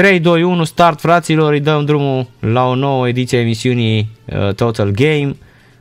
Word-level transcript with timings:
Trei, 0.00 0.20
doi, 0.20 0.42
unu, 0.42 0.64
start 0.64 1.00
fraților, 1.00 1.52
îi 1.52 1.60
dăm 1.60 1.84
drumul 1.84 2.26
la 2.38 2.66
o 2.66 2.74
nouă 2.74 3.08
ediție 3.08 3.38
a 3.38 3.40
emisiunii 3.40 4.10
uh, 4.24 4.54
Total 4.54 4.90
Game, 4.90 5.36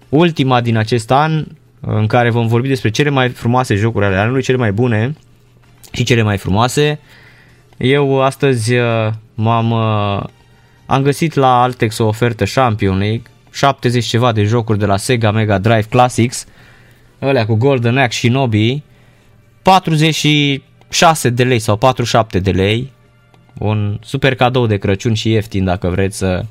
ultima 0.09 0.61
din 0.61 0.77
acest 0.77 1.11
an, 1.11 1.45
în 1.79 2.07
care 2.07 2.29
vom 2.29 2.47
vorbi 2.47 2.67
despre 2.67 2.89
cele 2.89 3.09
mai 3.09 3.29
frumoase 3.29 3.75
jocuri 3.75 4.05
ale 4.05 4.15
anului, 4.15 4.41
cele 4.41 4.57
mai 4.57 4.71
bune 4.71 5.15
și 5.91 6.03
cele 6.03 6.21
mai 6.21 6.37
frumoase. 6.37 6.99
Eu 7.77 8.21
astăzi 8.21 8.75
uh, 8.75 9.07
m-am 9.33 9.71
uh, 9.71 10.23
am 10.85 11.01
găsit 11.01 11.33
la 11.33 11.61
Altex 11.61 11.97
o 11.97 12.05
ofertă 12.05 12.43
Champion 12.43 12.97
League, 12.97 13.23
70 13.51 14.05
ceva 14.05 14.31
de 14.31 14.43
jocuri 14.43 14.79
de 14.79 14.85
la 14.85 14.97
Sega 14.97 15.31
Mega 15.31 15.57
Drive 15.57 15.85
Classics, 15.89 16.45
alea 17.19 17.45
cu 17.45 17.55
Golden 17.55 17.97
Axe 17.97 18.17
și 18.17 18.27
Nobi, 18.27 18.83
46 19.61 21.29
de 21.29 21.43
lei 21.43 21.59
sau 21.59 21.75
47 21.77 22.39
de 22.39 22.51
lei, 22.51 22.91
un 23.57 23.99
super 24.03 24.35
cadou 24.35 24.67
de 24.67 24.77
Crăciun 24.77 25.13
și 25.13 25.31
ieftin 25.31 25.63
dacă 25.63 25.87
vreți 25.87 26.17
să 26.17 26.45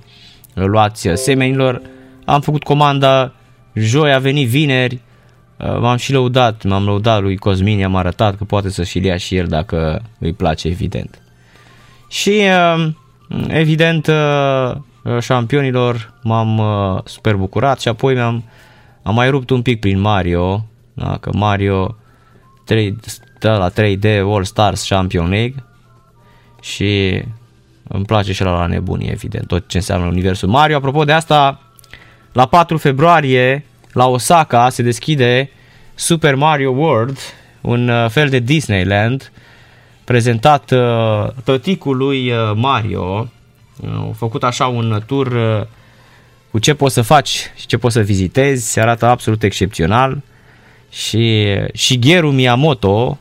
îl 0.54 0.70
luați 0.70 1.08
semenilor. 1.14 1.82
Am 2.24 2.40
făcut 2.40 2.62
comanda 2.62 3.32
joi, 3.74 4.12
a 4.12 4.18
venit 4.18 4.48
vineri, 4.48 5.00
m-am 5.56 5.96
și 5.96 6.12
lăudat, 6.12 6.64
m-am 6.64 6.84
lăudat 6.84 7.22
lui 7.22 7.36
Cosmin, 7.36 7.78
i-am 7.78 7.96
arătat 7.96 8.36
că 8.36 8.44
poate 8.44 8.70
să 8.70 8.84
și-l 8.84 9.04
ia 9.04 9.16
și 9.16 9.36
el 9.36 9.46
dacă 9.46 10.02
îi 10.18 10.32
place, 10.32 10.68
evident. 10.68 11.22
Și 12.08 12.42
evident 13.48 14.10
șampionilor 15.20 16.14
m-am 16.22 16.60
super 17.04 17.34
bucurat 17.34 17.80
și 17.80 17.88
apoi 17.88 18.14
mi-am 18.14 18.44
am 19.02 19.14
mai 19.14 19.30
rupt 19.30 19.50
un 19.50 19.62
pic 19.62 19.80
prin 19.80 20.00
Mario, 20.00 20.66
da, 20.94 21.16
că 21.20 21.30
Mario 21.32 21.96
3, 22.64 22.96
stă 23.00 23.56
la 23.56 23.70
3D 23.70 24.18
All 24.18 24.44
Stars 24.44 24.88
Champion 24.88 25.28
League 25.28 25.64
și 26.60 27.22
îmi 27.88 28.04
place 28.04 28.32
și 28.32 28.42
la, 28.42 28.50
la 28.50 28.66
nebunie, 28.66 29.10
evident, 29.10 29.46
tot 29.46 29.68
ce 29.68 29.76
înseamnă 29.76 30.06
universul 30.06 30.48
Mario. 30.48 30.76
Apropo 30.76 31.04
de 31.04 31.12
asta, 31.12 31.60
la 32.32 32.46
4 32.46 32.76
februarie, 32.76 33.64
la 33.92 34.06
Osaka, 34.06 34.68
se 34.68 34.82
deschide 34.82 35.50
Super 35.94 36.34
Mario 36.34 36.70
World, 36.70 37.18
un 37.60 37.88
uh, 37.88 38.10
fel 38.10 38.28
de 38.28 38.38
Disneyland, 38.38 39.32
prezentat 40.04 40.70
uh, 40.70 41.28
tăticului 41.44 42.30
uh, 42.30 42.52
Mario, 42.54 43.28
au 43.94 44.14
făcut 44.16 44.44
așa 44.44 44.66
un 44.66 45.02
tur 45.06 45.36
cu 46.50 46.58
ce 46.58 46.74
poți 46.74 46.94
să 46.94 47.02
faci 47.02 47.50
și 47.56 47.66
ce 47.66 47.76
poți 47.76 47.94
să 47.94 48.00
vizitezi, 48.00 48.72
se 48.72 48.80
arată 48.80 49.06
absolut 49.06 49.42
excepțional 49.42 50.22
și 50.90 51.46
Shigeru 51.74 52.30
Miyamoto 52.30 53.18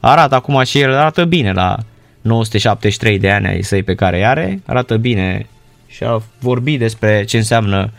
arată 0.00 0.34
acum 0.34 0.62
și 0.62 0.80
el 0.80 0.94
arată 0.94 1.24
bine 1.24 1.52
la 1.52 1.78
973 2.24 3.18
de 3.18 3.30
ani 3.30 3.46
ai 3.46 3.62
săi 3.62 3.82
pe 3.82 3.94
care 3.94 4.16
îi 4.16 4.24
are, 4.24 4.62
arată 4.66 4.96
bine 4.96 5.46
și 5.86 6.04
a 6.04 6.22
vorbit 6.38 6.78
despre 6.78 7.24
ce 7.24 7.36
înseamnă 7.36 7.90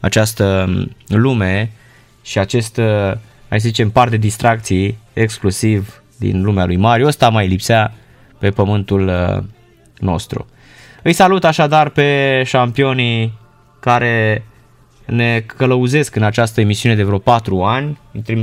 această 0.00 0.74
lume 1.06 1.70
și 2.22 2.38
acest, 2.38 2.80
hai 3.48 3.60
să 3.60 3.68
zicem, 3.68 3.90
par 3.90 4.08
de 4.08 4.16
distracții 4.16 4.98
exclusiv 5.12 6.02
din 6.18 6.42
lumea 6.42 6.64
lui 6.64 6.76
Mario. 6.76 7.06
Ăsta 7.06 7.28
mai 7.28 7.48
lipsea 7.48 7.94
pe 8.38 8.50
pământul 8.50 9.12
nostru. 9.98 10.46
Îi 11.02 11.12
salut 11.12 11.44
așadar 11.44 11.88
pe 11.88 12.42
șampionii 12.44 13.38
care 13.80 14.44
ne 15.06 15.40
călăuzesc 15.40 16.16
în 16.16 16.22
această 16.22 16.60
emisiune 16.60 16.94
de 16.94 17.02
vreo 17.02 17.18
4 17.18 17.62
ani, 17.62 17.98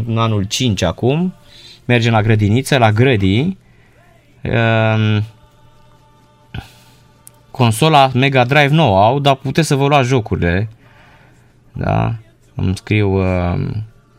în 0.08 0.18
anul 0.18 0.44
5 0.44 0.82
acum, 0.82 1.34
mergem 1.86 2.12
la 2.12 2.22
grădiniță, 2.22 2.78
la 2.78 2.92
grădii, 2.92 3.58
Ehm, 4.42 5.24
consola 7.52 8.10
Mega 8.14 8.44
Drive 8.44 8.74
nouă 8.74 9.04
au, 9.04 9.20
dar 9.20 9.36
puteți 9.36 9.68
să 9.68 9.76
vă 9.76 9.88
luați 9.88 10.08
jocurile. 10.08 10.70
Da? 11.74 12.16
Îmi 12.56 12.78
scriu 12.78 13.10
uh, 13.10 13.60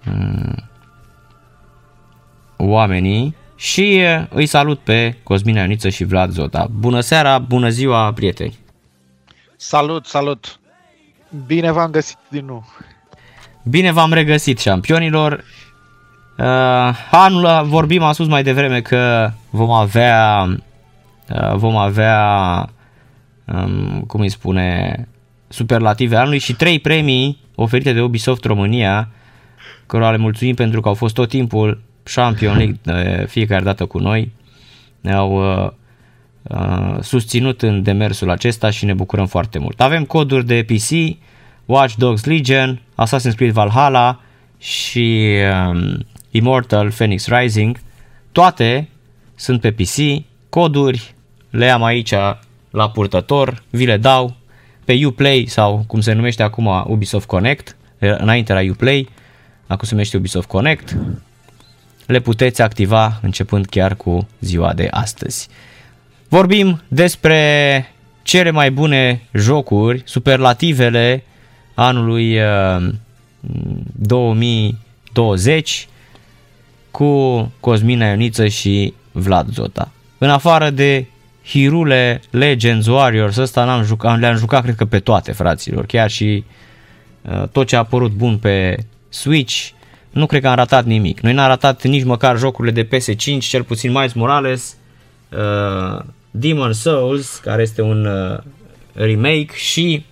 uh, 0.07 0.53
oamenii 2.57 3.35
și 3.57 4.03
uh, 4.03 4.27
îi 4.31 4.47
salut 4.47 4.79
pe 4.79 5.17
Cosmin 5.23 5.57
Ioniță 5.57 5.89
și 5.89 6.05
Vlad 6.05 6.31
Zota. 6.31 6.69
Bună 6.71 7.01
seara, 7.01 7.39
bună 7.39 7.69
ziua, 7.69 8.13
prieteni! 8.13 8.59
Salut, 9.57 10.07
salut! 10.07 10.61
Bine 11.47 11.73
v-am 11.73 11.91
găsit 11.91 12.19
din 12.29 12.45
nou! 12.45 12.65
Bine 13.63 13.93
v-am 13.93 14.13
regăsit, 14.13 14.59
șampionilor! 14.59 15.45
Uh, 16.39 16.45
anul 17.11 17.65
vorbim, 17.65 18.03
am 18.03 18.13
spus 18.13 18.27
mai 18.27 18.43
devreme 18.43 18.81
că 18.81 19.31
vom 19.51 19.71
avea 19.71 20.47
uh, 21.29 21.55
vom 21.55 21.77
avea 21.77 22.69
um, 23.45 24.05
cum 24.07 24.21
îi 24.21 24.29
spune 24.29 25.09
superlative 25.49 26.17
anului 26.17 26.39
și 26.39 26.53
trei 26.55 26.79
premii 26.79 27.39
oferite 27.55 27.93
de 27.93 28.01
Ubisoft 28.01 28.45
România 28.45 29.09
cărora 29.87 30.11
le 30.11 30.17
mulțumim 30.17 30.55
pentru 30.55 30.81
că 30.81 30.89
au 30.89 30.95
fost 30.95 31.15
tot 31.15 31.29
timpul 31.29 31.81
Champion 32.03 32.57
League 32.57 32.79
de 32.83 33.27
fiecare 33.29 33.65
dată 33.65 33.87
cu 33.87 33.99
noi 33.99 34.33
ne-au 35.01 35.63
uh, 35.63 35.71
uh, 36.43 36.97
susținut 37.01 37.63
în 37.63 37.83
demersul 37.83 38.31
acesta 38.31 38.71
și 38.71 38.85
ne 38.85 38.95
bucurăm 38.95 39.27
foarte 39.27 39.59
mult. 39.59 39.81
Avem 39.81 40.05
coduri 40.05 40.47
de 40.47 40.65
PC, 40.67 41.17
Watch 41.65 41.95
Dogs 41.97 42.25
Legion, 42.25 42.81
Assassin's 42.95 43.35
Creed 43.37 43.53
Valhalla 43.53 44.21
și 44.59 45.37
um, 45.69 46.07
Immortal 46.31 46.91
Phoenix 46.91 47.27
Rising, 47.27 47.81
toate 48.33 48.89
sunt 49.35 49.61
pe 49.61 49.73
PC, 49.73 50.25
coduri 50.49 51.15
le 51.51 51.71
am 51.71 51.85
aici 51.85 52.13
la 52.71 52.91
purtător, 52.91 53.63
vi 53.71 53.85
le 53.85 53.97
dau 53.97 54.37
pe 54.85 55.07
Uplay 55.07 55.45
sau 55.49 55.85
cum 55.87 56.01
se 56.01 56.13
numește 56.13 56.43
acum 56.43 56.85
Ubisoft 56.87 57.27
Connect, 57.27 57.77
înainte 57.99 58.53
la 58.53 58.61
Uplay, 58.71 59.09
acum 59.67 59.87
se 59.87 59.93
numește 59.93 60.17
Ubisoft 60.17 60.49
Connect, 60.49 60.97
le 62.07 62.21
puteți 62.21 62.63
activa 62.63 63.19
începând 63.23 63.67
chiar 63.67 63.95
cu 63.95 64.29
ziua 64.41 64.73
de 64.73 64.89
astăzi. 64.91 65.49
Vorbim 66.29 66.83
despre 66.89 67.93
cele 68.23 68.51
mai 68.51 68.71
bune 68.71 69.23
jocuri, 69.33 70.03
superlativele 70.05 71.25
anului 71.75 72.39
uh, 72.41 72.89
2020 73.93 75.89
cu 76.99 77.53
Cosmina 77.61 78.07
Ioniță 78.09 78.47
și 78.47 78.95
Vlad 79.13 79.49
Zota. 79.53 79.91
În 80.19 80.31
afară 80.31 80.71
de 80.71 81.07
Hirule, 81.45 82.21
Legends, 82.31 82.87
Warriors, 82.87 83.37
ăsta 83.37 83.65
n-am 83.65 83.85
jucat, 83.85 84.19
le-am 84.19 84.37
jucat 84.37 84.63
cred 84.63 84.75
că 84.75 84.85
pe 84.85 84.99
toate 84.99 85.33
fraților, 85.33 85.87
chiar 85.87 86.11
și 86.11 86.45
uh, 87.23 87.49
tot 87.53 87.67
ce 87.67 87.77
a 87.77 87.79
apărut 87.79 88.11
bun 88.11 88.39
pe 88.39 88.77
Switch, 89.09 89.69
nu 90.11 90.27
cred 90.27 90.43
că 90.43 90.49
am 90.49 90.55
ratat 90.55 90.85
nimic. 90.85 91.21
Noi 91.21 91.33
n-am 91.33 91.49
ratat 91.49 91.85
nici 91.85 92.05
măcar 92.05 92.39
jocurile 92.39 92.83
de 92.83 92.97
PS5, 92.97 93.39
cel 93.39 93.63
puțin 93.63 93.93
Miles 93.93 94.13
Morales, 94.13 94.77
uh, 95.31 96.05
Demon 96.31 96.73
Souls, 96.73 97.37
care 97.37 97.63
este 97.63 97.83
un 97.83 98.07
uh, 98.07 98.39
remake 98.93 99.55
și 99.55 100.05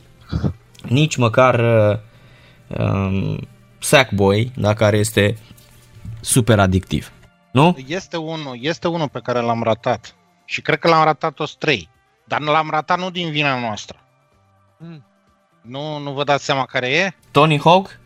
nici 0.89 1.17
măcar 1.17 1.61
uh, 1.61 1.99
um, 2.79 3.49
Sackboy, 3.79 4.53
da, 4.57 4.75
care 4.75 4.97
este 4.97 5.37
super 6.27 6.59
adictiv. 6.59 7.13
Nu? 7.53 7.77
Este 7.87 8.17
unul, 8.17 8.59
este 8.61 8.89
unul 8.89 9.09
pe 9.09 9.21
care 9.23 9.41
l-am 9.41 9.63
ratat. 9.63 10.15
Și 10.45 10.61
cred 10.61 10.79
că 10.79 10.89
l-am 10.89 11.05
ratat 11.05 11.33
toți 11.33 11.59
trei. 11.59 11.89
Dar 12.25 12.41
l-am 12.41 12.71
ratat 12.71 12.99
nu 12.99 13.11
din 13.11 13.31
vina 13.31 13.61
noastră. 13.61 13.97
Hmm. 14.79 15.05
Nu, 15.63 15.99
nu 15.99 16.13
vă 16.13 16.25
dați 16.25 16.45
seama 16.45 16.65
care 16.65 16.89
e? 16.89 17.15
Tony 17.31 17.61
Hawk? 17.61 17.99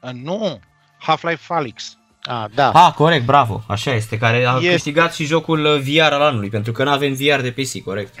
Uh, 0.00 0.10
nu, 0.10 0.60
Half-Life 0.98 1.54
Alyx. 1.54 1.96
Ah, 2.22 2.44
da. 2.54 2.70
Ah, 2.70 2.92
corect, 2.92 3.24
bravo. 3.24 3.62
Așa 3.66 3.90
este, 3.94 4.18
care 4.18 4.46
a 4.46 4.56
este... 4.56 4.70
câștigat 4.70 5.14
și 5.14 5.24
jocul 5.24 5.64
uh, 5.64 5.80
VR 5.80 6.12
al 6.12 6.22
anului, 6.22 6.48
pentru 6.48 6.72
că 6.72 6.84
nu 6.84 6.90
avem 6.90 7.12
VR 7.12 7.40
de 7.40 7.54
PC, 7.56 7.82
corect. 7.84 8.14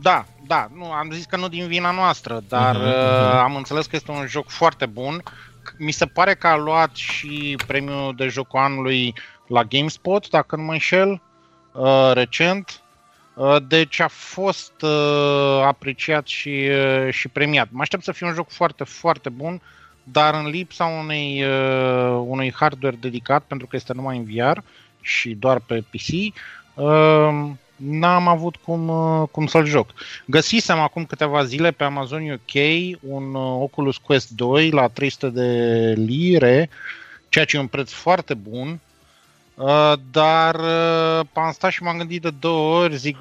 Da, 0.00 0.24
da, 0.46 0.68
nu, 0.74 0.92
am 0.92 1.10
zis 1.12 1.24
că 1.24 1.36
nu 1.36 1.48
din 1.48 1.66
vina 1.66 1.90
noastră, 1.90 2.42
dar 2.48 2.76
uh-huh, 2.76 2.80
uh-huh. 2.80 3.42
am 3.42 3.56
înțeles 3.56 3.86
că 3.86 3.96
este 3.96 4.10
un 4.10 4.26
joc 4.26 4.48
foarte 4.48 4.86
bun 4.86 5.22
mi 5.78 5.90
se 5.90 6.06
pare 6.06 6.34
că 6.34 6.46
a 6.46 6.56
luat 6.56 6.94
și 6.94 7.58
premiul 7.66 8.14
de 8.16 8.28
jocul 8.28 8.58
anului 8.58 9.14
la 9.46 9.62
GameSpot, 9.64 10.28
dacă 10.28 10.56
nu 10.56 10.62
mă 10.62 10.72
înșel, 10.72 11.22
uh, 11.72 12.10
recent. 12.12 12.80
Uh, 13.34 13.56
deci 13.68 14.00
a 14.00 14.08
fost 14.08 14.82
uh, 14.82 15.60
apreciat 15.64 16.26
și, 16.26 16.68
uh, 16.70 17.12
și 17.12 17.28
premiat. 17.28 17.68
Mă 17.70 17.80
aștept 17.80 18.02
să 18.02 18.12
fie 18.12 18.26
un 18.26 18.34
joc 18.34 18.50
foarte, 18.50 18.84
foarte 18.84 19.28
bun, 19.28 19.60
dar 20.02 20.34
în 20.34 20.46
lipsa 20.46 20.84
unei, 20.84 21.44
uh, 21.44 22.22
unui 22.26 22.52
hardware 22.52 22.96
dedicat, 23.00 23.42
pentru 23.42 23.66
că 23.66 23.76
este 23.76 23.92
numai 23.92 24.16
în 24.16 24.24
VR 24.24 24.58
și 25.00 25.34
doar 25.34 25.58
pe 25.58 25.84
PC, 25.90 26.34
uh, 26.74 27.50
n-am 27.76 28.28
avut 28.28 28.56
cum, 28.56 28.88
uh, 28.88 29.28
cum 29.30 29.46
să-l 29.46 29.64
joc. 29.64 29.90
Găsisem 30.26 30.78
acum 30.78 31.04
câteva 31.04 31.44
zile 31.44 31.70
pe 31.70 31.84
Amazon 31.84 32.30
UK 32.30 32.54
un 33.00 33.34
uh, 33.34 33.58
Oculus 33.60 33.96
Quest 33.96 34.30
2 34.30 34.70
la 34.70 34.88
300 34.88 35.28
de 35.28 35.92
lire, 35.96 36.70
ceea 37.28 37.44
ce 37.44 37.56
e 37.56 37.60
un 37.60 37.66
preț 37.66 37.90
foarte 37.90 38.34
bun, 38.34 38.80
uh, 39.54 39.92
dar 40.10 40.60
am 41.32 41.52
stat 41.52 41.70
și 41.70 41.82
m-am 41.82 41.96
gândit 41.96 42.22
de 42.22 42.30
două 42.30 42.82
ori, 42.82 42.96
zic, 42.96 43.16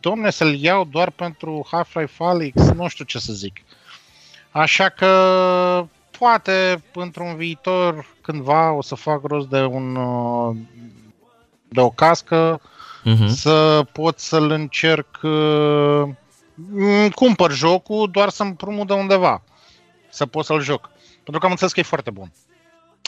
domne, 0.00 0.30
să-l 0.30 0.54
iau 0.54 0.84
doar 0.84 1.10
pentru 1.10 1.66
Half-Life 1.70 2.24
Alyx, 2.24 2.62
nu 2.62 2.88
știu 2.88 3.04
ce 3.04 3.18
să 3.18 3.32
zic. 3.32 3.62
Așa 4.50 4.88
că 4.88 5.86
poate 6.18 6.82
într-un 6.94 7.36
viitor 7.36 8.06
cândva 8.20 8.72
o 8.72 8.82
să 8.82 8.94
fac 8.94 9.20
rost 9.22 9.48
de 9.48 9.60
un 9.60 9.98
de 11.68 11.80
o 11.80 11.90
cască 11.90 12.60
uh-huh. 13.06 13.26
să 13.26 13.86
pot 13.92 14.18
să-l 14.18 14.50
încerc, 14.50 15.20
uh, 15.22 16.08
cumpăr 17.14 17.52
jocul 17.52 18.08
doar 18.12 18.28
să-mi 18.28 18.48
împrumut 18.48 18.86
de 18.86 18.92
undeva, 18.92 19.42
să 20.10 20.26
pot 20.26 20.44
să-l 20.44 20.60
joc. 20.60 20.90
Pentru 21.14 21.38
că 21.38 21.44
am 21.44 21.50
înțeles 21.50 21.72
că 21.72 21.80
e 21.80 21.82
foarte 21.82 22.10
bun. 22.10 22.32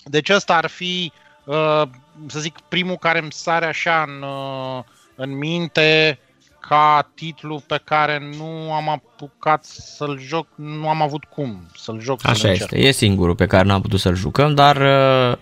Deci 0.04 0.28
ăsta 0.28 0.56
ar 0.56 0.66
fi, 0.66 1.12
uh, 1.44 1.82
să 2.26 2.40
zic, 2.40 2.60
primul 2.68 2.96
care 2.96 3.18
îmi 3.18 3.32
sare 3.32 3.66
așa 3.66 4.04
în, 4.06 4.22
uh, 4.22 4.82
în 5.14 5.38
minte 5.38 6.18
ca 6.68 7.10
titlu 7.14 7.62
pe 7.66 7.80
care 7.84 8.30
nu 8.36 8.72
am 8.72 8.88
apucat 8.88 9.64
să-l 9.64 10.18
joc, 10.20 10.46
nu 10.54 10.88
am 10.88 11.02
avut 11.02 11.24
cum 11.24 11.70
să-l 11.76 12.00
joc. 12.00 12.20
Așa 12.22 12.34
să 12.34 12.48
este, 12.48 12.78
e 12.78 12.90
singurul 12.90 13.34
pe 13.34 13.46
care 13.46 13.66
n-am 13.66 13.80
putut 13.80 14.00
să-l 14.00 14.14
jucăm, 14.14 14.54
dar 14.54 14.76
uh, 14.76 15.38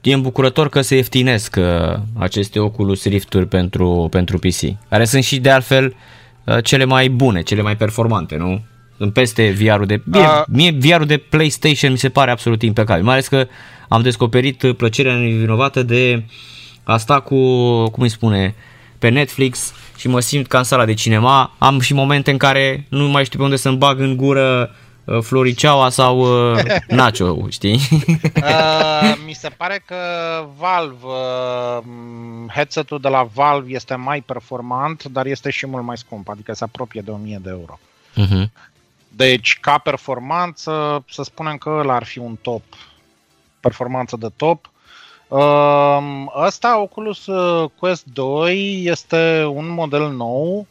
e 0.00 0.12
îmbucurător 0.12 0.68
că 0.68 0.80
se 0.80 0.96
ieftinesc 0.96 1.56
uh, 1.58 1.98
aceste 2.18 2.58
Oculus 2.58 3.04
Rift-uri 3.04 3.46
pentru, 3.46 4.06
pentru 4.10 4.38
PC, 4.38 4.88
care 4.88 5.04
sunt 5.04 5.24
și 5.24 5.38
de 5.38 5.50
altfel 5.50 5.94
uh, 6.44 6.64
cele 6.64 6.84
mai 6.84 7.08
bune, 7.08 7.42
cele 7.42 7.62
mai 7.62 7.76
performante, 7.76 8.36
nu? 8.36 8.62
Sunt 8.96 9.12
peste 9.12 9.50
VR-ul 9.50 9.86
de... 9.86 10.02
Mie, 10.04 10.20
uh. 10.20 10.42
mie 10.48 10.76
VR-ul 10.78 11.06
de 11.06 11.16
PlayStation 11.16 11.92
mi 11.92 11.98
se 11.98 12.08
pare 12.08 12.30
absolut 12.30 12.62
impecabil, 12.62 13.04
mai 13.04 13.12
ales 13.12 13.28
că 13.28 13.46
am 13.88 14.02
descoperit 14.02 14.72
plăcerea 14.76 15.14
nevinovată 15.14 15.82
de 15.82 16.24
a 16.82 16.96
sta 16.96 17.20
cu, 17.20 17.36
cum 17.90 18.02
îi 18.02 18.08
spune, 18.08 18.54
pe 18.98 19.08
Netflix 19.08 19.72
și 19.96 20.08
mă 20.08 20.20
simt 20.20 20.46
ca 20.46 20.58
în 20.58 20.64
sala 20.64 20.84
de 20.84 20.94
cinema. 20.94 21.54
Am 21.58 21.80
și 21.80 21.94
momente 21.94 22.30
în 22.30 22.36
care 22.36 22.86
nu 22.88 23.08
mai 23.08 23.24
știu 23.24 23.38
pe 23.38 23.44
unde 23.44 23.56
să-mi 23.56 23.76
bag 23.76 24.00
în 24.00 24.16
gură 24.16 24.70
Uh, 24.70 24.79
Floriceaua 25.20 25.88
sau 25.88 26.18
uh, 26.52 26.62
Nacho, 26.88 27.48
știi? 27.48 27.80
uh, 28.36 29.14
mi 29.26 29.32
se 29.32 29.48
pare 29.48 29.82
că 29.86 29.96
Valve, 30.58 31.04
uh, 31.04 31.82
headset-ul 32.54 33.00
de 33.00 33.08
la 33.08 33.22
Valve 33.34 33.72
este 33.72 33.94
mai 33.94 34.20
performant, 34.20 35.04
dar 35.04 35.26
este 35.26 35.50
și 35.50 35.66
mult 35.66 35.84
mai 35.84 35.96
scump, 35.96 36.28
adică 36.28 36.52
se 36.52 36.64
apropie 36.64 37.00
de 37.00 37.10
1000 37.10 37.40
de 37.42 37.50
euro. 37.50 37.78
Uh-huh. 38.16 38.50
Deci, 39.08 39.58
ca 39.60 39.78
performanță, 39.78 41.04
să 41.08 41.22
spunem 41.22 41.56
că 41.56 41.68
ăla 41.68 41.94
ar 41.94 42.04
fi 42.04 42.18
un 42.18 42.36
top. 42.42 42.62
Performanță 43.60 44.16
de 44.16 44.28
top. 44.36 44.70
Uh, 45.28 45.98
ăsta, 46.44 46.80
Oculus 46.80 47.28
Quest 47.78 48.04
2, 48.04 48.82
este 48.84 49.44
un 49.44 49.68
model 49.68 50.10
nou 50.10 50.66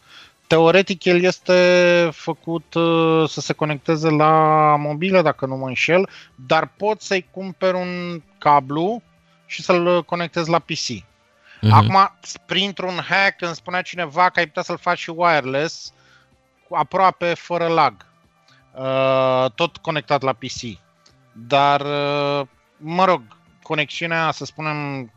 Teoretic 0.50 1.06
el 1.06 1.22
este 1.22 2.10
făcut 2.14 2.74
uh, 2.74 3.30
să 3.30 3.42
se 3.42 3.54
conecteze 3.54 4.10
la 4.10 4.76
mobilă, 4.76 5.22
dacă 5.22 5.46
nu 5.46 5.56
mă 5.56 5.68
înșel, 5.68 6.10
dar 6.36 6.68
pot 6.78 7.02
să-i 7.02 7.28
cumperi 7.32 7.76
un 7.76 8.22
cablu 8.38 9.02
și 9.46 9.62
să-l 9.62 10.04
conectezi 10.04 10.50
la 10.50 10.60
PC. 10.60 10.88
Uh-huh. 10.94 11.72
Acum, 11.72 12.12
printr-un 12.46 13.00
hack, 13.10 13.42
îmi 13.42 13.56
spunea 13.56 13.82
cineva 13.82 14.30
că 14.30 14.40
ai 14.40 14.46
putea 14.46 14.62
să-l 14.62 14.78
faci 14.78 14.98
și 14.98 15.10
wireless, 15.10 15.94
aproape 16.70 17.34
fără 17.34 17.68
lag, 17.68 18.06
uh, 18.74 19.52
tot 19.56 19.78
conectat 19.78 20.22
la 20.22 20.34
PC. 20.34 20.80
Dar, 21.32 21.82
uh, 21.82 22.48
mă 22.78 23.06
rog, 23.06 23.22
conexiunea, 23.62 24.32
să 24.32 24.46
spunem, 24.46 25.12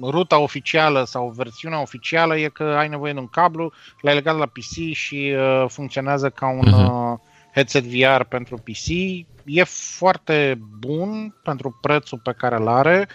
ruta 0.00 0.38
oficială 0.38 1.04
sau 1.04 1.32
versiunea 1.36 1.80
oficială 1.80 2.38
e 2.38 2.48
că 2.48 2.62
ai 2.62 2.88
nevoie 2.88 3.12
de 3.12 3.18
un 3.18 3.28
cablu, 3.28 3.72
l-ai 4.00 4.14
legat 4.14 4.36
la 4.38 4.46
PC 4.46 4.92
și 4.92 5.34
uh, 5.36 5.64
funcționează 5.68 6.30
ca 6.30 6.48
un 6.48 6.66
uh-huh. 6.66 7.12
uh, 7.12 7.18
headset 7.54 7.84
VR 7.84 8.22
pentru 8.22 8.56
PC. 8.56 8.88
E 9.44 9.62
foarte 9.64 10.58
bun 10.78 11.34
pentru 11.42 11.78
prețul 11.80 12.18
pe 12.18 12.34
care 12.36 12.56
îl 12.56 12.68
are. 12.68 13.08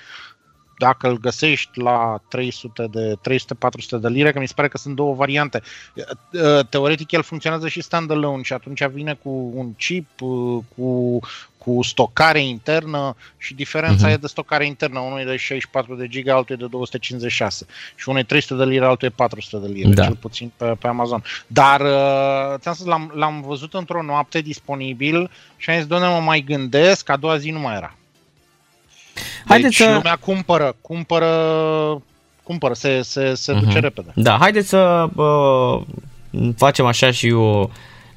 Dacă 0.77 1.07
îl 1.07 1.18
găsești 1.18 1.79
la 1.79 2.21
300 2.29 2.88
de 2.91 3.13
300-400 3.29 4.00
de 4.00 4.07
lire, 4.07 4.31
că 4.31 4.39
mi 4.39 4.47
se 4.47 4.53
pare 4.56 4.68
că 4.68 4.77
sunt 4.77 4.95
două 4.95 5.13
variante. 5.13 5.62
Uh, 5.95 6.65
teoretic 6.69 7.12
el 7.12 7.24
funcționează 7.24 7.68
și 7.68 7.81
standalone 7.81 8.41
și 8.41 8.53
atunci 8.53 8.85
vine 8.85 9.13
cu 9.13 9.51
un 9.56 9.74
chip, 9.74 10.21
uh, 10.21 10.63
cu 10.75 11.19
cu 11.67 11.83
stocare 11.83 12.41
internă 12.41 13.15
și 13.37 13.53
diferența 13.53 14.07
uh-huh. 14.07 14.11
e 14.11 14.17
de 14.17 14.27
stocare 14.27 14.65
internă. 14.65 14.99
Unul 14.99 15.19
e 15.19 15.23
de 15.23 15.35
64 15.35 15.95
de 15.95 16.07
giga, 16.07 16.35
altul 16.35 16.55
e 16.55 16.57
de 16.57 16.65
256 16.65 17.65
și 17.95 18.09
unul 18.09 18.21
e 18.21 18.23
300 18.23 18.53
de 18.53 18.69
lire, 18.69 18.85
altul 18.85 19.07
e 19.07 19.11
400 19.11 19.67
de 19.67 19.73
lire, 19.73 19.89
da. 19.89 20.03
cel 20.03 20.15
puțin 20.15 20.51
pe, 20.57 20.65
pe 20.65 20.87
Amazon. 20.87 21.23
Dar 21.47 21.81
uh, 21.81 22.59
ți-am 22.59 22.73
spus, 22.73 22.85
l-am, 22.85 23.11
l-am 23.15 23.41
văzut 23.41 23.73
într-o 23.73 24.01
noapte 24.01 24.41
disponibil 24.41 25.29
și 25.57 25.69
am 25.69 25.75
zis, 25.75 25.85
doamne, 25.85 26.07
mă 26.07 26.19
mai 26.19 26.39
gândesc, 26.39 27.09
a 27.09 27.17
doua 27.17 27.37
zi 27.37 27.49
nu 27.49 27.59
mai 27.59 27.75
era. 27.75 27.95
Haideți 29.45 29.77
deci 29.77 29.87
să... 29.87 29.93
lumea 29.93 30.15
cumpără, 30.15 30.75
cumpără, 30.81 31.31
cumpără, 32.43 32.73
se, 32.73 33.01
se, 33.01 33.33
se 33.33 33.53
uh-huh. 33.53 33.59
duce 33.59 33.79
repede. 33.79 34.11
Da, 34.15 34.37
haideți 34.39 34.69
să 34.69 35.09
uh, 35.15 35.81
facem 36.55 36.85
așa 36.85 37.11
și 37.11 37.31
o 37.31 37.69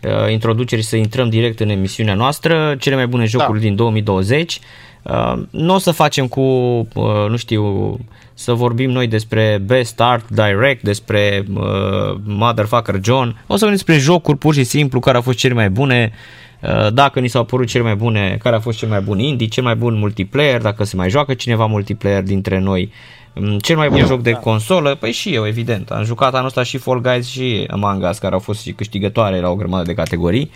uh, 0.03 0.31
introducere 0.33 0.81
și 0.81 0.87
să 0.87 0.97
intrăm 0.97 1.29
direct 1.29 1.61
în 1.61 1.69
emisiunea 1.69 2.15
noastră, 2.15 2.77
cele 2.79 2.95
mai 2.95 3.07
bune 3.07 3.25
jocuri 3.25 3.59
da. 3.59 3.65
din 3.65 3.77
2020. 3.77 4.61
Uh, 5.03 5.43
nu 5.51 5.75
o 5.75 5.79
să 5.79 5.91
facem 5.91 6.27
cu, 6.27 6.41
uh, 6.41 7.29
nu 7.29 7.37
știu, 7.37 7.97
să 8.35 8.53
vorbim 8.53 8.91
noi 8.91 9.07
despre 9.07 9.63
Best 9.67 10.01
Art 10.01 10.29
Direct, 10.29 10.83
despre 10.83 11.45
uh, 11.55 12.21
Motherfucker 12.25 13.01
John. 13.03 13.29
O 13.47 13.57
să 13.57 13.65
vorbim 13.65 13.77
despre 13.77 13.99
jocuri 13.99 14.39
pur 14.39 14.55
și 14.55 14.65
simplu 14.65 15.01
care 15.01 15.17
au 15.17 15.23
fost 15.23 15.39
cele 15.39 15.55
mai 15.55 15.71
bune, 15.71 16.13
uh, 16.61 16.93
dacă 16.93 17.21
ni 17.21 17.29
s-au 17.29 17.45
părut 17.45 17.67
cele 17.67 17.83
mai 17.83 17.95
bune, 17.95 18.37
care 18.43 18.57
a 18.57 18.61
fost 18.61 18.79
cel 18.79 18.89
mai 18.89 19.01
bun 19.01 19.19
indie, 19.19 19.47
cel 19.47 19.63
mai 19.63 19.75
bun 19.75 19.99
multiplayer, 19.99 20.61
dacă 20.61 20.85
se 20.85 20.97
mai 20.97 21.11
joacă 21.11 21.35
cineva 21.35 21.67
multiplayer 21.67 22.23
dintre 22.23 22.59
noi. 22.59 22.83
Mm, 22.83 23.20
cel 23.61 23.77
mai 23.77 23.89
bun 23.89 23.99
eu, 23.99 24.07
joc 24.07 24.23
de 24.23 24.31
da. 24.31 24.39
consolă, 24.39 24.95
păi 24.95 25.13
și 25.13 25.35
eu, 25.35 25.47
evident. 25.47 25.91
Am 25.91 26.05
jucat 26.05 26.35
anul 26.35 26.47
ăsta 26.47 26.63
și 26.63 26.79
Fall 26.79 27.01
Guys 27.01 27.29
și 27.29 27.67
Among 27.71 28.05
Us, 28.11 28.19
care 28.19 28.35
au 28.35 28.41
fost 28.41 28.61
și 28.61 28.73
câștigătoare 28.73 29.41
la 29.41 29.49
o 29.49 29.55
grămadă 29.55 29.85
de 29.85 29.95
categorii. 29.95 30.51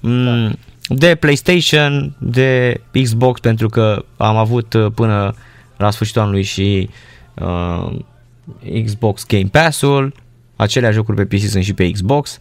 Mm, 0.00 0.46
da. 0.46 0.50
De 0.88 1.14
PlayStation, 1.14 2.14
de 2.18 2.80
Xbox, 3.02 3.40
pentru 3.40 3.68
că 3.68 4.04
am 4.16 4.36
avut 4.36 4.72
uh, 4.72 4.86
până 4.94 5.34
la 5.76 5.90
sfârșitul 5.90 6.22
anului 6.22 6.42
și 6.42 6.90
uh, 7.34 7.90
Xbox 8.84 9.26
Game 9.26 9.48
Pass-ul, 9.52 10.14
acelea 10.56 10.90
jocuri 10.90 11.26
pe 11.26 11.36
PC 11.36 11.40
sunt 11.40 11.64
și 11.64 11.74
pe 11.74 11.90
Xbox. 11.90 12.38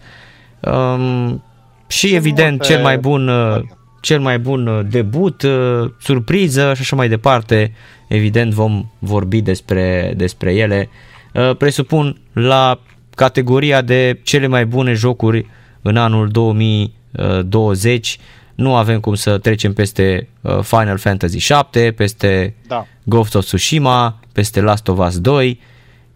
Um, 0.60 1.44
și 1.88 2.16
evident, 2.16 2.64
cel 2.64 2.82
mai 2.82 2.98
bun 2.98 3.28
uh, 3.28 3.62
cel 4.00 4.20
mai 4.20 4.40
bun 4.40 4.68
uh, 4.68 4.86
debut, 4.90 5.42
uh, 5.42 5.92
surpriză 6.00 6.74
și 6.74 6.82
așa 6.82 6.96
mai 6.96 7.10
departe. 7.10 7.74
Evident 8.08 8.54
vom 8.54 8.90
vorbi 9.00 9.42
despre, 9.42 10.14
despre 10.18 10.54
ele. 10.54 10.90
Uh, 11.34 11.56
presupun 11.56 12.22
la 12.34 12.80
categoria 13.16 13.82
de 13.82 14.20
cele 14.24 14.48
mai 14.48 14.66
bune 14.66 14.94
jocuri 14.94 15.46
în 15.82 15.98
anul 15.98 16.28
2020 16.28 18.18
nu 18.56 18.76
avem 18.76 19.00
cum 19.00 19.16
să 19.16 19.38
trecem 19.38 19.74
peste 19.74 20.28
Final 20.62 20.98
Fantasy 20.98 21.38
7, 21.38 21.94
peste 21.98 22.56
da. 22.68 22.86
Ghost 23.04 23.36
of 23.36 23.44
Tsushima, 23.44 24.20
peste 24.32 24.62
Last 24.62 24.88
of 24.88 25.08
Us 25.08 25.20
2. 25.20 25.60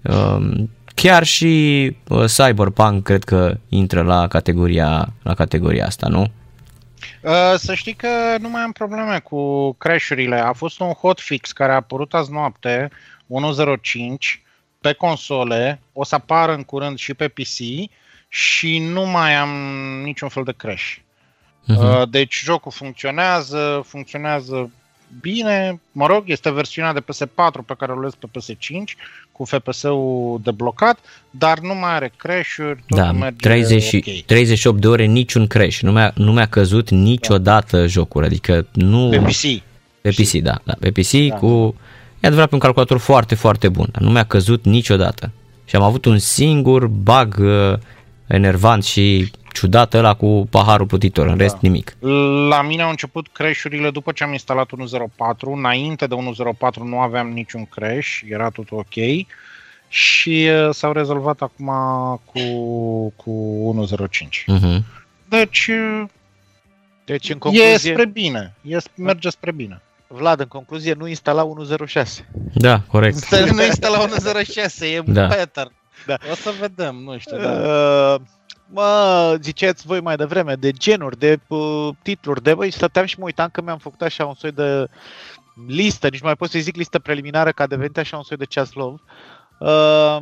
Um, 0.02 0.70
chiar 0.96 1.24
și 1.24 1.96
Cyberpunk 2.38 3.04
cred 3.04 3.24
că 3.24 3.58
intră 3.70 4.02
la 4.02 4.28
categoria, 4.28 5.14
la 5.22 5.34
categoria 5.34 5.86
asta, 5.86 6.08
nu? 6.08 6.32
Uh, 7.22 7.54
să 7.56 7.74
știi 7.74 7.94
că 7.94 8.38
nu 8.40 8.50
mai 8.50 8.62
am 8.62 8.72
probleme 8.72 9.20
cu 9.20 9.74
crash-urile. 9.74 10.40
A 10.40 10.54
fost 10.54 10.80
un 10.80 10.92
hotfix 10.92 11.52
care 11.52 11.72
a 11.72 11.76
apărut 11.76 12.14
azi 12.14 12.32
noapte, 12.32 12.90
1.05, 13.28 14.42
pe 14.82 14.94
console, 14.94 15.82
o 15.94 16.04
să 16.04 16.16
apară 16.16 16.54
în 16.54 16.64
curând 16.64 16.98
și 16.98 17.14
pe 17.14 17.28
PC 17.28 17.90
și 18.28 18.80
nu 18.80 19.06
mai 19.06 19.36
am 19.36 19.50
niciun 20.04 20.30
fel 20.30 20.44
de 20.44 20.54
crash. 20.58 20.96
Uh-huh. 21.64 22.10
Deci 22.10 22.42
jocul 22.44 22.72
funcționează, 22.72 23.84
funcționează 23.88 24.72
bine, 25.22 25.82
mă 25.92 26.06
rog, 26.06 26.24
este 26.26 26.52
versiunea 26.52 26.94
de 26.94 27.00
PS4 27.00 27.66
pe 27.66 27.74
care 27.78 27.92
o 27.92 27.96
luez 27.96 28.14
pe 28.20 28.28
PS5 28.28 28.98
cu 29.32 29.46
FPS-ul 29.46 30.40
deblocat, 30.44 31.00
dar 31.30 31.60
nu 31.60 31.76
mai 31.76 31.94
are 31.96 32.12
crash-uri, 32.18 32.84
da, 32.88 33.12
merge 33.12 33.36
30, 33.36 33.94
okay. 33.94 34.24
38 34.26 34.82
de 34.82 34.88
ore 34.88 35.06
niciun 35.06 35.48
crash, 35.48 35.80
nu 35.80 35.92
mi-a, 35.92 36.12
nu 36.16 36.32
mi-a 36.32 36.48
căzut 36.48 36.90
niciodată 36.90 37.78
da. 37.80 37.86
jocul, 37.86 38.24
adică 38.24 38.68
nu... 38.72 39.10
Pe 39.10 39.18
PC. 39.18 39.64
Pe 40.02 40.10
PC, 40.10 40.32
da, 40.32 40.62
da 40.64 40.74
pe 40.80 40.92
PC 40.92 41.12
da. 41.12 41.36
cu... 41.36 41.76
E 42.20 42.28
adevărat 42.28 42.50
pe 42.50 42.56
un 42.56 42.62
calculator 42.62 42.98
foarte, 42.98 43.36
foarte 43.36 43.70
bun, 43.70 43.88
dar 43.92 44.02
nu 44.02 44.10
mi-a 44.10 44.24
căzut 44.26 44.66
niciodată. 44.66 45.32
Și 45.66 45.76
am 45.76 45.82
avut 45.82 46.06
un 46.06 46.18
singur 46.18 46.88
bug 46.88 47.38
uh, 47.40 47.74
enervant 48.28 48.84
și 48.84 49.32
ciudat 49.54 49.94
ăla 49.94 50.14
cu 50.14 50.48
paharul 50.50 50.88
plutitor, 50.88 51.28
în 51.28 51.38
rest 51.38 51.54
da. 51.54 51.60
nimic. 51.62 51.96
La 52.50 52.62
mine 52.62 52.82
au 52.82 52.90
început 52.90 53.28
crash-urile 53.32 53.90
după 53.92 54.12
ce 54.12 54.24
am 54.24 54.32
instalat 54.32 54.70
1.04, 54.78 55.40
înainte 55.40 56.08
de 56.08 56.16
1.04 56.16 56.74
nu 56.74 57.00
aveam 57.00 57.30
niciun 57.30 57.66
crash, 57.66 58.20
era 58.30 58.50
tot 58.50 58.72
ok 58.72 58.94
și 59.88 60.50
uh, 60.50 60.74
s-au 60.74 60.92
rezolvat 60.92 61.42
acum 61.42 61.68
cu, 62.26 62.40
cu 63.16 63.86
1.05. 63.90 64.08
Uh-huh. 64.08 64.80
Deci, 65.30 65.68
uh, 65.68 66.04
deci 67.06 67.30
în 67.30 67.38
concluzie... 67.38 67.70
e 67.70 67.78
spre 67.78 68.06
bine, 68.06 68.54
e, 68.62 68.78
merge 68.96 69.30
spre 69.30 69.52
bine. 69.52 69.82
Vlad, 70.08 70.40
în 70.40 70.46
concluzie, 70.46 70.94
nu 70.94 71.08
instala 71.08 71.44
106. 71.44 72.30
Da, 72.54 72.82
corect. 72.88 73.36
nu 73.52 73.64
instala 73.64 74.02
106, 74.02 74.86
e 74.86 75.02
da. 75.06 75.28
better. 75.28 75.72
Da. 76.06 76.18
O 76.32 76.36
să 76.36 76.54
vedem, 76.60 76.96
nu 76.96 77.18
știu. 77.18 77.38
Da. 77.38 77.52
Uh, 77.52 78.22
mă, 78.68 79.38
ziceți 79.42 79.86
voi 79.86 80.02
mai 80.02 80.16
devreme, 80.16 80.56
de 80.56 80.72
genuri, 80.72 81.18
de 81.18 81.40
uh, 81.48 81.90
titluri, 82.02 82.44
de 82.44 82.54
băi, 82.54 82.72
stăteam 82.72 83.06
și 83.06 83.20
mă 83.20 83.26
uitam 83.26 83.50
că 83.50 83.62
mi-am 83.62 83.78
făcut 83.78 84.02
așa 84.02 84.26
un 84.26 84.34
soi 84.34 84.52
de 84.52 84.88
listă, 85.68 86.10
nici 86.10 86.22
mai 86.22 86.36
pot 86.36 86.50
să 86.50 86.60
zic 86.60 86.76
listă 86.76 87.00
preliminară, 87.00 87.52
că 87.52 87.62
a 87.62 87.68
devenit 87.68 87.98
așa 87.98 88.18
un 88.18 88.24
soi 88.24 88.38
de 88.38 88.46
ceaslov. 88.46 89.02
Uh, 89.60 90.18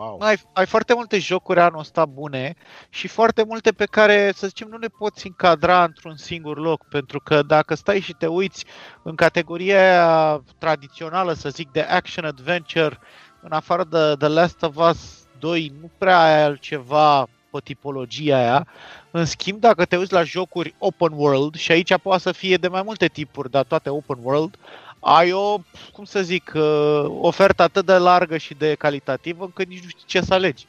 Wow. 0.00 0.16
Ai, 0.20 0.36
ai 0.52 0.66
foarte 0.66 0.94
multe 0.94 1.18
jocuri 1.18 1.60
anul 1.60 1.78
ăsta 1.78 2.06
bune 2.06 2.54
și 2.88 3.08
foarte 3.08 3.44
multe 3.44 3.72
pe 3.72 3.84
care, 3.84 4.32
să 4.34 4.46
zicem, 4.46 4.68
nu 4.68 4.76
le 4.76 4.88
poți 4.98 5.26
încadra 5.26 5.84
într-un 5.84 6.16
singur 6.16 6.58
loc, 6.58 6.84
pentru 6.88 7.20
că 7.20 7.42
dacă 7.42 7.74
stai 7.74 8.00
și 8.00 8.12
te 8.12 8.26
uiți 8.26 8.64
în 9.02 9.14
categoria 9.14 10.42
tradițională, 10.58 11.32
să 11.32 11.48
zic, 11.48 11.70
de 11.70 11.80
action-adventure, 11.80 12.98
în 13.40 13.52
afară 13.52 13.84
de 13.84 14.14
The 14.18 14.28
Last 14.28 14.62
of 14.62 14.76
Us 14.76 15.26
2, 15.38 15.72
nu 15.80 15.90
prea 15.98 16.22
ai 16.22 16.42
altceva 16.42 17.28
pe 17.50 17.58
tipologia 17.64 18.36
aia. 18.36 18.66
În 19.10 19.24
schimb, 19.24 19.60
dacă 19.60 19.84
te 19.84 19.96
uiți 19.96 20.12
la 20.12 20.22
jocuri 20.22 20.74
open 20.78 21.12
world, 21.14 21.54
și 21.54 21.72
aici 21.72 21.96
poate 21.96 22.22
să 22.22 22.32
fie 22.32 22.56
de 22.56 22.68
mai 22.68 22.82
multe 22.84 23.06
tipuri, 23.06 23.50
dar 23.50 23.64
toate 23.64 23.88
open 23.88 24.18
world, 24.22 24.58
ai 25.00 25.32
o, 25.32 25.56
cum 25.92 26.04
să 26.04 26.22
zic, 26.22 26.52
uh, 26.54 27.04
ofertă 27.20 27.62
atât 27.62 27.86
de 27.86 27.96
largă 27.96 28.36
și 28.36 28.54
de 28.54 28.74
calitativă 28.74 29.44
încât 29.44 29.68
nici 29.68 29.82
nu 29.82 29.88
știi 29.88 30.04
ce 30.06 30.20
să 30.20 30.34
alegi. 30.34 30.66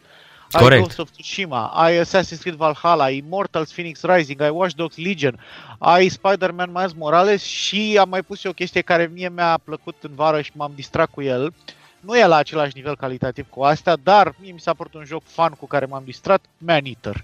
Ai 0.52 0.62
Corect. 0.62 0.82
Ghost 0.82 1.00
of 1.00 1.10
Tsushima, 1.10 1.66
ai 1.66 2.02
Assassin's 2.02 2.40
Creed 2.40 2.56
Valhalla, 2.56 3.04
ai 3.04 3.18
Immortals 3.18 3.72
Phoenix 3.72 4.02
Rising, 4.02 4.42
ai 4.42 4.50
Watch 4.50 4.76
Dogs 4.76 4.98
Legion, 4.98 5.40
ai 5.78 6.08
Spider-Man 6.08 6.72
Miles 6.74 6.94
Morales 6.94 7.44
și 7.44 7.98
am 8.00 8.10
mai 8.10 8.22
pus 8.22 8.44
eu 8.44 8.52
o 8.52 8.54
chestie 8.54 8.82
care 8.82 9.12
mie 9.14 9.30
mi-a 9.30 9.60
plăcut 9.64 9.96
în 10.02 10.12
vară 10.16 10.42
și 10.42 10.52
m-am 10.54 10.72
distrat 10.76 11.10
cu 11.10 11.22
el. 11.22 11.44
Uh, 11.44 11.54
nu 12.02 12.18
e 12.18 12.26
la 12.26 12.36
același 12.36 12.72
nivel 12.76 12.96
calitativ 12.96 13.46
cu 13.50 13.62
astea, 13.62 13.98
dar 14.04 14.34
mie 14.42 14.52
mi 14.52 14.60
s-a 14.60 14.74
părut 14.74 14.94
un 14.94 15.04
joc 15.06 15.22
fan 15.26 15.54
cu 15.60 15.68
care 15.68 15.86
m-am 15.86 16.04
distrat, 16.06 16.42
Man 16.58 16.82
Eater. 16.84 17.24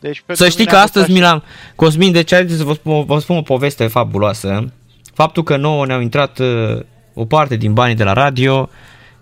Deci, 0.00 0.24
să 0.28 0.48
știi 0.48 0.66
că 0.66 0.76
astăzi 0.76 1.12
mi 1.12 1.20
l-am... 1.20 1.42
Cosmin, 1.74 2.12
deci 2.12 2.28
ce 2.28 2.46
să 2.48 2.64
vă 2.64 2.72
spun, 2.72 3.04
vă 3.04 3.18
spun 3.18 3.36
o 3.36 3.42
poveste 3.42 3.86
fabuloasă. 3.86 4.72
Faptul 5.14 5.42
că 5.42 5.56
nouă 5.56 5.86
ne-au 5.86 6.00
intrat 6.00 6.38
uh, 6.38 6.80
o 7.14 7.24
parte 7.24 7.56
din 7.56 7.72
banii 7.72 7.94
de 7.94 8.04
la 8.04 8.12
radio, 8.12 8.68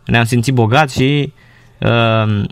ne-am 0.07 0.25
simțit 0.25 0.55
bogați 0.55 0.95
și 0.95 1.33
uh, 1.79 2.45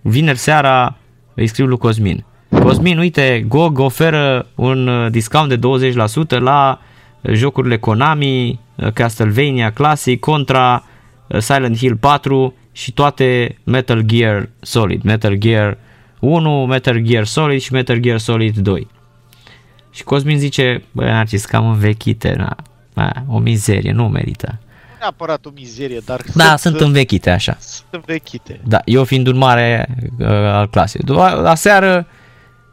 vineri 0.00 0.38
seara 0.38 0.96
îi 1.34 1.46
scriu 1.46 1.66
lui 1.66 1.78
Cosmin. 1.78 2.24
Cosmin, 2.48 2.98
uite, 2.98 3.44
GOG 3.48 3.78
oferă 3.78 4.46
un 4.54 4.86
uh, 4.86 5.10
discount 5.10 5.48
de 5.48 5.90
20% 6.36 6.38
la 6.38 6.80
jocurile 7.32 7.78
Konami, 7.78 8.60
uh, 8.76 8.92
Castlevania 8.92 9.72
Classic 9.72 10.20
contra 10.20 10.84
Uh, 10.86 10.93
Silent 11.38 11.76
Hill 11.76 11.96
4 11.96 12.54
și 12.72 12.92
toate 12.92 13.58
Metal 13.64 14.00
Gear 14.00 14.48
Solid, 14.60 15.02
Metal 15.02 15.34
Gear 15.34 15.78
1, 16.20 16.66
Metal 16.66 16.98
Gear 16.98 17.24
Solid 17.24 17.60
și 17.60 17.72
Metal 17.72 17.96
Gear 17.96 18.18
Solid 18.18 18.56
2. 18.56 18.88
Și 19.90 20.04
Cosmin 20.04 20.38
zice, 20.38 20.82
băi, 20.92 21.06
Narcis, 21.06 21.44
cam 21.44 21.68
învechite, 21.68 22.34
na, 22.36 22.56
na, 22.94 23.12
o 23.28 23.38
mizerie, 23.38 23.92
nu 23.92 24.08
merită. 24.08 24.58
Nu 24.60 25.00
neapărat 25.00 25.46
o 25.46 25.50
mizerie, 25.54 26.00
dar 26.04 26.20
Da, 26.34 26.44
sunt, 26.44 26.58
sunt 26.58 26.80
învechite 26.80 27.30
așa. 27.30 27.56
Sunt 27.60 27.86
învechite. 27.90 28.60
Da, 28.64 28.80
eu 28.84 29.04
fiind 29.04 29.26
un 29.26 29.36
mare 29.36 29.88
uh, 30.18 30.26
al 30.28 30.68
clasei. 30.68 31.00
La 31.06 31.54
seară 31.54 32.06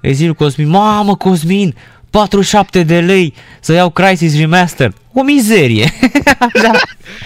îi 0.01 0.13
zic 0.13 0.25
lui 0.25 0.36
Cosmin, 0.36 0.70
mamă 0.70 1.15
Cosmin, 1.15 1.75
47 2.12 2.84
de 2.84 3.00
lei 3.00 3.34
să 3.60 3.74
iau 3.74 3.89
Crisis 3.89 4.38
Remaster. 4.39 4.94
O 5.13 5.24
mizerie. 5.24 5.84
așa. 6.53 6.72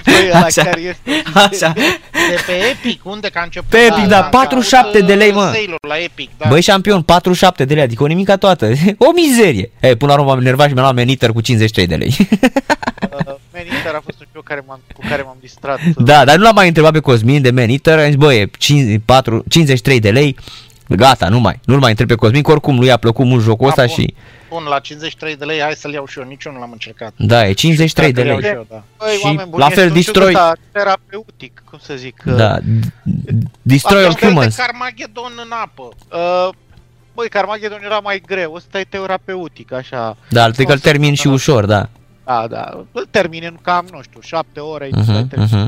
Băi, 0.06 0.32
așa. 0.32 0.64
Chiar 0.64 0.78
este 0.78 1.22
așa. 1.34 1.74
De 2.30 2.36
pe 2.46 2.52
Epic, 2.72 3.02
unde 3.04 3.30
că 3.30 3.40
a 3.40 3.44
început? 3.44 3.70
Pe 3.70 3.78
Epic, 3.78 4.06
da, 4.06 4.22
47 4.24 5.00
de 5.00 5.14
lei, 5.14 5.32
mă. 5.32 5.54
La 5.88 5.98
Epic, 5.98 6.30
da. 6.38 6.48
Băi, 6.50 6.62
șampion, 6.62 7.02
47 7.02 7.66
de 7.66 7.74
lei, 7.74 7.84
adică 7.84 8.04
o 8.04 8.06
nimica 8.06 8.36
toată. 8.38 8.72
O 8.98 9.12
mizerie. 9.12 9.72
E, 9.80 9.96
până 9.96 10.12
la 10.14 10.18
urmă 10.20 10.32
m-am 10.32 10.40
enervat 10.40 10.68
și 10.68 10.74
mi-am 10.74 10.86
luat 10.86 10.98
Maniter 10.98 11.32
cu 11.32 11.42
53 11.42 11.88
de 11.88 11.96
lei. 11.96 12.16
uh, 12.20 13.36
Maniter 13.54 13.94
a 13.96 14.02
fost 14.04 14.20
un 14.20 14.26
joc 14.34 14.44
care 14.44 14.64
m-am, 14.68 14.80
cu 14.94 15.02
care 15.10 15.22
m-am 15.22 15.38
distrat. 15.42 15.80
Da, 15.98 16.26
dar 16.26 16.36
nu 16.36 16.44
l-am 16.44 16.56
mai 16.56 16.68
întrebat 16.68 16.92
pe 16.92 17.00
Cosmin 17.00 17.42
de 17.42 17.52
Maniter, 17.52 18.00
am 18.00 18.06
zis, 18.06 18.16
băi, 18.16 18.52
53 19.48 20.00
de 20.00 20.12
lei, 20.12 20.36
gata, 20.90 21.30
nu 21.30 21.40
mai, 21.40 21.60
nu-l 21.66 21.80
mai 21.80 21.90
întreb 21.90 22.08
pe 22.08 22.16
Cosmin, 22.16 22.42
că 22.42 22.52
oricum 22.52 22.80
lui 22.80 22.92
a 22.92 22.98
plăcut 22.98 23.26
mult 23.26 23.44
jocul 23.44 23.68
ăsta 23.68 23.88
și... 23.88 24.14
Bun, 24.50 24.64
la 24.64 24.80
53 24.80 25.36
de 25.36 25.46
lei, 25.46 25.62
hai 25.62 25.74
să-l 25.74 25.94
iau 25.94 26.06
și 26.06 26.20
eu, 26.20 26.26
nici 26.26 26.44
eu 26.44 26.52
nu 26.52 26.60
l-am 26.60 26.72
încercat. 26.72 27.14
Da, 27.18 27.48
e 27.48 27.54
53 27.54 28.12
de 28.12 28.24
lei. 28.24 28.40
Eu, 28.44 28.66
da. 28.70 28.84
Băi, 28.98 29.10
și 29.10 29.36
buni, 29.36 29.62
la 29.62 29.70
fel 29.70 29.90
Destroy... 29.90 30.38
terapeutic, 30.72 31.64
cum 31.70 31.80
să 31.82 31.94
zic. 31.96 32.24
Da, 32.24 32.58
Destroy 33.62 34.04
All 34.04 34.16
Humans. 34.20 34.56
Carmageddon 34.56 35.32
în 35.46 35.52
apă. 35.64 35.90
Uh, 36.12 36.50
băi, 37.14 37.30
Carmageddon 37.30 37.82
era 37.84 38.00
mai 38.00 38.22
greu, 38.26 38.54
ăsta 38.54 38.80
e 38.80 38.84
terapeutic, 38.90 39.74
așa. 39.74 40.18
Da, 40.30 40.44
adică 40.44 40.72
îl 40.72 40.80
termin 40.80 41.14
și 41.14 41.28
ușor, 41.28 41.66
da. 41.66 41.90
Da, 42.26 42.48
da, 42.50 42.86
îl 42.92 43.08
termin 43.12 43.44
în 43.44 43.58
cam, 43.62 43.88
nu 43.92 44.02
știu, 44.02 44.20
7 44.22 44.60
ore. 44.60 44.90
Uh-huh, 44.90 45.22
uh-huh. 45.22 45.68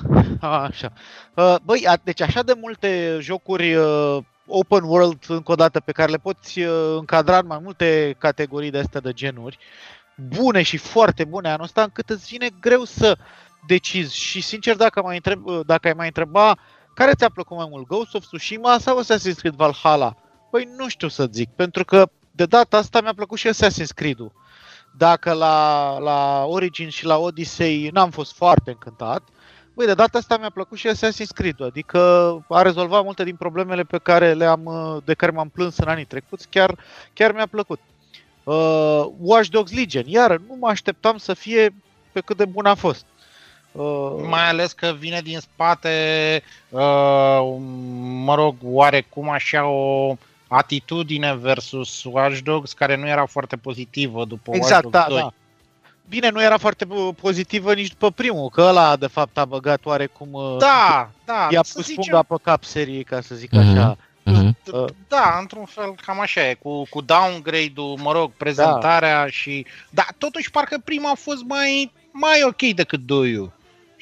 Așa. 0.40 0.92
Uh, 1.34 1.54
băi, 1.62 1.86
deci 2.02 2.20
așa 2.20 2.42
de 2.42 2.54
multe 2.60 3.18
jocuri 3.20 3.74
uh, 3.74 4.18
open 4.46 4.82
world, 4.82 5.24
încă 5.28 5.52
o 5.52 5.54
dată, 5.54 5.80
pe 5.80 5.92
care 5.92 6.10
le 6.10 6.16
poți 6.16 6.60
uh, 6.60 6.96
încadra 6.98 7.38
în 7.38 7.46
mai 7.46 7.58
multe 7.62 8.16
categorii 8.18 8.70
de 8.70 8.78
astea 8.78 9.00
de 9.00 9.12
genuri, 9.12 9.58
bune 10.14 10.62
și 10.62 10.76
foarte 10.76 11.24
bune 11.24 11.48
anul 11.48 11.64
ăsta, 11.64 11.82
încât 11.82 12.10
îți 12.10 12.26
vine 12.26 12.50
greu 12.60 12.84
să 12.84 13.18
decizi. 13.66 14.18
Și 14.18 14.40
sincer, 14.40 14.76
dacă, 14.76 15.02
mai 15.02 15.14
întreb, 15.14 15.48
dacă 15.66 15.88
ai 15.88 15.94
mai 15.96 16.06
întreba 16.06 16.58
care 16.94 17.12
ți-a 17.14 17.28
plăcut 17.28 17.56
mai 17.56 17.66
mult, 17.70 17.86
Ghost 17.86 18.14
of 18.14 18.24
Tsushima 18.24 18.78
sau 18.78 19.02
Assassin's 19.02 19.38
Creed 19.38 19.54
Valhalla? 19.54 20.16
Păi 20.50 20.68
nu 20.76 20.88
știu 20.88 21.08
să 21.08 21.28
zic, 21.30 21.50
pentru 21.50 21.84
că 21.84 22.10
de 22.30 22.46
data 22.46 22.76
asta 22.76 23.00
mi-a 23.00 23.14
plăcut 23.14 23.38
și 23.38 23.48
Assassin's 23.48 23.94
Creed-ul. 23.94 24.32
Dacă 24.96 25.32
la, 25.32 25.98
la 25.98 26.44
Origin 26.44 26.88
și 26.88 27.04
la 27.04 27.18
Odyssey 27.18 27.88
n-am 27.92 28.10
fost 28.10 28.34
foarte 28.34 28.70
încântat, 28.70 29.22
uh, 29.22 29.41
Băi, 29.74 29.86
de 29.86 29.94
data 29.94 30.18
asta 30.18 30.36
mi-a 30.36 30.50
plăcut 30.50 30.78
și 30.78 30.88
Assassin's 30.88 31.34
Creed, 31.34 31.60
adică 31.60 31.98
a 32.48 32.62
rezolvat 32.62 33.04
multe 33.04 33.24
din 33.24 33.36
problemele 33.36 33.82
pe 33.82 33.98
care 33.98 34.32
le-am, 34.32 34.70
de 35.04 35.14
care 35.14 35.32
m-am 35.32 35.48
plâns 35.48 35.76
în 35.76 35.88
anii 35.88 36.04
trecuți, 36.04 36.48
chiar, 36.50 36.78
chiar 37.12 37.32
mi-a 37.32 37.46
plăcut. 37.46 37.80
Uh, 38.44 39.04
Watch 39.18 39.48
Dogs 39.48 39.72
Legion, 39.72 40.04
iar 40.06 40.30
nu 40.30 40.56
mă 40.60 40.68
așteptam 40.68 41.16
să 41.16 41.34
fie 41.34 41.74
pe 42.12 42.20
cât 42.20 42.36
de 42.36 42.44
bun 42.44 42.66
a 42.66 42.74
fost. 42.74 43.04
Uh, 43.72 44.12
Mai 44.28 44.48
ales 44.48 44.72
că 44.72 44.94
vine 44.98 45.20
din 45.20 45.38
spate, 45.38 46.42
uh, 46.68 47.56
mă 48.24 48.34
rog, 48.34 48.54
oarecum 48.62 49.28
așa 49.28 49.66
o 49.66 50.16
atitudine 50.46 51.34
versus 51.34 52.04
Watch 52.04 52.38
Dogs 52.38 52.72
care 52.72 52.96
nu 52.96 53.08
era 53.08 53.26
foarte 53.26 53.56
pozitivă 53.56 54.24
după 54.24 54.50
exact, 54.54 54.84
Watch 54.84 54.98
Dogs 54.98 55.06
da, 55.06 55.06
2. 55.08 55.18
Da. 55.18 55.32
Bine, 56.08 56.28
nu 56.28 56.42
era 56.42 56.56
foarte 56.56 56.86
pozitivă 57.20 57.74
nici 57.74 57.88
după 57.88 58.10
primul, 58.10 58.48
că 58.48 58.60
ăla 58.60 58.96
de 58.96 59.06
fapt 59.06 59.38
a 59.38 59.44
băgat 59.44 59.80
oarecum... 59.84 60.28
Uh, 60.32 60.56
da, 60.58 61.10
da. 61.24 61.48
I-a 61.50 61.60
pus 61.60 61.84
zicem... 61.84 61.94
punga 61.94 62.22
pe 62.22 62.34
cap 62.42 62.64
serii, 62.64 63.04
ca 63.04 63.20
să 63.20 63.34
zic 63.34 63.50
uh-huh. 63.50 63.70
așa. 63.70 63.96
Uh-huh. 63.96 64.00
Da, 65.08 65.36
într-un 65.40 65.64
fel 65.64 65.94
cam 66.06 66.20
așa 66.20 66.48
e, 66.48 66.54
cu, 66.54 66.82
cu 66.88 67.00
downgrade-ul, 67.00 67.98
mă 68.02 68.12
rog, 68.12 68.32
prezentarea 68.36 69.22
da. 69.22 69.30
și... 69.30 69.66
Da, 69.90 70.06
totuși 70.18 70.50
parcă 70.50 70.80
prima 70.84 71.10
a 71.10 71.14
fost 71.14 71.42
mai, 71.42 71.92
mai 72.10 72.42
ok 72.46 72.74
decât 72.74 73.00
2 73.00 73.30
Și 73.30 73.50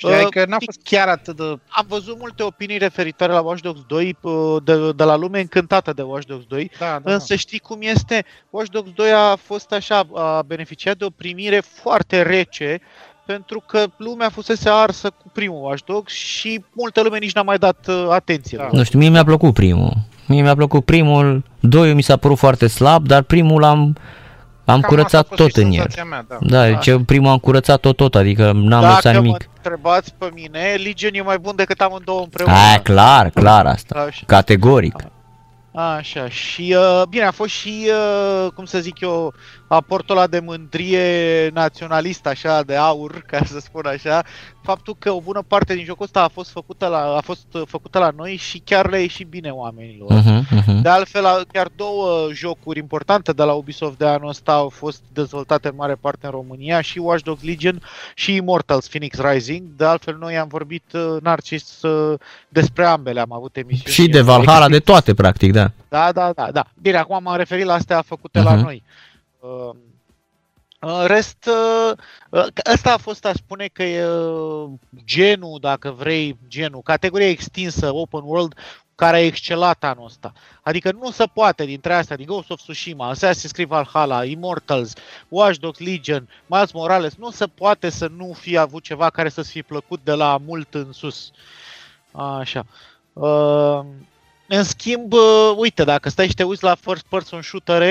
Știi, 0.01 0.25
uh, 0.25 0.27
că 0.31 0.45
n-a 0.49 0.57
fost 0.65 0.81
chiar 0.83 1.09
atât 1.09 1.37
de... 1.37 1.43
Am 1.69 1.85
văzut 1.89 2.19
multe 2.19 2.43
opinii 2.43 2.79
referitoare 2.79 3.33
la 3.33 3.41
Watch 3.41 3.63
Dogs 3.63 3.81
2 3.89 4.17
de, 4.65 4.93
de 4.93 5.05
la 5.05 5.17
lume 5.17 5.41
încântată 5.41 5.93
de 5.93 6.03
Watch 6.03 6.27
Dogs 6.27 6.45
2, 6.45 6.71
da, 6.79 7.01
da, 7.03 7.13
însă 7.13 7.27
da. 7.29 7.37
știi 7.37 7.59
cum 7.59 7.79
este? 7.81 8.25
Watch 8.51 8.71
Dogs 8.71 8.91
2 8.95 9.13
a 9.13 9.37
fost 9.37 9.73
așa, 9.73 10.03
a 10.15 10.43
beneficiat 10.43 10.97
de 10.97 11.05
o 11.05 11.11
primire 11.11 11.63
foarte 11.83 12.23
rece 12.23 12.81
pentru 13.27 13.63
că 13.67 13.85
lumea 13.97 14.29
fusese 14.29 14.69
arsă 14.69 15.11
cu 15.11 15.31
primul 15.33 15.65
Watch 15.65 15.85
Dogs 15.87 16.13
și 16.13 16.65
multă 16.73 17.03
lume 17.03 17.19
nici 17.19 17.35
n-a 17.35 17.43
mai 17.43 17.59
dat 17.59 17.87
uh, 17.89 18.07
atenție. 18.11 18.59
Da. 18.59 18.69
Nu 18.73 18.83
știu, 18.83 18.99
mie 18.99 19.09
mi-a 19.09 19.25
plăcut 19.25 19.55
primul. 19.55 19.93
Mie 20.27 20.43
mi-a 20.43 20.55
plăcut 20.55 20.85
primul, 20.85 21.43
doiul 21.61 21.95
mi 21.95 22.03
s-a 22.03 22.17
părut 22.17 22.39
foarte 22.39 22.67
slab, 22.67 23.07
dar 23.07 23.23
primul 23.23 23.65
am 23.65 23.97
am 24.71 24.81
Cam 24.81 24.91
curățat 24.91 25.29
tot 25.29 25.57
în 25.57 25.71
el. 25.71 25.87
Mea, 26.09 26.25
da, 26.29 26.39
da, 26.41 26.71
da. 26.71 26.77
ce 26.77 26.99
primul 27.07 27.31
am 27.31 27.39
curățat 27.39 27.81
tot 27.81 27.97
tot, 27.97 28.15
adică 28.15 28.45
n-am 28.45 28.81
Dacă 28.81 28.95
lăsat 28.95 29.15
nimic. 29.15 29.33
Dacă 29.33 29.45
mă 29.49 29.57
întrebați 29.57 30.15
pe 30.19 30.31
mine, 30.35 30.75
Legion 30.85 31.15
e 31.15 31.23
mai 31.23 31.39
bun 31.39 31.53
decât 31.57 31.81
amândouă 31.81 32.21
împreună. 32.21 32.53
Aia, 32.53 32.81
clar, 32.81 33.31
clar 33.31 33.67
asta. 33.67 34.05
Așa. 34.09 34.23
Categoric. 34.27 34.95
Așa, 35.75 36.29
și 36.29 36.77
uh, 36.79 37.03
bine, 37.09 37.25
a 37.25 37.31
fost 37.31 37.51
și, 37.51 37.91
uh, 37.91 38.51
cum 38.55 38.65
să 38.65 38.79
zic 38.79 39.01
eu, 39.01 39.35
aportul 39.77 40.17
ăla 40.17 40.27
de 40.27 40.41
mândrie 40.41 41.49
naționalist, 41.49 42.27
așa, 42.27 42.63
de 42.63 42.77
aur, 42.77 43.23
ca 43.27 43.45
să 43.45 43.61
spun 43.61 43.87
așa, 43.87 44.25
faptul 44.63 44.97
că 44.99 45.11
o 45.11 45.21
bună 45.21 45.43
parte 45.49 45.75
din 45.75 45.85
jocul 45.85 46.05
ăsta 46.05 46.23
a 46.23 46.29
fost 46.29 46.51
făcută 46.51 46.87
la, 46.87 47.17
a 47.17 47.21
fost 47.21 47.47
făcută 47.67 47.99
la 47.99 48.11
noi 48.17 48.37
și 48.37 48.59
chiar 48.59 48.91
le-a 48.91 49.01
ieșit 49.01 49.27
bine 49.27 49.51
oamenilor. 49.51 50.11
Uh-huh, 50.11 50.41
uh-huh. 50.41 50.83
De 50.83 50.89
altfel, 50.89 51.25
chiar 51.53 51.69
două 51.77 52.29
jocuri 52.33 52.79
importante 52.79 53.33
de 53.33 53.43
la 53.43 53.53
Ubisoft 53.53 53.99
de 53.99 54.07
anul 54.07 54.29
ăsta 54.29 54.53
au 54.53 54.69
fost 54.69 55.03
dezvoltate 55.13 55.69
în 55.69 55.75
mare 55.77 55.95
parte 55.95 56.27
în 56.27 56.31
România, 56.31 56.81
și 56.81 56.99
Watch 56.99 57.25
Dogs 57.25 57.43
Legion 57.43 57.83
și 58.15 58.35
Immortals 58.35 58.89
Phoenix 58.89 59.19
Rising. 59.19 59.63
De 59.77 59.85
altfel, 59.85 60.17
noi 60.21 60.39
am 60.39 60.49
vorbit, 60.49 60.85
uh, 60.93 61.17
Narcis, 61.23 61.83
uh, 61.83 62.19
despre 62.49 62.85
ambele, 62.85 63.21
am 63.21 63.33
avut 63.33 63.57
emisiuni. 63.57 63.95
Și 63.95 64.09
de 64.09 64.21
Valhalla, 64.21 64.69
de 64.69 64.79
toate, 64.79 65.15
practic, 65.15 65.53
da. 65.53 65.71
Da, 65.89 66.13
da, 66.13 66.33
da, 66.33 66.51
da. 66.53 66.65
Bine, 66.83 66.97
acum 66.97 67.23
m-am 67.23 67.37
referit 67.37 67.65
la 67.65 67.75
astea 67.75 68.03
făcute 68.03 68.41
uh-huh. 68.41 68.45
la 68.45 68.55
noi. 68.55 68.83
Uh, 69.41 69.71
în 70.79 71.07
rest, 71.07 71.49
uh, 71.49 72.47
ăsta 72.73 72.93
a 72.93 72.97
fost, 72.97 73.25
aș 73.25 73.35
spune 73.35 73.67
că 73.67 73.83
e 73.83 74.07
genul, 75.05 75.59
dacă 75.61 75.91
vrei, 75.91 76.39
genul, 76.49 76.83
categoria 76.83 77.29
extinsă, 77.29 77.95
open 77.95 78.21
world, 78.25 78.55
care 78.95 79.17
a 79.17 79.25
excelat 79.25 79.85
anul 79.85 80.05
ăsta. 80.05 80.33
Adică 80.63 80.93
nu 80.93 81.11
se 81.11 81.25
poate 81.35 81.65
dintre 81.65 81.95
astea, 81.95 82.17
din 82.17 82.27
Ghost 82.27 82.51
of 82.51 82.61
Tsushima, 82.61 83.15
Assassin's 83.15 83.51
Creed 83.53 83.69
Valhalla, 83.69 84.25
Immortals, 84.25 84.93
Watch 85.29 85.59
Dogs 85.59 85.79
Legion, 85.79 86.29
Miles 86.47 86.73
Morales, 86.73 87.15
nu 87.15 87.31
se 87.31 87.47
poate 87.47 87.89
să 87.91 88.07
nu 88.17 88.33
fie 88.33 88.59
avut 88.59 88.83
ceva 88.83 89.11
care 89.11 89.29
să-ți 89.29 89.51
fi 89.51 89.63
plăcut 89.63 90.01
de 90.05 90.13
la 90.13 90.39
mult 90.47 90.75
în 90.75 90.93
sus. 90.93 91.31
Așa. 92.13 92.67
Uh, 93.13 93.81
în 94.49 94.65
schimb, 94.65 95.13
uite, 95.57 95.85
dacă 95.85 96.09
stai 96.09 96.29
și 96.29 96.35
te 96.35 96.43
uiți 96.43 96.65
la 96.65 96.75
first 96.75 97.05
person 97.09 97.43
shooter 97.43 97.83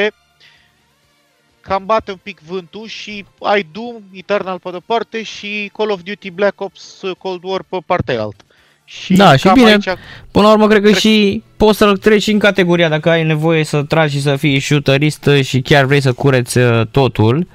cam 1.61 1.85
bate 1.85 2.11
un 2.11 2.19
pic 2.23 2.39
vântul 2.39 2.87
și 2.87 3.25
ai 3.41 3.67
Doom, 3.71 3.95
Eternal 4.11 4.59
pe 4.59 4.69
de 4.71 4.77
parte 4.85 5.23
și 5.23 5.71
Call 5.73 5.89
of 5.89 6.01
Duty 6.01 6.31
Black 6.31 6.61
Ops 6.61 7.01
Cold 7.17 7.43
War 7.43 7.63
pe 7.69 7.77
partea 7.85 8.21
altă. 8.21 8.43
Și 8.83 9.13
da, 9.13 9.35
și 9.35 9.49
bine, 9.53 9.69
aici... 9.69 9.89
până 10.31 10.45
la 10.45 10.51
urmă 10.51 10.67
cred 10.67 10.83
că 10.83 10.91
și 10.91 11.43
poți 11.57 11.77
să-l 11.77 11.97
treci 11.97 12.27
în 12.27 12.39
categoria 12.39 12.89
dacă 12.89 13.09
ai 13.09 13.23
nevoie 13.23 13.63
să 13.63 13.83
tragi 13.83 14.15
și 14.15 14.21
să 14.21 14.35
fii 14.35 14.59
shooterist 14.59 15.29
și 15.43 15.61
chiar 15.61 15.85
vrei 15.85 16.01
să 16.01 16.13
cureți 16.13 16.57
uh, 16.57 16.87
totul, 16.91 17.47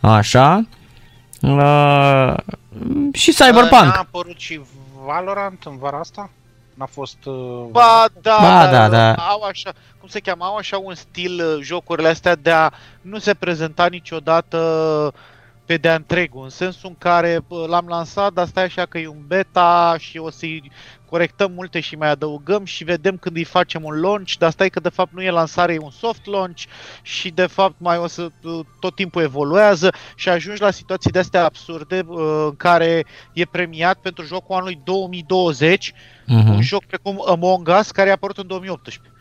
așa. 0.00 0.66
Uh, 1.40 2.34
și 3.12 3.32
Cyberpunk. 3.32 3.72
A 3.72 4.06
apărut 4.06 4.38
și 4.38 4.60
Valorant 5.06 5.62
în 5.64 5.78
vara 5.78 5.98
asta? 5.98 6.30
N-a 6.80 6.86
fost... 6.86 7.24
Uh... 7.24 7.66
Ba, 7.70 8.06
da, 8.20 8.36
ba, 8.40 8.70
da, 8.70 8.88
da, 8.88 8.88
da. 8.88 9.12
Au 9.12 9.42
așa, 9.42 9.72
cum 9.98 10.08
se 10.08 10.20
cheamă, 10.20 10.44
au 10.44 10.56
așa 10.56 10.78
un 10.78 10.94
stil 10.94 11.40
uh, 11.44 11.62
jocurile 11.62 12.08
astea 12.08 12.34
de 12.34 12.50
a 12.50 12.70
nu 13.00 13.18
se 13.18 13.34
prezenta 13.34 13.86
niciodată 13.86 14.58
pe 15.70 15.76
de 15.76 15.90
întregul, 15.90 16.42
în 16.42 16.48
sensul 16.48 16.88
în 16.88 16.94
care 16.98 17.44
l-am 17.66 17.86
lansat, 17.88 18.32
dar 18.32 18.46
stai 18.46 18.64
așa 18.64 18.86
că 18.86 18.98
e 18.98 19.06
un 19.06 19.24
beta 19.26 19.96
și 19.98 20.18
o 20.18 20.30
să-i 20.30 20.70
corectăm 21.08 21.52
multe 21.52 21.80
și 21.80 21.96
mai 21.96 22.10
adăugăm 22.10 22.64
și 22.64 22.84
vedem 22.84 23.16
când 23.16 23.36
îi 23.36 23.44
facem 23.44 23.84
un 23.84 24.00
launch, 24.00 24.32
dar 24.38 24.50
stai 24.50 24.68
că 24.68 24.80
de 24.80 24.88
fapt 24.88 25.12
nu 25.12 25.22
e 25.22 25.30
lansare, 25.30 25.72
e 25.72 25.78
un 25.78 25.90
soft 25.90 26.26
launch 26.26 26.62
și 27.02 27.30
de 27.30 27.46
fapt 27.46 27.74
mai 27.78 27.98
o 27.98 28.06
să 28.06 28.28
tot 28.80 28.94
timpul 28.94 29.22
evoluează 29.22 29.92
și 30.14 30.28
ajungi 30.28 30.60
la 30.60 30.70
situații 30.70 31.10
de 31.10 31.18
astea 31.18 31.44
absurde 31.44 32.02
uh, 32.06 32.18
în 32.48 32.56
care 32.56 33.04
e 33.32 33.44
premiat 33.44 33.98
pentru 33.98 34.24
jocul 34.24 34.54
anului 34.54 34.80
2020, 34.84 35.90
uh-huh. 35.90 36.24
Mhm. 36.26 36.50
un 36.50 36.62
joc 36.62 36.84
precum 36.84 37.24
Among 37.26 37.68
Us 37.80 37.90
care 37.90 38.08
a 38.08 38.12
apărut 38.12 38.38
în 38.38 38.46
2018. 38.46 39.19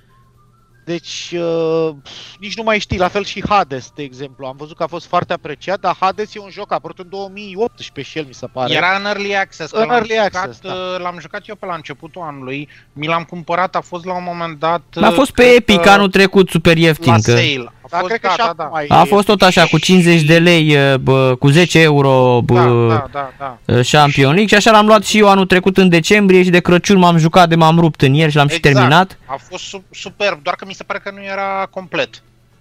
Deci 0.89 1.33
uh, 1.33 1.95
nici 2.39 2.55
nu 2.57 2.63
mai 2.63 2.79
știi, 2.79 2.97
la 2.97 3.07
fel 3.07 3.23
și 3.23 3.43
Hades, 3.49 3.91
de 3.95 4.03
exemplu. 4.03 4.45
Am 4.45 4.55
văzut 4.57 4.75
că 4.75 4.83
a 4.83 4.87
fost 4.87 5.05
foarte 5.05 5.33
apreciat, 5.33 5.79
dar 5.79 5.95
Hades 5.99 6.35
e 6.35 6.39
un 6.39 6.49
joc 6.49 6.71
apărut 6.73 6.99
în 6.99 7.09
2018 7.09 8.11
și 8.11 8.17
el, 8.17 8.25
mi 8.25 8.33
se 8.33 8.47
pare. 8.47 8.73
Era 8.73 8.97
în 8.97 9.05
Early 9.05 9.35
Access. 9.35 9.71
În 9.71 9.89
Early 9.89 10.15
l-am 10.15 10.25
Access, 10.25 10.61
jucat, 10.61 10.61
da. 10.61 10.73
Uh, 10.73 10.99
l-am 10.99 11.17
jucat 11.19 11.47
eu 11.47 11.55
pe 11.55 11.65
la 11.65 11.75
începutul 11.75 12.21
anului, 12.21 12.69
mi 12.93 13.07
l-am 13.07 13.23
cumpărat, 13.23 13.75
a 13.75 13.81
fost 13.81 14.05
la 14.05 14.15
un 14.15 14.23
moment 14.23 14.59
dat... 14.59 14.81
A 15.01 15.09
fost 15.09 15.31
pe 15.31 15.43
Epic 15.43 15.87
anul 15.87 16.09
trecut 16.09 16.49
super 16.49 16.77
ieftin. 16.77 17.11
La 17.11 17.17
că... 17.17 17.31
sale. 17.31 17.73
A 17.91 17.95
da, 17.95 17.97
fost, 17.97 18.09
cred 18.09 18.21
că 18.21 18.29
da, 18.37 18.53
da, 18.57 18.71
da. 18.87 18.99
A 18.99 19.03
fost 19.03 19.25
tot 19.25 19.41
așa, 19.41 19.65
cu 19.65 19.77
50 19.77 20.21
de 20.21 20.37
lei, 20.37 20.75
uh, 20.75 20.95
bă, 20.95 21.35
cu 21.39 21.47
10 21.47 21.81
euro 21.81 22.41
bă, 22.43 22.87
da, 22.89 23.09
da, 23.11 23.31
da, 23.37 23.57
da. 23.65 23.81
Champion 23.91 24.33
League 24.33 24.47
și 24.47 24.55
așa 24.55 24.71
l-am 24.71 24.85
luat 24.85 25.03
și 25.03 25.17
eu 25.17 25.29
anul 25.29 25.45
trecut 25.45 25.77
în 25.77 25.89
decembrie 25.89 26.43
și 26.43 26.49
de 26.49 26.59
Crăciun 26.59 26.97
m-am 26.97 27.17
jucat 27.17 27.49
de 27.49 27.55
m-am 27.55 27.79
rupt 27.79 28.01
în 28.01 28.13
el 28.13 28.29
și 28.29 28.35
l-am 28.35 28.45
exact. 28.45 28.65
și 28.65 28.73
terminat. 28.73 29.17
A 29.25 29.39
fost 29.49 29.63
superb, 29.91 30.43
doar 30.43 30.55
că 30.55 30.65
mi 30.67 30.73
se 30.73 30.83
pare 30.83 30.99
că 31.03 31.11
nu 31.15 31.23
era 31.23 31.67
complet. 31.69 32.09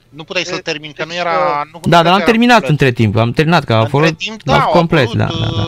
Nu 0.08 0.24
puteai 0.24 0.44
să-l 0.44 0.58
termini, 0.58 0.92
că 0.92 1.02
nu 1.04 1.10
deci, 1.10 1.18
era... 1.18 1.62
Nu 1.72 1.80
da, 1.82 2.02
dar 2.02 2.12
l-am 2.12 2.22
terminat 2.24 2.56
complet. 2.56 2.70
între 2.70 2.92
timp, 2.92 3.16
am 3.16 3.30
terminat, 3.30 3.64
că 3.64 3.72
a 3.72 3.84
fost 3.84 4.12
timp, 4.12 4.42
da, 4.42 4.58
complet, 4.58 5.12
da, 5.12 5.24
da, 5.24 5.48
da. 5.56 5.66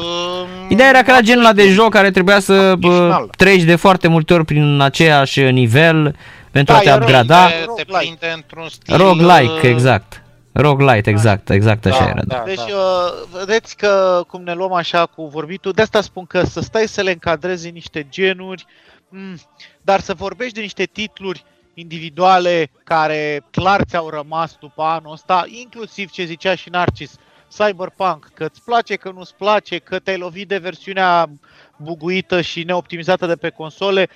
Ideea 0.68 0.88
era 0.88 1.02
că 1.02 1.10
era 1.10 1.20
genul 1.20 1.44
ăla 1.44 1.52
de 1.52 1.68
joc 1.68 1.90
care 1.90 2.10
trebuia 2.10 2.40
să 2.40 2.74
bă, 2.78 3.26
treci 3.36 3.62
de 3.62 3.76
foarte 3.76 4.08
multe 4.08 4.34
ori 4.34 4.44
prin 4.44 4.80
aceeași 4.80 5.40
nivel, 5.40 6.16
pentru 6.50 6.74
da, 6.74 6.78
a 6.78 6.82
te 6.82 6.92
upgrada. 6.92 7.48
Te 7.76 7.84
prinde 7.84 8.32
într-un 8.34 8.68
stil... 8.68 8.96
Roguelike, 8.96 9.66
uh, 9.66 9.72
exact. 9.74 10.22
Roguelite, 10.52 11.10
exact, 11.10 11.50
exact 11.50 11.86
așa 11.86 12.04
da, 12.04 12.08
era. 12.08 12.22
Da, 12.24 12.42
deci, 12.46 12.56
da. 12.56 12.64
Uh, 12.64 13.28
vedeți 13.38 13.76
că 13.76 14.22
cum 14.26 14.42
ne 14.42 14.54
luăm 14.54 14.72
așa 14.72 15.06
cu 15.06 15.26
vorbitul, 15.26 15.72
de 15.72 15.82
asta 15.82 16.00
spun 16.00 16.26
că 16.26 16.44
să 16.44 16.60
stai 16.60 16.88
să 16.88 17.02
le 17.02 17.10
încadrezi 17.10 17.66
în 17.66 17.72
niște 17.72 18.06
genuri, 18.10 18.66
mm, 19.08 19.40
dar 19.82 20.00
să 20.00 20.14
vorbești 20.14 20.54
de 20.54 20.60
niște 20.60 20.84
titluri 20.84 21.44
individuale 21.74 22.70
care 22.84 23.44
clar 23.50 23.82
ți-au 23.82 24.08
rămas 24.08 24.56
după 24.60 24.82
anul 24.82 25.12
ăsta, 25.12 25.44
inclusiv 25.48 26.10
ce 26.10 26.24
zicea 26.24 26.54
și 26.54 26.68
Narcis, 26.68 27.14
Cyberpunk, 27.56 28.30
că 28.34 28.44
îți 28.44 28.62
place, 28.62 28.96
că 28.96 29.10
nu-ți 29.10 29.34
place, 29.34 29.78
că 29.78 29.98
te-ai 29.98 30.18
lovit 30.18 30.48
de 30.48 30.58
versiunea 30.58 31.30
buguită 31.76 32.40
și 32.40 32.62
neoptimizată 32.62 33.26
de 33.26 33.36
pe 33.36 33.50
console, 33.50 34.08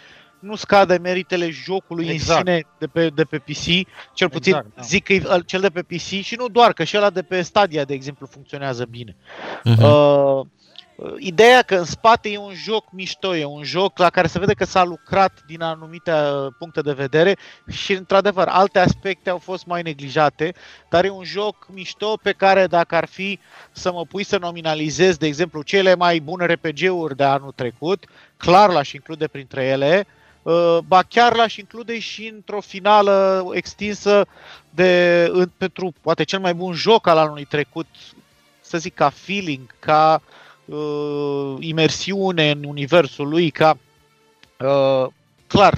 nu 0.44 0.54
scade 0.54 0.98
meritele 1.02 1.50
jocului 1.50 2.08
exact. 2.08 2.38
în 2.38 2.46
sine 2.46 2.66
de 2.78 2.86
pe, 2.86 3.08
de 3.08 3.24
pe 3.24 3.38
PC, 3.38 3.88
cel 4.12 4.28
puțin 4.28 4.54
exact, 4.54 4.74
da. 4.74 4.82
zic 4.82 5.04
că 5.04 5.40
cel 5.46 5.60
de 5.60 5.70
pe 5.70 5.82
PC 5.82 6.00
și 6.00 6.34
nu 6.38 6.48
doar, 6.48 6.72
că 6.72 6.84
și 6.84 6.96
ăla 6.96 7.10
de 7.10 7.22
pe 7.22 7.42
Stadia, 7.42 7.84
de 7.84 7.94
exemplu, 7.94 8.26
funcționează 8.26 8.84
bine. 8.84 9.16
Uh-huh. 9.64 9.82
Uh, 9.82 10.46
Ideea 11.18 11.62
că 11.62 11.74
în 11.74 11.84
spate 11.84 12.28
e 12.28 12.38
un 12.38 12.52
joc 12.54 12.84
mișto, 12.92 13.36
e 13.36 13.44
un 13.44 13.62
joc 13.62 13.98
la 13.98 14.10
care 14.10 14.26
se 14.26 14.38
vede 14.38 14.54
că 14.54 14.64
s-a 14.64 14.84
lucrat 14.84 15.42
din 15.46 15.62
anumite 15.62 16.10
uh, 16.10 16.52
puncte 16.58 16.80
de 16.80 16.92
vedere 16.92 17.36
și, 17.70 17.92
într-adevăr, 17.92 18.48
alte 18.48 18.78
aspecte 18.78 19.30
au 19.30 19.38
fost 19.38 19.66
mai 19.66 19.82
neglijate, 19.82 20.54
dar 20.88 21.04
e 21.04 21.10
un 21.10 21.24
joc 21.24 21.66
mișto 21.72 22.18
pe 22.22 22.32
care, 22.32 22.66
dacă 22.66 22.94
ar 22.94 23.06
fi 23.06 23.38
să 23.72 23.92
mă 23.92 24.04
pui 24.04 24.24
să 24.24 24.38
nominalizez, 24.38 25.16
de 25.16 25.26
exemplu, 25.26 25.62
cele 25.62 25.94
mai 25.94 26.20
bune 26.20 26.46
RPG-uri 26.46 27.16
de 27.16 27.24
anul 27.24 27.52
trecut, 27.52 28.04
clar 28.36 28.70
l-aș 28.70 28.92
include 28.92 29.26
printre 29.26 29.64
ele, 29.64 30.06
uh, 30.06 30.06
Uh, 30.06 30.13
ba 30.86 31.02
chiar 31.02 31.36
l-aș 31.36 31.56
include 31.56 31.98
și 31.98 32.26
într-o 32.26 32.60
finală 32.60 33.46
extinsă 33.52 34.26
de, 34.70 35.30
pentru 35.56 35.92
poate 36.00 36.24
cel 36.24 36.40
mai 36.40 36.54
bun 36.54 36.72
joc 36.72 37.06
al 37.06 37.18
anului 37.18 37.44
trecut, 37.44 37.86
să 38.60 38.78
zic 38.78 38.94
ca 38.94 39.08
feeling, 39.08 39.74
ca 39.78 40.22
uh, 40.64 41.56
imersiune 41.58 42.50
în 42.50 42.64
universul 42.64 43.28
lui, 43.28 43.50
ca 43.50 43.78
uh, 44.58 45.06
clar, 45.46 45.74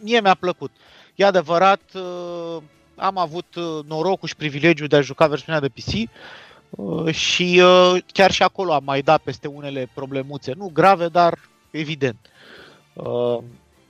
mie 0.00 0.20
mi-a 0.20 0.34
plăcut. 0.34 0.70
E 1.14 1.24
adevărat, 1.24 1.80
uh, 1.94 2.62
am 2.94 3.18
avut 3.18 3.54
uh, 3.54 3.84
norocul 3.86 4.28
și 4.28 4.36
privilegiul 4.36 4.88
de 4.88 4.96
a 4.96 5.00
juca 5.00 5.26
versiunea 5.26 5.60
de 5.60 5.68
PC 5.68 6.10
uh, 6.70 7.14
și 7.14 7.62
uh, 7.62 8.02
chiar 8.12 8.30
și 8.30 8.42
acolo 8.42 8.72
am 8.72 8.84
mai 8.84 9.02
dat 9.02 9.20
peste 9.22 9.48
unele 9.48 9.90
problemuțe, 9.94 10.52
nu 10.56 10.70
grave, 10.72 11.08
dar 11.08 11.38
evident. 11.70 12.30
Uh, 12.92 13.38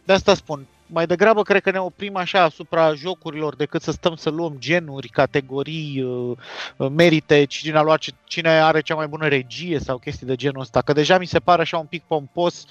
de 0.05 0.13
asta 0.13 0.35
spun, 0.35 0.67
mai 0.87 1.07
degrabă 1.07 1.43
cred 1.43 1.63
că 1.63 1.71
ne 1.71 1.79
oprim 1.79 2.17
așa 2.17 2.43
asupra 2.43 2.95
jocurilor 2.95 3.57
decât 3.57 3.83
să 3.83 3.91
stăm 3.93 4.15
să 4.15 4.31
luăm 4.31 4.57
genuri, 4.59 5.09
categorii, 5.09 6.03
uh, 6.03 6.37
uh, 6.77 6.89
merite, 6.91 7.45
cine 7.45 7.79
a 7.79 7.83
luat, 7.83 8.01
cine 8.25 8.49
are 8.49 8.81
cea 8.81 8.95
mai 8.95 9.07
bună 9.07 9.29
regie 9.29 9.79
sau 9.79 9.99
chestii 9.99 10.27
de 10.27 10.35
genul 10.35 10.61
ăsta. 10.61 10.83
Că 10.83 10.93
deja 10.93 11.19
mi 11.19 11.27
se 11.27 11.39
pare 11.39 11.63
așa 11.63 11.79
un 11.79 11.87
pic 11.87 12.03
pompos 12.07 12.65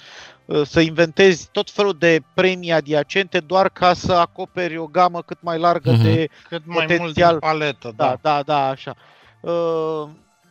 să 0.64 0.80
inventezi 0.80 1.48
tot 1.52 1.70
felul 1.70 1.96
de 1.98 2.20
premii 2.34 2.72
adiacente 2.72 3.40
doar 3.40 3.68
ca 3.68 3.94
să 3.94 4.12
acoperi 4.12 4.76
o 4.76 4.86
gamă 4.86 5.22
cât 5.22 5.38
mai 5.40 5.58
largă 5.58 5.92
uh-huh. 5.92 6.02
de 6.02 6.28
cât 6.48 6.62
mai 6.66 6.86
potențial. 6.86 7.00
mult 7.00 7.14
din 7.14 7.38
paletă. 7.38 7.92
Da, 7.96 8.06
da, 8.06 8.16
da, 8.22 8.42
da 8.42 8.68
așa. 8.68 8.96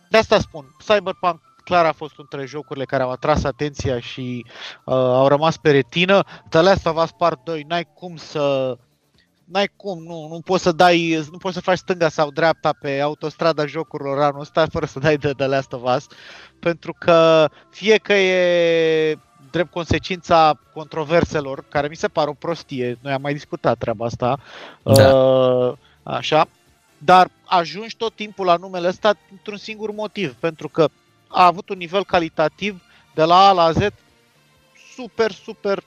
De 0.09 0.17
asta 0.17 0.39
spun, 0.39 0.65
Cyberpunk 0.85 1.52
clar 1.63 1.85
a 1.85 1.91
fost 1.91 2.13
între 2.17 2.45
jocurile 2.45 2.85
care 2.85 3.03
au 3.03 3.11
atras 3.11 3.43
atenția 3.43 3.99
și 3.99 4.45
uh, 4.85 4.93
au 4.93 5.27
rămas 5.27 5.57
pe 5.57 5.71
retină. 5.71 6.23
The 6.49 6.61
Last 6.61 6.85
of 6.85 7.03
Us 7.03 7.11
Part 7.11 7.43
2, 7.43 7.65
n-ai 7.67 7.87
cum 7.93 8.15
să 8.15 8.77
n-ai 9.45 9.71
cum, 9.75 10.03
nu, 10.03 10.27
nu 10.27 10.39
poți 10.39 10.63
să 10.63 10.71
dai, 10.71 11.25
nu 11.31 11.37
poți 11.37 11.53
să 11.53 11.61
faci 11.61 11.77
stânga 11.77 12.09
sau 12.09 12.31
dreapta 12.31 12.73
pe 12.81 12.99
autostrada 12.99 13.65
jocurilor 13.65 14.21
anul 14.21 14.39
ăsta 14.39 14.65
fără 14.71 14.85
să 14.85 14.99
dai 14.99 15.17
de 15.17 15.31
The 15.31 15.47
Last 15.47 15.73
of 15.73 15.95
Us, 15.95 16.07
pentru 16.59 16.95
că 16.99 17.49
fie 17.69 17.97
că 17.97 18.13
e 18.13 19.17
drept 19.51 19.71
consecința 19.71 20.59
controverselor, 20.73 21.65
care 21.69 21.87
mi 21.87 21.95
se 21.95 22.07
pare 22.07 22.29
o 22.29 22.33
prostie, 22.33 22.97
noi 23.01 23.13
am 23.13 23.21
mai 23.21 23.33
discutat 23.33 23.77
treaba 23.77 24.05
asta, 24.05 24.39
da. 24.83 25.13
uh, 25.13 25.73
așa, 26.03 26.47
dar 26.97 27.29
ajungi 27.45 27.97
tot 27.97 28.15
timpul 28.15 28.45
la 28.45 28.55
numele 28.55 28.87
ăsta 28.87 29.13
într-un 29.31 29.57
singur 29.57 29.91
motiv, 29.91 30.33
pentru 30.33 30.67
că 30.67 30.87
a 31.33 31.45
avut 31.45 31.69
un 31.69 31.77
nivel 31.77 32.05
calitativ 32.05 32.81
de 33.13 33.23
la 33.23 33.47
A 33.47 33.51
la 33.51 33.71
Z 33.71 33.87
super, 34.95 35.31
super 35.31 35.83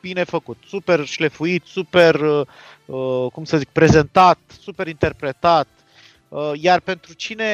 bine 0.00 0.24
făcut, 0.24 0.56
super 0.66 1.04
șlefuit, 1.04 1.64
super, 1.64 2.14
uh, 2.14 2.46
uh, 2.86 3.30
cum 3.32 3.44
să 3.44 3.56
zic, 3.56 3.68
prezentat, 3.68 4.38
super 4.60 4.86
interpretat. 4.86 5.68
Uh, 6.28 6.52
iar 6.54 6.80
pentru 6.80 7.12
cine, 7.12 7.50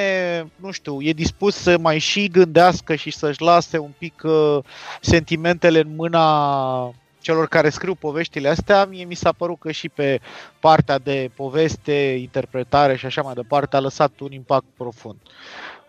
nu 0.56 0.70
știu, 0.70 1.02
e 1.02 1.12
dispus 1.12 1.54
să 1.54 1.78
mai 1.78 1.98
și 1.98 2.28
gândească 2.28 2.94
și 2.94 3.10
să-și 3.10 3.42
lase 3.42 3.78
un 3.78 3.92
pic 3.98 4.22
uh, 4.24 4.58
sentimentele 5.00 5.80
în 5.80 5.94
mâna 5.94 6.94
celor 7.20 7.48
care 7.48 7.70
scriu 7.70 7.94
poveștile 7.94 8.48
astea, 8.48 8.84
mie 8.84 9.04
mi 9.04 9.14
s-a 9.14 9.32
părut 9.32 9.58
că 9.58 9.70
și 9.70 9.88
pe 9.88 10.20
partea 10.60 10.98
de 10.98 11.30
poveste, 11.34 12.16
interpretare 12.20 12.96
și 12.96 13.06
așa 13.06 13.22
mai 13.22 13.34
departe 13.34 13.76
a 13.76 13.80
lăsat 13.80 14.20
un 14.20 14.32
impact 14.32 14.66
profund. 14.76 15.18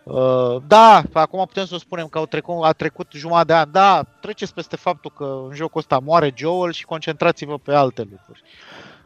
Uh, 0.04 0.56
da, 0.68 1.04
acum 1.14 1.46
putem 1.46 1.66
să 1.66 1.76
o 1.76 1.78
spunem 1.78 2.08
că 2.08 2.18
au 2.18 2.26
trecut, 2.26 2.64
a 2.64 2.72
trecut 2.72 3.08
jumătate 3.12 3.46
de 3.46 3.54
an. 3.54 3.72
Da, 3.72 4.04
treceți 4.20 4.54
peste 4.54 4.76
faptul 4.76 5.12
că 5.18 5.42
în 5.50 5.56
jocul 5.56 5.80
ăsta 5.80 6.00
moare 6.00 6.34
Joel 6.36 6.72
și 6.72 6.86
concentrați-vă 6.86 7.58
pe 7.58 7.74
alte 7.74 8.08
lucruri. 8.12 8.44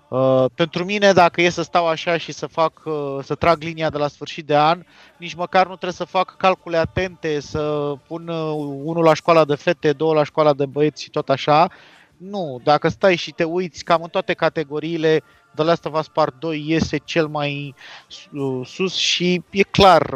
Uh, 0.07 0.45
pentru 0.55 0.85
mine, 0.85 1.11
dacă 1.11 1.41
e 1.41 1.49
să 1.49 1.61
stau 1.61 1.87
așa 1.87 2.17
și 2.17 2.31
să 2.31 2.45
fac, 2.47 2.81
uh, 2.85 3.17
să 3.23 3.35
trag 3.35 3.61
linia 3.61 3.89
de 3.89 3.97
la 3.97 4.07
sfârșit 4.07 4.45
de 4.45 4.57
an, 4.57 4.83
nici 5.17 5.33
măcar 5.33 5.61
nu 5.61 5.73
trebuie 5.73 5.91
să 5.91 6.03
fac 6.03 6.35
calcule 6.37 6.77
atente, 6.77 7.39
să 7.39 7.93
pun 8.07 8.27
uh, 8.27 8.53
unul 8.83 9.03
la 9.03 9.13
școala 9.13 9.45
de 9.45 9.55
fete, 9.55 9.91
două 9.91 10.13
la 10.13 10.23
școala 10.23 10.53
de 10.53 10.65
băieți 10.65 11.03
și 11.03 11.09
tot 11.09 11.29
așa. 11.29 11.67
Nu, 12.17 12.61
dacă 12.63 12.87
stai 12.87 13.15
și 13.15 13.31
te 13.31 13.43
uiți 13.43 13.83
cam 13.83 14.01
în 14.01 14.09
toate 14.09 14.33
categoriile, 14.33 15.23
The 15.55 15.63
Last 15.63 15.85
of 15.85 15.99
Us 15.99 16.07
Part 16.07 16.39
2 16.39 16.63
iese 16.67 16.97
cel 16.97 17.27
mai 17.27 17.75
uh, 18.31 18.65
sus 18.65 18.95
și 18.95 19.43
e 19.49 19.63
clar, 19.63 20.09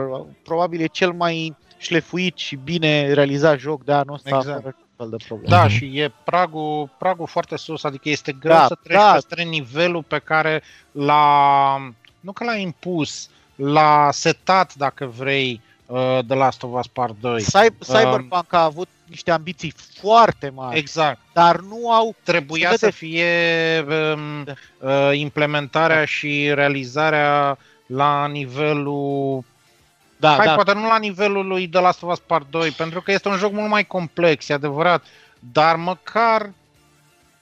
probabil 0.43 0.81
e 0.81 0.85
cel 0.85 1.11
mai 1.11 1.55
șlefuit 1.77 2.37
și 2.37 2.55
bine 2.55 3.13
realizat 3.13 3.59
joc 3.59 3.83
de 3.83 3.93
anul 3.93 4.13
ăsta. 4.13 4.35
Exact. 4.35 4.75
Fel 4.97 5.09
de 5.09 5.23
probleme. 5.27 5.55
Da, 5.55 5.67
și 5.67 5.99
e 5.99 6.13
pragul, 6.23 6.89
pragul 6.97 7.27
foarte 7.27 7.57
sus, 7.57 7.83
adică 7.83 8.09
este 8.09 8.31
greu 8.31 8.55
da, 8.55 8.65
să 8.65 8.77
treci 8.83 8.97
da. 8.97 9.11
peste 9.11 9.43
nivelul 9.43 10.03
pe 10.03 10.19
care 10.19 10.63
l-a, 10.91 11.77
nu 12.19 12.31
că 12.31 12.43
l-a 12.43 12.55
impus, 12.55 13.29
l-a 13.55 14.09
setat, 14.11 14.75
dacă 14.75 15.05
vrei, 15.05 15.61
uh, 15.91 16.19
The 16.27 16.35
Last 16.35 16.63
of 16.63 16.79
Us 16.79 16.87
Part 16.87 17.15
2. 17.19 17.41
Cyberpunk 17.79 18.51
uh, 18.51 18.59
a 18.59 18.63
avut 18.63 18.87
niște 19.05 19.31
ambiții 19.31 19.73
foarte 19.99 20.49
mari. 20.49 20.77
Exact. 20.77 21.19
Dar 21.33 21.59
nu 21.59 21.91
au... 21.91 22.15
Trebuia 22.23 22.73
să 22.75 22.89
fie 22.89 23.29
um, 23.79 24.43
da. 24.43 24.53
uh, 24.79 25.17
implementarea 25.17 25.99
da. 25.99 26.05
și 26.05 26.51
realizarea 26.53 27.57
la 27.85 28.27
nivelul 28.27 29.43
da, 30.17 30.35
Hai, 30.35 30.45
da. 30.45 30.55
poate 30.55 30.73
nu 30.73 30.87
la 30.87 30.97
nivelul 30.97 31.47
lui 31.47 31.67
The 31.67 31.81
Last 31.81 32.03
of 32.03 32.11
Us 32.11 32.19
Part 32.19 32.49
2, 32.49 32.71
pentru 32.71 33.01
că 33.01 33.11
este 33.11 33.27
un 33.27 33.37
joc 33.37 33.51
mult 33.51 33.69
mai 33.69 33.87
complex, 33.87 34.49
e 34.49 34.53
adevărat, 34.53 35.05
dar 35.39 35.75
măcar 35.75 36.49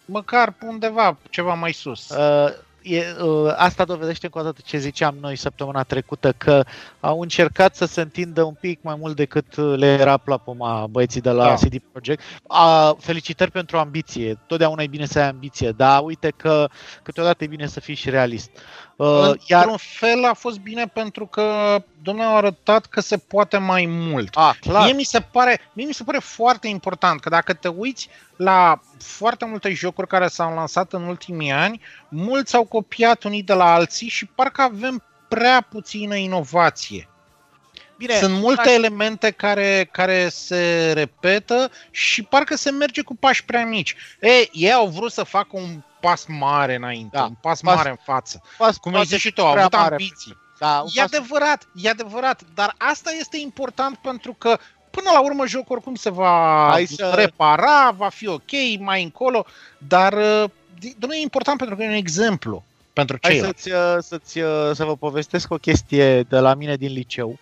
măcar 0.05 0.53
undeva 0.61 1.17
ceva 1.29 1.53
mai 1.53 1.73
sus. 1.73 2.09
Uh, 2.09 2.53
e, 2.81 3.03
uh, 3.21 3.53
asta 3.55 3.83
dovedește 3.83 4.25
încă 4.25 4.39
o 4.39 4.43
dată 4.43 4.61
ce 4.65 4.77
ziceam 4.77 5.17
noi 5.21 5.35
săptămâna 5.35 5.83
trecută, 5.83 6.31
că 6.31 6.63
au 6.99 7.19
încercat 7.21 7.75
să 7.75 7.85
se 7.85 8.01
întindă 8.01 8.43
un 8.43 8.53
pic 8.59 8.79
mai 8.81 8.95
mult 8.99 9.15
decât 9.15 9.55
le 9.55 9.87
era 9.87 10.17
plapuma 10.17 10.87
băieții 10.87 11.21
de 11.21 11.29
la 11.29 11.43
da. 11.43 11.53
CD 11.53 11.81
Projekt. 11.91 12.23
A, 12.47 12.95
felicitări 12.99 13.51
pentru 13.51 13.77
ambiție. 13.77 14.39
Totdeauna 14.47 14.83
e 14.83 14.87
bine 14.87 15.05
să 15.05 15.19
ai 15.19 15.27
ambiție, 15.27 15.71
dar 15.71 16.01
uite 16.03 16.33
că 16.37 16.67
câteodată 17.03 17.43
e 17.43 17.47
bine 17.47 17.67
să 17.67 17.79
fii 17.79 17.95
și 17.95 18.09
realist. 18.09 18.49
Uh, 18.99 19.31
iar... 19.45 19.61
Într-un 19.61 19.77
fel 19.77 20.25
a 20.25 20.33
fost 20.33 20.59
bine 20.59 20.85
pentru 20.87 21.25
că 21.25 21.77
domnul 22.01 22.25
a 22.25 22.35
arătat 22.35 22.85
că 22.85 23.01
se 23.01 23.17
poate 23.17 23.57
mai 23.57 23.85
mult. 23.85 24.35
Ah, 24.35 24.55
clar. 24.59 24.83
Mie 24.83 24.93
mi 24.93 25.03
se 25.03 25.19
pare, 25.19 25.61
mie 25.73 25.85
mi 25.85 25.93
se 25.93 26.03
pare 26.03 26.19
foarte 26.19 26.67
important 26.67 27.19
că 27.19 27.29
dacă 27.29 27.53
te 27.53 27.67
uiți 27.67 28.09
la 28.35 28.81
foarte 28.99 29.45
multe 29.45 29.73
jocuri 29.73 30.07
care 30.07 30.27
s-au 30.27 30.53
lansat 30.53 30.93
în 30.93 31.03
ultimii 31.03 31.51
ani, 31.51 31.81
mulți 32.09 32.55
au 32.55 32.63
copiat 32.63 33.23
unii 33.23 33.43
de 33.43 33.53
la 33.53 33.73
alții 33.73 34.07
și 34.07 34.25
parcă 34.25 34.61
avem 34.61 35.03
prea 35.27 35.67
puțină 35.69 36.15
inovație. 36.15 37.08
Bine, 37.99 38.13
Sunt 38.13 38.39
multe 38.39 38.69
aș... 38.69 38.75
elemente 38.75 39.31
care, 39.31 39.89
care 39.91 40.29
se 40.29 40.91
repetă 40.93 41.71
și 41.91 42.23
parcă 42.23 42.55
se 42.55 42.71
merge 42.71 43.01
cu 43.01 43.15
pași 43.15 43.45
prea 43.45 43.65
mici. 43.65 43.95
Ei, 44.21 44.49
ei 44.53 44.73
au 44.73 44.87
vrut 44.87 45.11
să 45.11 45.23
facă 45.23 45.49
un 45.51 45.81
pas 45.99 46.25
mare 46.27 46.75
înainte, 46.75 47.17
da, 47.17 47.23
un 47.23 47.35
pas, 47.41 47.61
pas 47.61 47.75
mare 47.75 47.89
în 47.89 47.97
față. 48.03 48.41
Pas, 48.57 48.77
Cum 48.77 48.95
ai 48.95 49.05
zis 49.05 49.19
și 49.19 49.31
tu, 49.31 49.41
au 49.45 49.57
avut 49.57 49.73
mare. 49.73 49.91
ambiții. 49.91 50.37
Da, 50.59 50.83
e 50.93 51.01
pas... 51.01 51.13
adevărat, 51.13 51.67
e 51.75 51.89
adevărat, 51.89 52.41
dar 52.53 52.75
asta 52.77 53.11
este 53.19 53.37
important 53.37 53.97
pentru 53.97 54.33
că 54.33 54.57
până 54.89 55.09
la 55.13 55.21
urmă 55.21 55.47
jocul 55.47 55.75
oricum 55.75 55.95
se 55.95 56.09
va 56.09 56.67
Hai 56.69 56.85
să... 56.85 57.13
repara, 57.15 57.91
va 57.97 58.09
fi 58.09 58.27
ok 58.27 58.51
mai 58.79 59.03
încolo, 59.03 59.45
dar 59.77 60.13
uh, 60.13 60.49
nu 60.99 61.13
e 61.13 61.21
important 61.21 61.57
pentru 61.57 61.75
că 61.75 61.83
e 61.83 61.87
un 61.87 61.93
exemplu 61.93 62.63
pentru 62.93 63.17
ceilalți. 63.17 63.69
Hai 63.71 63.79
să-ți, 63.79 63.97
uh, 63.97 64.03
să-ți, 64.03 64.39
uh, 64.39 64.75
să 64.75 64.85
vă 64.85 64.95
povestesc 64.95 65.51
o 65.51 65.57
chestie 65.57 66.21
de 66.21 66.39
la 66.39 66.53
mine 66.53 66.75
din 66.75 66.91
liceu. 66.91 67.39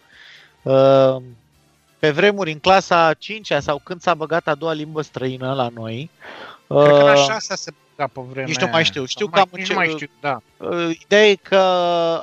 Pe 1.99 2.11
vremuri, 2.11 2.51
în 2.51 2.59
clasa 2.59 3.13
5 3.13 3.51
sau 3.59 3.81
când 3.83 4.01
s-a 4.01 4.13
băgat 4.13 4.47
a 4.47 4.55
doua 4.55 4.73
limbă 4.73 5.01
străină 5.01 5.53
la 5.53 5.67
noi, 5.73 6.09
Cred 6.67 6.97
că 6.97 7.03
la 7.03 7.15
6 7.15 7.55
se 7.55 7.71
băga 7.95 8.09
pe 8.13 8.21
vremea 8.21 8.47
Nici 8.47 8.59
nu 8.59 8.67
mai 8.67 8.83
știu. 8.83 9.05
Știu 9.05 9.27
că 9.27 9.39
am 9.39 9.49
început. 9.51 9.75
Mai 9.75 9.89
știu, 9.89 10.07
da. 10.21 10.41
Ideea 11.01 11.27
e 11.27 11.35
că 11.35 11.57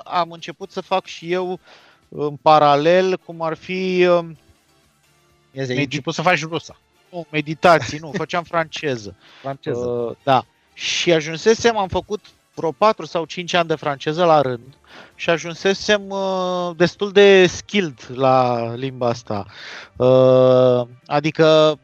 am 0.04 0.30
început 0.30 0.70
să 0.70 0.80
fac 0.80 1.04
și 1.04 1.32
eu 1.32 1.60
în 2.08 2.36
paralel, 2.36 3.16
cum 3.16 3.42
ar 3.42 3.54
fi... 3.54 3.98
Ia 3.98 5.62
zi, 5.62 5.72
medit- 5.72 5.82
început 5.82 6.14
să 6.14 6.22
faci 6.22 6.42
rusa. 6.42 6.76
Nu, 7.10 7.26
meditații, 7.30 7.98
nu, 7.98 8.10
făceam 8.14 8.42
franceză. 8.42 9.14
franceză. 9.42 9.86
Uh, 9.86 10.16
da. 10.22 10.44
Și 10.72 11.12
ajunsesem, 11.12 11.76
am 11.76 11.88
făcut 11.88 12.24
vreo 12.54 12.72
4 12.72 13.04
sau 13.04 13.24
5 13.24 13.54
ani 13.54 13.68
de 13.68 13.74
franceză 13.74 14.24
la 14.24 14.40
rând 14.40 14.76
și 15.14 15.30
ajunsesem 15.30 16.02
uh, 16.08 16.70
destul 16.76 17.12
de 17.12 17.46
skilled 17.46 18.10
la 18.14 18.68
limba 18.74 19.08
asta. 19.08 19.46
Uh, 19.96 20.88
adică 21.06 21.78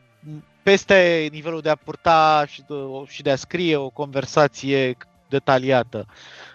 peste 0.63 1.29
nivelul 1.33 1.61
de 1.61 1.69
a 1.69 1.75
purta 1.75 2.45
și 2.47 2.63
de, 2.69 2.75
și 3.07 3.23
de 3.23 3.31
a 3.31 3.37
scrie 3.37 3.77
o 3.77 3.89
conversație 3.89 4.97
detaliată. 5.29 6.07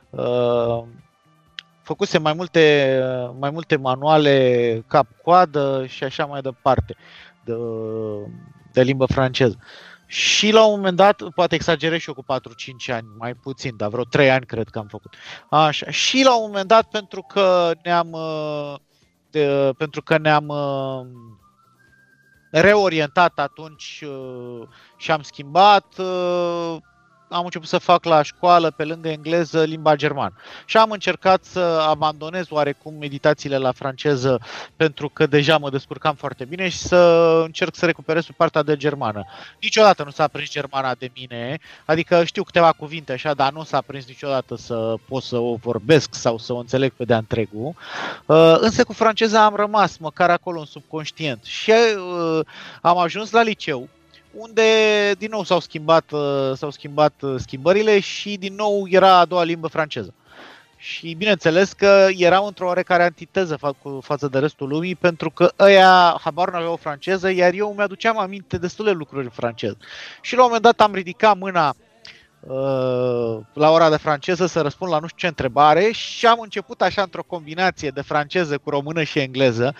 Uh, 0.09 0.83
făcuse 1.81 2.17
mai 2.17 2.33
multe, 2.33 2.99
mai 3.39 3.49
multe 3.49 3.75
manuale 3.75 4.83
cap-coadă 4.87 5.85
și 5.87 6.03
așa 6.03 6.25
mai 6.25 6.41
departe 6.41 6.95
de, 7.45 7.53
de 8.71 8.81
limbă 8.81 9.05
franceză. 9.05 9.57
Și 10.05 10.51
la 10.51 10.65
un 10.65 10.75
moment 10.75 10.95
dat, 10.95 11.21
poate 11.35 11.55
exagerez 11.55 11.99
și 11.99 12.07
eu 12.07 12.13
cu 12.13 12.23
4-5 12.89 12.93
ani, 12.93 13.07
mai 13.17 13.33
puțin, 13.33 13.75
dar 13.77 13.89
vreo 13.89 14.03
3 14.03 14.31
ani 14.31 14.45
cred 14.45 14.69
că 14.69 14.79
am 14.79 14.87
făcut. 14.87 15.15
Așa. 15.49 15.91
Și 15.91 16.23
la 16.23 16.35
un 16.35 16.45
moment 16.45 16.67
dat, 16.67 16.89
pentru 16.89 17.21
că 17.21 17.71
ne-am, 17.83 18.17
de, 19.29 19.71
pentru 19.77 20.01
că 20.01 20.17
ne-am 20.17 20.53
reorientat 22.51 23.39
atunci 23.39 24.03
și 24.97 25.11
am 25.11 25.21
schimbat, 25.21 25.85
am 27.35 27.43
început 27.43 27.67
să 27.67 27.77
fac 27.77 28.03
la 28.03 28.21
școală, 28.21 28.71
pe 28.71 28.83
lângă 28.83 29.09
engleză, 29.09 29.63
limba 29.63 29.95
germană. 29.95 30.33
Și 30.65 30.77
am 30.77 30.91
încercat 30.91 31.43
să 31.43 31.85
abandonez 31.89 32.45
oarecum 32.49 32.93
meditațiile 32.99 33.57
la 33.57 33.71
franceză 33.71 34.39
pentru 34.75 35.09
că 35.09 35.25
deja 35.25 35.57
mă 35.57 35.69
descurcam 35.69 36.15
foarte 36.15 36.45
bine 36.45 36.69
și 36.69 36.77
să 36.77 37.41
încerc 37.45 37.75
să 37.75 37.85
recuperez 37.85 38.25
pe 38.25 38.33
partea 38.37 38.63
de 38.63 38.77
germană. 38.77 39.25
Niciodată 39.61 40.03
nu 40.03 40.09
s-a 40.09 40.27
prins 40.27 40.49
germana 40.49 40.93
de 40.93 41.11
mine, 41.15 41.59
adică 41.85 42.23
știu 42.23 42.43
câteva 42.43 42.71
cuvinte 42.71 43.11
așa, 43.11 43.33
dar 43.33 43.51
nu 43.51 43.63
s-a 43.63 43.81
prins 43.81 44.07
niciodată 44.07 44.55
să 44.55 44.95
pot 45.07 45.23
să 45.23 45.37
o 45.37 45.55
vorbesc 45.55 46.13
sau 46.13 46.37
să 46.37 46.53
o 46.53 46.57
înțeleg 46.57 46.91
pe 46.91 47.05
de-a 47.05 47.17
întregul. 47.17 47.73
Uh, 48.25 48.55
însă 48.59 48.83
cu 48.83 48.93
franceza 48.93 49.45
am 49.45 49.55
rămas 49.55 49.97
măcar 49.97 50.29
acolo 50.29 50.59
în 50.59 50.65
subconștient 50.65 51.43
și 51.43 51.71
uh, 51.71 52.39
am 52.81 52.97
ajuns 52.97 53.31
la 53.31 53.41
liceu 53.41 53.89
unde 54.35 54.63
din 55.17 55.29
nou 55.31 55.43
s-au 55.43 55.59
schimbat, 55.59 56.11
uh, 56.11 56.51
s-au 56.55 56.71
schimbat 56.71 57.13
uh, 57.21 57.35
schimbările 57.37 57.99
și 57.99 58.37
din 58.37 58.55
nou 58.55 58.87
era 58.89 59.17
a 59.17 59.25
doua 59.25 59.43
limbă 59.43 59.67
franceză. 59.67 60.13
Și 60.77 61.13
bineînțeles 61.13 61.73
că 61.73 62.07
erau 62.09 62.45
într-o 62.45 62.65
oarecare 62.65 63.03
antiteză 63.03 63.57
fa- 63.57 64.01
față 64.01 64.27
de 64.27 64.39
restul 64.39 64.67
lumii, 64.67 64.95
pentru 64.95 65.29
că 65.29 65.51
ăia 65.59 66.17
habar 66.23 66.51
nu 66.51 66.57
aveau 66.57 66.75
franceză, 66.75 67.31
iar 67.31 67.53
eu 67.53 67.73
mi-aduceam 67.77 68.19
aminte 68.19 68.57
destul 68.57 68.85
de 68.85 68.91
lucruri 68.91 69.23
în 69.23 69.29
franceză. 69.29 69.77
Și 70.21 70.35
la 70.35 70.39
un 70.39 70.45
moment 70.45 70.63
dat 70.63 70.81
am 70.81 70.93
ridicat 70.93 71.37
mâna 71.37 71.75
uh, 72.39 73.37
la 73.53 73.71
ora 73.71 73.89
de 73.89 73.97
franceză 73.97 74.45
să 74.45 74.61
răspund 74.61 74.91
la 74.91 74.99
nu 74.99 75.07
știu 75.07 75.19
ce 75.19 75.27
întrebare 75.27 75.91
și 75.91 76.25
am 76.25 76.39
început 76.39 76.81
așa 76.81 77.01
într-o 77.01 77.23
combinație 77.23 77.89
de 77.89 78.01
franceză 78.01 78.57
cu 78.57 78.69
română 78.69 79.03
și 79.03 79.19
engleză, 79.19 79.75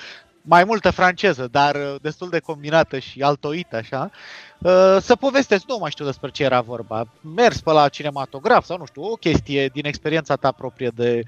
mai 0.47 0.63
multă 0.63 0.91
franceză, 0.91 1.47
dar 1.51 1.75
uh, 1.75 1.95
destul 2.01 2.29
de 2.29 2.39
combinată 2.39 2.99
și 2.99 3.21
altoită 3.21 3.75
așa, 3.75 4.11
uh, 4.59 4.97
să 5.01 5.15
povestesc, 5.15 5.67
nu 5.67 5.77
mai 5.77 5.91
știu 5.91 6.05
despre 6.05 6.29
ce 6.29 6.43
era 6.43 6.61
vorba, 6.61 7.07
mers 7.35 7.61
pe 7.61 7.71
la 7.71 7.89
cinematograf 7.89 8.65
sau 8.65 8.77
nu 8.77 8.85
știu, 8.85 9.03
o 9.03 9.15
chestie 9.15 9.67
din 9.67 9.85
experiența 9.85 10.35
ta 10.35 10.51
proprie 10.51 10.91
de, 10.95 11.23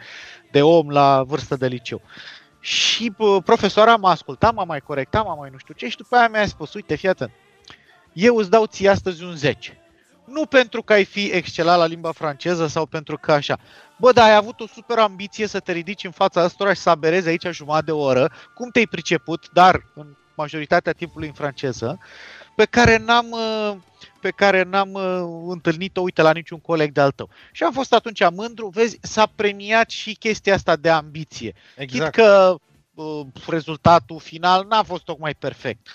de 0.51 0.61
om 0.61 0.89
la 0.89 1.23
vârstă 1.23 1.55
de 1.55 1.67
liceu. 1.67 2.01
Și 2.59 3.13
uh, 3.17 3.37
profesoara 3.45 3.95
m-a 3.95 4.11
ascultat, 4.11 4.53
m-a 4.53 4.63
mai 4.63 4.79
corectat, 4.79 5.25
m-a 5.25 5.35
mai 5.35 5.49
nu 5.51 5.57
știu 5.57 5.73
ce 5.73 5.87
și 5.87 5.97
după 5.97 6.15
aia 6.15 6.27
mi-a 6.27 6.47
spus, 6.47 6.73
uite, 6.73 6.95
fii 6.95 7.09
atent, 7.09 7.31
eu 8.13 8.35
îți 8.35 8.49
dau 8.49 8.65
ție 8.65 8.89
astăzi 8.89 9.23
un 9.23 9.35
10. 9.35 9.77
Nu 10.27 10.45
pentru 10.45 10.81
că 10.83 10.93
ai 10.93 11.05
fi 11.05 11.25
excelat 11.25 11.77
la 11.77 11.85
limba 11.85 12.11
franceză 12.11 12.67
sau 12.67 12.85
pentru 12.85 13.17
că 13.17 13.31
așa. 13.31 13.57
Bă, 13.97 14.11
dar 14.11 14.29
ai 14.29 14.35
avut 14.35 14.59
o 14.59 14.67
super 14.67 14.97
ambiție 14.97 15.47
să 15.47 15.59
te 15.59 15.71
ridici 15.71 16.03
în 16.03 16.11
fața 16.11 16.43
ăstora 16.43 16.73
și 16.73 16.81
să 16.81 16.89
aberezi 16.89 17.27
aici 17.27 17.47
jumătate 17.51 17.85
de 17.85 17.91
oră. 17.91 18.31
Cum 18.55 18.69
te-ai 18.69 18.85
priceput, 18.85 19.49
dar 19.53 19.85
în 19.95 20.15
majoritatea 20.35 20.91
timpului 20.91 21.27
în 21.27 21.33
franceză, 21.33 21.99
pe 22.55 22.65
care 22.65 22.97
n-am, 22.97 23.31
uh, 23.31 23.75
pe 24.21 24.29
care 24.29 24.63
n-am 24.63 24.93
uh, 24.93 25.45
întâlnit-o, 25.47 26.01
uite, 26.01 26.21
la 26.21 26.31
niciun 26.31 26.59
coleg 26.59 26.91
de-al 26.91 27.11
tău. 27.11 27.29
Și 27.51 27.63
am 27.63 27.71
fost 27.71 27.93
atunci 27.93 28.29
mândru, 28.33 28.67
vezi, 28.67 28.97
s-a 29.01 29.31
premiat 29.35 29.89
și 29.89 30.13
chestia 30.13 30.53
asta 30.53 30.75
de 30.75 30.89
ambiție. 30.89 31.53
Exact. 31.75 32.13
Chit 32.13 32.23
că 32.23 32.55
uh, 32.93 33.25
rezultatul 33.47 34.19
final 34.19 34.65
n-a 34.69 34.83
fost 34.83 35.03
tocmai 35.03 35.33
perfect. 35.33 35.87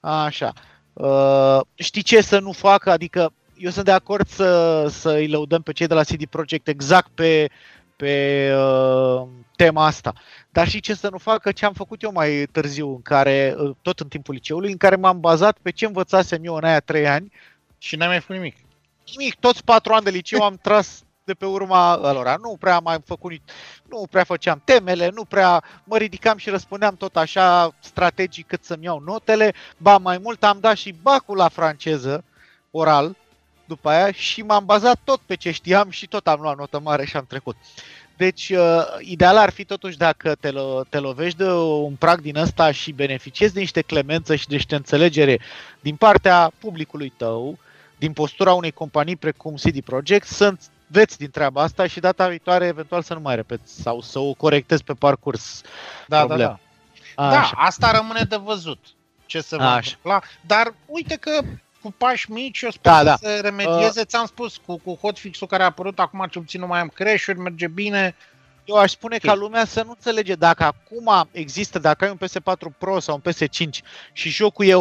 Așa. 0.00 0.52
Uh, 0.92 1.60
știi 1.74 2.02
ce 2.02 2.20
să 2.20 2.38
nu 2.38 2.52
facă? 2.52 2.90
Adică 2.90 3.32
eu 3.58 3.70
sunt 3.70 3.84
de 3.84 3.90
acord 3.90 4.28
să, 4.28 4.86
să 4.90 5.10
îi 5.10 5.28
lăudăm 5.28 5.62
pe 5.62 5.72
cei 5.72 5.86
de 5.86 5.94
la 5.94 6.02
CD 6.02 6.26
Projekt 6.26 6.68
exact 6.68 7.10
pe, 7.14 7.50
pe 7.96 8.52
uh, 8.54 9.28
tema 9.56 9.86
asta. 9.86 10.12
Dar 10.50 10.68
și 10.68 10.80
ce 10.80 10.94
să 10.94 11.08
nu 11.10 11.18
facă 11.18 11.52
ce 11.52 11.64
am 11.64 11.72
făcut 11.72 12.02
eu 12.02 12.12
mai 12.12 12.46
târziu, 12.52 12.88
în 12.88 13.02
care, 13.02 13.54
uh, 13.58 13.74
tot 13.82 14.00
în 14.00 14.08
timpul 14.08 14.34
liceului, 14.34 14.70
în 14.70 14.76
care 14.76 14.96
m-am 14.96 15.20
bazat 15.20 15.58
pe 15.62 15.70
ce 15.70 15.86
învățasem 15.86 16.44
eu 16.44 16.54
în 16.54 16.64
aia 16.64 16.80
trei 16.80 17.08
ani. 17.08 17.32
Și 17.78 17.96
n-ai 17.96 18.08
mai 18.08 18.20
făcut 18.20 18.34
nimic. 18.36 18.56
Nimic, 19.16 19.34
toți 19.34 19.64
patru 19.64 19.92
ani 19.92 20.04
de 20.04 20.10
liceu 20.10 20.42
am 20.42 20.58
tras 20.62 21.02
de 21.24 21.34
pe 21.34 21.46
urma 21.46 21.90
alora. 21.90 22.36
Nu 22.42 22.56
prea 22.60 22.74
am 22.74 22.82
mai 22.84 22.98
făcut, 23.04 23.32
nu 23.88 24.06
prea 24.10 24.24
făceam 24.24 24.62
temele, 24.64 25.10
nu 25.14 25.24
prea 25.24 25.64
mă 25.84 25.96
ridicam 25.96 26.36
și 26.36 26.50
răspundeam 26.50 26.94
tot 26.94 27.16
așa 27.16 27.74
strategic 27.78 28.46
cât 28.46 28.64
să-mi 28.64 28.84
iau 28.84 29.00
notele. 29.00 29.54
Ba 29.76 29.98
mai 29.98 30.18
mult 30.18 30.44
am 30.44 30.58
dat 30.60 30.76
și 30.76 30.94
bacul 31.02 31.36
la 31.36 31.48
franceză 31.48 32.24
oral, 32.70 33.16
după 33.68 33.88
aia 33.88 34.12
și 34.12 34.42
m-am 34.42 34.64
bazat 34.64 35.00
tot 35.04 35.20
pe 35.26 35.34
ce 35.34 35.50
știam 35.50 35.90
și 35.90 36.06
tot 36.06 36.26
am 36.26 36.40
luat 36.40 36.56
notă 36.56 36.80
mare 36.80 37.04
și 37.04 37.16
am 37.16 37.24
trecut. 37.28 37.56
Deci, 38.16 38.48
uh, 38.48 38.82
ideal 39.00 39.36
ar 39.36 39.50
fi 39.50 39.64
totuși 39.64 39.96
dacă 39.96 40.34
te, 40.34 40.50
lo- 40.50 40.88
te 40.88 40.98
lovești 40.98 41.38
de 41.38 41.50
un 41.52 41.94
prag 41.94 42.20
din 42.20 42.36
ăsta 42.36 42.70
și 42.70 42.92
beneficiezi 42.92 43.54
de 43.54 43.60
niște 43.60 43.80
clemență 43.82 44.34
și 44.34 44.46
de 44.46 44.54
niște 44.54 44.74
înțelegere 44.74 45.40
din 45.80 45.96
partea 45.96 46.50
publicului 46.58 47.12
tău, 47.16 47.58
din 47.96 48.12
postura 48.12 48.52
unei 48.52 48.70
companii 48.70 49.16
precum 49.16 49.54
CD 49.54 49.80
Projekt, 49.80 50.26
să 50.26 50.52
veți 50.86 51.18
din 51.18 51.30
treaba 51.30 51.62
asta 51.62 51.86
și 51.86 52.00
data 52.00 52.28
viitoare 52.28 52.66
eventual 52.66 53.02
să 53.02 53.14
nu 53.14 53.20
mai 53.20 53.34
repeți 53.34 53.80
sau 53.82 54.00
să 54.00 54.18
o 54.18 54.32
corectezi 54.32 54.84
pe 54.84 54.92
parcurs. 54.92 55.60
Da, 56.06 56.26
da, 56.26 56.36
da. 56.44 56.58
Da, 57.30 57.50
asta 57.54 57.90
rămâne 57.90 58.22
de 58.28 58.36
văzut 58.36 58.78
ce 59.26 59.40
se 59.40 59.56
va 59.56 59.62
întâmpla. 59.92 60.20
Dar 60.46 60.74
uite 60.86 61.16
că 61.16 61.40
cu 61.82 61.94
pași 61.96 62.30
mici, 62.30 62.60
eu 62.60 62.70
sper 62.70 62.92
da, 62.92 63.04
da. 63.04 63.16
să 63.16 63.38
remedieze. 63.42 64.00
Uh, 64.00 64.06
Ți-am 64.06 64.26
spus, 64.26 64.56
cu, 64.66 64.78
cu 64.84 64.98
hotfix-ul 65.00 65.46
care 65.46 65.62
a 65.62 65.66
apărut, 65.66 65.98
acum 65.98 66.26
ce 66.30 66.38
puțin 66.38 66.60
nu 66.60 66.66
mai 66.66 66.80
am 66.80 66.88
crash 66.88 67.26
merge 67.36 67.68
bine. 67.68 68.14
Eu 68.64 68.76
aș 68.76 68.90
spune 68.90 69.18
ca 69.18 69.34
lumea 69.34 69.64
să 69.64 69.82
nu 69.82 69.90
înțelege 69.90 70.34
dacă 70.34 70.64
acum 70.64 71.28
există, 71.30 71.78
dacă 71.78 72.04
ai 72.04 72.10
un 72.10 72.28
PS4 72.28 72.78
Pro 72.78 73.00
sau 73.00 73.20
un 73.24 73.32
PS5 73.32 73.68
și 74.12 74.28
jocul 74.28 74.66
e, 74.66 74.74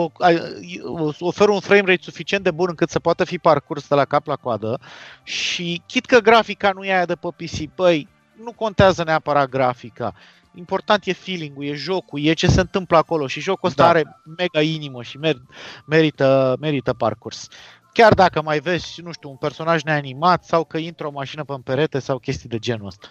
oferă 1.20 1.52
un 1.52 1.60
frame 1.60 1.84
rate 1.86 2.02
suficient 2.02 2.44
de 2.44 2.52
bun 2.52 2.66
încât 2.70 2.90
să 2.90 3.00
poată 3.00 3.24
fi 3.24 3.38
parcurs 3.38 3.88
de 3.88 3.96
la 3.96 4.06
cap 4.06 4.28
la 4.28 4.36
coadă 4.36 4.80
și 5.24 5.82
chit 5.86 6.06
că 6.06 6.20
grafica 6.20 6.72
nu 6.72 6.84
e 6.84 6.94
aia 6.94 7.06
de 7.06 7.16
pe 7.16 7.28
PC, 7.36 7.76
băi, 7.76 8.08
nu 8.44 8.52
contează 8.52 9.04
neapărat 9.04 9.50
grafica 9.50 10.14
important 10.58 11.06
e 11.06 11.14
feeling-ul, 11.14 11.66
e 11.66 11.74
jocul, 11.74 12.20
e 12.24 12.34
ce 12.34 12.48
se 12.48 12.60
întâmplă 12.60 12.98
acolo 12.98 13.28
și 13.28 13.40
jocul 13.40 13.70
ăsta 13.70 13.84
da. 13.84 13.90
are 13.90 14.22
mega 14.38 14.62
inimă 14.62 15.04
și 15.04 15.18
mer- 15.18 15.42
merită, 15.86 16.58
merită 16.60 16.94
parcurs. 16.94 17.48
Chiar 17.94 18.14
dacă 18.14 18.42
mai 18.42 18.60
vezi, 18.60 19.02
nu 19.02 19.12
știu, 19.12 19.30
un 19.30 19.36
personaj 19.36 19.84
neanimat 19.84 20.44
sau 20.44 20.64
că 20.64 20.78
intră 20.78 21.08
o 21.08 21.12
mașină 21.12 21.44
pe 21.44 21.54
perete 21.64 22.00
sau 22.00 22.20
chestii 22.20 22.50
de 22.50 22.60
genul 22.60 22.88
ăsta. 22.88 23.08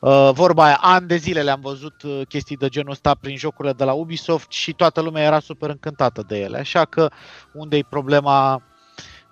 Uh, 0.00 0.30
vorba 0.32 0.64
aia, 0.64 0.78
ani 0.80 1.06
de 1.06 1.16
zile 1.16 1.42
le-am 1.42 1.60
văzut 1.60 2.02
uh, 2.02 2.20
chestii 2.28 2.56
de 2.56 2.68
genul 2.68 2.90
ăsta 2.90 3.14
prin 3.14 3.36
jocurile 3.36 3.72
de 3.72 3.84
la 3.84 3.92
Ubisoft 3.92 4.50
și 4.50 4.72
toată 4.72 5.00
lumea 5.00 5.22
era 5.22 5.40
super 5.40 5.70
încântată 5.70 6.24
de 6.28 6.38
ele. 6.38 6.58
Așa 6.58 6.84
că 6.84 7.10
unde 7.52 7.76
e 7.76 7.84
problema 7.88 8.62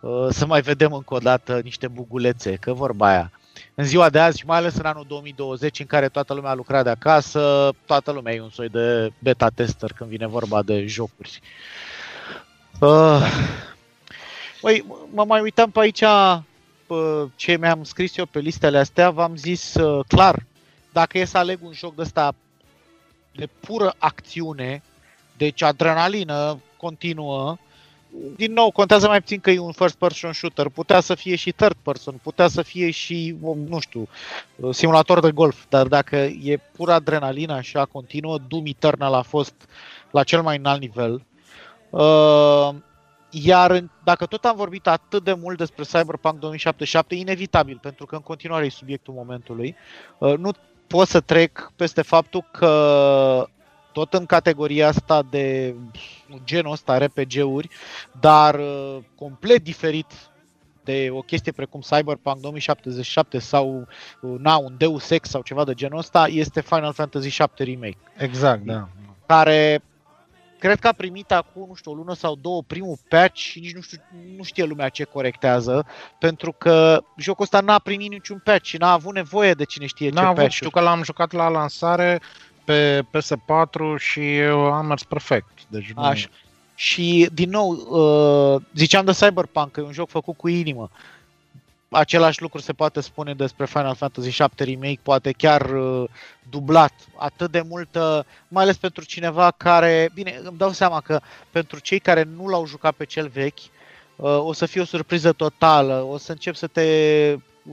uh, 0.00 0.26
să 0.30 0.46
mai 0.46 0.60
vedem 0.60 0.92
încă 0.92 1.14
o 1.14 1.18
dată 1.18 1.60
niște 1.62 1.88
bugulețe, 1.88 2.54
că 2.54 2.72
vorba 2.72 3.08
aia 3.08 3.32
în 3.78 3.84
ziua 3.84 4.10
de 4.10 4.18
azi 4.18 4.38
și 4.38 4.46
mai 4.46 4.56
ales 4.56 4.74
în 4.76 4.84
anul 4.84 5.04
2020 5.08 5.80
în 5.80 5.86
care 5.86 6.08
toată 6.08 6.34
lumea 6.34 6.50
a 6.50 6.54
lucrat 6.54 6.84
de 6.84 6.90
acasă, 6.90 7.70
toată 7.86 8.10
lumea 8.10 8.34
e 8.34 8.40
un 8.40 8.50
soi 8.50 8.68
de 8.68 9.12
beta 9.18 9.48
tester 9.48 9.92
când 9.92 10.10
vine 10.10 10.26
vorba 10.26 10.62
de 10.62 10.86
jocuri. 10.86 11.40
Uh, 12.80 13.20
Băi, 14.62 14.84
mă 15.12 15.24
mai 15.24 15.40
uitam 15.40 15.70
pe 15.70 15.80
aici 15.80 16.04
pe 16.86 17.28
ce 17.36 17.56
mi-am 17.56 17.84
scris 17.84 18.16
eu 18.16 18.26
pe 18.26 18.38
listele 18.38 18.78
astea, 18.78 19.10
v-am 19.10 19.36
zis 19.36 19.74
uh, 19.74 20.04
clar, 20.08 20.44
dacă 20.92 21.18
e 21.18 21.24
să 21.24 21.38
aleg 21.38 21.58
un 21.62 21.72
joc 21.72 21.94
de 21.94 22.02
ăsta 22.02 22.34
de 23.32 23.48
pură 23.60 23.94
acțiune, 23.98 24.82
deci 25.36 25.62
adrenalină 25.62 26.60
continuă, 26.76 27.56
din 28.36 28.52
nou, 28.52 28.70
contează 28.70 29.06
mai 29.06 29.20
puțin 29.20 29.40
că 29.40 29.50
e 29.50 29.58
un 29.58 29.72
first 29.72 29.96
person 29.96 30.32
shooter. 30.32 30.68
Putea 30.68 31.00
să 31.00 31.14
fie 31.14 31.36
și 31.36 31.52
third 31.52 31.76
person, 31.82 32.20
putea 32.22 32.48
să 32.48 32.62
fie 32.62 32.90
și, 32.90 33.36
nu 33.68 33.78
știu, 33.78 34.08
simulator 34.70 35.20
de 35.20 35.30
golf. 35.30 35.64
Dar 35.68 35.86
dacă 35.86 36.16
e 36.16 36.60
pur 36.72 36.90
adrenalina 36.90 37.54
așa 37.54 37.84
continuă, 37.84 38.38
Doom 38.48 38.66
Eternal 38.66 39.14
a 39.14 39.22
fost 39.22 39.54
la 40.10 40.22
cel 40.22 40.42
mai 40.42 40.56
înalt 40.56 40.80
nivel. 40.80 41.24
Uh, 41.90 42.68
iar 43.30 43.84
dacă 44.04 44.26
tot 44.26 44.44
am 44.44 44.56
vorbit 44.56 44.86
atât 44.86 45.24
de 45.24 45.32
mult 45.32 45.58
despre 45.58 45.84
Cyberpunk 45.84 46.38
2077, 46.38 47.14
inevitabil, 47.14 47.78
pentru 47.82 48.06
că 48.06 48.14
în 48.14 48.20
continuare 48.20 48.64
e 48.64 48.70
subiectul 48.70 49.14
momentului, 49.14 49.76
uh, 50.18 50.36
nu 50.36 50.50
pot 50.86 51.08
să 51.08 51.20
trec 51.20 51.72
peste 51.76 52.02
faptul 52.02 52.44
că 52.50 53.48
tot 53.96 54.14
în 54.14 54.26
categoria 54.26 54.88
asta 54.88 55.22
de 55.30 55.74
genul 56.44 56.72
ăsta 56.72 56.98
RPG-uri, 56.98 57.68
dar 58.20 58.54
uh, 58.54 58.96
complet 59.14 59.62
diferit 59.62 60.06
de 60.84 61.08
o 61.10 61.20
chestie 61.20 61.52
precum 61.52 61.80
Cyberpunk 61.80 62.40
2077 62.40 63.38
sau 63.38 63.86
uh, 64.20 64.34
na, 64.38 64.56
un 64.56 64.74
Deus 64.78 65.10
Ex 65.10 65.28
sau 65.28 65.42
ceva 65.42 65.64
de 65.64 65.74
genul 65.74 65.98
ăsta, 65.98 66.26
este 66.26 66.60
Final 66.60 66.92
Fantasy 66.92 67.28
7 67.28 67.64
Remake. 67.64 67.98
Exact, 68.16 68.62
da. 68.62 68.88
Care 69.26 69.82
cred 70.58 70.78
că 70.78 70.88
a 70.88 70.92
primit 70.92 71.32
acum, 71.32 71.66
nu 71.68 71.74
știu, 71.74 71.90
o 71.90 71.94
lună 71.94 72.14
sau 72.14 72.34
două 72.34 72.62
primul 72.66 72.96
patch 73.08 73.40
și 73.40 73.60
nici 73.60 73.74
nu, 73.74 73.80
știu, 73.80 73.98
nu 74.36 74.42
știe 74.42 74.64
lumea 74.64 74.88
ce 74.88 75.04
corectează, 75.04 75.86
pentru 76.18 76.52
că 76.52 77.02
jocul 77.16 77.44
ăsta 77.44 77.60
n-a 77.60 77.78
primit 77.78 78.10
niciun 78.10 78.40
patch 78.44 78.64
și 78.64 78.76
n-a 78.76 78.92
avut 78.92 79.14
nevoie 79.14 79.52
de 79.52 79.64
cine 79.64 79.86
știe 79.86 80.10
n-a 80.10 80.20
ce 80.20 80.26
avut, 80.26 80.38
patch 80.38 80.54
Știu 80.54 80.70
că 80.70 80.80
l-am 80.80 81.02
jucat 81.02 81.32
la 81.32 81.48
lansare 81.48 82.20
pe 82.66 83.02
PS4 83.02 83.98
și 83.98 84.20
am 84.72 84.86
mers 84.86 85.02
perfect. 85.02 85.58
Deci 85.68 85.92
nu... 85.92 86.02
Așa. 86.02 86.28
Și, 86.74 87.28
din 87.32 87.50
nou, 87.50 87.70
uh, 87.70 88.62
ziceam 88.74 89.04
de 89.04 89.12
Cyberpunk, 89.12 89.70
că 89.70 89.80
e 89.80 89.84
un 89.84 89.92
joc 89.92 90.08
făcut 90.08 90.36
cu 90.36 90.48
inimă. 90.48 90.90
același 91.90 92.42
lucru 92.42 92.60
se 92.60 92.72
poate 92.72 93.00
spune 93.00 93.34
despre 93.34 93.66
Final 93.66 93.94
Fantasy 93.94 94.36
VII 94.36 94.66
Remake, 94.66 94.98
poate 95.02 95.32
chiar 95.32 95.70
uh, 95.70 96.08
dublat. 96.50 96.92
Atât 97.16 97.50
de 97.50 97.60
multă, 97.68 98.26
mai 98.48 98.62
ales 98.62 98.76
pentru 98.76 99.04
cineva 99.04 99.50
care, 99.50 100.10
bine, 100.14 100.40
îmi 100.44 100.58
dau 100.58 100.70
seama 100.70 101.00
că 101.00 101.20
pentru 101.50 101.78
cei 101.78 101.98
care 101.98 102.22
nu 102.22 102.46
l-au 102.46 102.66
jucat 102.66 102.94
pe 102.94 103.04
cel 103.04 103.28
vechi, 103.28 103.58
uh, 104.16 104.38
o 104.38 104.52
să 104.52 104.66
fie 104.66 104.80
o 104.80 104.84
surpriză 104.84 105.32
totală, 105.32 106.06
o 106.08 106.16
să 106.16 106.32
încep 106.32 106.54
să 106.54 106.66
te 106.66 106.82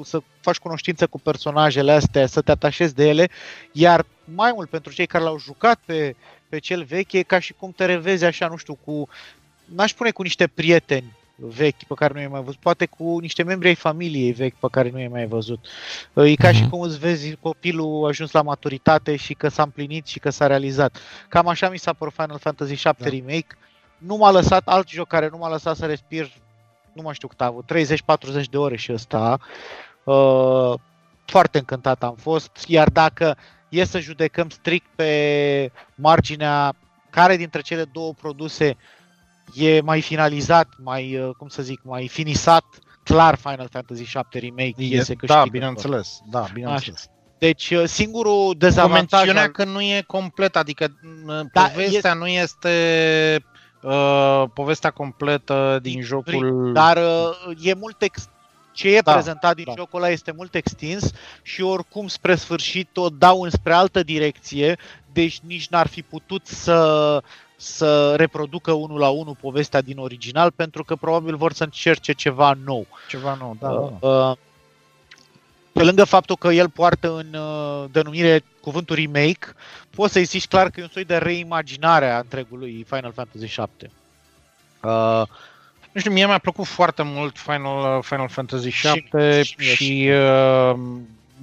să 0.02 0.22
faci 0.40 0.58
cunoștință 0.58 1.08
cu 1.08 1.20
personajele 1.20 1.92
astea, 1.92 2.26
să 2.26 2.42
te 2.42 2.52
atașezi 2.52 2.96
de 2.96 3.08
ele, 3.08 3.30
iar 3.72 4.06
mai 4.24 4.52
mult 4.56 4.70
pentru 4.70 4.94
cei 4.94 5.06
care 5.06 5.24
l-au 5.24 5.40
jucat 5.40 5.80
pe, 5.86 6.16
pe 6.50 6.60
cel 6.60 6.84
vechi, 6.84 7.12
e 7.12 7.24
ca 7.24 7.40
și 7.40 7.54
cum 7.54 7.72
te 7.72 7.86
revezi 7.86 8.26
așa, 8.26 8.48
nu 8.48 8.56
știu, 8.56 8.78
cu, 8.86 9.08
n-aș 9.66 9.90
spune 9.90 10.12
cu 10.12 10.22
niște 10.22 10.48
prieteni 10.48 11.18
vechi 11.36 11.84
pe 11.88 11.94
care 11.96 12.14
nu 12.14 12.20
i-ai 12.20 12.30
mai 12.30 12.42
văzut, 12.42 12.60
poate 12.60 12.86
cu 12.86 13.20
niște 13.20 13.44
membri 13.44 13.68
ai 13.68 13.76
familiei 13.76 14.32
vechi 14.32 14.56
pe 14.60 14.68
care 14.72 14.90
nu 14.90 15.00
i-ai 15.00 15.08
mai 15.08 15.26
văzut. 15.26 15.66
E 16.16 16.36
ca 16.36 16.50
uh-huh. 16.50 16.54
și 16.54 16.62
mhm. 16.62 16.70
cum 16.70 16.82
îți 16.82 17.00
vezi 17.00 17.36
copilul 17.42 18.08
ajuns 18.08 18.32
la 18.32 18.42
maturitate 18.42 19.16
și 19.16 19.34
că 19.34 19.48
s-a 19.48 19.64
împlinit 19.64 20.08
și 20.08 20.20
că 20.20 20.30
s-a 20.30 20.48
realizat. 20.48 20.98
Cam 21.28 21.48
așa 21.48 21.70
mi 21.70 21.78
s-a 21.78 21.94
părut 21.94 22.14
Final 22.14 22.40
Fantasy 22.40 22.74
VII 22.74 22.94
da. 22.98 23.10
Remake. 23.10 23.58
Nu 23.98 24.16
m-a 24.16 24.32
lăsat 24.32 24.68
alt 24.68 24.90
joc 24.90 25.08
care 25.08 25.28
nu 25.32 25.38
m-a 25.38 25.50
lăsat 25.50 25.76
să 25.76 25.86
respir, 25.86 26.32
nu 26.94 27.02
mai 27.02 27.14
știu 27.14 27.28
cât 27.28 27.42
a 27.42 27.46
avut, 27.46 27.72
30-40 28.44 28.50
de 28.50 28.58
ore 28.58 28.76
și 28.76 28.94
ăsta. 28.94 29.40
Uh, 30.04 30.74
foarte 31.26 31.58
încântat 31.58 32.04
am 32.04 32.16
fost, 32.16 32.52
iar 32.68 32.90
dacă 32.90 33.38
e 33.70 33.84
să 33.84 34.00
judecăm 34.00 34.50
strict 34.50 34.88
pe 34.96 35.72
marginea 35.96 36.76
care 37.10 37.36
dintre 37.36 37.62
cele 37.62 37.84
două 37.84 38.14
produse 38.14 38.78
e 39.54 39.82
mai 39.82 40.02
finalizat, 40.02 40.68
mai, 40.78 41.18
uh, 41.18 41.30
cum 41.38 41.48
să 41.48 41.62
zic, 41.62 41.80
mai 41.84 42.08
finisat, 42.08 42.64
clar 43.04 43.36
Final 43.36 43.68
Fantasy 43.72 44.04
VII 44.04 44.40
Remake 44.40 44.74
e, 44.78 44.86
iese 44.86 45.16
câștigă. 45.16 45.40
Da, 45.40 45.46
bineînțeles, 45.52 46.20
da, 46.30 46.46
bineînțeles. 46.54 47.00
Așa. 47.00 47.12
Deci 47.38 47.70
uh, 47.70 47.84
singurul 47.86 48.56
dezavantaj... 48.58 49.32
Cu 49.32 49.38
al... 49.38 49.48
că 49.48 49.64
nu 49.64 49.82
e 49.82 50.04
complet, 50.08 50.56
adică 50.56 50.88
uh, 51.28 51.40
da, 51.54 51.62
povestea 51.62 52.12
e... 52.12 52.18
nu 52.18 52.28
este 52.28 53.46
uh, 53.84 54.44
povestea 54.54 54.92
completă 54.92 55.80
din 55.82 56.02
jocul... 56.02 56.72
Dar 56.74 56.98
uh, 56.98 57.58
e 57.62 57.74
mult 57.74 58.02
ex- 58.02 58.30
ce 58.72 58.96
e 58.96 59.00
da, 59.00 59.12
prezentat 59.12 59.56
din 59.56 59.66
da. 59.68 59.74
jocul 59.78 60.02
ăla 60.02 60.10
este 60.10 60.34
mult 60.36 60.56
extins 60.56 61.12
și 61.42 61.62
oricum 61.62 62.08
spre 62.08 62.36
sfârșit 62.36 62.98
o 62.98 63.10
dau 63.10 63.42
înspre 63.42 63.74
altă 63.74 64.04
direcție, 64.04 64.78
deci 65.12 65.40
nici 65.40 65.68
n-ar 65.68 65.88
fi 65.88 66.02
putut 66.02 66.48
să 66.48 67.22
să 67.56 68.16
reproducă 68.16 68.72
unul 68.72 69.00
la 69.00 69.10
unul 69.10 69.38
povestea 69.42 69.82
din 69.82 69.98
original, 69.98 70.52
pentru 70.52 70.84
că 70.84 70.96
probabil 70.96 71.36
vor 71.36 71.54
să 71.54 71.64
încerce 71.64 72.14
ceva 72.14 72.58
nou. 72.66 72.88
Ceva 73.10 73.38
nou, 73.40 73.56
da. 73.60 73.70
Uh, 73.70 73.92
da. 74.00 74.08
Uh, 74.08 74.38
pe 75.74 75.84
lângă 75.84 76.04
faptul 76.04 76.36
că 76.36 76.48
el 76.48 76.70
poartă 76.70 77.16
în 77.16 77.40
uh, 77.40 77.90
denumire 77.92 78.44
cuvântul 78.62 78.96
remake, 78.96 79.48
poți 79.96 80.14
să-i 80.14 80.24
zici 80.24 80.48
clar 80.48 80.70
că 80.70 80.80
e 80.80 80.84
un 80.84 80.90
soi 80.90 81.06
de 81.06 81.18
reimaginare 81.18 82.10
a 82.10 82.18
întregului 82.18 82.86
Final 82.90 83.12
Fantasy 83.12 83.46
VII. 83.56 83.92
Uh, 84.82 85.28
nu 85.92 86.00
știu, 86.00 86.12
mie 86.12 86.26
mi-a 86.26 86.38
plăcut 86.38 86.66
foarte 86.66 87.04
mult 87.04 87.38
Final, 87.38 88.02
Final 88.02 88.30
Fantasy 88.30 88.70
VII 88.82 89.44
și, 89.44 89.56
și, 89.58 89.76
și 89.76 90.10
uh, 90.12 90.76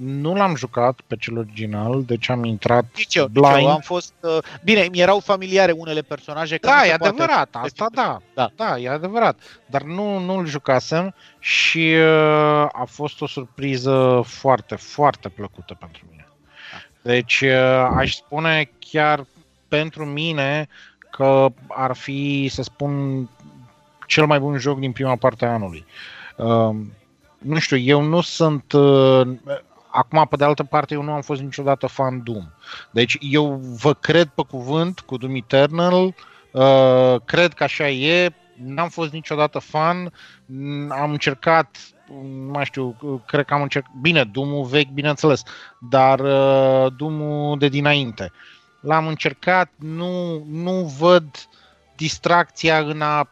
nu 0.00 0.34
l-am 0.34 0.56
jucat 0.56 1.00
pe 1.06 1.16
cel 1.16 1.38
original, 1.38 2.04
deci 2.04 2.28
am 2.28 2.44
intrat 2.44 2.84
nici 2.96 3.14
eu, 3.14 3.26
blind. 3.26 3.54
Nici 3.54 3.64
eu, 3.64 3.70
am 3.70 3.80
fost... 3.80 4.12
Uh, 4.20 4.38
bine, 4.64 4.88
mi 4.90 5.00
erau 5.00 5.18
familiare 5.18 5.72
unele 5.72 6.00
personaje. 6.00 6.58
Da, 6.60 6.86
e 6.86 6.92
adevărat, 6.92 7.48
poate... 7.50 7.66
asta 7.66 7.86
da, 7.92 8.20
da. 8.34 8.50
Da, 8.56 8.78
e 8.78 8.88
adevărat. 8.88 9.38
Dar 9.66 9.82
nu, 9.82 10.18
nu-l 10.18 10.46
jucasem 10.46 11.14
și 11.38 11.94
uh, 11.96 12.66
a 12.72 12.84
fost 12.86 13.20
o 13.20 13.26
surpriză 13.26 14.22
foarte, 14.24 14.74
foarte 14.74 15.28
plăcută 15.28 15.76
pentru 15.78 16.02
mine. 16.10 16.28
Deci 17.02 17.40
uh, 17.40 17.90
aș 17.96 18.14
spune 18.14 18.70
chiar 18.78 19.26
pentru 19.68 20.04
mine 20.04 20.68
că 21.10 21.48
ar 21.68 21.96
fi, 21.96 22.48
să 22.50 22.62
spun, 22.62 23.28
cel 24.06 24.26
mai 24.26 24.38
bun 24.38 24.58
joc 24.58 24.78
din 24.78 24.92
prima 24.92 25.16
parte 25.16 25.44
a 25.44 25.52
anului. 25.52 25.84
Uh, 26.36 26.76
nu 27.38 27.58
știu, 27.58 27.76
eu 27.76 28.02
nu 28.02 28.20
sunt 28.20 28.72
uh, 28.72 29.28
Acum, 29.92 30.26
pe 30.30 30.36
de 30.36 30.44
altă 30.44 30.64
parte, 30.64 30.94
eu 30.94 31.02
nu 31.02 31.12
am 31.12 31.20
fost 31.20 31.40
niciodată 31.40 31.86
fan 31.86 32.22
Doom. 32.22 32.44
Deci 32.90 33.16
eu 33.20 33.54
vă 33.56 33.94
cred 33.94 34.28
pe 34.28 34.42
cuvânt 34.42 35.00
cu 35.00 35.16
Doom 35.16 35.34
Eternal, 35.34 36.14
uh, 36.52 37.16
cred 37.24 37.52
că 37.52 37.62
așa 37.62 37.88
e, 37.88 38.34
n-am 38.56 38.88
fost 38.88 39.12
niciodată 39.12 39.58
fan, 39.58 40.12
am 40.88 41.10
încercat, 41.10 41.76
nu 42.22 42.50
mai 42.50 42.64
știu, 42.64 42.96
cred 43.26 43.44
că 43.44 43.54
am 43.54 43.62
încercat, 43.62 43.92
bine, 44.00 44.24
Doom-ul 44.24 44.64
vechi, 44.64 44.90
bineînțeles, 44.90 45.42
dar 45.78 46.20
uh, 46.20 46.92
Doom-ul 46.96 47.58
de 47.58 47.68
dinainte. 47.68 48.32
L-am 48.80 49.06
încercat, 49.06 49.72
nu, 49.78 50.44
nu 50.50 50.94
văd 50.98 51.26
distracția 51.96 52.78
în 52.78 53.00
a 53.00 53.30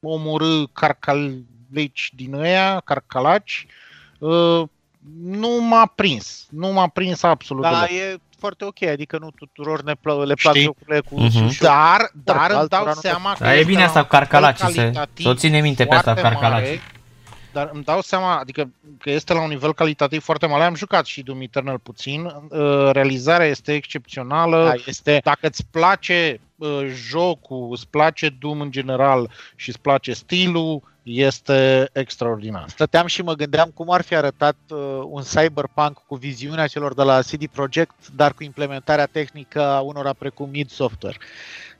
omorâ 0.00 0.62
carcalici 0.72 2.12
din 2.14 2.34
ăia, 2.34 2.80
carcalaci. 2.84 3.66
Uh, 4.18 4.62
nu 5.22 5.48
m-a 5.60 5.92
prins. 5.94 6.46
Nu 6.50 6.72
m-a 6.72 6.88
prins 6.88 7.22
absolut 7.22 7.62
Da, 7.62 7.70
deloc. 7.70 7.90
e 7.90 8.16
foarte 8.38 8.64
ok, 8.64 8.82
adică 8.82 9.18
nu 9.20 9.30
tuturor 9.30 9.82
ne 9.82 9.94
plă, 9.94 10.24
le 10.26 10.34
plac 10.34 10.56
jocurile 10.56 11.00
cu 11.00 11.26
uh-huh. 11.26 11.58
Dar, 11.60 12.10
dar 12.24 12.50
îmi 12.50 12.68
dau 12.68 12.92
seama 12.92 13.32
că 13.32 13.44
da, 13.44 13.56
e 13.56 13.64
bine 13.64 13.84
asta 13.84 14.02
cu 14.02 14.08
carcalaci, 14.08 14.58
să, 14.58 15.06
să 15.14 15.28
o 15.28 15.34
ține 15.34 15.60
minte 15.60 15.84
pe 15.84 15.94
asta 15.94 16.14
cu 16.14 16.20
carcalaci. 16.20 16.80
Dar 17.52 17.70
îmi 17.72 17.82
dau 17.84 18.00
seama, 18.00 18.38
adică 18.38 18.70
că 18.98 19.10
este 19.10 19.32
la 19.32 19.42
un 19.42 19.48
nivel 19.48 19.74
calitativ 19.74 20.22
foarte 20.22 20.46
mare. 20.46 20.64
Am 20.64 20.74
jucat 20.74 21.06
și 21.06 21.22
Doom 21.22 21.40
Eternal 21.40 21.78
puțin. 21.78 22.24
Uh, 22.24 22.90
realizarea 22.92 23.46
este 23.46 23.74
excepțională. 23.74 24.64
Da, 24.64 24.74
este... 24.86 25.20
Dacă 25.24 25.46
îți 25.46 25.66
place 25.70 26.40
uh, 26.56 26.86
jocul, 27.08 27.68
îți 27.70 27.88
place 27.88 28.28
Doom 28.28 28.60
în 28.60 28.70
general 28.70 29.30
și 29.54 29.68
îți 29.68 29.80
place 29.80 30.12
stilul, 30.12 30.82
este 31.06 31.88
extraordinar. 31.92 32.68
Stăteam 32.68 33.06
și 33.06 33.22
mă 33.22 33.34
gândeam 33.34 33.70
cum 33.74 33.90
ar 33.90 34.02
fi 34.02 34.14
arătat 34.14 34.56
uh, 34.68 34.78
un 35.04 35.22
cyberpunk 35.22 36.02
cu 36.06 36.14
viziunea 36.14 36.66
celor 36.66 36.94
de 36.94 37.02
la 37.02 37.20
CD 37.20 37.46
Projekt, 37.46 38.08
dar 38.16 38.32
cu 38.32 38.42
implementarea 38.42 39.06
tehnică 39.06 39.62
a 39.62 39.80
unora 39.80 40.12
precum 40.12 40.54
id 40.54 40.70
Software. 40.70 41.16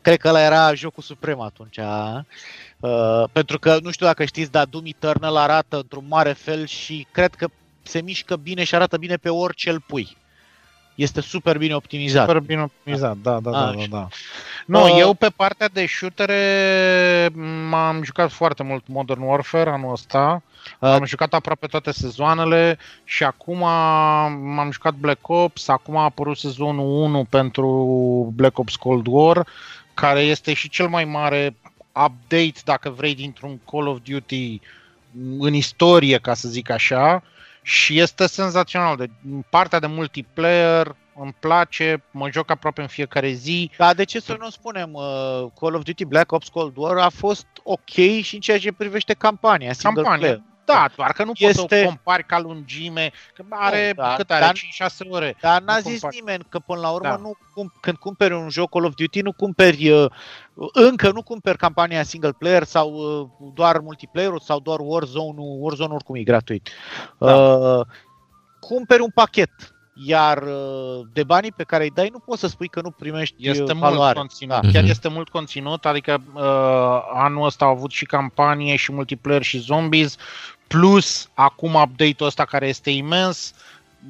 Cred 0.00 0.18
că 0.18 0.28
ăla 0.28 0.42
era 0.42 0.74
jocul 0.74 1.02
suprem 1.02 1.40
atunci. 1.40 1.78
Uh, 2.80 3.24
pentru 3.32 3.58
că, 3.58 3.78
nu 3.82 3.90
știu 3.90 4.06
dacă 4.06 4.24
știți, 4.24 4.50
dar 4.50 4.66
Doom 4.66 4.84
Eternal 4.86 5.36
arată 5.36 5.76
într-un 5.76 6.04
mare 6.08 6.32
fel 6.32 6.66
și 6.66 7.06
cred 7.12 7.34
că 7.34 7.48
se 7.82 8.00
mișcă 8.00 8.36
bine 8.36 8.64
și 8.64 8.74
arată 8.74 8.96
bine 8.96 9.16
pe 9.16 9.28
orice 9.28 9.70
îl 9.70 9.80
pui 9.80 10.16
este 10.96 11.20
super 11.20 11.58
bine 11.58 11.74
optimizat. 11.74 12.26
Super 12.26 12.42
bine 12.42 12.62
optimizat, 12.62 13.16
da, 13.16 13.40
da, 13.40 13.50
da, 13.50 13.72
da. 13.76 13.84
da. 13.90 14.08
Nu, 14.66 14.82
uh, 14.82 14.96
eu 14.98 15.14
pe 15.14 15.28
partea 15.36 15.68
de 15.68 15.86
shootere 15.86 17.30
m-am 17.68 18.02
jucat 18.02 18.30
foarte 18.30 18.62
mult 18.62 18.84
Modern 18.86 19.22
Warfare 19.22 19.70
anul 19.70 19.92
ăsta. 19.92 20.42
Uh, 20.80 20.88
am 20.88 21.04
jucat 21.04 21.34
aproape 21.34 21.66
toate 21.66 21.92
sezoanele 21.92 22.78
și 23.04 23.24
acum 23.24 23.58
m-am 23.58 24.68
jucat 24.70 24.94
Black 24.94 25.28
Ops, 25.28 25.68
acum 25.68 25.96
a 25.96 26.04
apărut 26.04 26.36
sezonul 26.36 27.02
1 27.02 27.24
pentru 27.24 27.68
Black 28.34 28.58
Ops 28.58 28.76
Cold 28.76 29.06
War, 29.06 29.46
care 29.94 30.20
este 30.20 30.52
și 30.52 30.68
cel 30.68 30.88
mai 30.88 31.04
mare 31.04 31.56
update, 32.04 32.60
dacă 32.64 32.90
vrei, 32.90 33.14
dintr-un 33.14 33.58
Call 33.70 33.86
of 33.86 33.98
Duty 34.04 34.60
în 35.38 35.54
istorie, 35.54 36.18
ca 36.18 36.34
să 36.34 36.48
zic 36.48 36.70
așa 36.70 37.22
și 37.66 37.98
este 37.98 38.26
senzațional. 38.26 38.96
De 38.96 39.10
partea 39.50 39.78
de 39.78 39.86
multiplayer 39.86 40.96
îmi 41.14 41.36
place, 41.40 42.02
mă 42.10 42.30
joc 42.30 42.50
aproape 42.50 42.80
în 42.80 42.86
fiecare 42.86 43.30
zi. 43.30 43.70
Dar 43.76 43.94
de 43.94 44.04
ce 44.04 44.20
să 44.20 44.36
nu 44.40 44.50
spunem, 44.50 44.92
uh, 44.92 45.46
Call 45.60 45.74
of 45.74 45.82
Duty 45.82 46.04
Black 46.04 46.32
Ops 46.32 46.48
Cold 46.48 46.76
War 46.76 46.96
a 46.96 47.08
fost 47.08 47.46
ok 47.62 47.88
și 48.22 48.34
în 48.34 48.40
ceea 48.40 48.58
ce 48.58 48.72
privește 48.72 49.14
campania, 49.14 49.72
single 49.72 50.02
campania. 50.02 50.26
player. 50.26 50.42
Da, 50.66 50.88
doar 50.96 51.12
că 51.12 51.24
nu 51.24 51.32
este... 51.34 51.60
poți 51.60 51.74
să 51.74 51.82
o 51.82 51.86
compari 51.86 52.24
ca 52.24 52.40
lungime, 52.40 53.12
că 53.34 53.44
are, 53.48 53.92
da, 53.96 54.14
cât 54.16 54.30
are, 54.30 54.44
dar, 54.78 54.90
5-6 54.90 55.08
ore. 55.08 55.36
Dar 55.40 55.62
n-a 55.62 55.78
zis 55.78 56.00
compari. 56.00 56.20
nimeni 56.20 56.46
că 56.48 56.58
până 56.58 56.80
la 56.80 56.90
urmă, 56.90 57.08
da. 57.08 57.16
nu, 57.16 57.36
cum, 57.54 57.72
când 57.80 57.96
cumperi 57.96 58.34
un 58.34 58.48
joc 58.48 58.70
Call 58.70 58.84
of 58.84 58.94
Duty, 58.94 59.20
nu 59.20 59.32
cumperi, 59.32 59.90
uh, 59.90 60.10
încă 60.72 61.10
nu 61.10 61.22
cumperi 61.22 61.58
campania 61.58 62.02
single 62.02 62.32
player 62.32 62.62
sau 62.62 62.92
uh, 62.92 63.50
doar 63.54 63.78
multiplayer 63.78 64.32
sau 64.40 64.60
doar 64.60 64.78
Warzone-ul, 64.80 65.58
Warzone 65.60 65.94
oricum 65.94 66.14
e 66.14 66.22
gratuit. 66.22 66.68
Da. 67.18 67.34
Uh, 67.34 67.86
cumperi 68.60 69.02
un 69.02 69.10
pachet 69.14 69.50
iar 70.04 70.42
uh, 70.42 71.06
de 71.12 71.24
banii 71.24 71.52
pe 71.52 71.62
care 71.62 71.84
îi 71.84 71.90
dai 71.90 72.08
nu 72.12 72.18
poți 72.18 72.40
să 72.40 72.46
spui 72.46 72.68
că 72.68 72.80
nu 72.80 72.90
primești 72.90 73.48
Este 73.48 73.72
valoare. 73.72 73.96
mult 73.96 74.16
conținut, 74.16 74.60
da. 74.60 74.68
chiar 74.70 74.82
mhm. 74.82 74.90
este 74.90 75.08
mult 75.08 75.28
conținut, 75.28 75.86
adică 75.86 76.22
uh, 76.34 76.42
anul 77.14 77.44
ăsta 77.44 77.64
au 77.64 77.70
avut 77.70 77.90
și 77.90 78.04
campanie 78.04 78.76
și 78.76 78.92
multiplayer 78.92 79.42
și 79.42 79.58
zombies, 79.58 80.16
plus 80.66 81.28
acum 81.34 81.74
update-ul 81.74 82.28
ăsta 82.28 82.44
care 82.44 82.68
este 82.68 82.90
imens, 82.90 83.54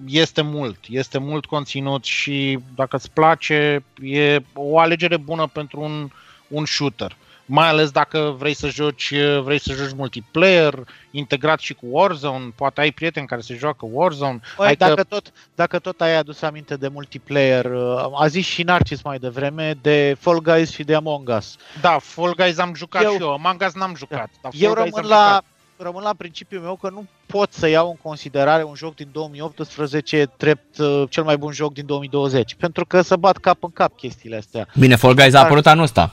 este 0.07 0.43
mult, 0.43 0.79
este 0.89 1.19
mult 1.19 1.47
conținut 1.47 2.05
și 2.05 2.59
dacă 2.75 2.97
îți 2.97 3.11
place, 3.11 3.85
e 4.03 4.43
o 4.55 4.79
alegere 4.79 5.17
bună 5.17 5.47
pentru 5.47 5.81
un, 5.81 6.11
un 6.49 6.65
shooter. 6.65 7.17
mai 7.47 7.69
ales 7.69 7.91
dacă 7.91 8.35
vrei 8.39 8.55
să 8.55 8.69
joci, 8.69 9.15
vrei 9.43 9.61
să 9.61 9.73
joci 9.73 9.93
multiplayer, 9.97 10.75
integrat 11.11 11.59
și 11.59 11.75
cu 11.75 11.87
Warzone, 11.91 12.53
poate 12.55 12.81
ai 12.81 12.91
prieteni 12.91 13.27
care 13.27 13.41
se 13.41 13.55
joacă 13.55 13.87
Warzone. 13.91 14.41
Băi, 14.57 14.77
dacă, 14.77 14.95
că... 14.95 15.05
tot, 15.05 15.33
dacă 15.55 15.79
tot 15.79 16.01
ai 16.01 16.17
adus 16.17 16.43
aminte 16.43 16.77
de 16.77 16.89
multiplayer, 16.89 17.65
uh, 17.65 18.21
a 18.21 18.27
zis 18.27 18.47
și 18.47 18.63
Narcis 18.63 19.03
mai 19.03 19.19
devreme 19.19 19.75
de 19.83 20.17
Fall 20.21 20.41
Guys 20.41 20.71
și 20.71 20.85
de 20.85 20.95
Among 20.95 21.29
Us. 21.37 21.57
Da, 21.81 21.99
Fall 21.99 22.35
Guys 22.35 22.59
am 22.59 22.75
jucat 22.75 23.03
eu, 23.03 23.13
și 23.13 23.21
eu, 23.21 23.33
Among 23.33 23.63
Us 23.67 23.75
n-am 23.75 23.95
jucat. 23.95 24.31
Dar 24.43 24.53
eu 24.55 24.73
rămân 24.73 25.05
la, 25.05 25.43
rămân 25.77 26.03
la 26.03 26.15
principiul 26.17 26.63
meu 26.63 26.77
că 26.77 26.91
nu 26.91 27.07
pot 27.27 27.53
să 27.53 27.69
iau 27.69 27.89
în 27.89 27.97
considerare 28.03 28.63
un 28.63 28.75
joc 28.75 28.95
din 28.95 29.09
2018 29.13 30.27
drept 30.37 30.79
uh, 30.79 31.03
cel 31.11 31.25
mai 31.25 31.37
bun 31.37 31.53
joc 31.53 31.73
din 31.73 31.87
2020, 31.87 32.55
pentru 32.55 32.87
că 32.87 33.01
să 33.01 33.17
bat 33.17 33.37
cap 33.37 33.63
în 33.63 33.71
cap 33.71 33.97
chestiile 33.97 34.37
astea. 34.37 34.67
Bine, 34.79 34.97
Fall 34.97 35.15
Guys 35.15 35.35
a 35.35 35.41
apărut 35.41 35.67
anul 35.67 35.85
ăsta. 35.85 36.13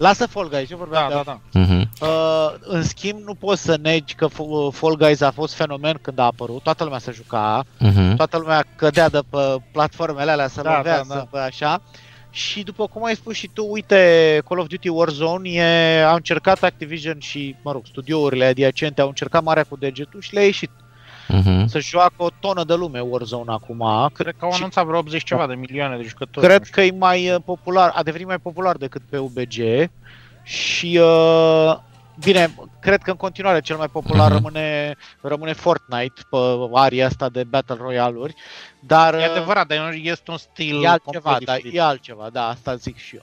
Lasă 0.00 0.26
Fall 0.26 0.48
Guys, 0.48 0.70
eu 0.70 0.78
vorbeam 0.78 1.08
da, 1.08 1.16
de 1.16 1.22
da, 1.24 1.40
da. 1.52 1.60
Uh-huh. 1.60 1.88
Uh, 2.00 2.54
în 2.60 2.82
schimb, 2.82 3.18
nu 3.24 3.34
poți 3.34 3.62
să 3.62 3.78
negi 3.82 4.14
că 4.14 4.26
Fall 4.72 4.96
Guys 4.96 5.20
a 5.20 5.30
fost 5.30 5.54
fenomen 5.54 5.98
când 6.02 6.18
a 6.18 6.24
apărut, 6.24 6.62
toată 6.62 6.84
lumea 6.84 6.98
se 6.98 7.12
juca, 7.12 7.64
uh-huh. 7.64 8.16
toată 8.16 8.38
lumea 8.38 8.64
cădea 8.76 9.08
de 9.08 9.20
pe 9.30 9.56
platformele 9.72 10.30
alea 10.30 10.48
să 10.48 10.62
da, 10.62 10.76
lovească, 10.76 11.28
da, 11.30 11.38
da. 11.38 11.44
așa. 11.44 11.80
Și 12.30 12.62
după 12.62 12.86
cum 12.86 13.04
ai 13.04 13.14
spus 13.14 13.34
și 13.34 13.50
tu, 13.52 13.66
uite, 13.70 14.42
Call 14.48 14.60
of 14.60 14.66
Duty 14.66 14.88
Warzone 14.88 15.50
e, 15.50 16.02
au 16.04 16.14
încercat 16.14 16.62
Activision 16.62 17.18
și, 17.18 17.56
mă 17.62 17.72
rog, 17.72 17.82
studiourile 17.86 18.44
adiacente 18.44 19.00
au 19.00 19.08
încercat 19.08 19.42
marea 19.42 19.64
cu 19.68 19.76
degetul 19.76 20.20
și 20.20 20.34
le-a 20.34 20.44
ieșit. 20.44 20.70
Uh-huh. 21.30 21.64
Să 21.66 21.78
joacă 21.78 22.14
o 22.16 22.28
tonă 22.40 22.64
de 22.64 22.74
lume 22.74 23.00
Warzone 23.00 23.52
acum. 23.52 24.10
Cred 24.14 24.34
că 24.38 24.44
au 24.44 24.50
anunțat 24.50 24.86
vreo 24.86 24.98
80 24.98 25.24
ceva 25.24 25.46
de 25.46 25.54
milioane 25.54 25.96
de 25.96 26.02
jucători. 26.02 26.46
Cred 26.46 26.64
că 26.64 26.80
e 26.80 26.92
mai 26.98 27.30
uh, 27.30 27.36
popular, 27.44 27.92
a 27.94 28.02
devenit 28.02 28.26
mai 28.26 28.38
popular 28.38 28.76
decât 28.76 29.02
pe 29.10 29.18
UBG 29.18 29.54
și 30.42 31.00
uh, 31.02 31.76
Bine, 32.24 32.54
cred 32.80 33.02
că 33.02 33.10
în 33.10 33.16
continuare 33.16 33.60
cel 33.60 33.76
mai 33.76 33.88
popular 33.88 34.30
uh-huh. 34.30 34.34
rămâne, 34.34 34.96
rămâne 35.20 35.52
Fortnite 35.52 36.22
pe 36.30 36.36
aria 36.72 37.06
asta 37.06 37.28
de 37.28 37.44
Battle 37.44 37.76
Royale-uri, 37.80 38.34
dar... 38.80 39.14
E 39.14 39.24
adevărat, 39.24 39.66
dar 39.66 39.92
este 40.02 40.30
un 40.30 40.36
stil 40.36 40.84
e 40.84 40.88
altceva, 40.88 41.38
da, 41.44 41.56
e 41.72 41.80
altceva, 41.80 42.28
da, 42.32 42.48
asta 42.48 42.74
zic 42.74 42.96
și 42.96 43.14
eu. 43.14 43.22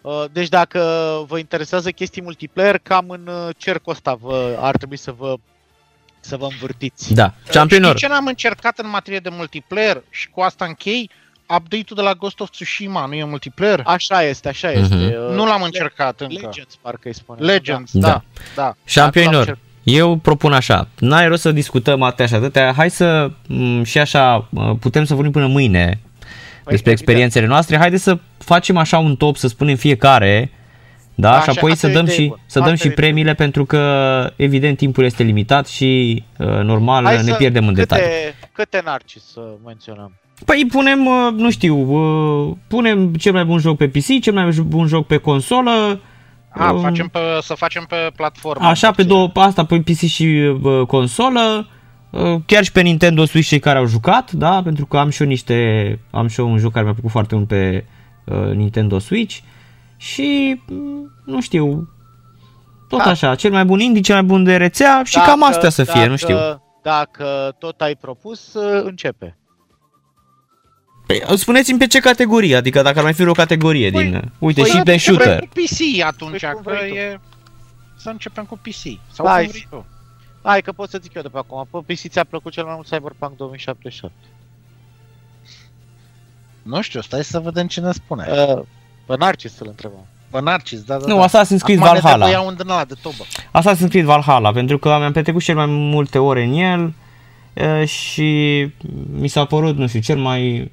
Uh, 0.00 0.24
deci 0.32 0.48
dacă 0.48 0.80
vă 1.26 1.38
interesează 1.38 1.90
chestii 1.90 2.22
multiplayer, 2.22 2.78
cam 2.78 3.10
în 3.10 3.26
uh, 3.26 3.54
cercul 3.56 3.92
ăsta 3.92 4.14
vă, 4.14 4.56
ar 4.60 4.76
trebui 4.76 4.96
să 4.96 5.12
vă 5.12 5.34
să 6.20 6.36
vă 6.36 6.46
învârtiți. 6.50 7.14
Da, 7.14 7.34
Championor. 7.50 7.96
Știi 7.96 8.08
ce 8.08 8.12
n-am 8.12 8.26
încercat 8.26 8.78
în 8.78 8.88
materie 8.88 9.18
de 9.18 9.28
multiplayer 9.28 10.02
și 10.10 10.30
cu 10.30 10.40
asta 10.40 10.64
închei? 10.64 11.10
Update-ul 11.56 11.96
de 11.96 12.02
la 12.02 12.12
Ghost 12.12 12.40
of 12.40 12.50
Tsushima, 12.50 13.06
nu 13.06 13.14
e 13.14 13.24
multiplayer? 13.24 13.82
Așa 13.84 14.22
este, 14.22 14.48
așa 14.48 14.68
mhm. 14.68 14.82
este. 14.82 14.94
Uh-huh. 14.94 15.34
Nu 15.34 15.46
l-am 15.46 15.62
încercat 15.62 16.20
încă. 16.20 16.34
Legends, 16.34 16.76
parcă 16.80 17.08
îi 17.08 17.14
spune. 17.14 17.46
Legends, 17.46 17.90
da. 17.92 18.08
da. 18.08 18.22
da. 18.54 18.74
Championor, 18.94 19.58
eu 19.82 20.16
propun 20.16 20.52
așa, 20.52 20.88
n-ai 20.98 21.28
rost 21.28 21.42
să 21.42 21.52
discutăm 21.52 22.02
atâtea 22.02 22.26
și 22.26 22.34
atâtea, 22.34 22.72
hai 22.72 22.90
să 22.90 23.30
m- 23.30 23.84
și 23.84 23.98
așa, 23.98 24.48
putem 24.80 25.04
să 25.04 25.14
vorbim 25.14 25.32
până 25.32 25.46
mâine 25.46 26.00
păi, 26.64 26.72
despre 26.72 26.90
experiențele 26.90 27.46
noastre, 27.46 27.76
haide 27.76 27.96
să 27.96 28.18
facem 28.38 28.76
așa 28.76 28.98
un 28.98 29.16
top, 29.16 29.36
să 29.36 29.48
spunem 29.48 29.76
fiecare, 29.76 30.50
da, 31.14 31.30
da 31.30 31.40
și 31.40 31.48
apoi 31.48 31.76
să 31.76 31.88
dăm 31.88 32.06
și, 32.06 32.34
să 32.46 32.60
dăm 32.60 32.74
și 32.74 32.90
premiile 32.90 33.32
bun. 33.32 33.36
pentru 33.36 33.64
că 33.64 34.32
evident 34.36 34.76
timpul 34.76 35.04
este 35.04 35.22
limitat 35.22 35.66
și 35.66 36.22
uh, 36.38 36.46
normal 36.46 37.04
Hai 37.04 37.22
ne 37.22 37.34
pierdem 37.34 37.68
în 37.68 37.74
detalii. 37.74 38.04
Câte, 38.04 38.34
câte 38.52 38.80
narcis 38.84 39.22
să 39.32 39.40
menționăm? 39.64 40.12
Păi 40.44 40.66
punem, 40.70 41.06
uh, 41.06 41.32
nu 41.36 41.50
știu, 41.50 41.76
uh, 41.76 42.56
punem 42.68 43.14
cel 43.14 43.32
mai 43.32 43.44
bun 43.44 43.58
joc 43.58 43.76
pe 43.76 43.88
PC, 43.88 44.20
cel 44.20 44.32
mai 44.32 44.48
bun 44.66 44.86
joc 44.86 45.06
pe 45.06 45.16
consolă. 45.16 46.00
A, 46.48 46.70
uh, 46.70 46.80
facem 46.80 47.08
pe, 47.08 47.18
să 47.40 47.54
facem 47.54 47.84
pe 47.88 47.96
platformă. 48.16 48.66
Așa, 48.66 48.90
pe 48.90 49.02
două, 49.02 49.30
asta 49.34 49.64
pe 49.64 49.80
PC 49.80 49.98
și 49.98 50.56
consolă. 50.86 51.68
Chiar 52.46 52.64
și 52.64 52.72
pe 52.72 52.80
Nintendo 52.80 53.24
Switch 53.24 53.48
cei 53.48 53.58
care 53.58 53.78
au 53.78 53.86
jucat, 53.86 54.32
da, 54.32 54.62
pentru 54.62 54.86
că 54.86 54.96
am 54.98 55.10
și 55.10 55.22
eu 55.22 55.28
niște, 55.28 55.98
am 56.10 56.26
și 56.26 56.40
eu 56.40 56.50
un 56.50 56.58
joc 56.58 56.72
care 56.72 56.84
mi-a 56.84 56.92
plăcut 56.92 57.10
foarte 57.10 57.34
mult 57.34 57.48
pe 57.48 57.84
uh, 58.24 58.50
Nintendo 58.54 58.98
Switch 58.98 59.38
și 59.96 60.60
mm, 60.66 61.12
nu 61.24 61.40
știu, 61.40 61.88
tot 62.88 62.98
da. 62.98 63.10
așa, 63.10 63.34
cel 63.34 63.50
mai 63.50 63.64
bun 63.64 63.80
indie, 63.80 64.00
cel 64.00 64.14
mai 64.14 64.24
bun 64.24 64.44
de 64.44 64.56
rețea 64.56 65.02
și 65.04 65.14
dacă, 65.14 65.28
cam 65.28 65.44
astea 65.44 65.70
să 65.70 65.84
fie, 65.84 65.94
dacă, 65.94 66.10
nu 66.10 66.16
știu. 66.16 66.36
Dacă 66.82 67.54
tot 67.58 67.80
ai 67.80 67.94
propus, 67.94 68.54
începe. 68.82 69.36
Păi, 71.06 71.22
spuneți-mi 71.36 71.78
pe 71.78 71.86
ce 71.86 72.00
categorie, 72.00 72.56
adică 72.56 72.82
dacă 72.82 72.98
ar 72.98 73.04
mai 73.04 73.12
fi 73.12 73.26
o 73.26 73.32
categorie 73.32 73.90
păi, 73.90 74.02
din... 74.02 74.32
Uite, 74.38 74.60
păi, 74.60 74.70
și 74.70 74.80
de 74.82 74.96
shooter. 74.96 75.38
Cu 75.38 75.46
PC 75.46 76.04
atunci, 76.04 76.40
păi, 76.62 76.90
că 76.90 76.96
e... 76.96 77.20
Să 77.96 78.08
începem 78.08 78.44
cu 78.44 78.58
PC. 78.62 79.12
Sau 79.12 79.26
Hai, 79.26 79.46
vrei 79.46 79.66
tu. 79.70 79.86
Hai 80.42 80.60
că 80.62 80.72
pot 80.72 80.90
să 80.90 80.98
zic 81.02 81.14
eu 81.14 81.22
de 81.22 81.28
pe 81.28 81.38
acum. 81.38 81.68
Pe 81.70 81.92
PC 81.92 82.08
ți-a 82.08 82.24
plăcut 82.24 82.52
cel 82.52 82.64
mai 82.64 82.74
mult 82.74 82.86
Cyberpunk 82.86 83.36
2077? 83.36 84.16
Nu 86.62 86.80
știu, 86.80 87.00
stai 87.00 87.24
să 87.24 87.40
vedem 87.40 87.66
ce 87.66 87.80
ne 87.80 87.92
spune. 87.92 88.26
Uh, 88.30 88.62
pe 89.06 89.16
Narcis 89.16 89.54
să-l 89.54 89.66
întrebăm. 89.68 90.06
Pe 90.30 90.40
Narcis, 90.40 90.80
da, 90.80 90.96
da. 90.98 91.06
Nu, 91.06 91.16
da. 91.16 91.26
Assassin's 91.28 91.62
Creed 91.62 91.78
Acum 91.78 92.00
Valhalla. 92.00 92.26
Acum 92.26 92.46
un 92.46 92.84
de 92.88 92.94
tobă. 93.02 93.24
Assassin's 93.52 93.88
Creed 93.88 94.04
Valhalla, 94.04 94.52
pentru 94.52 94.78
că 94.78 94.88
mi-am 94.88 95.12
petrecut 95.12 95.42
cel 95.42 95.54
mai 95.54 95.66
multe 95.66 96.18
ore 96.18 96.44
în 96.44 96.52
el 96.52 96.92
și 97.86 98.60
mi 99.12 99.28
s-a 99.28 99.44
părut, 99.44 99.76
nu 99.76 99.86
știu, 99.86 100.00
cel 100.00 100.18
mai 100.18 100.70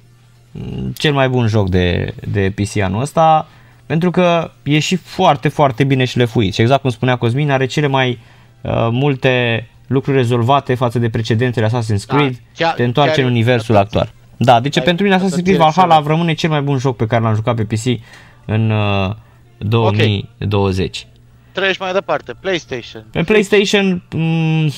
cel 0.94 1.12
mai 1.12 1.28
bun 1.28 1.46
joc 1.46 1.68
de, 1.68 2.14
de 2.28 2.52
PC 2.54 2.76
anul 2.76 3.00
ăsta, 3.00 3.48
pentru 3.86 4.10
că 4.10 4.50
e 4.62 4.78
și 4.78 4.96
foarte, 4.96 5.48
foarte 5.48 5.84
bine 5.84 6.04
șlefuit. 6.04 6.54
Și 6.54 6.60
exact 6.60 6.80
cum 6.80 6.90
spunea 6.90 7.16
Cosmin, 7.16 7.50
are 7.50 7.66
cele 7.66 7.86
mai 7.86 8.18
uh, 8.60 8.88
multe 8.90 9.66
lucruri 9.86 10.16
rezolvate 10.16 10.74
față 10.74 10.98
de 10.98 11.10
precedentele 11.10 11.66
Assassin's 11.66 12.06
da, 12.06 12.16
Creed, 12.16 12.32
da, 12.32 12.38
chiar, 12.56 12.74
te 12.74 12.84
întoarce 12.84 13.20
în 13.20 13.26
universul 13.26 13.76
actual. 13.76 14.12
Da, 14.36 14.60
deci 14.60 14.78
Ai, 14.78 14.84
pentru 14.84 15.04
mine 15.04 15.16
Assassin's 15.18 15.42
Creed 15.42 15.56
Valhalla 15.56 16.02
rămâne 16.06 16.32
cel 16.32 16.50
mai 16.50 16.60
bun 16.60 16.78
joc 16.78 16.96
pe 16.96 17.06
care 17.06 17.22
l-am 17.22 17.34
jucat 17.34 17.54
pe 17.54 17.64
PC 17.64 18.00
în 18.44 18.70
uh, 18.70 19.14
2020. 19.58 20.78
Okay. 20.98 21.10
Treci 21.52 21.78
mai 21.78 21.92
departe, 21.92 22.34
PlayStation. 22.40 23.04
Pe 23.10 23.22
PlayStation 23.22 24.02
m- 24.08 24.16
mm, 24.16 24.70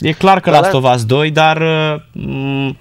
e 0.00 0.12
clar 0.12 0.40
că 0.40 0.50
Last 0.50 0.72
of 0.72 0.94
Us 0.94 1.04
2, 1.04 1.30
dar 1.30 1.60
uh, 1.60 2.00
m- 2.00 2.76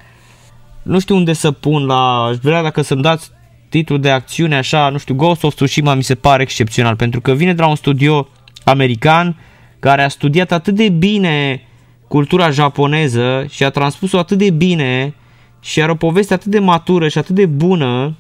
nu 0.84 1.00
știu 1.00 1.16
unde 1.16 1.34
să 1.34 1.52
pun 1.52 1.86
la, 1.86 2.24
aș 2.24 2.36
vrea 2.36 2.62
dacă 2.62 2.82
să-mi 2.82 3.02
dați 3.02 3.32
titlul 3.70 4.00
de 4.00 4.10
acțiune 4.10 4.56
așa, 4.56 4.90
nu 4.90 4.98
știu, 4.98 5.16
Ghost 5.16 5.44
of 5.44 5.54
Tsushima 5.54 5.94
mi 5.94 6.04
se 6.04 6.16
pare 6.16 6.42
excepțional 6.42 6.96
pentru 6.96 7.22
că 7.22 7.34
vine 7.34 7.54
de 7.54 7.62
la 7.62 7.68
un 7.68 7.76
studio 7.76 8.28
american 8.64 9.38
care 9.80 10.04
a 10.04 10.08
studiat 10.08 10.52
atât 10.52 10.76
de 10.76 10.90
bine 10.90 11.62
cultura 12.08 12.50
japoneză 12.50 13.46
și 13.50 13.64
a 13.64 13.70
transpus-o 13.70 14.18
atât 14.18 14.38
de 14.38 14.50
bine 14.50 15.14
și 15.60 15.82
are 15.82 15.92
o 15.92 15.96
poveste 15.96 16.34
atât 16.34 16.52
de 16.52 16.60
matură 16.60 17.08
și 17.08 17.18
atât 17.18 17.36
de 17.36 17.46
bună 17.46 18.16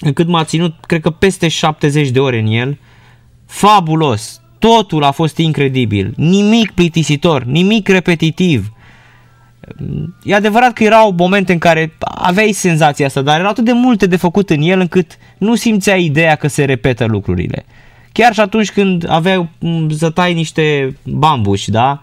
încât 0.00 0.28
m-a 0.28 0.44
ținut, 0.44 0.74
cred 0.86 1.00
că 1.00 1.10
peste 1.10 1.48
70 1.48 2.08
de 2.08 2.20
ore 2.20 2.38
în 2.38 2.46
el. 2.46 2.78
Fabulos! 3.46 4.40
Totul 4.58 5.04
a 5.04 5.10
fost 5.10 5.36
incredibil. 5.36 6.12
Nimic 6.16 6.70
plictisitor, 6.70 7.44
nimic 7.44 7.88
repetitiv. 7.88 8.72
E 10.22 10.34
adevărat 10.34 10.72
că 10.72 10.84
erau 10.84 11.14
momente 11.16 11.52
în 11.52 11.58
care 11.58 11.92
aveai 12.00 12.52
senzația 12.52 13.06
asta, 13.06 13.22
dar 13.22 13.38
erau 13.38 13.50
atât 13.50 13.64
de 13.64 13.72
multe 13.72 14.06
de 14.06 14.16
făcut 14.16 14.50
în 14.50 14.60
el 14.62 14.80
încât 14.80 15.18
nu 15.38 15.54
simțeai 15.54 16.04
ideea 16.04 16.34
că 16.34 16.48
se 16.48 16.64
repetă 16.64 17.04
lucrurile. 17.04 17.64
Chiar 18.12 18.32
și 18.32 18.40
atunci 18.40 18.72
când 18.72 19.10
aveai 19.10 19.48
să 19.90 20.10
tai 20.10 20.34
niște 20.34 20.96
bambuși, 21.04 21.70
da? 21.70 22.02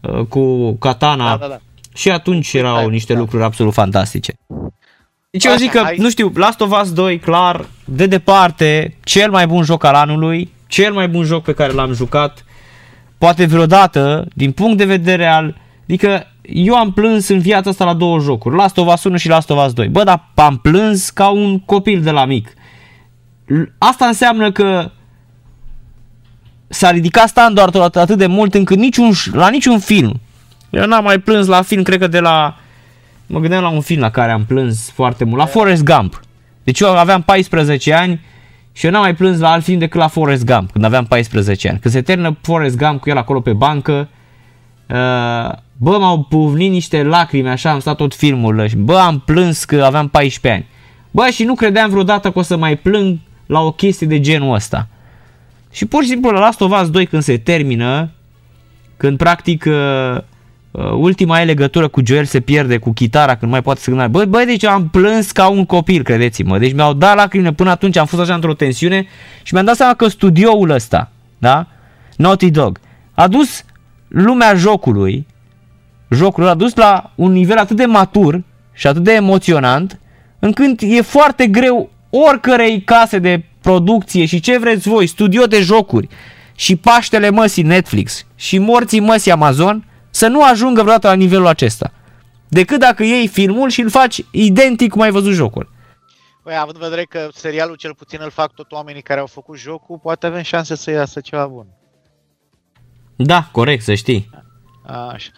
Uh, 0.00 0.26
cu 0.26 0.72
katana. 0.72 1.28
Da, 1.28 1.36
da, 1.36 1.46
da. 1.46 1.58
Și 1.94 2.10
atunci 2.10 2.52
erau 2.52 2.88
niște 2.88 3.12
da. 3.12 3.18
lucruri 3.18 3.44
absolut 3.44 3.72
fantastice. 3.72 4.32
Deci 5.30 5.44
eu 5.44 5.54
zic 5.54 5.70
că, 5.70 5.82
nu 5.96 6.10
știu, 6.10 6.32
Last 6.34 6.60
of 6.60 6.80
Us 6.80 6.92
2, 6.92 7.18
clar, 7.18 7.64
de 7.84 8.06
departe, 8.06 8.96
cel 9.04 9.30
mai 9.30 9.46
bun 9.46 9.62
joc 9.62 9.84
al 9.84 9.94
anului, 9.94 10.52
cel 10.66 10.92
mai 10.92 11.08
bun 11.08 11.24
joc 11.24 11.44
pe 11.44 11.54
care 11.54 11.72
l-am 11.72 11.92
jucat, 11.92 12.44
poate 13.18 13.44
vreodată, 13.44 14.26
din 14.34 14.52
punct 14.52 14.76
de 14.76 14.84
vedere 14.84 15.26
al... 15.26 15.56
Adică 15.82 16.26
eu 16.46 16.74
am 16.74 16.92
plâns 16.92 17.28
în 17.28 17.38
viața 17.38 17.70
asta 17.70 17.84
la 17.84 17.94
două 17.94 18.18
jocuri, 18.18 18.56
Last 18.56 18.76
of 18.78 18.92
Us 18.92 19.04
1 19.04 19.16
și 19.16 19.28
Last 19.28 19.50
of 19.50 19.66
Us 19.66 19.72
2. 19.72 19.88
Bă, 19.88 20.02
dar 20.02 20.30
am 20.34 20.56
plâns 20.56 21.10
ca 21.10 21.28
un 21.28 21.58
copil 21.58 22.02
de 22.02 22.10
la 22.10 22.24
mic. 22.24 22.48
Asta 23.78 24.06
înseamnă 24.06 24.52
că 24.52 24.90
s-a 26.68 26.90
ridicat 26.90 27.28
standardul 27.28 27.82
atât 27.82 28.18
de 28.18 28.26
mult 28.26 28.54
încât 28.54 28.76
niciun, 28.76 29.12
la 29.32 29.48
niciun 29.48 29.78
film. 29.78 30.20
Eu 30.70 30.86
n-am 30.86 31.04
mai 31.04 31.18
plâns 31.18 31.46
la 31.46 31.62
film, 31.62 31.82
cred 31.82 31.98
că 31.98 32.06
de 32.06 32.20
la... 32.20 32.56
Mă 33.26 33.40
gândeam 33.40 33.62
la 33.62 33.68
un 33.68 33.80
film 33.80 34.00
la 34.00 34.10
care 34.10 34.32
am 34.32 34.44
plâns 34.44 34.90
foarte 34.90 35.24
mult, 35.24 35.38
la 35.38 35.46
Forrest 35.46 35.82
Gump. 35.82 36.20
Deci 36.64 36.80
eu 36.80 36.96
aveam 36.96 37.22
14 37.22 37.92
ani 37.92 38.20
și 38.72 38.86
eu 38.86 38.92
n-am 38.92 39.02
mai 39.02 39.14
plâns 39.14 39.38
la 39.38 39.50
alt 39.50 39.64
film 39.64 39.78
decât 39.78 40.00
la 40.00 40.08
Forrest 40.08 40.44
Gump, 40.44 40.70
când 40.70 40.84
aveam 40.84 41.04
14 41.04 41.68
ani. 41.68 41.78
Când 41.78 41.94
se 41.94 42.02
termină 42.02 42.36
Forrest 42.42 42.76
Gump 42.76 43.00
cu 43.00 43.10
el 43.10 43.16
acolo 43.16 43.40
pe 43.40 43.52
bancă, 43.52 43.92
uh, 43.92 44.13
Bă, 45.76 45.98
m-au 45.98 46.22
puvnit 46.22 46.70
niște 46.70 47.02
lacrimi, 47.02 47.48
așa, 47.48 47.70
am 47.70 47.78
stat 47.78 47.96
tot 47.96 48.14
filmul 48.14 48.66
și 48.68 48.76
bă, 48.76 48.96
am 48.98 49.20
plâns 49.20 49.64
că 49.64 49.82
aveam 49.84 50.08
14 50.08 50.62
ani. 50.62 50.72
Bă, 51.10 51.28
și 51.32 51.44
nu 51.44 51.54
credeam 51.54 51.90
vreodată 51.90 52.30
că 52.30 52.38
o 52.38 52.42
să 52.42 52.56
mai 52.56 52.76
plâng 52.76 53.18
la 53.46 53.60
o 53.60 53.72
chestie 53.72 54.06
de 54.06 54.20
genul 54.20 54.54
ăsta. 54.54 54.88
Și 55.72 55.86
pur 55.86 56.02
și 56.02 56.08
simplu 56.08 56.30
la 56.30 56.38
Last 56.38 56.60
of 56.60 56.80
Us 56.80 56.90
2 56.90 57.06
când 57.06 57.22
se 57.22 57.38
termină, 57.38 58.10
când 58.96 59.16
practic 59.16 59.64
uh, 59.66 60.16
uh, 60.70 60.90
ultima 60.96 61.40
e 61.40 61.44
legătură 61.44 61.88
cu 61.88 62.00
Joel 62.04 62.24
se 62.24 62.40
pierde 62.40 62.78
cu 62.78 62.92
chitara 62.92 63.30
când 63.30 63.42
nu 63.42 63.48
mai 63.48 63.62
poate 63.62 63.80
să 63.80 63.90
gândească. 63.90 64.16
Băi, 64.16 64.26
băi, 64.26 64.44
deci 64.44 64.64
am 64.64 64.88
plâns 64.88 65.30
ca 65.30 65.48
un 65.48 65.64
copil, 65.64 66.02
credeți-mă. 66.02 66.58
Deci 66.58 66.72
mi-au 66.72 66.92
dat 66.92 67.16
lacrimile 67.16 67.52
până 67.52 67.70
atunci, 67.70 67.96
am 67.96 68.06
fost 68.06 68.22
așa 68.22 68.34
într-o 68.34 68.54
tensiune 68.54 69.06
și 69.42 69.54
mi-am 69.54 69.64
dat 69.64 69.76
seama 69.76 69.94
că 69.94 70.08
studioul 70.08 70.70
ăsta, 70.70 71.10
da? 71.38 71.66
Naughty 72.16 72.50
Dog, 72.50 72.80
a 73.12 73.28
dus 73.28 73.64
lumea 74.14 74.54
jocului, 74.54 75.26
jocul 76.10 76.46
a 76.46 76.54
dus 76.54 76.74
la 76.74 77.12
un 77.14 77.32
nivel 77.32 77.58
atât 77.58 77.76
de 77.76 77.84
matur 77.84 78.42
și 78.72 78.86
atât 78.86 79.02
de 79.02 79.12
emoționant, 79.12 80.00
încât 80.38 80.80
e 80.82 81.02
foarte 81.02 81.46
greu 81.46 81.90
oricărei 82.10 82.82
case 82.82 83.18
de 83.18 83.44
producție 83.60 84.24
și 84.24 84.40
ce 84.40 84.58
vreți 84.58 84.88
voi, 84.88 85.06
studio 85.06 85.44
de 85.44 85.60
jocuri 85.60 86.08
și 86.54 86.76
Paștele 86.76 87.30
măsii 87.30 87.62
Netflix 87.62 88.26
și 88.34 88.58
morții 88.58 89.00
măsii 89.00 89.30
Amazon 89.30 89.84
să 90.10 90.26
nu 90.26 90.42
ajungă 90.42 90.80
vreodată 90.80 91.06
la 91.06 91.14
nivelul 91.14 91.46
acesta. 91.46 91.92
Decât 92.48 92.78
dacă 92.78 93.02
iei 93.02 93.28
filmul 93.28 93.68
și 93.68 93.80
îl 93.80 93.90
faci 93.90 94.24
identic 94.30 94.90
cum 94.90 95.00
ai 95.00 95.10
văzut 95.10 95.32
jocul. 95.32 95.72
Păi, 96.42 96.56
având 96.58 96.76
în 96.76 96.82
vedere 96.82 97.04
că 97.04 97.28
serialul 97.32 97.76
cel 97.76 97.94
puțin 97.94 98.18
îl 98.22 98.30
fac 98.30 98.52
tot 98.52 98.72
oamenii 98.72 99.02
care 99.02 99.20
au 99.20 99.26
făcut 99.26 99.58
jocul, 99.58 99.98
poate 100.02 100.26
avem 100.26 100.42
șanse 100.42 100.76
să 100.76 100.90
iasă 100.90 101.20
ceva 101.20 101.46
bun. 101.46 101.66
Da, 103.16 103.48
corect, 103.52 103.82
să 103.82 103.94
știi. 103.94 104.30
Așa. 104.86 105.30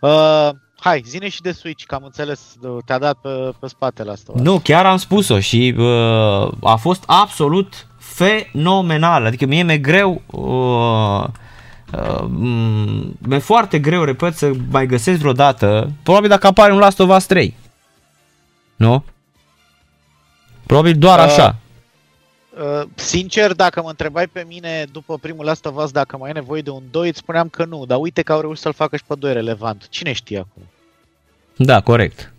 Uh, 0.00 0.50
hai, 0.80 1.02
zine 1.06 1.28
și 1.28 1.40
de 1.40 1.52
Switch, 1.52 1.84
că 1.86 1.94
am 1.94 2.04
înțeles, 2.04 2.56
te-a 2.84 2.98
dat 2.98 3.16
pe, 3.22 3.28
pe 3.60 3.66
spatele 3.66 4.10
asta. 4.10 4.32
Nu, 4.36 4.58
chiar 4.58 4.86
am 4.86 4.96
spus-o 4.96 5.40
și 5.40 5.74
uh, 5.78 6.52
a 6.62 6.76
fost 6.76 7.02
absolut 7.06 7.86
fenomenal. 7.98 9.24
Adică 9.26 9.46
mie 9.46 9.62
mi-e 9.62 9.78
greu, 9.78 10.22
uh, 10.26 11.24
uh, 11.92 12.24
mi-e 13.18 13.38
foarte 13.38 13.78
greu, 13.78 14.04
repet, 14.04 14.36
să 14.36 14.50
mai 14.70 14.86
găsesc 14.86 15.18
vreodată, 15.18 15.90
probabil 16.02 16.28
dacă 16.28 16.46
apare 16.46 16.72
un 16.72 16.78
Last 16.78 17.00
of 17.00 17.16
Us 17.16 17.26
3. 17.26 17.56
Nu? 18.76 19.04
Probabil 20.66 20.98
doar 20.98 21.18
uh, 21.18 21.24
așa. 21.24 21.56
Uh, 22.58 22.82
sincer, 22.94 23.52
dacă 23.52 23.82
mă 23.82 23.88
întrebai 23.88 24.26
pe 24.26 24.44
mine 24.48 24.86
după 24.92 25.18
primul 25.18 25.44
Last 25.44 25.64
of 25.64 25.82
Us 25.82 25.90
dacă 25.90 26.16
mai 26.16 26.30
e 26.30 26.32
nevoie 26.32 26.62
de 26.62 26.70
un 26.70 26.82
2, 26.90 27.08
îți 27.08 27.18
spuneam 27.18 27.48
că 27.48 27.64
nu, 27.64 27.86
dar 27.86 27.98
uite 28.00 28.22
că 28.22 28.32
au 28.32 28.40
reușit 28.40 28.62
să-l 28.62 28.72
facă 28.72 28.96
și 28.96 29.02
pe 29.06 29.14
2 29.18 29.32
relevant. 29.32 29.88
Cine 29.88 30.12
știe 30.12 30.38
acum? 30.38 30.62
Da, 31.56 31.80
corect. 31.80 32.32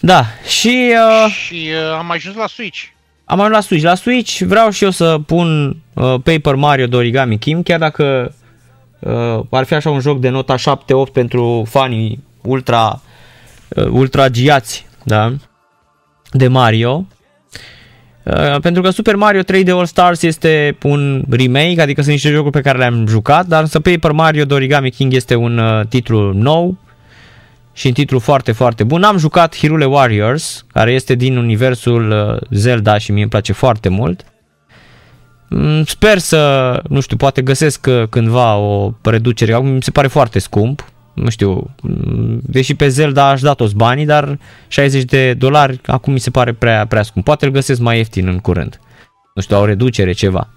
Da, 0.00 0.24
și... 0.46 0.94
Uh, 1.24 1.32
și 1.32 1.68
uh, 1.70 1.96
am 1.98 2.10
ajuns 2.10 2.36
la 2.36 2.46
Switch. 2.46 2.82
Am 3.24 3.40
ajuns 3.40 3.54
la 3.54 3.60
Switch. 3.60 3.84
La 3.84 3.94
Switch 3.94 4.38
vreau 4.38 4.70
și 4.70 4.84
eu 4.84 4.90
să 4.90 5.18
pun 5.26 5.76
uh, 5.94 6.14
Paper 6.22 6.54
Mario 6.54 6.86
de 6.86 6.96
Origami 6.96 7.38
Kim, 7.38 7.62
chiar 7.62 7.78
dacă 7.78 8.34
uh, 8.98 9.40
ar 9.50 9.64
fi 9.64 9.74
așa 9.74 9.90
un 9.90 10.00
joc 10.00 10.20
de 10.20 10.28
nota 10.28 10.54
7-8 10.56 11.12
pentru 11.12 11.64
fanii 11.68 12.24
ultra, 12.42 13.00
uh, 13.68 13.86
ultra 13.86 14.28
giați, 14.28 14.86
da? 15.04 15.32
De 16.32 16.48
Mario. 16.48 17.06
Uh, 18.22 18.60
pentru 18.60 18.82
că 18.82 18.90
Super 18.90 19.16
Mario 19.16 19.42
3D 19.42 19.68
All 19.68 19.86
Stars 19.86 20.22
este 20.22 20.76
un 20.82 21.24
remake, 21.30 21.80
adică 21.80 22.00
sunt 22.00 22.12
niște 22.12 22.30
jocuri 22.30 22.52
pe 22.52 22.60
care 22.60 22.78
le-am 22.78 23.06
jucat, 23.06 23.46
dar 23.46 23.60
însă 23.60 23.80
Paper 23.80 24.10
Mario 24.10 24.44
de 24.44 24.54
Origami 24.54 24.90
King 24.90 25.12
este 25.12 25.34
un 25.34 25.58
uh, 25.58 25.86
titlu 25.88 26.32
nou 26.32 26.76
și 27.72 27.86
un 27.86 27.92
titlu 27.92 28.18
foarte, 28.18 28.52
foarte 28.52 28.84
bun. 28.84 29.02
Am 29.02 29.18
jucat 29.18 29.56
Hirule 29.56 29.84
Warriors, 29.84 30.64
care 30.72 30.92
este 30.92 31.14
din 31.14 31.36
universul 31.36 32.10
uh, 32.10 32.40
Zelda 32.50 32.98
și 32.98 33.12
mie 33.12 33.22
îmi 33.22 33.30
place 33.30 33.52
foarte 33.52 33.88
mult. 33.88 34.24
Mm, 35.48 35.84
sper 35.84 36.18
să, 36.18 36.82
nu 36.88 37.00
știu, 37.00 37.16
poate 37.16 37.42
găsesc 37.42 37.86
uh, 37.88 38.08
cândva 38.08 38.56
o 38.56 38.92
reducere, 39.02 39.58
mi 39.58 39.82
se 39.82 39.90
pare 39.90 40.06
foarte 40.06 40.38
scump, 40.38 40.91
nu 41.14 41.30
știu, 41.30 41.70
deși 42.42 42.74
pe 42.74 42.88
Zelda 42.88 43.28
aș 43.28 43.40
da 43.40 43.54
toți 43.54 43.74
banii, 43.74 44.06
dar 44.06 44.38
60 44.68 45.02
de 45.02 45.34
dolari 45.34 45.80
acum 45.86 46.12
mi 46.12 46.20
se 46.20 46.30
pare 46.30 46.52
prea, 46.52 46.86
prea 46.86 47.02
scump. 47.02 47.24
Poate 47.24 47.44
îl 47.44 47.50
găsesc 47.50 47.80
mai 47.80 47.96
ieftin 47.96 48.28
în 48.28 48.38
curând. 48.38 48.80
Nu 49.34 49.42
știu, 49.42 49.58
o 49.58 49.64
reducere, 49.64 50.12
ceva. 50.12 50.48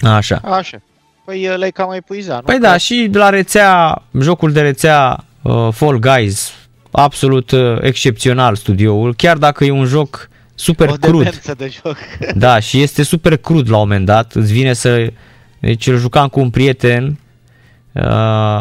Așa. 0.00 0.40
Așa. 0.44 0.82
Păi 1.24 1.56
le-ai 1.56 1.70
cam 1.70 1.92
epuizat, 1.92 2.36
nu? 2.36 2.42
Păi 2.42 2.58
da, 2.58 2.76
și 2.76 3.08
de 3.10 3.18
la 3.18 3.28
rețea, 3.28 4.02
jocul 4.20 4.52
de 4.52 4.60
rețea 4.60 5.24
uh, 5.42 5.68
Fall 5.70 5.98
Guys, 5.98 6.52
absolut 6.90 7.50
uh, 7.50 7.78
excepțional 7.80 8.56
studioul, 8.56 9.14
chiar 9.14 9.36
dacă 9.36 9.64
e 9.64 9.70
un 9.70 9.84
joc 9.84 10.28
super 10.54 10.88
o 10.88 10.92
crud. 10.92 11.36
de 11.56 11.70
joc. 11.82 11.96
Da, 12.34 12.58
și 12.58 12.82
este 12.82 13.02
super 13.02 13.36
crud 13.36 13.70
la 13.70 13.76
un 13.76 13.82
moment 13.82 14.06
dat, 14.06 14.32
îți 14.32 14.52
vine 14.52 14.72
să... 14.72 15.12
Deci 15.60 15.86
îl 15.86 15.96
jucam 15.96 16.28
cu 16.28 16.40
un 16.40 16.50
prieten 16.50 17.04
Uh, 17.04 17.26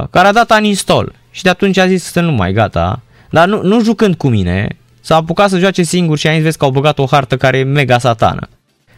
care 0.09 0.27
a 0.27 0.31
dat 0.31 0.57
uninstall 0.57 1.13
și 1.31 1.43
de 1.43 1.49
atunci 1.49 1.77
a 1.77 1.87
zis 1.87 2.03
să 2.03 2.21
nu 2.21 2.31
mai, 2.31 2.53
gata. 2.53 3.01
Dar 3.29 3.47
nu, 3.47 3.61
nu 3.61 3.83
jucând 3.83 4.15
cu 4.15 4.29
mine, 4.29 4.77
s-a 4.99 5.15
apucat 5.15 5.49
să 5.49 5.59
joace 5.59 5.83
singur 5.83 6.17
și 6.17 6.27
a 6.27 6.33
zis 6.33 6.43
vezi 6.43 6.57
că 6.57 6.65
au 6.65 6.71
băgat 6.71 6.99
o 6.99 7.05
hartă 7.05 7.37
care 7.37 7.57
e 7.57 7.63
mega 7.63 7.97
satană. 7.97 8.49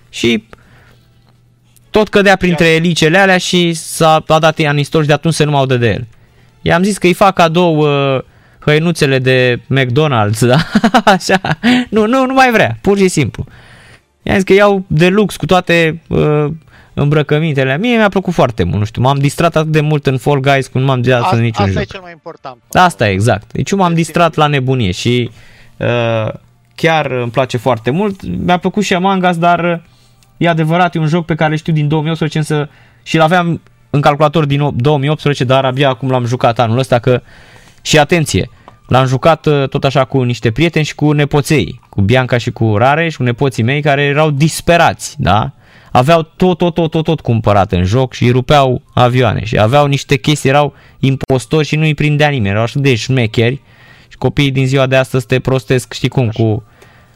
Și 0.10 0.44
tot 1.90 2.10
cădea 2.10 2.36
printre 2.36 2.68
elicele 2.68 3.18
alea 3.18 3.38
și 3.38 3.74
s-a 3.74 4.24
a 4.28 4.40
dat 4.40 4.60
uninstall 4.60 5.04
și 5.04 5.10
de 5.10 5.16
atunci 5.16 5.34
se 5.34 5.44
nu 5.44 5.52
mai 5.52 5.60
audă 5.60 5.78
de 5.78 5.88
el. 5.88 6.08
I-am 6.62 6.84
zis 6.84 6.98
că 6.98 7.08
îi 7.08 7.14
fac 7.14 7.34
cadou 7.34 7.78
uh, 7.78 8.22
hăinuțele 8.60 9.20
de 9.20 9.60
McDonald's, 9.76 10.40
da? 10.52 10.58
Așa. 11.06 11.42
Nu, 11.90 12.06
nu, 12.06 12.26
nu 12.26 12.34
mai 12.34 12.52
vrea, 12.52 12.78
pur 12.82 12.98
și 12.98 13.08
simplu. 13.08 13.46
I-am 14.24 14.36
zis 14.36 14.46
că 14.46 14.54
iau 14.54 14.86
de 14.88 15.08
lux 15.08 15.36
cu 15.36 15.46
toate 15.46 16.02
uh, 16.08 16.46
îmbrăcămintele. 16.94 17.78
Mie 17.78 17.98
mi-a 17.98 18.10
plăcut 18.10 18.34
foarte 18.34 18.64
mult, 18.64 18.78
nu 18.78 18.86
știu, 18.86 19.02
m-am 19.02 19.18
distrat 19.18 19.56
atât 19.56 19.72
de 19.72 19.82
mult 19.82 20.08
în 20.08 20.18
Fall 20.18 20.40
Guys 20.40 20.68
cum 20.68 20.82
nu 20.82 20.88
m-am 20.88 21.02
distrat 21.02 21.34
în 21.34 21.42
niciun 21.42 21.66
asta 21.66 21.72
joc. 21.72 21.82
Asta 21.82 21.82
e 21.82 21.98
cel 21.98 22.02
mai 22.02 22.12
important. 22.12 22.58
Asta 22.72 23.10
e, 23.10 23.12
exact. 23.12 23.52
Deci 23.52 23.72
eu 23.72 23.78
m-am 23.78 23.94
distrat 23.94 24.36
la 24.36 24.48
nebunie 24.48 24.92
și 24.92 25.30
uh, 25.78 26.34
chiar 26.76 27.12
îmi 27.12 27.32
place 27.32 27.58
foarte 27.58 27.92
mult. 27.92 28.22
Mi-a 28.46 28.58
plăcut 28.58 28.84
și 28.84 28.94
Among 28.94 29.26
Us, 29.30 29.38
dar 29.38 29.84
e 30.38 30.48
adevărat, 30.48 30.96
e 30.96 31.00
un 31.00 31.08
joc 31.08 31.26
pe 31.26 31.36
care 31.36 31.56
știu 31.56 31.74
din 31.74 31.88
2018 31.88 32.38
însă 32.38 32.70
și 33.04 33.18
l-aveam 33.18 33.62
în 33.90 34.02
calculator 34.02 34.46
din 34.46 34.70
2018, 34.76 35.44
dar 35.44 35.66
abia 35.66 35.90
acum 35.90 36.10
l-am 36.10 36.26
jucat 36.26 36.60
anul 36.60 36.78
ăsta 36.78 37.00
că 37.00 37.22
și 37.82 38.00
atenție, 38.00 38.50
L-am 38.92 39.06
jucat 39.06 39.46
uh, 39.46 39.70
tot 39.70 39.84
așa 39.84 40.06
cu 40.06 40.22
niște 40.22 40.52
prieteni 40.52 40.86
și 40.86 40.96
cu 40.96 41.12
nepoței, 41.12 41.80
cu 41.90 42.02
Bianca 42.02 42.38
și 42.38 42.52
cu 42.52 42.78
Rareș 42.78 43.12
și 43.12 43.18
cu 43.18 43.24
nepoții 43.24 43.64
mei 43.64 43.82
care 43.82 44.04
erau 44.04 44.32
disperați, 44.32 45.16
da? 45.20 45.52
Aveau 45.92 46.22
tot, 46.22 46.58
tot, 46.58 46.74
tot, 46.74 46.92
tot, 46.92 47.04
tot 47.04 47.22
cumpărat 47.22 47.72
în 47.72 47.84
joc 47.84 48.14
și 48.14 48.32
rupeau 48.32 48.82
avioane 48.94 49.46
și 49.46 49.60
aveau 49.60 49.86
niște 49.86 50.18
chestii, 50.18 50.50
erau 50.50 50.74
impostori 51.00 51.66
și 51.66 51.76
nu 51.76 51.84
îi 51.84 51.96
prindea 51.96 52.30
nimeni, 52.30 52.50
erau 52.50 52.64
așa 52.64 52.80
de 52.80 52.96
șmecheri 52.96 53.62
și 54.08 54.18
copiii 54.18 54.52
din 54.52 54.68
ziua 54.68 54.86
de 54.86 54.96
astăzi 54.96 55.26
te 55.26 55.40
prostesc, 55.40 55.94
știi 55.94 56.10
cum, 56.10 56.28
așa. 56.28 56.44
cu, 56.44 56.64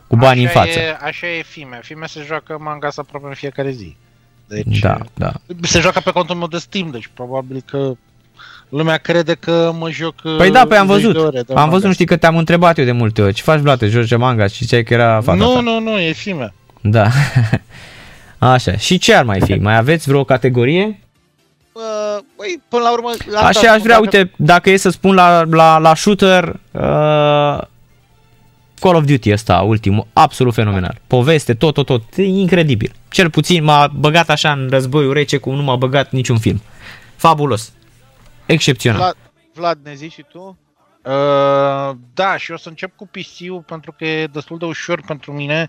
cu 0.08 0.16
banii 0.16 0.46
așa 0.48 0.60
în 0.60 0.66
față. 0.66 0.80
E, 0.80 0.98
așa 1.02 1.28
e 1.28 1.44
Fime. 1.44 1.80
Fime 1.84 2.06
se 2.06 2.24
joacă 2.26 2.58
manga 2.60 2.90
să 2.90 3.00
aproape 3.00 3.28
în 3.28 3.34
fiecare 3.34 3.72
zi. 3.72 3.96
Deci, 4.48 4.80
da, 4.80 4.98
da. 5.14 5.32
Se 5.62 5.80
joacă 5.80 6.00
pe 6.00 6.12
contul 6.12 6.36
meu 6.36 6.48
de 6.48 6.58
Steam, 6.58 6.90
deci 6.92 7.10
probabil 7.14 7.64
că 7.66 7.92
lumea 8.70 8.98
crede 8.98 9.34
că 9.34 9.74
mă 9.80 9.90
joc 9.92 10.16
Păi 10.38 10.52
da, 10.52 10.66
pe 10.66 10.76
am 10.76 10.88
văzut. 10.88 11.16
Ore, 11.18 11.38
am 11.38 11.46
manga. 11.54 11.70
văzut, 11.70 11.86
nu 11.86 11.94
știi 11.94 12.06
că 12.06 12.18
te-am 12.18 12.38
întrebat 12.38 12.78
eu 12.78 12.86
de 12.86 12.92
multe 12.92 13.22
ori. 13.22 13.34
Ce 13.34 13.42
faci, 13.42 13.60
blate, 13.60 13.88
joci 13.88 14.18
manga 14.18 14.48
și 14.48 14.64
ziceai 14.64 14.84
că 14.84 14.94
era 14.94 15.22
fata 15.22 15.38
Nu, 15.38 15.54
ta. 15.54 15.60
nu, 15.60 15.80
nu, 15.80 16.00
e 16.00 16.12
Fime. 16.12 16.54
Da. 16.82 17.08
Așa. 18.52 18.78
Și 18.78 18.98
ce 18.98 19.14
ar 19.14 19.24
mai 19.24 19.42
fi? 19.42 19.54
Mai 19.54 19.78
aveți 19.78 20.08
vreo 20.08 20.24
categorie? 20.24 21.00
Uh, 21.72 22.18
băi, 22.38 22.62
până 22.68 22.84
la 22.84 22.92
urmă... 22.92 23.10
La 23.32 23.40
Așa 23.40 23.72
aș 23.72 23.82
vrea, 23.82 24.00
dacă... 24.00 24.18
uite, 24.18 24.32
dacă 24.38 24.70
e 24.70 24.78
să 24.78 24.90
spun 24.90 25.16
la, 25.16 25.44
la, 25.44 25.78
la 25.78 25.96
shooter, 25.96 26.60
uh, 26.72 27.62
Call 28.80 28.96
of 28.96 29.04
Duty 29.06 29.32
ăsta, 29.32 29.62
ultimul, 29.62 30.08
absolut 30.14 30.54
fenomenal. 30.54 30.98
Poveste, 31.08 31.54
tot, 31.54 31.74
tot, 31.74 31.86
tot, 31.86 32.04
e 32.16 32.24
incredibil. 32.24 32.92
Cel 33.10 33.30
puțin 33.30 33.64
m-a 33.64 33.88
băgat 33.88 34.30
așa 34.30 34.52
în 34.52 34.68
războiul 34.70 35.14
rece 35.14 35.38
cum 35.38 35.56
nu 35.56 35.64
m-a 35.64 35.76
băgat 35.76 36.12
niciun 36.12 36.38
film. 36.38 36.62
Fabulos. 37.16 37.72
Excepțional. 38.46 39.00
Vlad, 39.00 39.16
Vlad 39.54 39.78
ne 39.84 39.94
zici 39.94 40.12
și 40.12 40.26
tu? 40.32 40.58
Uh, 41.06 41.96
da, 42.14 42.38
și 42.38 42.52
o 42.52 42.58
să 42.58 42.70
încep 42.70 42.96
cu 42.96 43.08
PC-ul 43.08 43.62
pentru 43.62 43.92
că 43.92 44.06
e 44.06 44.28
destul 44.28 44.58
de 44.58 44.66
ușor 44.66 45.02
pentru 45.08 45.32
mine. 45.34 45.68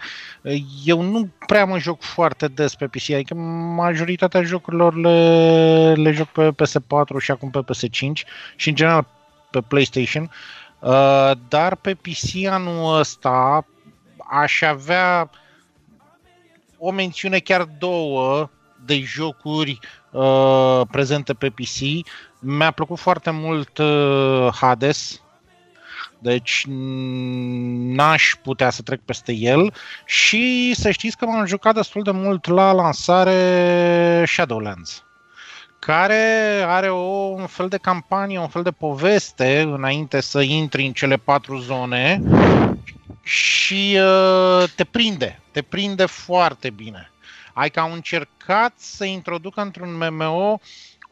Eu 0.85 1.03
nu 1.03 1.29
prea 1.47 1.65
mă 1.65 1.79
joc 1.79 2.03
foarte 2.03 2.49
des 2.49 2.75
pe 2.75 2.87
PC, 2.87 3.11
adică 3.11 3.35
majoritatea 3.75 4.43
jocurilor 4.43 4.95
le, 4.95 5.93
le 5.95 6.13
joc 6.13 6.29
pe 6.29 6.51
PS4 6.51 7.19
și 7.19 7.31
acum 7.31 7.51
pe 7.51 7.65
PS5 7.65 8.11
și 8.57 8.69
în 8.69 8.75
general 8.75 9.07
pe 9.51 9.61
PlayStation. 9.61 10.31
Uh, 10.79 11.31
dar 11.49 11.75
pe 11.75 11.95
PC 11.95 12.47
anul 12.51 12.99
ăsta 12.99 13.67
aș 14.31 14.63
avea 14.63 15.31
o 16.79 16.91
mențiune, 16.91 17.39
chiar 17.39 17.63
două, 17.63 18.51
de 18.85 19.01
jocuri 19.01 19.79
uh, 20.11 20.81
prezente 20.91 21.35
pe 21.35 21.51
PC. 21.51 22.07
Mi-a 22.39 22.71
plăcut 22.71 22.99
foarte 22.99 23.31
mult 23.31 23.79
uh, 23.79 24.49
Hades, 24.61 25.21
Deci 26.19 26.65
n-aș 26.69 28.33
putea 28.43 28.71
să 28.71 28.83
trec 28.83 29.01
peste 29.01 29.33
el 29.33 29.75
și 30.05 30.75
să 30.75 30.91
știți 30.91 31.17
că 31.17 31.27
m-am 31.27 31.47
jucat 31.47 31.75
destul 31.75 32.03
de 32.03 32.11
mult 32.11 32.47
la 32.47 32.73
lansare 32.73 34.25
Shadowlands 34.27 35.07
care 35.87 36.65
are 36.67 36.89
o, 36.89 37.05
un 37.29 37.47
fel 37.47 37.69
de 37.69 37.77
campanie, 37.77 38.39
un 38.39 38.49
fel 38.49 38.63
de 38.63 38.71
poveste 38.71 39.61
înainte 39.61 40.21
să 40.21 40.41
intri 40.41 40.87
în 40.87 40.93
cele 40.93 41.17
patru 41.17 41.59
zone 41.59 42.23
și 43.23 43.99
uh, 44.01 44.65
te 44.77 44.85
prinde, 44.85 45.41
te 45.51 45.63
prinde 45.63 46.07
foarte 46.07 46.71
bine. 46.71 47.11
Ai 47.53 47.71
că 47.71 47.81
au 47.81 47.93
încercat 47.93 48.73
să 48.77 49.05
introducă 49.05 49.61
într-un 49.61 50.09
MMO 50.11 50.61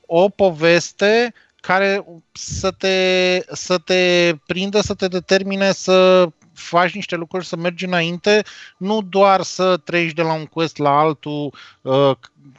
o 0.07 0.29
poveste 0.29 1.35
care 1.67 2.05
să 2.33 2.71
te, 2.71 3.41
să 3.53 3.79
te 3.79 4.33
prindă, 4.47 4.81
să 4.81 4.95
te 4.95 5.09
determine 5.09 5.73
să 5.73 6.29
faci 6.55 6.95
niște 6.95 7.17
lucruri, 7.17 7.47
să 7.47 7.57
mergi 7.57 7.85
înainte, 7.85 8.43
nu 8.77 9.03
doar 9.03 9.43
să 9.43 9.77
treci 9.77 10.13
de 10.13 10.23
la 10.23 10.33
un 10.33 10.47
quest 10.47 10.77
la 10.77 10.99
altul 10.99 11.55
uh, 11.83 12.11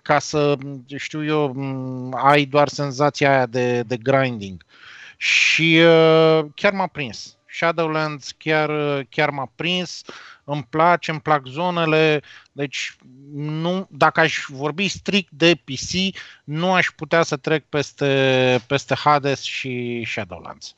ca 0.01 0.19
să, 0.19 0.57
știu 0.95 1.25
eu, 1.25 1.55
ai 2.23 2.45
doar 2.45 2.67
senzația 2.67 3.29
aia 3.35 3.45
de, 3.45 3.81
de 3.81 3.97
grinding. 3.97 4.65
Și 5.17 5.79
uh, 5.81 6.45
chiar 6.55 6.73
m-a 6.73 6.87
prins. 6.87 7.37
Shadowlands 7.55 8.31
chiar, 8.37 8.69
chiar 9.09 9.29
m-a 9.29 9.51
prins, 9.55 10.03
îmi 10.43 10.67
place, 10.69 11.11
îmi 11.11 11.19
plac 11.19 11.45
zonele, 11.45 12.21
deci 12.51 12.95
nu, 13.33 13.87
dacă 13.89 14.19
aș 14.19 14.45
vorbi 14.47 14.87
strict 14.87 15.31
de 15.31 15.61
PC, 15.63 16.15
nu 16.43 16.73
aș 16.73 16.87
putea 16.95 17.23
să 17.23 17.37
trec 17.37 17.65
peste, 17.69 18.63
peste 18.67 18.95
Hades 18.95 19.41
și 19.41 20.03
Shadowlands. 20.09 20.75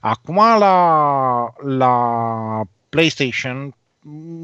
Acum 0.00 0.36
la, 0.36 1.54
la 1.60 2.62
PlayStation, 2.88 3.74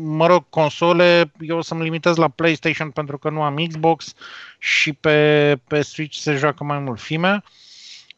mă 0.03 0.27
rog, 0.27 0.45
console, 0.49 1.33
eu 1.41 1.57
o 1.57 1.63
să-mi 1.63 1.83
limitez 1.83 2.17
la 2.17 2.29
PlayStation 2.29 2.91
pentru 2.91 3.19
că 3.19 3.31
nu 3.31 3.43
am 3.43 3.67
Xbox 3.69 4.15
și 4.59 4.93
pe, 4.93 5.59
pe 5.67 5.83
Switch 5.83 6.17
se 6.17 6.37
joacă 6.37 6.65
mai 6.65 6.79
mult 6.79 7.01
filme. 7.01 7.43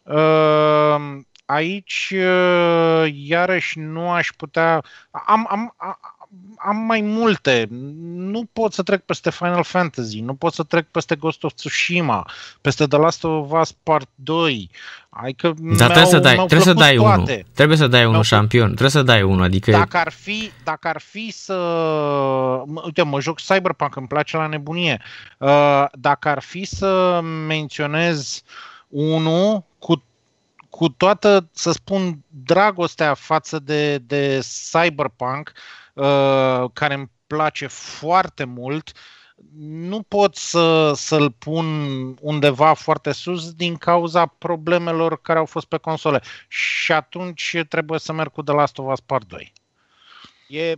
Uh, 0.03 1.19
aici, 1.49 2.15
uh, 2.15 3.05
iarăși, 3.13 3.79
nu 3.79 4.11
aș 4.11 4.29
putea. 4.37 4.83
Am, 5.11 5.47
am, 5.51 5.75
am 6.59 6.77
mai 6.77 7.01
multe. 7.01 7.67
Nu 8.15 8.45
pot 8.53 8.73
să 8.73 8.83
trec 8.83 9.01
peste 9.05 9.31
Final 9.31 9.63
Fantasy, 9.63 10.21
nu 10.21 10.35
pot 10.35 10.53
să 10.53 10.63
trec 10.63 10.87
peste 10.87 11.15
Ghost 11.15 11.45
of 11.45 11.53
Tsushima, 11.53 12.31
peste 12.61 12.87
The 12.87 12.99
Last 12.99 13.25
of 13.25 13.53
Us 13.61 13.73
Part 13.83 14.09
2. 14.15 14.71
Adică 15.09 15.55
Dar 15.59 15.91
trebuie 15.91 16.13
să 16.13 16.19
dai, 16.19 16.35
trebuie 16.35 16.61
să 16.61 16.73
dai 16.73 16.97
unul. 16.97 17.45
Trebuie 17.53 17.77
să 17.77 17.87
dai 17.87 18.05
unul 18.07 18.23
șampion. 18.23 18.67
Trebuie 18.67 18.91
să 18.91 19.03
dai 19.03 19.23
unul, 19.23 19.43
adică 19.43 19.71
dacă 19.71 19.97
ar 19.97 20.13
fi, 20.13 20.51
dacă 20.65 20.89
ar 20.89 21.01
fi 21.01 21.31
să 21.33 21.55
uite, 22.85 23.03
mă 23.03 23.21
joc 23.21 23.41
Cyberpunk, 23.41 23.97
îmi 23.97 24.07
place 24.07 24.37
la 24.37 24.47
nebunie. 24.47 25.01
Uh, 25.39 25.85
dacă 25.93 26.29
ar 26.29 26.41
fi 26.41 26.65
să 26.65 27.21
menționez 27.47 28.43
unul 28.89 29.65
cu 29.79 30.03
cu 30.71 30.89
toată, 30.89 31.49
să 31.53 31.73
spun, 31.73 32.25
dragostea 32.29 33.15
față 33.15 33.59
de, 33.59 33.99
de 33.99 34.41
Cyberpunk, 34.71 35.53
uh, 35.95 36.65
care 36.73 36.95
îmi 36.95 37.11
place 37.27 37.67
foarte 37.67 38.45
mult, 38.45 38.93
nu 39.59 40.03
pot 40.03 40.37
să, 40.37 40.93
să-l 40.95 41.31
pun 41.31 41.67
undeva 42.21 42.73
foarte 42.73 43.13
sus 43.13 43.53
din 43.53 43.77
cauza 43.77 44.27
problemelor 44.27 45.21
care 45.21 45.39
au 45.39 45.45
fost 45.45 45.67
pe 45.67 45.77
console. 45.77 46.21
Și 46.49 46.93
atunci 46.93 47.57
trebuie 47.69 47.99
să 47.99 48.13
merg 48.13 48.33
cu 48.33 48.43
The 48.43 48.55
Last 48.55 48.79
of 48.79 48.93
Us 48.93 49.01
Part 49.01 49.29
2. 49.29 49.53
E 50.49 50.75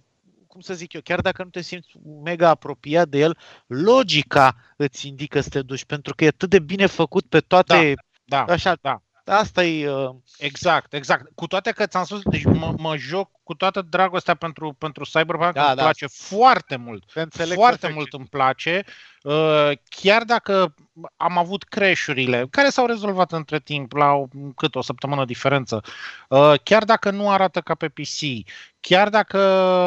cum 0.47 0.61
să 0.61 0.75
zic 0.75 0.93
eu, 0.93 1.01
chiar 1.01 1.21
dacă 1.21 1.43
nu 1.43 1.49
te 1.49 1.61
simți 1.61 1.89
mega 2.23 2.49
apropiat 2.49 3.09
de 3.09 3.19
el, 3.19 3.39
logica 3.67 4.57
îți 4.77 5.07
indică 5.07 5.41
să 5.41 5.49
te 5.49 5.63
duci, 5.63 5.85
pentru 5.85 6.15
că 6.15 6.25
e 6.25 6.29
atât 6.29 6.51
de 6.51 6.59
bine 6.59 6.87
făcut 6.87 7.25
pe 7.27 7.41
toate, 7.41 7.95
da, 8.25 8.45
da, 8.45 8.53
așa, 8.53 8.77
da. 8.81 9.03
Asta 9.25 9.65
e... 9.65 9.91
Uh... 9.91 10.15
Exact, 10.39 10.95
exact. 10.95 11.31
Cu 11.35 11.47
toate 11.47 11.71
că 11.71 11.87
ți-am 11.87 12.05
spus, 12.05 12.21
deci 12.23 12.45
mă, 12.45 12.75
mă 12.77 12.97
joc 12.97 13.31
cu 13.43 13.55
toată 13.55 13.83
dragostea 13.83 14.35
pentru, 14.35 14.73
pentru 14.79 15.05
Cyberpunk, 15.05 15.53
da, 15.53 15.67
îmi 15.67 15.77
da. 15.77 15.83
place 15.83 16.07
foarte 16.07 16.77
mult. 16.77 17.05
Înțeleg 17.15 17.57
foarte 17.57 17.79
perfect. 17.87 17.99
mult 17.99 18.13
îmi 18.13 18.27
place. 18.27 18.85
Uh, 19.23 19.71
chiar 19.89 20.23
dacă 20.23 20.75
am 21.17 21.39
avut 21.39 21.63
crash-urile, 21.63 22.47
care 22.51 22.69
s-au 22.69 22.87
rezolvat 22.87 23.33
între 23.33 23.59
timp 23.59 23.93
la 23.93 24.13
o, 24.13 24.27
cât 24.57 24.75
o 24.75 24.83
săptămână 24.83 25.25
diferență, 25.25 25.81
uh, 26.29 26.55
chiar 26.63 26.85
dacă 26.85 27.11
nu 27.11 27.31
arată 27.31 27.61
ca 27.61 27.75
pe 27.75 27.89
PC, 27.89 28.47
chiar 28.81 29.09
dacă 29.09 29.39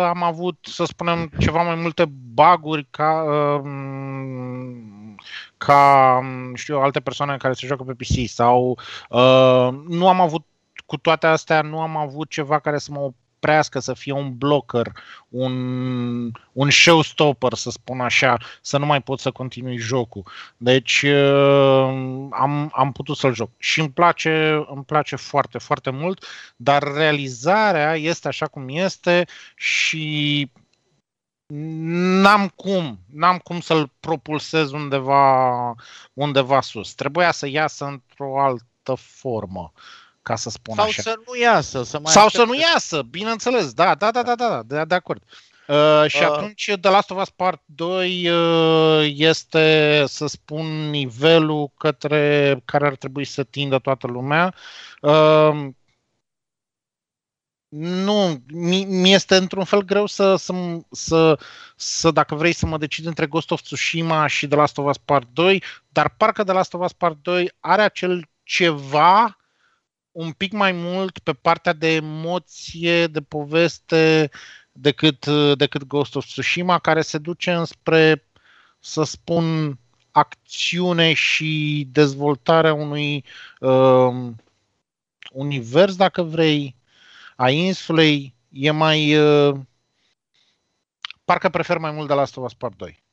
am 0.06 0.24
avut, 0.24 0.58
să 0.62 0.84
spunem, 0.86 1.32
ceva 1.40 1.62
mai 1.62 1.76
multe 1.76 2.06
baguri 2.34 2.88
ca, 2.90 3.24
uh, 3.24 3.62
ca 5.66 6.20
știu, 6.54 6.80
alte 6.80 7.00
persoane 7.00 7.38
care 7.38 7.54
se 7.54 7.68
joacă 7.68 7.84
pe 7.84 7.94
PC 7.94 8.30
sau 8.30 8.80
nu 9.88 10.08
am 10.08 10.22
avut 10.22 10.46
cu 10.86 10.98
toate 10.98 11.28
astea 11.28 11.62
nu 11.62 11.80
am 11.80 11.98
avut 11.98 12.30
ceva 12.30 12.60
care 12.60 12.78
să 12.78 12.92
mă 12.92 13.00
oprească, 13.44 13.80
să 13.80 13.94
fie 13.94 14.14
un 14.14 14.38
blocker, 14.38 14.92
un, 15.30 16.32
un 16.52 16.70
showstopper, 16.70 17.54
să 17.54 17.70
spun 17.70 18.00
așa, 18.00 18.38
să 18.62 18.78
nu 18.78 18.86
mai 18.86 19.02
pot 19.02 19.20
să 19.20 19.32
continui 19.32 19.78
jocul. 19.78 20.24
Deci 20.58 21.02
uh, 21.02 22.28
am, 22.30 22.72
am 22.74 22.92
putut 22.94 23.18
să-l 23.18 23.34
joc. 23.34 23.50
Și 23.58 23.80
îmi 23.80 23.90
place, 23.90 24.64
îmi 24.68 24.84
place 24.84 25.16
foarte, 25.16 25.58
foarte 25.58 25.90
mult, 25.90 26.26
dar 26.56 26.94
realizarea 26.94 27.96
este 27.96 28.28
așa 28.28 28.48
cum 28.48 28.66
este 28.70 29.26
și 29.56 30.50
n-am 31.56 32.48
cum, 32.56 33.00
n-am 33.14 33.38
cum 33.38 33.60
să-l 33.60 33.92
propulsez 34.00 34.72
undeva, 34.72 35.76
undeva 36.14 36.62
sus. 36.62 36.94
Trebuia 36.94 37.32
să 37.32 37.48
iasă 37.48 37.86
într-o 37.86 38.42
altă 38.42 38.94
formă 38.96 39.72
ca 40.22 40.36
să 40.36 40.50
spun 40.50 40.76
Sau 40.76 40.86
așa. 40.86 41.02
să 41.02 41.16
nu 41.26 41.42
iasă. 41.42 41.84
Să 41.84 42.00
mai 42.00 42.12
Sau 42.12 42.28
să 42.28 42.44
nu 42.44 42.56
iasă, 42.56 43.02
bineînțeles, 43.02 43.74
da, 43.74 43.96
da, 43.96 44.12
da, 44.12 44.24
da, 44.24 44.36
da, 44.36 44.62
de, 44.66 44.84
de 44.88 44.96
acord. 44.96 45.24
Uh, 45.68 46.04
și 46.08 46.24
uh. 46.24 46.30
atunci 46.32 46.72
The 46.82 46.92
Last 46.92 47.12
of 47.12 47.22
Us 47.22 47.30
Part 47.30 47.62
2 47.66 48.30
uh, 48.30 49.14
este, 49.16 50.04
să 50.08 50.28
spun, 50.28 50.90
nivelul 50.90 51.72
către 51.78 52.62
care 52.66 52.86
ar 52.86 52.96
trebui 52.96 53.26
să 53.26 53.44
tindă 53.44 53.78
toată 53.78 54.08
lumea. 54.08 54.54
Uh, 55.02 55.68
nu, 57.76 58.44
mi 58.88 59.14
este 59.14 59.36
într-un 59.36 59.64
fel 59.64 59.82
greu 59.82 60.06
să, 60.06 60.36
să, 60.36 60.54
să, 60.92 61.40
să, 61.76 62.12
dacă 62.12 62.36
vrei 62.36 62.54
să 62.54 62.66
mă 62.66 62.78
decid 62.78 63.06
între 63.06 63.26
Ghost 63.26 63.52
of 63.52 63.62
Tsushima 63.62 64.28
și 64.28 64.48
The 64.48 64.58
Last 64.58 64.78
of 64.78 64.90
Us 64.90 64.98
Part 64.98 65.28
2, 65.34 65.64
dar 65.90 66.10
parcă 66.18 66.44
The 66.44 66.54
Last 66.54 66.74
of 66.74 66.84
Us 66.84 66.94
Part 66.94 67.18
2 67.22 67.52
are 67.60 67.82
acel 67.82 68.30
ceva 68.44 69.38
un 70.12 70.32
pic 70.32 70.52
mai 70.52 70.72
mult 70.72 71.20
pe 71.20 71.34
partea 71.34 71.74
de 71.74 71.94
emoție, 71.94 73.08
de 73.08 73.22
poveste, 73.22 74.30
decât, 74.72 75.26
decât 75.56 75.84
Ghost 75.84 76.16
of 76.16 76.26
Tsushima, 76.26 76.80
care 76.80 77.02
se 77.02 77.18
duce 77.18 77.54
înspre, 77.54 78.28
să 78.80 79.04
spun, 79.04 79.78
acțiune 80.12 81.14
și 81.14 81.88
dezvoltarea 81.92 82.74
unui 82.74 83.26
uh, 83.60 84.32
univers, 85.32 85.96
dacă 85.96 86.22
vrei, 86.24 86.76
a 87.36 87.50
insulei, 87.50 88.36
e 88.50 88.72
mai... 88.72 89.18
Uh, 89.18 89.60
parcă 91.26 91.50
prefer 91.50 91.78
mai 91.78 91.92
mult 91.92 92.08
de 92.08 92.14
Last 92.14 92.38
of 92.38 92.46
Us 92.46 92.54
Part 92.54 92.78
2. 92.78 93.04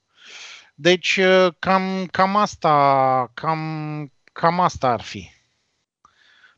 Deci, 0.74 1.16
uh, 1.16 1.52
cam, 1.58 2.06
cam 2.06 2.36
asta, 2.36 3.30
cam, 3.34 4.12
cam 4.32 4.60
asta 4.60 4.88
ar 4.88 5.00
fi 5.00 5.30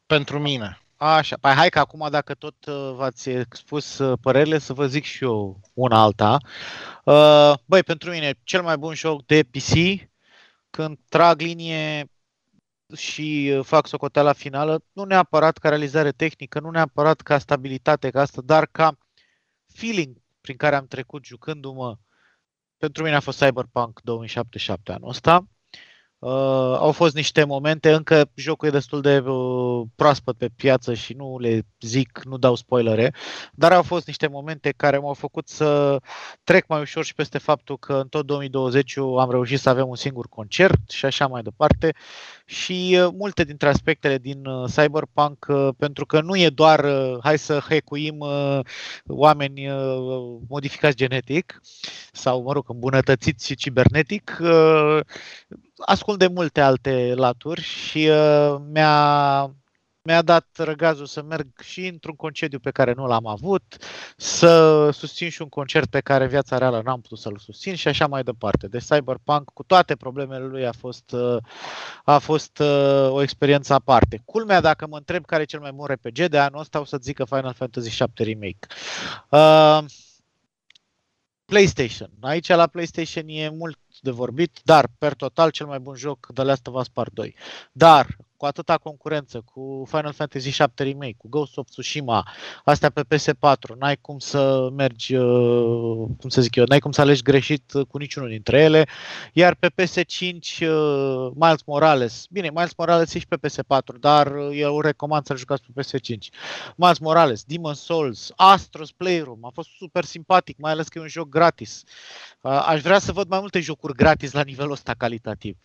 pentru 0.06 0.38
mine. 0.38 0.82
Așa, 0.96 1.36
păi 1.40 1.52
hai 1.52 1.68
că 1.68 1.78
acum 1.78 2.08
dacă 2.10 2.34
tot 2.34 2.64
uh, 2.66 2.92
v-ați 2.94 3.28
expus 3.30 3.98
uh, 3.98 4.18
părerile, 4.22 4.58
să 4.58 4.72
vă 4.72 4.86
zic 4.86 5.04
și 5.04 5.24
eu 5.24 5.60
una 5.74 6.00
alta. 6.00 6.38
Uh, 7.04 7.52
băi, 7.64 7.82
pentru 7.82 8.10
mine, 8.10 8.34
cel 8.44 8.62
mai 8.62 8.76
bun 8.76 8.94
joc 8.94 9.26
de 9.26 9.42
PC, 9.42 10.02
când 10.70 10.98
trag 11.08 11.40
linie 11.40 12.11
și 12.96 13.60
fac 13.62 13.86
socoteala 13.86 14.32
finală, 14.32 14.84
nu 14.92 15.04
neapărat 15.04 15.58
ca 15.58 15.68
realizare 15.68 16.12
tehnică, 16.12 16.60
nu 16.60 16.70
neapărat 16.70 17.20
ca 17.20 17.38
stabilitate 17.38 18.10
ca 18.10 18.20
asta, 18.20 18.40
dar 18.44 18.66
ca 18.66 18.98
feeling 19.66 20.16
prin 20.40 20.56
care 20.56 20.76
am 20.76 20.86
trecut 20.86 21.24
jucându-mă. 21.24 21.98
Pentru 22.76 23.02
mine 23.02 23.16
a 23.16 23.20
fost 23.20 23.44
Cyberpunk 23.44 24.00
2077 24.00 24.92
anul 24.92 25.08
ăsta. 25.08 25.46
Uh, 26.22 26.76
au 26.78 26.92
fost 26.92 27.14
niște 27.14 27.44
momente, 27.44 27.92
încă 27.92 28.30
jocul 28.34 28.68
e 28.68 28.70
destul 28.70 29.00
de 29.00 29.18
uh, 29.18 29.86
proaspăt 29.96 30.36
pe 30.36 30.48
piață 30.56 30.94
și 30.94 31.12
nu 31.12 31.38
le 31.38 31.66
zic, 31.80 32.20
nu 32.24 32.36
dau 32.36 32.54
spoilere, 32.54 33.14
dar 33.52 33.72
au 33.72 33.82
fost 33.82 34.06
niște 34.06 34.26
momente 34.26 34.72
care 34.76 34.98
m-au 34.98 35.12
făcut 35.14 35.48
să 35.48 35.98
trec 36.44 36.66
mai 36.66 36.80
ușor 36.80 37.04
și 37.04 37.14
peste 37.14 37.38
faptul 37.38 37.78
că 37.78 37.92
în 37.92 38.08
tot 38.08 38.26
2020 38.26 38.96
am 38.96 39.30
reușit 39.30 39.58
să 39.60 39.68
avem 39.68 39.88
un 39.88 39.96
singur 39.96 40.28
concert 40.28 40.90
și 40.90 41.04
așa 41.04 41.26
mai 41.26 41.42
departe. 41.42 41.94
Și 42.44 42.98
uh, 43.00 43.08
multe 43.16 43.44
dintre 43.44 43.68
aspectele 43.68 44.18
din 44.18 44.46
uh, 44.46 44.70
Cyberpunk, 44.76 45.46
uh, 45.48 45.68
pentru 45.78 46.06
că 46.06 46.20
nu 46.20 46.36
e 46.36 46.48
doar 46.48 46.84
uh, 46.84 47.18
hai 47.22 47.38
să 47.38 47.58
hecuim 47.68 48.18
uh, 48.18 48.60
oameni 49.06 49.68
uh, 49.68 50.40
modificați 50.48 50.96
genetic 50.96 51.60
sau, 52.12 52.42
mă 52.42 52.52
rog, 52.52 52.64
îmbunătățiți 52.68 53.46
și 53.46 53.54
cibernetic, 53.54 54.38
uh, 54.40 55.00
ascult 55.84 56.18
de 56.18 56.26
multe 56.26 56.60
alte 56.60 57.12
laturi 57.16 57.62
și 57.62 58.08
uh, 58.08 58.56
mi-a, 58.72 59.42
mi-a 60.02 60.22
dat 60.22 60.46
răgazul 60.56 61.06
să 61.06 61.22
merg 61.22 61.46
și 61.60 61.86
într-un 61.86 62.14
concediu 62.14 62.58
pe 62.58 62.70
care 62.70 62.92
nu 62.92 63.06
l-am 63.06 63.26
avut, 63.26 63.76
să 64.16 64.90
susțin 64.90 65.28
și 65.28 65.42
un 65.42 65.48
concert 65.48 65.90
pe 65.90 66.00
care 66.00 66.26
viața 66.26 66.58
reală 66.58 66.82
n-am 66.84 67.00
putut 67.00 67.18
să-l 67.18 67.38
susțin 67.38 67.74
și 67.74 67.88
așa 67.88 68.06
mai 68.06 68.22
departe. 68.22 68.66
Deci 68.66 68.84
Cyberpunk, 68.84 69.50
cu 69.54 69.62
toate 69.62 69.96
problemele 69.96 70.44
lui, 70.44 70.66
a 70.66 70.72
fost, 70.72 71.12
uh, 71.12 71.36
a 72.04 72.18
fost 72.18 72.58
uh, 72.58 73.08
o 73.10 73.22
experiență 73.22 73.74
aparte. 73.74 74.22
Culmea, 74.24 74.60
dacă 74.60 74.86
mă 74.86 74.96
întreb 74.96 75.24
care 75.24 75.42
e 75.42 75.44
cel 75.44 75.60
mai 75.60 75.72
bun 75.72 75.86
RPG 75.86 76.26
de 76.26 76.38
anul 76.38 76.60
ăsta, 76.60 76.80
o 76.80 76.84
să 76.84 76.98
zic 77.00 77.16
că 77.16 77.24
Final 77.24 77.52
Fantasy 77.52 78.04
VII 78.04 78.26
Remake. 78.32 78.66
Uh, 79.28 79.84
PlayStation. 81.52 82.08
Aici 82.20 82.54
la 82.54 82.66
PlayStation 82.66 83.28
e 83.28 83.50
mult 83.50 83.76
de 84.00 84.10
vorbit, 84.10 84.60
dar 84.64 84.86
per 84.98 85.14
total 85.14 85.50
cel 85.52 85.66
mai 85.66 85.80
bun 85.84 85.96
joc 86.00 86.30
The 86.32 86.46
Last 86.48 86.66
of 86.66 86.78
Us 86.80 86.88
Part 86.88 87.12
2. 87.12 87.34
Dar 87.72 88.06
cu 88.42 88.48
atâta 88.48 88.78
concurență, 88.78 89.42
cu 89.44 89.84
Final 89.86 90.12
Fantasy 90.12 90.50
VII 90.50 90.92
Remake, 90.92 91.14
cu 91.18 91.28
Ghost 91.28 91.56
of 91.56 91.68
Tsushima, 91.68 92.28
astea 92.64 92.90
pe 92.90 93.02
PS4, 93.04 93.78
n-ai 93.78 93.96
cum 94.00 94.18
să 94.18 94.68
mergi, 94.72 95.14
uh, 95.14 96.08
cum 96.20 96.28
să 96.28 96.40
zic 96.40 96.54
eu, 96.54 96.64
n-ai 96.68 96.78
cum 96.78 96.92
să 96.92 97.00
alegi 97.00 97.22
greșit 97.22 97.72
cu 97.88 97.98
niciunul 97.98 98.28
dintre 98.28 98.60
ele, 98.60 98.86
iar 99.32 99.54
pe 99.54 99.70
PS5 99.70 100.66
uh, 100.68 101.30
Miles 101.34 101.62
Morales, 101.66 102.26
bine, 102.30 102.50
Miles 102.50 102.74
Morales 102.76 103.14
e 103.14 103.18
și 103.18 103.26
pe 103.26 103.48
PS4, 103.48 103.98
dar 104.00 104.36
uh, 104.36 104.50
eu 104.52 104.80
recomand 104.80 105.26
să-l 105.26 105.36
jucați 105.36 105.62
pe 105.74 105.82
PS5. 105.82 106.16
Miles 106.76 106.98
Morales, 106.98 107.44
Demon 107.44 107.74
Souls, 107.74 108.32
Astros 108.36 108.92
Playroom, 108.92 109.44
a 109.44 109.50
fost 109.54 109.68
super 109.78 110.04
simpatic, 110.04 110.58
mai 110.58 110.72
ales 110.72 110.88
că 110.88 110.98
e 110.98 111.02
un 111.02 111.08
joc 111.08 111.28
gratis. 111.28 111.82
Aș 112.40 112.80
vrea 112.80 112.98
să 112.98 113.12
văd 113.12 113.28
mai 113.28 113.40
multe 113.40 113.60
jocuri 113.60 113.94
gratis 113.94 114.32
la 114.32 114.42
nivelul 114.42 114.72
ăsta 114.72 114.94
calitativ. 114.94 115.56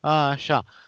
Așa. 0.00 0.64
Uh, 0.66 0.85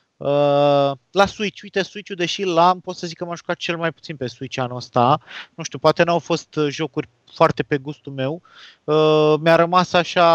la 1.10 1.26
Switch, 1.26 1.62
uite, 1.62 1.82
Switch-ul, 1.82 2.16
deși 2.16 2.42
l-am, 2.42 2.80
pot 2.80 2.96
să 2.96 3.06
zic 3.06 3.16
că 3.16 3.24
m-am 3.24 3.34
jucat 3.36 3.56
cel 3.56 3.76
mai 3.76 3.92
puțin 3.92 4.16
pe 4.16 4.26
Switch 4.26 4.58
anul 4.58 4.76
ăsta. 4.76 5.20
Nu 5.54 5.64
știu, 5.64 5.78
poate 5.78 6.02
n-au 6.02 6.18
fost 6.18 6.56
uh, 6.56 6.66
jocuri 6.70 7.08
foarte 7.34 7.62
pe 7.62 7.78
gustul 7.78 8.12
meu. 8.12 8.42
Uh, 8.84 9.34
mi-a 9.40 9.56
rămas 9.56 9.92
așa 9.92 10.26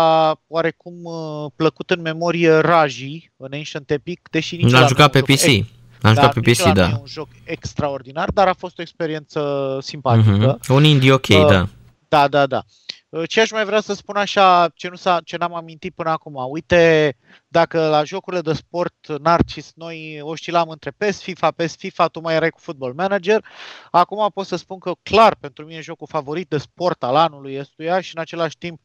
oarecum 0.48 0.94
uh, 1.04 1.52
plăcut 1.56 1.90
în 1.90 2.02
memorie 2.02 2.54
Raji 2.54 3.32
în 3.38 3.50
Ancient 3.54 3.92
Epic, 3.92 4.28
deși 4.32 4.56
nici 4.56 4.72
L-am 4.72 4.88
jucat 4.88 5.12
pe 5.12 5.22
PC. 5.22 5.30
Ex- 5.30 5.68
L-am 6.02 6.14
jucat 6.14 6.34
pe 6.34 6.40
PC, 6.40 6.74
da. 6.74 6.90
E 6.90 6.98
un 7.00 7.06
joc 7.06 7.28
extraordinar, 7.44 8.30
dar 8.30 8.48
a 8.48 8.54
fost 8.54 8.80
o 8.80 8.82
experiență 8.82 9.78
simpatică. 9.82 10.58
Uh-huh. 10.58 10.68
Un 10.68 10.84
indie 10.84 11.12
ok, 11.12 11.28
uh, 11.30 11.46
da. 11.48 11.68
Da, 12.08 12.28
da, 12.28 12.46
da. 12.46 12.64
Uh, 12.66 12.83
ce 13.28 13.42
aș 13.42 13.52
mai 13.52 13.66
vrea 13.66 13.82
să 13.82 13.94
spun 13.94 14.16
așa, 14.16 14.70
ce, 14.76 14.88
nu 14.90 14.96
s-a, 14.96 15.22
ce 15.24 15.38
n-am 15.38 15.56
amintit 15.56 15.94
până 15.96 16.10
acum, 16.10 16.46
uite, 16.50 17.16
dacă 17.48 17.88
la 17.88 18.04
jocurile 18.04 18.42
de 18.42 18.54
sport 18.54 18.94
Narcis 19.22 19.72
noi 19.76 20.20
oscilam 20.22 20.70
între 20.70 20.92
PES, 20.92 21.22
FIFA, 21.22 21.52
PES, 21.52 21.76
FIFA, 21.76 22.08
tu 22.08 22.20
mai 22.20 22.36
erai 22.36 22.50
cu 22.50 22.60
Football 22.60 22.94
Manager, 22.94 23.46
acum 23.92 24.30
pot 24.34 24.46
să 24.46 24.56
spun 24.56 24.80
că 24.80 24.94
clar 25.04 25.36
pentru 25.36 25.66
mine 25.66 25.82
jocul 25.82 26.08
favorit 26.10 26.50
de 26.50 26.58
sport 26.58 27.04
al 27.04 27.16
anului 27.16 27.54
este 27.54 28.02
și 28.02 28.16
în 28.16 28.22
același 28.22 28.58
timp 28.58 28.80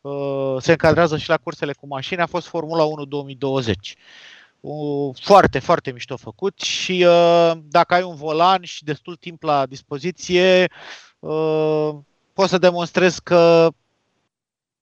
uh, 0.00 0.56
se 0.58 0.70
încadrează 0.70 1.16
și 1.16 1.28
la 1.28 1.36
cursele 1.36 1.72
cu 1.72 1.86
mașini, 1.86 2.20
a 2.20 2.26
fost 2.26 2.46
Formula 2.46 2.84
1 2.84 3.04
2020 3.04 3.96
foarte, 5.20 5.58
foarte 5.58 5.92
mișto 5.92 6.16
făcut 6.16 6.60
și 6.60 7.04
uh, 7.08 7.52
dacă 7.62 7.94
ai 7.94 8.02
un 8.02 8.14
volan 8.14 8.62
și 8.62 8.84
destul 8.84 9.16
timp 9.16 9.42
la 9.42 9.66
dispoziție, 9.66 10.70
uh, 11.18 11.90
poți 12.32 12.50
să 12.50 12.58
demonstrezi 12.58 13.22
că 13.22 13.70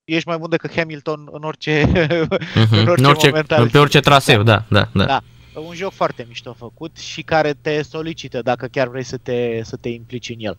ești 0.03 0.27
mai 0.27 0.37
bun 0.37 0.49
decât 0.49 0.75
Hamilton 0.75 1.29
în 1.31 1.43
orice, 1.43 1.83
mm-hmm. 1.85 2.69
în 2.81 2.87
orice, 2.87 3.03
în 3.03 3.05
orice 3.05 3.27
moment. 3.27 3.71
Pe 3.71 3.77
orice 3.77 3.99
traseu, 3.99 4.43
da, 4.43 4.63
da, 4.69 4.89
da. 4.93 5.05
da. 5.05 5.21
Un 5.53 5.75
joc 5.75 5.93
foarte 5.93 6.25
mișto 6.27 6.53
făcut 6.57 6.97
și 6.97 7.21
care 7.21 7.53
te 7.61 7.81
solicită 7.81 8.41
dacă 8.41 8.67
chiar 8.71 8.87
vrei 8.87 9.03
să 9.03 9.17
te, 9.17 9.61
să 9.63 9.75
te 9.75 9.89
implici 9.89 10.29
în 10.29 10.35
el. 10.39 10.55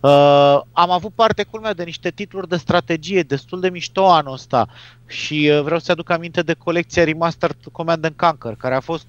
Uh, 0.00 0.60
am 0.72 0.90
avut 0.90 1.12
parte 1.14 1.42
culmea 1.42 1.72
de 1.72 1.82
niște 1.82 2.10
titluri 2.10 2.48
de 2.48 2.56
strategie 2.56 3.22
destul 3.22 3.60
de 3.60 3.68
mișto 3.68 4.10
anul 4.10 4.32
ăsta 4.32 4.68
și 5.06 5.50
uh, 5.52 5.62
vreau 5.62 5.78
să 5.78 5.92
aduc 5.92 6.10
aminte 6.10 6.42
de 6.42 6.54
colecția 6.58 7.04
Remastered 7.04 7.56
Command 7.72 8.04
and 8.04 8.14
Conquer, 8.16 8.54
care 8.54 8.74
a 8.74 8.80
fost 8.80 9.06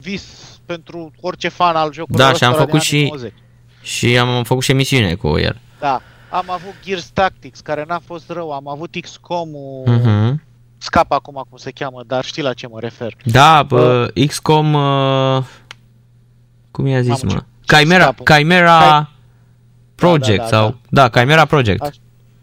vis 0.00 0.24
pentru 0.66 1.12
orice 1.20 1.48
fan 1.48 1.76
al 1.76 1.92
jocului. 1.92 2.18
Da, 2.18 2.32
și 2.32 2.44
am 2.44 2.54
făcut 2.54 2.80
și, 2.80 3.12
și 3.82 4.18
am 4.18 4.44
făcut 4.44 4.62
și 4.62 4.70
emisiune 4.70 5.14
cu 5.14 5.38
el. 5.38 5.60
Da, 5.78 6.02
am 6.30 6.50
avut 6.50 6.74
Gears 6.84 7.06
Tactics, 7.06 7.60
care 7.60 7.84
n-a 7.88 8.00
fost 8.04 8.30
rău, 8.30 8.52
am 8.52 8.68
avut 8.68 8.96
XCOM-ul, 9.00 9.84
uh-huh. 9.88 10.34
scap 10.78 11.12
acum 11.12 11.44
cum 11.48 11.58
se 11.58 11.70
cheamă, 11.70 12.02
dar 12.06 12.24
știi 12.24 12.42
la 12.42 12.52
ce 12.52 12.66
mă 12.66 12.80
refer. 12.80 13.16
Da, 13.24 13.62
bă, 13.62 14.10
XCOM, 14.26 14.74
uh, 14.74 15.44
cum 16.70 16.86
i-a 16.86 17.00
zis, 17.00 17.22
mă? 17.22 17.42
Chimera, 17.66 18.14
Chimera 18.24 19.10
Project 19.94 20.36
da, 20.38 20.44
da, 20.44 20.50
da, 20.50 20.56
sau, 20.56 20.68
da. 20.88 21.08
da, 21.08 21.20
Chimera 21.20 21.44
Project. 21.44 21.82
A, 21.82 21.90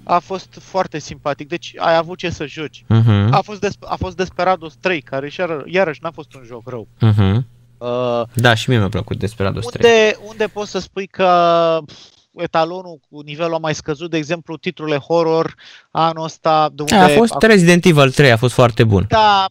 a 0.04 0.20
fost 0.20 0.58
foarte 0.62 1.00
simpatic, 1.00 1.48
deci 1.48 1.74
ai 1.78 1.96
avut 1.96 2.18
ce 2.18 2.30
să 2.30 2.46
joci. 2.46 2.84
Uh-huh. 2.84 3.30
A, 3.32 3.42
fost 3.42 3.60
des, 3.60 3.74
a 3.80 3.96
fost 3.96 4.16
Desperados 4.16 4.74
3, 4.76 5.02
care 5.02 5.32
iar, 5.38 5.64
iarăși 5.66 6.00
n-a 6.04 6.12
fost 6.12 6.34
un 6.34 6.44
joc 6.46 6.70
rău. 6.70 6.88
Uh-huh. 7.02 7.38
Uh, 7.78 8.22
da, 8.34 8.54
și 8.54 8.70
mie 8.70 8.78
mi-a 8.78 8.90
plăcut 8.90 9.18
Desperados 9.18 9.66
unde, 9.66 9.78
3. 9.78 10.16
Unde 10.28 10.48
poți 10.48 10.72
să 10.72 10.80
spui 10.80 11.08
că 11.08 11.80
etalonul 12.36 13.00
cu 13.10 13.20
nivelul 13.22 13.60
mai 13.60 13.76
scăzut, 13.76 14.10
de 14.10 14.18
exemplu, 14.18 14.58
titlurile 14.58 14.98
horror 14.98 15.56
anul 15.92 16.24
ăsta. 16.24 16.70
De 16.74 16.82
unde 16.82 16.96
a 16.96 17.08
fost 17.08 17.34
a... 17.34 17.48
Resident 17.48 17.86
Evil 17.86 18.12
3, 18.12 18.32
a 18.32 18.38
fost 18.38 18.54
foarte 18.54 18.84
bun. 18.84 19.06
Da, 19.08 19.46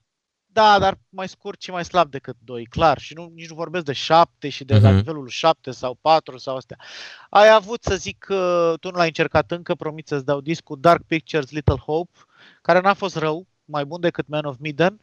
da, 0.46 0.78
dar 0.78 0.98
mai 1.08 1.28
scurt 1.28 1.62
și 1.62 1.70
mai 1.70 1.84
slab 1.84 2.10
decât 2.10 2.36
2, 2.44 2.64
clar. 2.64 2.98
Și 2.98 3.14
nu, 3.14 3.30
nici 3.34 3.48
nu 3.48 3.54
vorbesc 3.54 3.84
de 3.84 3.92
7 3.92 4.48
și 4.48 4.64
de 4.64 4.78
uh-huh. 4.78 4.80
la 4.80 4.88
mhm. 4.88 4.96
nivelul 4.96 5.28
7 5.28 5.70
sau 5.70 5.98
4 6.00 6.38
sau 6.38 6.56
astea. 6.56 6.76
Ai 7.30 7.50
avut, 7.54 7.82
să 7.82 7.96
zic, 7.96 8.24
tu 8.80 8.90
nu 8.90 8.96
l-ai 8.96 9.06
încercat 9.06 9.50
încă, 9.50 9.74
promit 9.74 10.08
să-ți 10.08 10.24
dau 10.24 10.40
discul 10.40 10.76
Dark 10.80 11.02
Pictures 11.06 11.50
Little 11.50 11.76
Hope, 11.76 12.18
care 12.62 12.80
n-a 12.80 12.94
fost 12.94 13.16
rău, 13.16 13.46
mai 13.64 13.84
bun 13.84 14.00
decât 14.00 14.28
Man 14.28 14.44
of 14.44 14.56
Medan. 14.60 15.00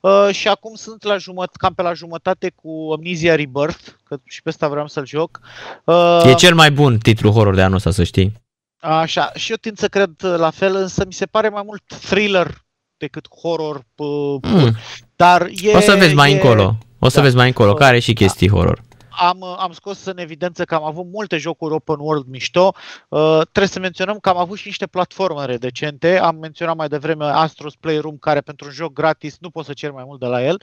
Uh, 0.00 0.28
și 0.30 0.48
acum 0.48 0.74
sunt 0.74 1.02
la 1.02 1.16
jumătate, 1.16 1.56
cam 1.58 1.74
pe 1.74 1.82
la 1.82 1.92
jumătate 1.92 2.52
cu 2.54 2.92
Amnesia 2.96 3.34
Rebirth, 3.34 3.84
că 4.04 4.16
și 4.24 4.42
pe 4.42 4.48
ăsta 4.48 4.68
vreau 4.68 4.86
să-l 4.86 5.06
joc. 5.06 5.40
Uh, 5.84 6.22
e 6.24 6.34
cel 6.34 6.54
mai 6.54 6.70
bun 6.70 6.98
titlu 6.98 7.30
horror 7.30 7.54
de 7.54 7.62
anul 7.62 7.76
ăsta, 7.76 7.90
să 7.90 8.04
știi. 8.04 8.32
Așa, 8.78 9.32
și 9.34 9.50
eu 9.50 9.56
tind 9.56 9.78
să 9.78 9.88
cred 9.88 10.10
la 10.18 10.50
fel, 10.50 10.76
însă 10.76 11.04
mi 11.06 11.12
se 11.12 11.26
pare 11.26 11.48
mai 11.48 11.62
mult 11.64 11.82
thriller 12.00 12.64
decât 12.96 13.28
horror 13.42 13.84
uh, 13.96 14.36
mm. 14.42 14.76
Dar 15.16 15.48
e, 15.62 15.76
o 15.76 15.80
să 15.80 15.94
vezi 15.94 16.14
mai 16.14 16.30
e, 16.30 16.34
încolo. 16.34 16.78
O 16.98 17.08
să 17.08 17.16
da, 17.16 17.22
vezi 17.22 17.36
mai 17.36 17.46
încolo, 17.46 17.74
care 17.74 17.90
are 17.90 17.98
și 17.98 18.12
chestii 18.12 18.48
da. 18.48 18.54
horror 18.54 18.82
am, 19.16 19.42
am 19.42 19.72
scos 19.72 20.04
în 20.04 20.18
evidență 20.18 20.64
că 20.64 20.74
am 20.74 20.84
avut 20.84 21.06
multe 21.12 21.36
jocuri 21.36 21.74
open 21.74 21.96
world 21.98 22.26
mișto. 22.26 22.74
Uh, 23.08 23.40
trebuie 23.40 23.66
să 23.66 23.78
menționăm 23.78 24.18
că 24.18 24.28
am 24.28 24.36
avut 24.36 24.58
și 24.58 24.66
niște 24.66 24.86
platforme 24.86 25.56
decente. 25.56 26.18
Am 26.18 26.36
menționat 26.36 26.76
mai 26.76 26.88
devreme 26.88 27.24
Astros 27.24 27.74
Playroom, 27.74 28.16
care 28.16 28.40
pentru 28.40 28.66
un 28.66 28.72
joc 28.72 28.92
gratis 28.92 29.36
nu 29.40 29.50
poți 29.50 29.66
să 29.66 29.72
ceri 29.72 29.92
mai 29.92 30.04
mult 30.06 30.20
de 30.20 30.26
la 30.26 30.44
el. 30.44 30.62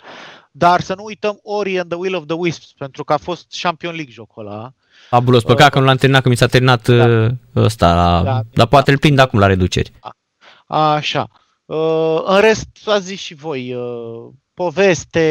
Dar 0.51 0.81
să 0.81 0.93
nu 0.95 1.03
uităm 1.03 1.39
Ori 1.43 1.79
and 1.79 1.89
the 1.89 1.97
Will 1.97 2.15
of 2.15 2.25
the 2.25 2.35
Wisps, 2.35 2.73
pentru 2.77 3.03
că 3.03 3.13
a 3.13 3.17
fost 3.17 3.45
Champion 3.61 3.93
League 3.93 4.13
jocul 4.13 4.47
ăla. 4.47 4.73
Abulos, 5.09 5.43
păcat 5.43 5.65
uh, 5.65 5.71
că 5.71 5.79
nu 5.79 5.85
l-am 5.85 5.97
terminat, 5.97 6.23
că 6.23 6.29
mi 6.29 6.37
s-a 6.37 6.47
terminat 6.47 6.87
da. 6.87 7.05
Uh, 7.05 7.31
ăsta, 7.55 7.93
la, 7.93 8.23
da, 8.23 8.41
dar 8.53 8.67
poate 8.67 8.85
da. 8.85 8.91
îl 8.91 8.97
prind 8.97 9.19
acum 9.19 9.39
la 9.39 9.45
reduceri. 9.45 9.91
A, 10.67 10.93
așa. 10.93 11.27
Uh, 11.65 12.21
în 12.25 12.39
rest, 12.39 12.67
ați 12.85 13.05
zis 13.05 13.19
și 13.19 13.33
voi, 13.33 13.73
uh, 13.73 14.29
poveste, 14.63 15.25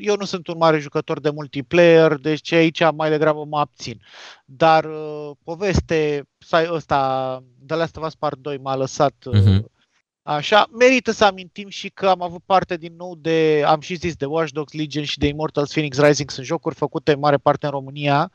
eu 0.00 0.16
nu 0.16 0.24
sunt 0.24 0.46
un 0.46 0.56
mare 0.56 0.78
jucător 0.78 1.20
de 1.20 1.30
multiplayer, 1.30 2.14
deci 2.14 2.52
aici 2.52 2.80
mai 2.96 3.10
degrabă 3.10 3.44
mă 3.44 3.58
abțin. 3.58 4.00
Dar 4.44 4.84
uh, 4.84 5.30
poveste, 5.44 6.28
ăsta, 6.70 7.42
The 7.66 7.76
Last 7.76 7.96
of 7.96 8.06
Us 8.06 8.14
Part 8.14 8.38
2 8.38 8.58
m-a 8.62 8.76
lăsat 8.76 9.14
uh-huh. 9.32 9.60
Așa, 10.22 10.66
merită 10.78 11.10
să 11.10 11.24
amintim 11.24 11.68
și 11.68 11.88
că 11.88 12.06
am 12.06 12.22
avut 12.22 12.42
parte 12.46 12.76
din 12.76 12.94
nou 12.96 13.14
de, 13.18 13.62
am 13.66 13.80
și 13.80 13.94
zis, 13.94 14.14
de 14.14 14.24
Watch 14.24 14.52
Dogs 14.52 14.72
Legion 14.72 15.04
și 15.04 15.18
de 15.18 15.26
Immortals 15.26 15.70
Phoenix 15.70 15.98
Rising, 15.98 16.30
sunt 16.30 16.46
jocuri 16.46 16.74
făcute 16.74 17.12
în 17.12 17.18
mare 17.18 17.36
parte 17.36 17.66
în 17.66 17.72
România, 17.72 18.30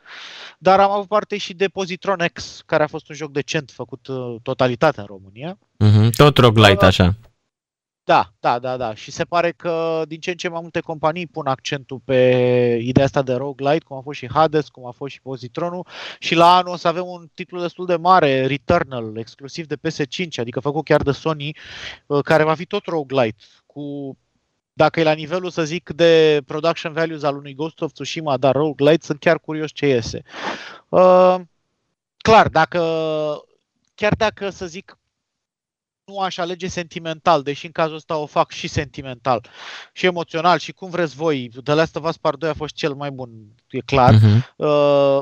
dar 0.58 0.80
am 0.80 0.91
avut 0.91 1.08
parte 1.08 1.38
și 1.38 1.54
de 1.54 1.68
Positron 1.68 2.26
X, 2.34 2.62
care 2.66 2.84
a 2.84 2.88
fost 2.88 3.10
un 3.10 3.16
joc 3.16 3.32
decent 3.32 3.72
făcut 3.72 4.08
uh, 4.08 4.36
totalitate 4.43 5.00
în 5.00 5.06
România. 5.06 5.58
Uh-huh. 5.58 6.10
Tot 6.16 6.38
roguelite, 6.38 6.86
uh, 6.86 6.88
așa. 6.88 7.16
Da, 8.10 8.32
da, 8.39 8.60
da, 8.60 8.78
da. 8.78 8.93
Și 8.93 9.12
se 9.12 9.24
pare 9.24 9.51
că 9.51 10.03
din 10.07 10.20
ce 10.20 10.30
în 10.30 10.38
ce 10.38 10.47
mai 10.47 10.60
multe 10.62 10.80
companii 10.80 11.28
pun 11.28 11.47
accentul 11.47 12.01
pe 12.05 12.16
ideea 12.82 13.05
asta 13.05 13.22
de 13.22 13.34
roguelite, 13.34 13.84
cum 13.84 13.97
a 13.97 14.01
fost 14.01 14.18
și 14.18 14.30
Hades, 14.32 14.68
cum 14.70 14.86
a 14.86 14.91
fost 14.91 15.14
și 15.14 15.22
Positronul. 15.22 15.88
Și 16.20 16.36
la 16.36 16.55
anul 16.55 16.74
o 16.74 16.76
să 16.76 16.88
avem 16.88 17.05
un 17.05 17.30
titlu 17.34 17.62
destul 17.62 17.86
de 17.86 17.95
mare, 17.95 18.45
Returnal, 18.45 19.18
exclusiv 19.18 19.66
de 19.68 19.76
PS5, 19.76 20.28
adică 20.36 20.60
făcut 20.60 20.86
chiar 20.86 21.01
de 21.01 21.12
Sony, 21.12 21.55
uh, 22.05 22.24
care 22.24 22.43
va 22.43 22.53
fi 22.55 22.66
tot 22.66 22.86
roguelite, 22.86 23.43
cu 23.66 24.18
dacă 24.74 24.99
e 24.99 25.03
la 25.03 25.14
nivelul, 25.14 25.49
să 25.49 25.64
zic, 25.64 25.89
de 25.89 26.41
production 26.45 26.93
values 26.93 27.24
al 27.24 27.36
unui 27.36 27.55
Ghost 27.55 27.82
of 27.82 27.91
Tsushima, 27.91 28.38
dar 28.38 28.55
roguelite, 28.55 29.05
sunt 29.05 29.20
chiar 29.20 29.39
curios 29.39 29.72
ce 29.72 29.88
iese. 29.88 30.22
Uh, 30.89 31.36
clar, 32.18 32.47
dacă 32.47 32.82
chiar 33.95 34.14
dacă, 34.16 34.49
să 34.49 34.66
zic, 34.66 34.99
nu 36.10 36.20
aș 36.20 36.38
alege 36.38 36.68
sentimental, 36.68 37.41
deși 37.43 37.66
în 37.66 37.72
cazul 37.72 37.95
ăsta 37.95 38.18
o 38.18 38.26
fac 38.26 38.51
și 38.51 38.68
sentimental 38.68 39.45
și 39.93 40.05
emoțional 40.05 40.57
și 40.57 40.72
cum 40.72 40.89
vreți 40.89 41.16
voi. 41.16 41.49
The 41.64 41.74
Last 41.74 41.95
of 41.95 42.07
Us 42.07 42.18
Part 42.18 42.39
2 42.39 42.49
a 42.49 42.53
fost 42.53 42.74
cel 42.74 42.93
mai 42.93 43.12
bun, 43.12 43.30
e 43.70 43.80
clar. 43.80 44.14
Uh-huh. 44.14 44.55
Uh, 44.55 45.20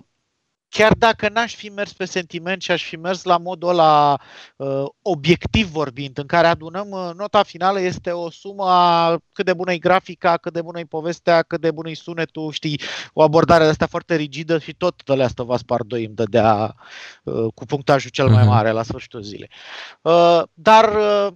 chiar 0.77 0.93
dacă 0.93 1.29
n-aș 1.29 1.55
fi 1.55 1.69
mers 1.69 1.93
pe 1.93 2.05
sentiment 2.05 2.61
și 2.61 2.71
aș 2.71 2.83
fi 2.83 2.95
mers 2.95 3.23
la 3.23 3.37
modul 3.37 3.69
ăla 3.69 4.19
uh, 4.55 4.85
obiectiv 5.01 5.67
vorbind, 5.67 6.17
în 6.17 6.25
care 6.25 6.47
adunăm 6.47 6.89
uh, 6.89 7.09
nota 7.15 7.43
finală 7.43 7.79
este 7.79 8.11
o 8.11 8.29
sumă 8.29 8.63
a 8.67 9.17
cât 9.31 9.45
de 9.45 9.53
bună 9.53 9.71
e 9.71 9.77
grafica, 9.77 10.37
cât 10.37 10.53
de 10.53 10.61
bună 10.61 10.79
e 10.79 10.83
povestea, 10.83 11.41
cât 11.41 11.61
de 11.61 11.71
bună 11.71 11.89
e 11.89 11.93
sunetul, 11.93 12.51
știi, 12.51 12.81
o 13.13 13.21
abordare 13.21 13.63
de 13.63 13.69
asta 13.69 13.85
foarte 13.85 14.15
rigidă 14.15 14.59
și 14.59 14.73
tot 14.73 15.03
de 15.03 15.13
Last 15.13 15.39
of 15.39 15.49
Us 15.49 15.61
Part 15.61 15.85
2 15.85 16.05
îmi 16.05 16.15
dădea 16.15 16.75
uh, 17.23 17.47
cu 17.53 17.65
punctajul 17.65 18.09
cel 18.09 18.27
mai 18.27 18.43
mhm. 18.43 18.51
mare 18.51 18.71
la 18.71 18.83
sfârșitul 18.83 19.21
zilei. 19.21 19.49
Uh, 20.01 20.41
dar 20.53 20.95
uh, 20.95 21.27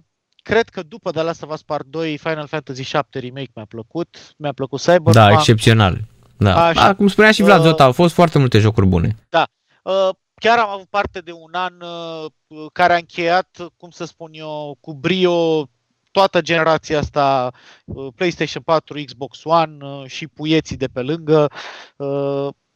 cred 0.42 0.68
că 0.68 0.82
după 0.82 1.10
The 1.10 1.22
Last 1.22 1.42
of 1.42 1.52
Us 1.52 1.62
Part 1.62 1.86
2, 1.86 2.16
Final 2.16 2.46
Fantasy 2.46 2.82
7 2.82 3.18
Remake 3.18 3.50
mi-a 3.54 3.66
plăcut, 3.68 4.34
mi-a 4.36 4.52
plăcut 4.52 4.80
Cyberpunk. 4.80 5.14
Da, 5.14 5.30
excepțional. 5.30 6.10
Da. 6.42 6.64
Așa. 6.66 6.84
A, 6.84 6.94
cum 6.94 7.08
spunea 7.08 7.30
și 7.30 7.42
Vlad 7.42 7.62
Zota, 7.62 7.84
au 7.84 7.92
fost 7.92 8.14
foarte 8.14 8.38
multe 8.38 8.58
jocuri 8.58 8.86
bune. 8.86 9.16
Da. 9.28 9.46
Uh, 9.82 10.08
chiar 10.34 10.58
am 10.58 10.68
avut 10.68 10.88
parte 10.88 11.18
de 11.18 11.32
un 11.32 11.50
an 11.52 11.74
uh, 11.80 12.66
care 12.72 12.92
a 12.92 12.96
încheiat, 12.96 13.56
cum 13.76 13.90
să 13.90 14.04
spun 14.04 14.28
eu, 14.32 14.76
cu 14.80 14.94
brio 14.94 15.68
toată 16.10 16.40
generația 16.40 16.98
asta, 16.98 17.50
uh, 17.84 18.06
PlayStation 18.14 18.62
4, 18.62 19.02
Xbox 19.04 19.44
One 19.44 19.76
și 20.06 20.26
puieții 20.26 20.76
de 20.76 20.86
pe 20.86 21.00
lângă. 21.00 21.50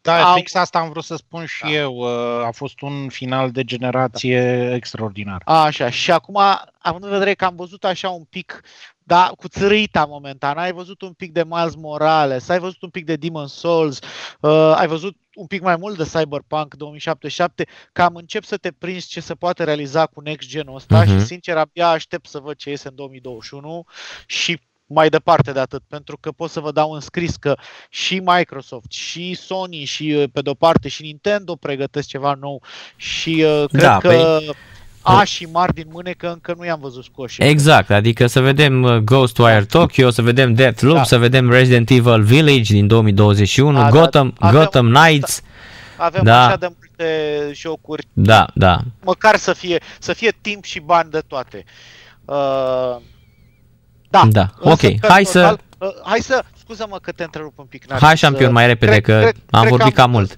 Da, 0.01 0.25
au... 0.25 0.35
fix 0.35 0.55
asta 0.55 0.79
am 0.79 0.91
vrut 0.91 1.05
să 1.05 1.17
spun 1.17 1.45
și 1.45 1.63
da. 1.63 1.71
eu. 1.71 2.03
A 2.47 2.51
fost 2.51 2.81
un 2.81 3.09
final 3.09 3.51
de 3.51 3.65
generație 3.65 4.67
da. 4.69 4.75
extraordinar. 4.75 5.43
A, 5.45 5.65
așa, 5.65 5.91
și 5.91 6.13
acum, 6.13 6.39
având 6.79 7.05
în 7.05 7.11
vedere 7.11 7.35
că 7.35 7.45
am 7.45 7.57
văzut 7.57 7.85
așa 7.85 8.09
un 8.09 8.25
pic 8.25 8.63
da, 9.07 9.33
cu 9.37 9.49
țărâita 9.49 10.05
momentan. 10.05 10.57
Ai 10.57 10.73
văzut 10.73 11.03
un 11.03 11.13
pic 11.13 11.33
de 11.33 11.45
Miles 11.45 11.75
Morales, 11.75 12.49
ai 12.49 12.59
văzut 12.59 12.83
un 12.83 12.89
pic 12.89 13.05
de 13.05 13.17
Demon 13.17 13.47
Souls, 13.47 13.99
uh, 14.41 14.75
ai 14.77 14.87
văzut 14.87 15.17
un 15.35 15.47
pic 15.47 15.63
mai 15.63 15.77
mult 15.77 15.97
de 15.97 16.05
Cyberpunk 16.05 16.75
2077, 16.75 17.67
cam 17.93 18.15
încep 18.15 18.45
să 18.45 18.57
te 18.57 18.73
prinzi 18.73 19.09
ce 19.09 19.21
se 19.21 19.35
poate 19.35 19.65
realiza 19.65 20.07
cu 20.07 20.21
Next 20.21 20.49
Gen-ul 20.49 20.75
ăsta 20.75 21.03
uh-huh. 21.03 21.07
și 21.07 21.21
sincer 21.21 21.57
abia 21.57 21.89
aștept 21.89 22.29
să 22.29 22.39
văd 22.39 22.57
ce 22.57 22.71
iese 22.71 22.89
în 22.89 22.95
2021 22.95 23.85
și 24.27 24.61
mai 24.87 25.09
departe 25.09 25.53
de 25.53 25.61
atât, 25.61 25.83
pentru 25.89 26.19
că 26.21 26.33
pot 26.33 26.51
să 26.51 26.61
vă 26.61 26.73
dau 26.73 26.93
în 26.93 27.01
scris 27.01 27.37
că 27.37 27.57
și 27.89 28.21
Microsoft, 28.25 28.93
și 28.93 29.35
Sony, 29.35 29.85
și 29.85 30.15
uh, 30.17 30.25
pe 30.33 30.41
de-o 30.41 30.55
parte 30.55 30.89
și 30.89 31.03
Nintendo 31.03 31.57
pregătesc 31.57 32.09
ceva 32.09 32.35
nou 32.35 32.63
și 32.97 33.45
uh, 33.47 33.65
cred 33.69 33.83
da, 33.83 33.99
că... 33.99 34.09
Păi 34.09 34.55
a 35.07 35.25
și 35.25 35.45
mari 35.45 35.75
din 35.75 35.87
mânecă 35.93 36.33
încă 36.33 36.55
nu 36.59 36.65
i-am 36.65 36.79
văzut 36.81 37.05
scoși. 37.05 37.43
Exact, 37.43 37.91
adică 37.91 38.27
să 38.27 38.41
vedem 38.41 38.83
uh, 38.83 38.97
Ghostwire 38.97 39.65
Tokyo, 39.65 40.11
să 40.11 40.23
vedem 40.23 40.55
Deathloop, 40.55 40.97
da. 40.97 41.05
să 41.05 41.19
vedem 41.19 41.51
Resident 41.51 41.91
Evil 41.91 42.23
Village 42.23 42.73
din 42.73 42.87
2021, 42.87 43.79
da, 43.79 43.89
Gotham, 43.89 44.35
da, 44.39 44.51
Gotham 44.51 44.87
avem, 44.87 45.03
Knights. 45.03 45.43
Da, 45.97 46.05
avem 46.05 46.25
da. 46.25 46.47
așa 46.47 46.57
de 46.57 46.69
multe 46.79 47.51
jocuri. 47.55 48.07
Da, 48.13 48.47
da. 48.55 48.79
Măcar 49.03 49.37
să 49.37 49.53
fie, 49.53 49.83
să 49.99 50.13
fie 50.13 50.33
timp 50.41 50.65
și 50.65 50.81
bani 50.81 51.11
de 51.11 51.21
toate. 51.27 51.65
Uh, 52.25 52.97
da. 54.11 54.29
da. 54.31 54.51
Ok, 54.61 54.81
hai 55.09 55.25
să... 55.25 55.57
Uh, 55.79 55.89
hai 56.03 56.19
să... 56.19 56.45
Scuză-mă 56.59 56.99
că 56.99 57.13
te 57.13 57.23
întrerup 57.23 57.59
un 57.59 57.65
pic. 57.65 57.93
Hai, 57.93 58.17
șampion, 58.17 58.53
mai 58.53 58.67
repede, 58.67 59.01
cred, 59.01 59.17
că 59.17 59.23
cred, 59.23 59.37
am 59.51 59.61
cred 59.61 59.73
vorbit 59.73 59.95
cam 59.95 60.11
mult. 60.11 60.37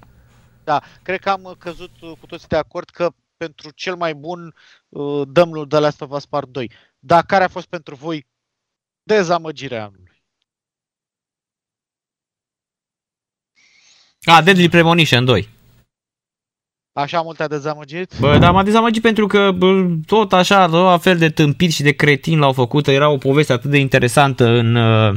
Da, 0.63 0.81
cred 1.01 1.19
că 1.19 1.29
am 1.29 1.55
căzut 1.57 1.91
cu 1.99 2.25
toți 2.27 2.47
de 2.47 2.55
acord 2.55 2.89
că 2.89 3.09
pentru 3.39 3.71
cel 3.71 3.95
mai 3.95 4.13
bun 4.15 4.55
uh, 4.89 5.27
dăm 5.27 5.53
lui 5.53 5.67
The 5.67 5.79
Last 5.79 6.01
of 6.01 6.11
Us 6.11 6.25
Part 6.25 6.47
2. 6.47 6.71
Dar 6.99 7.23
care 7.25 7.43
a 7.43 7.47
fost 7.47 7.67
pentru 7.67 7.95
voi 7.95 8.27
dezamăgirea 9.03 9.83
anului? 9.83 10.21
A, 14.23 14.41
Deadly 14.41 14.69
Premonition 14.69 15.25
2. 15.25 15.49
Așa 16.93 17.21
mult 17.21 17.39
a 17.39 17.47
dezamăgit? 17.47 18.19
Bă, 18.19 18.37
dar 18.37 18.51
m-a 18.51 18.63
dezamăgit 18.63 19.01
pentru 19.01 19.27
că 19.27 19.51
bă, 19.51 19.87
tot 20.05 20.33
așa, 20.33 20.65
la 20.65 20.97
fel 20.97 21.17
de 21.17 21.29
tâmpit 21.29 21.71
și 21.71 21.83
de 21.83 21.91
cretin 21.91 22.39
l-au 22.39 22.53
făcut. 22.53 22.87
Era 22.87 23.09
o 23.09 23.17
poveste 23.17 23.53
atât 23.53 23.69
de 23.69 23.77
interesantă 23.77 24.45
în, 24.45 24.75
uh, 24.75 25.15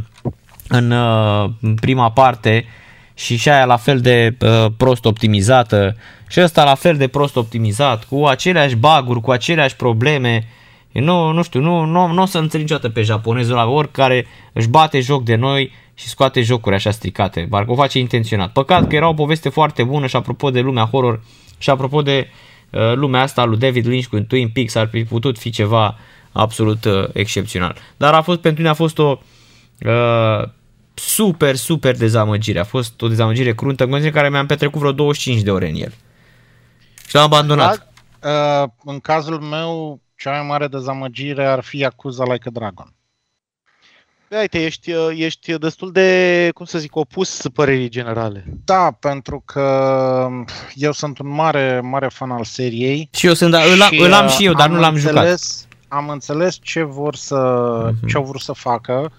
în, 0.68 0.90
uh, 0.90 1.50
în 1.60 1.74
prima 1.74 2.12
parte 2.12 2.66
și 3.14 3.36
și 3.36 3.48
aia 3.48 3.64
la 3.64 3.76
fel 3.76 4.00
de 4.00 4.36
uh, 4.40 4.66
prost 4.76 5.04
optimizată 5.04 5.96
și 6.28 6.40
ăsta 6.40 6.64
la 6.64 6.74
fel 6.74 6.96
de 6.96 7.08
prost 7.08 7.36
optimizat, 7.36 8.04
cu 8.04 8.24
aceleași 8.24 8.76
baguri, 8.76 9.20
cu 9.20 9.30
aceleași 9.30 9.76
probleme. 9.76 10.48
Nu, 10.92 11.30
nu 11.30 11.42
știu, 11.42 11.60
nu, 11.60 11.84
nu, 11.84 12.12
nu 12.12 12.22
o 12.22 12.26
să 12.26 12.38
înțeleg 12.38 12.66
niciodată 12.66 12.88
pe 12.88 13.02
japonezul 13.02 13.54
la 13.54 13.64
oricare 13.64 14.26
își 14.52 14.68
bate 14.68 15.00
joc 15.00 15.24
de 15.24 15.34
noi 15.34 15.72
și 15.94 16.08
scoate 16.08 16.42
jocuri 16.42 16.74
așa 16.74 16.90
stricate, 16.90 17.46
parcă 17.50 17.70
o 17.70 17.74
face 17.74 17.98
intenționat. 17.98 18.52
Păcat 18.52 18.86
că 18.86 18.96
era 18.96 19.08
o 19.08 19.14
poveste 19.14 19.48
foarte 19.48 19.84
bună 19.84 20.06
și 20.06 20.16
apropo 20.16 20.50
de 20.50 20.60
lumea 20.60 20.84
horror 20.84 21.22
și 21.58 21.70
apropo 21.70 22.02
de 22.02 22.28
uh, 22.70 22.92
lumea 22.94 23.20
asta 23.20 23.44
lui 23.44 23.58
David 23.58 23.86
Lynch 23.86 24.06
cu 24.06 24.20
Twin 24.20 24.48
Peaks 24.48 24.74
ar 24.74 24.88
fi 24.88 25.04
putut 25.04 25.38
fi 25.38 25.50
ceva 25.50 25.98
absolut 26.32 26.84
uh, 26.84 27.08
excepțional. 27.12 27.76
Dar 27.96 28.14
a 28.14 28.22
fost 28.22 28.40
pentru 28.40 28.60
mine 28.60 28.72
a 28.72 28.76
fost 28.76 28.98
o 28.98 29.18
uh, 29.80 30.48
super, 30.94 31.56
super 31.56 31.96
dezamăgire. 31.96 32.58
A 32.58 32.64
fost 32.64 33.02
o 33.02 33.08
dezamăgire 33.08 33.54
cruntă, 33.54 33.84
în 33.84 34.10
care 34.10 34.28
mi-am 34.28 34.46
petrecut 34.46 34.80
vreo 34.80 34.92
25 34.92 35.42
de 35.42 35.50
ore 35.50 35.68
în 35.68 35.74
el. 35.74 35.92
Și 37.06 37.14
l-am 37.14 37.24
abandonat. 37.24 37.92
Uh, 38.24 38.68
în 38.84 39.00
cazul 39.00 39.40
meu, 39.40 40.00
cea 40.16 40.30
mai 40.30 40.46
mare 40.46 40.66
dezamăgire 40.66 41.46
ar 41.46 41.60
fi 41.60 41.84
Acuza 41.84 42.24
Like 42.24 42.48
a 42.48 42.50
Dragon. 42.50 42.94
Uite, 44.40 44.64
ești, 44.64 44.92
uh, 44.92 45.08
ești 45.16 45.58
destul 45.58 45.92
de, 45.92 46.50
cum 46.54 46.64
să 46.64 46.78
zic, 46.78 46.96
opus 46.96 47.42
părerii 47.54 47.88
generale. 47.88 48.44
Da, 48.64 48.96
pentru 49.00 49.42
că 49.46 50.28
eu 50.74 50.92
sunt 50.92 51.18
un 51.18 51.28
mare, 51.28 51.80
mare 51.80 52.08
fan 52.08 52.30
al 52.30 52.44
seriei. 52.44 53.08
Și 53.12 53.26
eu 53.26 53.34
sunt, 53.34 53.50
da, 53.50 53.62
îl, 53.62 53.82
am, 53.82 53.90
îl 53.98 54.12
am 54.12 54.28
și 54.28 54.44
eu, 54.44 54.52
dar 54.52 54.68
nu 54.68 54.80
l-am 54.80 54.94
înțeles, 54.94 55.66
jucat. 55.66 55.76
Am 55.88 56.08
înțeles 56.08 56.58
ce 56.62 56.82
vor 56.82 57.14
să, 57.14 57.90
uh-huh. 57.90 58.08
ce 58.08 58.16
au 58.16 58.24
vrut 58.24 58.40
să 58.40 58.52
facă 58.52 59.12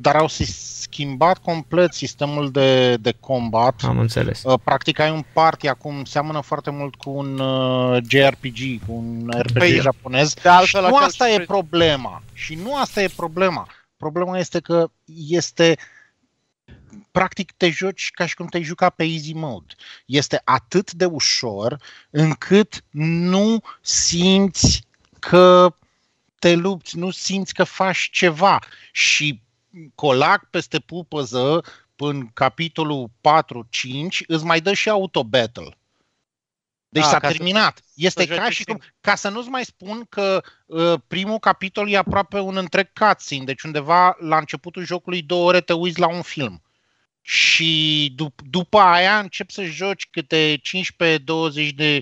dar 0.00 0.16
au 0.16 0.28
schimbat 0.28 1.38
complet 1.38 1.94
sistemul 1.94 2.50
de, 2.50 2.96
de 2.96 3.14
combat. 3.20 3.82
Am 3.84 3.98
înțeles. 3.98 4.42
Uh, 4.44 4.58
practic 4.64 4.98
ai 4.98 5.10
un 5.10 5.24
party 5.32 5.66
acum, 5.66 6.04
seamănă 6.04 6.40
foarte 6.40 6.70
mult 6.70 6.94
cu 6.94 7.10
un 7.10 7.38
uh, 7.38 8.02
JRPG, 8.08 8.86
cu 8.86 8.92
un 8.92 9.30
RPG 9.38 9.58
păi, 9.58 9.80
japonez. 9.80 10.34
De 10.34 10.48
altfel, 10.48 10.84
și 10.84 10.88
nu 10.88 10.96
asta 10.96 11.30
e 11.30 11.40
problema. 11.40 12.22
Și 12.32 12.54
nu 12.54 12.76
asta 12.76 13.02
e 13.02 13.08
problema. 13.16 13.68
Problema 13.96 14.38
este 14.38 14.60
că 14.60 14.90
este 15.28 15.76
practic 17.10 17.52
te 17.56 17.70
joci 17.70 18.10
ca 18.14 18.26
și 18.26 18.34
cum 18.34 18.46
te-ai 18.46 18.62
juca 18.62 18.90
pe 18.90 19.04
easy 19.04 19.32
mode. 19.32 19.74
Este 20.06 20.40
atât 20.44 20.92
de 20.92 21.04
ușor 21.04 21.80
încât 22.10 22.84
nu 22.90 23.62
simți 23.80 24.82
că 25.18 25.74
te 26.38 26.54
lupți, 26.54 26.96
nu 26.96 27.10
simți 27.10 27.54
că 27.54 27.64
faci 27.64 28.08
ceva 28.12 28.58
și 28.92 29.40
colac 29.94 30.44
peste 30.50 30.78
pupăză 30.78 31.64
în 31.96 32.28
capitolul 32.32 33.06
4-5 33.06 33.10
îți 34.26 34.44
mai 34.44 34.60
dă 34.60 34.72
și 34.72 34.88
auto-battle. 34.88 35.76
Deci 36.88 37.02
A, 37.02 37.06
s-a 37.06 37.18
terminat. 37.18 37.76
Să, 37.76 37.84
este 37.94 38.26
să 38.26 38.34
ca 38.34 38.50
și 38.50 38.64
cum, 38.64 38.80
ca 39.00 39.14
să 39.14 39.28
nu-ți 39.28 39.48
mai 39.48 39.64
spun 39.64 40.06
că 40.08 40.42
uh, 40.66 40.94
primul 41.06 41.38
capitol 41.38 41.90
e 41.90 41.96
aproape 41.96 42.38
un 42.38 42.56
întreg 42.56 42.92
cutscene, 42.92 43.44
deci 43.44 43.62
undeva 43.62 44.16
la 44.20 44.38
începutul 44.38 44.84
jocului 44.84 45.22
două 45.22 45.48
ore 45.48 45.60
te 45.60 45.72
uiți 45.72 46.00
la 46.00 46.08
un 46.08 46.22
film 46.22 46.62
și 47.28 48.14
dup- 48.14 48.44
după 48.50 48.78
aia 48.78 49.18
încep 49.18 49.50
să 49.50 49.62
joci 49.62 50.08
câte 50.10 50.60
15-20 50.60 51.74
de 51.74 52.00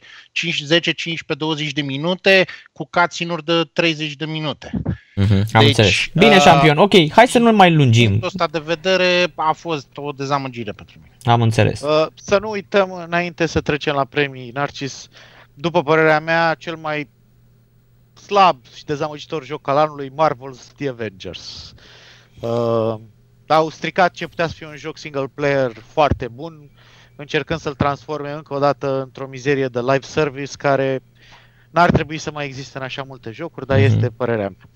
10, 0.62 0.92
15-20 0.92 1.72
de 1.72 1.82
minute 1.82 2.46
cu 2.72 2.88
cutscene 2.90 3.36
de 3.44 3.64
30 3.72 4.12
de 4.12 4.26
minute. 4.26 4.82
Mm-hmm, 5.20 5.44
am 5.52 5.60
deci, 5.60 5.66
înțeles. 5.66 5.94
Bine, 6.14 6.34
uh, 6.34 6.40
șampion. 6.40 6.78
Ok, 6.78 7.10
hai 7.10 7.26
să 7.26 7.38
nu 7.38 7.52
mai 7.52 7.74
lungim. 7.74 8.10
Din 8.10 8.24
ăsta 8.24 8.46
de 8.46 8.58
vedere 8.58 9.32
a 9.34 9.52
fost 9.52 9.88
o 9.94 10.12
dezamăgire 10.12 10.72
pentru 10.72 10.98
mine. 11.02 11.16
Am 11.24 11.42
înțeles. 11.42 11.80
Uh, 11.80 12.06
să 12.14 12.38
nu 12.38 12.50
uităm, 12.50 12.92
înainte 12.92 13.46
să 13.46 13.60
trecem 13.60 13.94
la 13.94 14.04
premii, 14.04 14.50
Narcis, 14.50 15.08
după 15.54 15.82
părerea 15.82 16.20
mea, 16.20 16.54
cel 16.58 16.76
mai 16.76 17.08
slab 18.26 18.56
și 18.74 18.84
dezamăgitor 18.84 19.44
joc 19.44 19.68
al 19.68 19.76
anului 19.76 20.10
Marvel's 20.10 20.76
The 20.76 20.88
Avengers. 20.88 21.74
Uh, 22.40 22.94
au 23.46 23.70
stricat 23.70 24.12
ce 24.12 24.26
putea 24.26 24.46
să 24.46 24.52
fie 24.56 24.66
un 24.66 24.76
joc 24.76 24.98
single 24.98 25.30
player 25.34 25.72
foarte 25.86 26.28
bun, 26.28 26.70
încercând 27.16 27.60
să-l 27.60 27.74
transforme 27.74 28.32
încă 28.32 28.54
o 28.54 28.58
dată 28.58 29.00
într-o 29.02 29.26
mizerie 29.26 29.66
de 29.66 29.80
live 29.80 30.00
service 30.00 30.52
care 30.56 31.02
n-ar 31.76 31.90
trebui 31.90 32.18
să 32.18 32.30
mai 32.34 32.44
existe 32.44 32.78
în 32.78 32.84
așa 32.84 33.02
multe 33.06 33.30
jocuri, 33.30 33.66
dar 33.66 33.78
mm-hmm. 33.78 33.84
este 33.84 34.10
părerea 34.16 34.48
mea. 34.48 34.68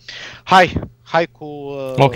Hai, 0.42 0.72
hai 1.02 1.26
cu... 1.32 1.44
Uh... 1.44 1.92
Ok. 1.96 2.14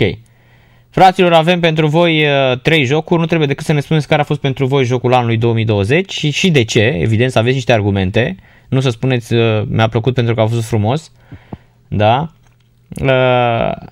Fraților, 0.89 1.33
avem 1.33 1.59
pentru 1.59 1.87
voi 1.87 2.25
uh, 2.25 2.59
trei 2.61 2.83
jocuri, 2.83 3.19
nu 3.19 3.25
trebuie 3.25 3.47
decât 3.47 3.65
să 3.65 3.73
ne 3.73 3.79
spuneți 3.79 4.07
care 4.07 4.21
a 4.21 4.25
fost 4.25 4.39
pentru 4.39 4.65
voi 4.65 4.83
jocul 4.83 5.13
anului 5.13 5.37
2020 5.37 6.11
și, 6.11 6.29
și 6.29 6.51
de 6.51 6.63
ce, 6.63 6.81
evident 6.81 7.31
să 7.31 7.39
aveți 7.39 7.55
niște 7.55 7.73
argumente, 7.73 8.35
nu 8.69 8.79
să 8.79 8.89
spuneți 8.89 9.33
uh, 9.33 9.63
mi-a 9.67 9.87
plăcut 9.87 10.13
pentru 10.13 10.35
că 10.35 10.41
a 10.41 10.47
fost 10.47 10.67
frumos, 10.67 11.11
da? 11.87 12.27
Uh, 13.01 13.87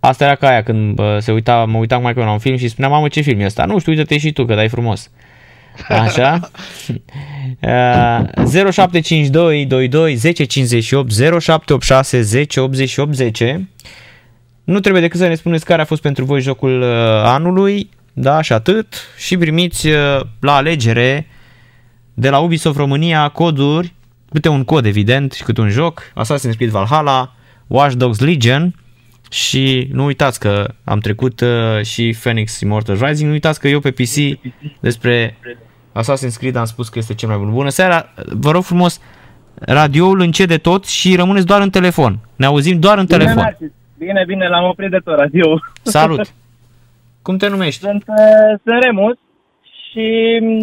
asta 0.00 0.24
era 0.24 0.34
ca 0.34 0.48
aia 0.48 0.62
când 0.62 0.98
uh, 0.98 1.16
se 1.18 1.32
uita, 1.32 1.64
mă 1.64 1.78
uitam 1.78 2.02
mai 2.02 2.14
la 2.14 2.32
un 2.32 2.38
film 2.38 2.56
și 2.56 2.68
spuneam, 2.68 2.92
mamă 2.92 3.08
ce 3.08 3.20
film 3.20 3.40
e 3.40 3.44
ăsta? 3.44 3.64
Nu 3.64 3.78
știu, 3.78 3.92
uite-te 3.92 4.18
și 4.18 4.32
tu 4.32 4.44
că 4.44 4.54
dai 4.54 4.68
frumos. 4.68 5.10
Așa? 5.88 6.50
Uh, 7.60 8.70
0752 8.70 9.66
22 9.66 10.14
10 10.14 10.44
58 10.44 11.12
0786 11.12 12.20
10 12.20 12.60
88 12.60 13.14
10 13.14 13.68
nu 14.64 14.80
trebuie 14.80 15.02
decât 15.02 15.20
să 15.20 15.26
ne 15.26 15.34
spuneți 15.34 15.64
care 15.64 15.82
a 15.82 15.84
fost 15.84 16.02
pentru 16.02 16.24
voi 16.24 16.40
jocul 16.40 16.80
uh, 16.80 16.88
anului, 17.24 17.90
da, 18.12 18.42
și 18.42 18.52
atât. 18.52 18.94
Și 19.16 19.36
primiți 19.36 19.88
uh, 19.88 20.20
la 20.40 20.54
alegere 20.54 21.26
de 22.14 22.28
la 22.28 22.38
Ubisoft 22.38 22.76
România 22.76 23.28
coduri, 23.28 23.94
câte 24.30 24.48
un 24.48 24.64
cod 24.64 24.86
evident 24.86 25.32
și 25.32 25.42
câte 25.42 25.60
un 25.60 25.68
joc, 25.68 26.12
Assassin's 26.22 26.56
Creed 26.56 26.70
Valhalla, 26.70 27.34
Watch 27.66 27.94
Dogs 27.94 28.18
Legion 28.18 28.74
și 29.30 29.88
nu 29.92 30.04
uitați 30.04 30.40
că 30.40 30.66
am 30.84 30.98
trecut 30.98 31.40
uh, 31.40 31.82
și 31.82 32.16
Phoenix 32.20 32.60
Immortal 32.60 32.96
Rising, 33.00 33.26
nu 33.26 33.32
uitați 33.32 33.60
că 33.60 33.68
eu 33.68 33.80
pe 33.80 33.90
PC 33.90 34.38
despre 34.80 35.36
Assassin's 35.92 36.38
Creed 36.38 36.56
am 36.56 36.64
spus 36.64 36.88
că 36.88 36.98
este 36.98 37.14
cel 37.14 37.28
mai 37.28 37.38
bun. 37.38 37.50
Bună 37.50 37.68
seara, 37.68 38.12
vă 38.24 38.50
rog 38.50 38.62
frumos, 38.62 39.00
radioul 39.54 40.20
încede 40.20 40.56
tot 40.56 40.86
și 40.86 41.16
rămâneți 41.16 41.46
doar 41.46 41.60
în 41.60 41.70
telefon. 41.70 42.18
Ne 42.36 42.46
auzim 42.46 42.80
doar 42.80 42.98
în 42.98 43.06
telefon. 43.06 43.56
Bine, 43.58 43.72
Bine, 43.98 44.24
bine, 44.26 44.48
l-am 44.48 44.64
oprit 44.64 44.90
de 44.90 44.98
tot 45.04 45.16
radio. 45.18 45.60
Salut! 45.82 46.32
Cum 47.26 47.36
te 47.36 47.48
numești? 47.48 47.80
Sunt, 47.80 48.04
uh, 48.06 48.58
sunt 48.64 48.82
Remus 48.82 49.16
și... 49.90 50.06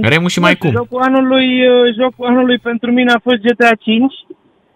Remus 0.02 0.32
și 0.32 0.40
mai 0.40 0.56
cum? 0.56 0.72
Jocul 0.72 1.02
anului, 1.02 1.68
uh, 1.68 1.94
jocul 2.02 2.26
anului 2.28 2.58
pentru 2.58 2.92
mine 2.92 3.12
a 3.12 3.20
fost 3.24 3.38
GTA 3.38 3.76
5. 3.80 4.14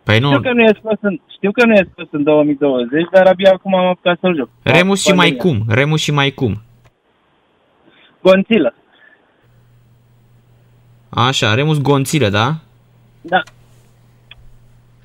Păi 0.05 0.19
nu. 0.19 0.27
Știu 0.27 0.41
că 0.41 0.53
nu 0.53 0.61
e 0.61 0.71
scos 0.79 0.97
în, 1.01 1.19
știu 1.35 1.51
că 1.51 1.65
nu 1.65 1.73
e 1.73 1.87
scos 1.91 2.07
în 2.11 2.23
2020, 2.23 3.07
dar 3.11 3.27
abia 3.27 3.51
acum 3.53 3.75
am 3.75 3.85
apucat 3.85 4.17
să-l 4.19 4.35
joc. 4.35 4.49
Remus 4.61 5.01
și 5.01 5.11
mai 5.11 5.31
cum? 5.31 5.63
Remus 5.67 6.01
și 6.01 6.11
mai 6.11 6.31
cum? 6.31 6.61
Gonțilă. 8.21 8.73
Așa, 11.09 11.53
Remus 11.53 11.81
Gonțilă, 11.81 12.29
da? 12.29 12.55
Da. 13.21 13.43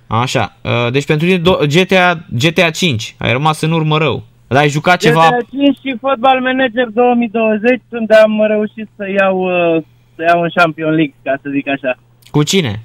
Așa, 0.07 0.57
uh, 0.63 0.93
deci 0.93 1.07
pentru 1.07 1.27
tine 1.27 1.43
GTA, 1.67 2.25
GTA 2.39 2.71
5, 2.71 3.15
ai 3.19 3.33
rămas 3.33 3.61
în 3.61 3.73
urmă 3.73 3.99
rău. 3.99 4.23
Dar 4.49 4.59
ai 4.59 4.69
jucat 4.69 5.01
ceva... 5.01 5.27
GTA 5.27 5.47
5 5.51 5.77
și 5.77 5.97
Football 6.01 6.41
Manager 6.41 6.87
2020, 6.89 7.81
unde 7.91 8.15
am 8.15 8.45
reușit 8.47 8.89
să 8.97 9.05
iau, 9.19 9.37
uh, 9.39 9.83
să 10.15 10.23
iau 10.29 10.41
un 10.41 10.49
Champion 10.55 10.95
League, 10.95 11.15
ca 11.23 11.39
să 11.43 11.51
zic 11.53 11.69
așa. 11.69 11.99
Cu 12.31 12.43
cine? 12.43 12.83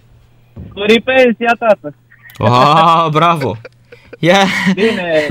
Cu 0.74 0.82
Ripensia, 0.88 1.56
tată. 1.60 1.96
Ah, 2.44 3.08
bravo! 3.12 3.58
Ia. 4.20 4.46
Bine, 4.74 5.28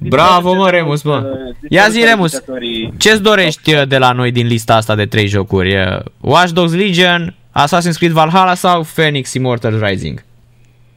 Bravo, 0.14 0.54
mă, 0.54 0.70
Remus, 0.70 1.02
mă. 1.02 1.24
Ia 1.68 1.88
zi, 1.88 2.04
Remus, 2.04 2.42
ce-ți 2.96 3.22
dorești 3.22 3.74
uh, 3.74 3.86
de 3.88 3.98
la 3.98 4.12
noi 4.12 4.32
din 4.32 4.46
lista 4.46 4.74
asta 4.74 4.94
de 4.94 5.06
trei 5.06 5.26
jocuri? 5.26 5.76
Watch 6.20 6.50
Dogs 6.50 6.74
Legion, 6.74 7.34
Assassin's 7.52 7.96
Creed 7.96 8.12
Valhalla 8.12 8.54
sau 8.54 8.82
Phoenix 8.94 9.34
Immortal 9.34 9.84
Rising? 9.84 10.24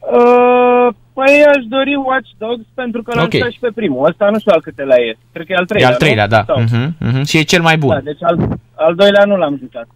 Uh, 0.00 0.94
păi 1.12 1.44
aș 1.54 1.64
dori 1.68 1.94
Watch 1.94 2.30
Dogs 2.38 2.64
pentru 2.74 3.02
că 3.02 3.12
l-am 3.14 3.24
okay. 3.24 3.50
și 3.52 3.58
pe 3.60 3.70
primul. 3.74 4.08
Ăsta 4.08 4.28
nu 4.30 4.38
știu 4.38 4.52
al 4.54 4.60
câtelea 4.60 4.96
e. 5.00 5.16
Cred 5.32 5.46
că 5.46 5.52
e 5.52 5.56
al 5.56 5.64
treilea, 5.64 5.88
E 5.88 5.92
al 5.92 5.98
treilea, 5.98 6.26
nu? 6.26 6.30
da. 6.30 6.44
Uh-huh, 6.44 6.88
uh-huh. 6.88 7.24
Și 7.26 7.38
e 7.38 7.42
cel 7.42 7.62
mai 7.62 7.76
bun. 7.76 7.90
Da, 7.90 8.00
deci 8.00 8.22
al, 8.22 8.58
al 8.74 8.94
doilea 8.94 9.24
nu 9.24 9.36
l-am 9.36 9.56
jucat. 9.60 9.88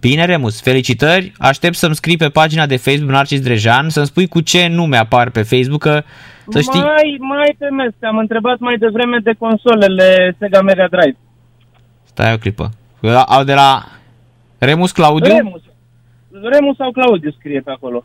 Bine, 0.00 0.24
Remus, 0.24 0.60
felicitări. 0.60 1.32
Aștept 1.38 1.74
să-mi 1.74 1.94
scrii 1.94 2.16
pe 2.16 2.28
pagina 2.28 2.66
de 2.66 2.76
Facebook 2.76 3.10
Narcis 3.10 3.40
Drejan, 3.40 3.88
să-mi 3.88 4.06
spui 4.06 4.26
cu 4.26 4.40
ce 4.40 4.66
nume 4.66 4.96
apar 4.96 5.30
pe 5.30 5.42
Facebook, 5.42 5.80
că 5.80 6.02
să 6.48 6.60
știi... 6.60 6.80
Mai, 6.80 7.16
mai 7.18 7.56
temesc, 7.58 7.94
am 8.00 8.18
întrebat 8.18 8.58
mai 8.58 8.76
devreme 8.76 9.18
de 9.22 9.32
consolele 9.38 10.36
Sega 10.38 10.62
Mega 10.62 10.86
Drive. 10.90 11.16
Stai 12.04 12.32
o 12.32 12.38
clipă. 12.38 12.70
Au 13.26 13.44
de 13.44 13.54
la 13.54 13.84
Remus 14.58 14.92
Claudiu? 14.92 15.34
Remus. 15.34 15.62
Remus 16.30 16.76
sau 16.76 16.90
Claudiu 16.90 17.30
scrie 17.30 17.60
pe 17.60 17.70
acolo 17.70 18.04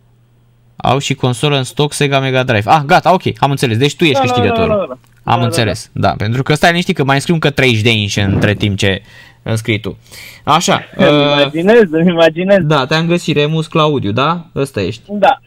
au 0.81 0.97
și 0.97 1.13
consolă 1.13 1.57
în 1.57 1.63
stoc 1.63 1.93
Sega 1.93 2.19
Mega 2.19 2.43
Drive. 2.43 2.69
Ah, 2.69 2.81
gata, 2.85 3.13
ok, 3.13 3.21
am 3.37 3.51
înțeles. 3.51 3.77
Deci 3.77 3.95
tu 3.95 4.03
ești 4.03 4.13
da, 4.13 4.21
câștigătorul. 4.21 4.67
Da, 4.67 4.75
da, 4.75 4.85
da, 4.85 4.85
da. 4.87 5.10
Am 5.23 5.39
da, 5.39 5.45
înțeles, 5.45 5.89
da, 5.93 6.01
da. 6.01 6.07
da, 6.07 6.13
pentru 6.17 6.43
că 6.43 6.53
stai 6.53 6.69
liniștit 6.69 6.95
că 6.95 7.03
mai 7.03 7.15
înscriu 7.15 7.35
încă 7.35 7.49
30 7.49 7.81
de 7.81 7.91
inși 7.91 8.19
între 8.19 8.53
timp 8.53 8.77
ce 8.77 9.01
înscrii 9.43 9.79
tu. 9.79 9.97
Așa. 10.43 10.83
Îmi 10.95 11.07
uh, 11.07 11.23
imaginez, 11.23 11.91
îmi 11.91 12.09
imaginez. 12.09 12.63
Da, 12.63 12.85
te-am 12.85 13.07
găsit, 13.07 13.35
Remus 13.35 13.67
Claudiu, 13.67 14.11
da? 14.11 14.45
Ăsta 14.55 14.81
ești. 14.81 15.01
Da. 15.09 15.39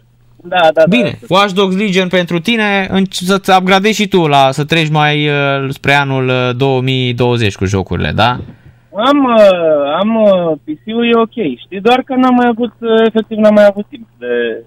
Da, 0.46 0.68
da, 0.74 0.82
Bine, 0.88 1.18
da, 1.20 1.26
Watch 1.34 1.52
Dogs 1.54 1.76
Legion 1.76 2.08
pentru 2.08 2.38
tine, 2.40 2.88
să-ți 3.10 3.56
upgradezi 3.58 4.00
și 4.00 4.08
tu 4.08 4.26
la 4.26 4.50
să 4.50 4.64
treci 4.64 4.88
mai 4.88 5.28
uh, 5.28 5.68
spre 5.68 5.92
anul 5.92 6.54
2020 6.56 7.48
uh, 7.48 7.58
cu 7.58 7.64
jocurile, 7.64 8.10
da? 8.14 8.38
Am, 8.96 9.24
uh, 9.24 9.98
am 10.00 10.14
uh, 10.14 10.52
PC-ul 10.64 11.06
e 11.06 11.16
ok, 11.16 11.58
știi, 11.64 11.80
doar 11.80 12.02
că 12.04 12.14
n-am 12.14 12.34
mai 12.34 12.46
avut, 12.48 12.72
uh, 12.80 13.06
efectiv 13.06 13.38
n-am 13.38 13.54
mai 13.54 13.66
avut 13.66 13.86
timp 13.88 14.06
de, 14.18 14.64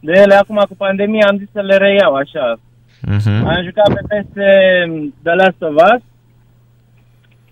de 0.00 0.12
ele 0.12 0.34
acum 0.34 0.62
cu 0.68 0.74
pandemia 0.76 1.26
am 1.30 1.38
zis 1.38 1.48
să 1.52 1.60
le 1.60 1.76
reiau 1.76 2.14
așa. 2.14 2.60
Uh-huh. 3.14 3.40
Am 3.44 3.62
jucat 3.64 3.88
pe 3.94 4.02
PS 4.08 4.32
The 5.22 5.34
Last 5.34 5.60
of 5.60 5.74
Us. 5.74 6.02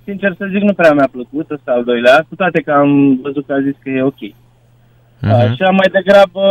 Sincer 0.04 0.34
să 0.38 0.48
zic, 0.52 0.62
nu 0.62 0.72
prea 0.72 0.92
mi-a 0.92 1.08
plăcut 1.12 1.50
ăsta 1.50 1.72
al 1.72 1.84
doilea, 1.84 2.26
cu 2.28 2.34
toate 2.34 2.60
că 2.60 2.72
am 2.72 3.20
văzut 3.22 3.46
că 3.46 3.52
a 3.52 3.60
zis 3.60 3.74
că 3.82 3.90
e 3.90 4.02
ok. 4.02 4.22
Uh-huh. 4.22 5.30
Așa 5.30 5.70
mai 5.70 5.88
degrabă 5.92 6.42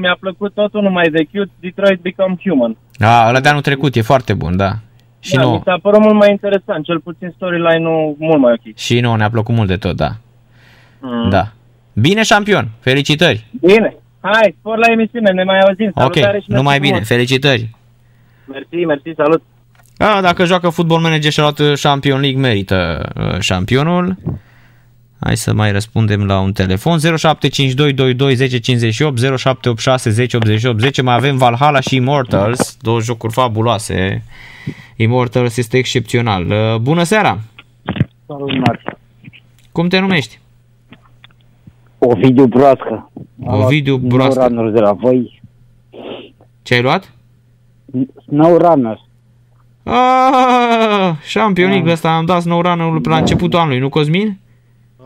mi-a 0.00 0.16
plăcut 0.20 0.54
totul 0.54 0.82
numai 0.82 1.08
vechiut, 1.08 1.50
Detroit 1.60 2.00
Become 2.00 2.36
Human. 2.42 2.76
A, 2.98 3.28
ăla 3.28 3.40
de 3.40 3.48
anul 3.48 3.60
trecut 3.60 3.94
e 3.94 4.00
foarte 4.00 4.34
bun, 4.34 4.56
da. 4.56 4.70
Și 5.20 5.34
da, 5.34 5.42
nu... 5.42 5.50
mi 5.50 5.60
s-a 5.64 5.78
părut 5.82 6.00
mult 6.00 6.14
mai 6.14 6.30
interesant, 6.30 6.84
cel 6.84 7.00
puțin 7.00 7.32
storyline-ul 7.34 8.16
mult 8.18 8.40
mai 8.40 8.52
ok. 8.52 8.76
Și 8.76 9.00
nu, 9.00 9.14
ne-a 9.14 9.30
plăcut 9.30 9.54
mult 9.54 9.68
de 9.68 9.76
tot, 9.76 9.96
da. 9.96 10.10
Mm. 11.00 11.30
Da. 11.30 11.52
Bine, 11.92 12.22
șampion! 12.22 12.68
Felicitări! 12.80 13.46
Bine! 13.60 13.96
Hai, 14.20 14.56
spor 14.58 14.76
la 14.78 14.92
emisiune, 14.92 15.30
ne 15.30 15.42
mai 15.42 15.58
auzim. 15.58 15.90
Salutare 15.94 16.36
ok, 16.36 16.42
și 16.42 16.50
numai 16.50 16.78
bine, 16.78 17.00
felicitări. 17.00 17.70
Mersi, 18.48 18.84
mersi, 18.84 19.12
salut. 19.16 19.42
A, 19.98 20.20
dacă 20.20 20.44
joacă 20.44 20.68
Football 20.68 21.00
Manager 21.00 21.32
și 21.32 21.40
a 21.40 21.42
luat 21.42 21.58
uh, 21.58 21.72
Champion 21.80 22.20
League, 22.20 22.40
merită 22.40 23.08
uh, 23.16 23.40
șampionul. 23.40 24.16
Hai 25.20 25.36
să 25.36 25.54
mai 25.54 25.72
răspundem 25.72 26.26
la 26.26 26.40
un 26.40 26.52
telefon 26.52 26.98
075222 26.98 28.26
1058 28.26 29.18
0786 29.18 30.08
1088 30.08 30.80
10 30.80 31.02
Mai 31.02 31.14
avem 31.14 31.36
Valhalla 31.36 31.80
și 31.80 31.94
Immortals 31.94 32.76
Două 32.80 33.00
jocuri 33.00 33.32
fabuloase 33.32 34.24
Immortals 34.96 35.56
este 35.56 35.76
excepțional 35.76 36.46
uh, 36.46 36.76
Bună 36.80 37.02
seara! 37.02 37.38
Salut, 38.26 38.50
Cum 39.72 39.88
te 39.88 39.98
numești? 39.98 40.38
Ovidiu 41.98 42.46
Broască. 42.46 43.10
Ovidiu 43.44 43.96
Broască. 43.96 44.46
Snow 44.46 44.68
de 44.68 44.80
la 44.80 44.92
voi. 44.92 45.40
Ce 46.62 46.74
ai 46.74 46.82
luat? 46.82 47.12
Snow 48.26 48.56
Runner. 48.56 49.00
Ah, 49.82 51.12
Champion 51.32 51.84
da. 51.84 51.92
ăsta 51.92 52.16
am 52.16 52.24
dat 52.24 52.42
Snow 52.42 52.60
Runner 52.60 52.92
la 52.92 52.98
da. 53.00 53.16
începutul 53.16 53.58
anului, 53.58 53.78
nu 53.78 53.88
Cosmin? 53.88 54.38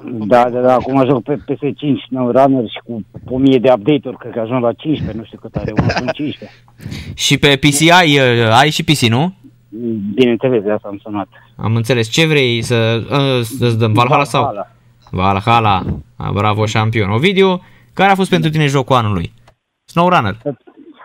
Da, 0.05 0.51
da, 0.51 0.61
da, 0.61 0.75
acum 0.75 1.05
joc 1.07 1.23
pe 1.23 1.37
PS5 1.37 2.07
Snow 2.09 2.31
Runner 2.31 2.69
și 2.69 2.81
cu 2.85 3.05
1000 3.25 3.59
de 3.59 3.73
update-uri, 3.73 4.17
cred 4.17 4.33
că 4.33 4.41
ajung 4.41 4.63
la 4.63 4.73
15, 4.73 5.19
nu 5.19 5.25
știu 5.25 5.39
cât 5.39 5.55
are, 5.55 5.73
15. 6.13 6.51
și 7.15 7.39
pe 7.39 7.57
PC 7.57 7.91
ai, 7.91 8.19
uh, 8.19 8.59
ai 8.61 8.71
și 8.71 8.85
PC, 8.85 9.01
nu? 9.01 9.35
Bineînțeles, 10.15 10.63
de 10.63 10.71
asta 10.71 10.89
am 10.89 10.99
sunat. 11.03 11.29
Am 11.57 11.77
înțeles. 11.77 12.09
Ce 12.09 12.27
vrei 12.27 12.63
să, 12.63 13.03
uh, 13.11 13.45
să 13.45 13.71
dăm? 13.71 13.93
Valhalla 13.93 14.25
sau? 14.25 14.43
Valhalla. 15.11 15.41
Valhalla. 15.45 15.83
Bravo, 16.33 16.67
șampion. 16.67 17.11
Ovidiu, 17.11 17.63
care 17.93 18.11
a 18.11 18.15
fost 18.15 18.31
pentru 18.31 18.51
tine 18.51 18.67
jocul 18.67 18.97
anului? 18.97 19.33
SnowRunner. 19.85 20.37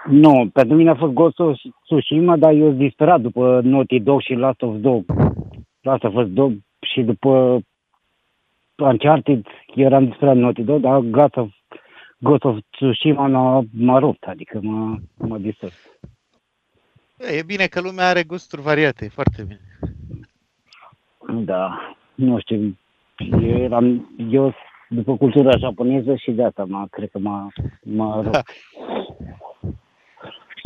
Nu, 0.10 0.50
pentru 0.54 0.76
mine 0.76 0.90
a 0.90 0.96
fost 0.96 1.14
Ghost 1.14 1.40
of 1.40 1.58
Tsushima, 1.84 2.38
dar 2.38 2.52
eu 2.54 2.68
sunt 2.68 2.78
disperat 2.78 3.22
după 3.22 3.62
Naughty 3.64 4.00
Dog 4.00 4.22
și 4.22 4.34
Last 4.34 4.62
of 4.62 4.76
Dog. 4.76 5.06
Last 5.82 6.04
of 6.04 6.16
Us 6.16 6.28
Dog 6.28 6.54
și 6.80 7.02
după 7.02 7.60
Uncharted, 8.76 9.46
eram 9.76 10.06
disperat 10.06 10.36
Naughty 10.36 10.64
Dog, 10.64 10.82
dar 10.82 11.00
Ghost 11.00 11.36
of, 11.36 11.50
Ghost 12.18 12.44
of 12.44 12.58
Tsushima 12.70 13.28
m-a, 13.28 13.64
m-a 13.72 14.00
rupt, 14.00 14.24
adică 14.24 14.60
m-a, 14.62 14.98
m-a 15.18 15.38
distrus. 15.38 15.74
E 17.18 17.44
bine 17.44 17.66
că 17.66 17.82
lumea 17.82 18.08
are 18.08 18.24
gusturi 18.24 18.62
variate, 18.62 19.06
e 19.06 19.10
foarte 19.10 19.44
bine. 19.44 19.60
Da, 21.44 21.96
nu 22.16 22.40
știu, 22.40 22.78
eu 23.42 23.58
eram, 23.58 24.16
eu 24.30 24.54
după 24.90 25.18
cultura 25.18 25.58
japoneză 25.58 26.16
și 26.16 26.32
de 26.32 26.44
asta 26.44 26.66
m-a, 26.66 26.88
cred 26.92 27.10
că 27.10 27.20
m-a, 27.20 27.48
m-a 27.84 28.22
rupt. 28.22 28.44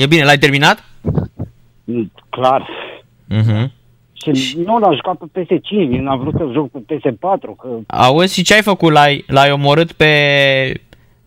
E 0.02 0.06
bine, 0.08 0.24
l-ai 0.24 0.38
terminat? 0.38 0.84
Clar. 2.30 2.68
Mhm. 3.28 3.72
Și 4.34 4.58
nu 4.66 4.80
l-am 4.80 4.95
jucat 4.95 5.16
pe 5.32 5.41
PS5, 5.41 5.99
n-am 5.99 6.20
vrut 6.20 6.34
să 6.38 6.49
joc 6.54 6.72
pe 6.72 6.80
PS4, 6.95 7.56
că 7.58 7.68
Auzi, 7.88 8.34
și 8.34 8.43
ce 8.43 8.54
ai 8.54 8.62
făcut? 8.62 8.91
L-ai, 8.91 9.24
l-ai 9.28 9.52
omorât 9.52 9.91
pe, 9.91 10.14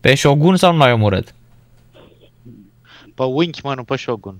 pe 0.01 0.15
Shogun 0.15 0.57
sau 0.57 0.73
nu 0.73 0.79
l-ai 0.79 0.93
omorât? 0.93 1.35
Pe 3.15 3.23
Wink, 3.23 3.63
mă, 3.63 3.73
nu 3.77 3.85
pe 3.85 3.97
Shogun. 3.97 4.35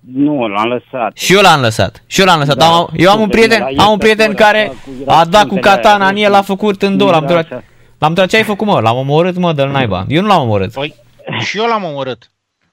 nu, 0.00 0.46
l-am 0.48 0.68
lăsat. 0.68 1.16
Și 1.16 1.34
eu 1.34 1.40
l-am 1.40 1.60
lăsat. 1.60 2.02
Și 2.06 2.20
eu 2.20 2.26
l-am 2.26 2.38
lăsat. 2.38 2.56
Da, 2.56 2.66
am, 2.66 2.88
eu 2.96 3.10
am 3.10 3.20
un 3.20 3.24
super, 3.24 3.38
prieten, 3.38 3.66
era 3.68 3.82
am 3.84 3.92
un 3.92 3.98
prieten 3.98 4.26
iertător, 4.26 4.46
care 4.52 4.58
așa, 4.68 4.74
cu- 4.84 4.90
era 5.02 5.16
a 5.18 5.24
dat 5.24 5.42
cu 5.42 5.48
punctele 5.48 5.74
katana 5.74 6.04
aia, 6.04 6.12
în 6.12 6.16
el, 6.16 6.30
l-a 6.30 6.42
făcut 6.42 6.82
în 6.82 6.96
două, 6.96 7.10
l-am 7.10 7.24
Era 7.24 7.34
întrebat, 7.36 7.58
așa. 7.58 7.70
l-am 7.98 8.08
întrebat 8.08 8.30
ce 8.30 8.36
ai 8.36 8.42
făcut, 8.42 8.66
mă? 8.66 8.80
L-am 8.80 8.96
omorât, 8.96 9.36
mă, 9.36 9.52
dă-l 9.52 9.70
naiba. 9.70 10.04
Eu 10.08 10.20
nu 10.22 10.26
l-am 10.28 10.42
omorât. 10.42 10.72
Păi, 10.72 10.94
și 11.38 11.58
eu 11.58 11.64
l-am 11.66 11.84
omorât. 11.84 12.30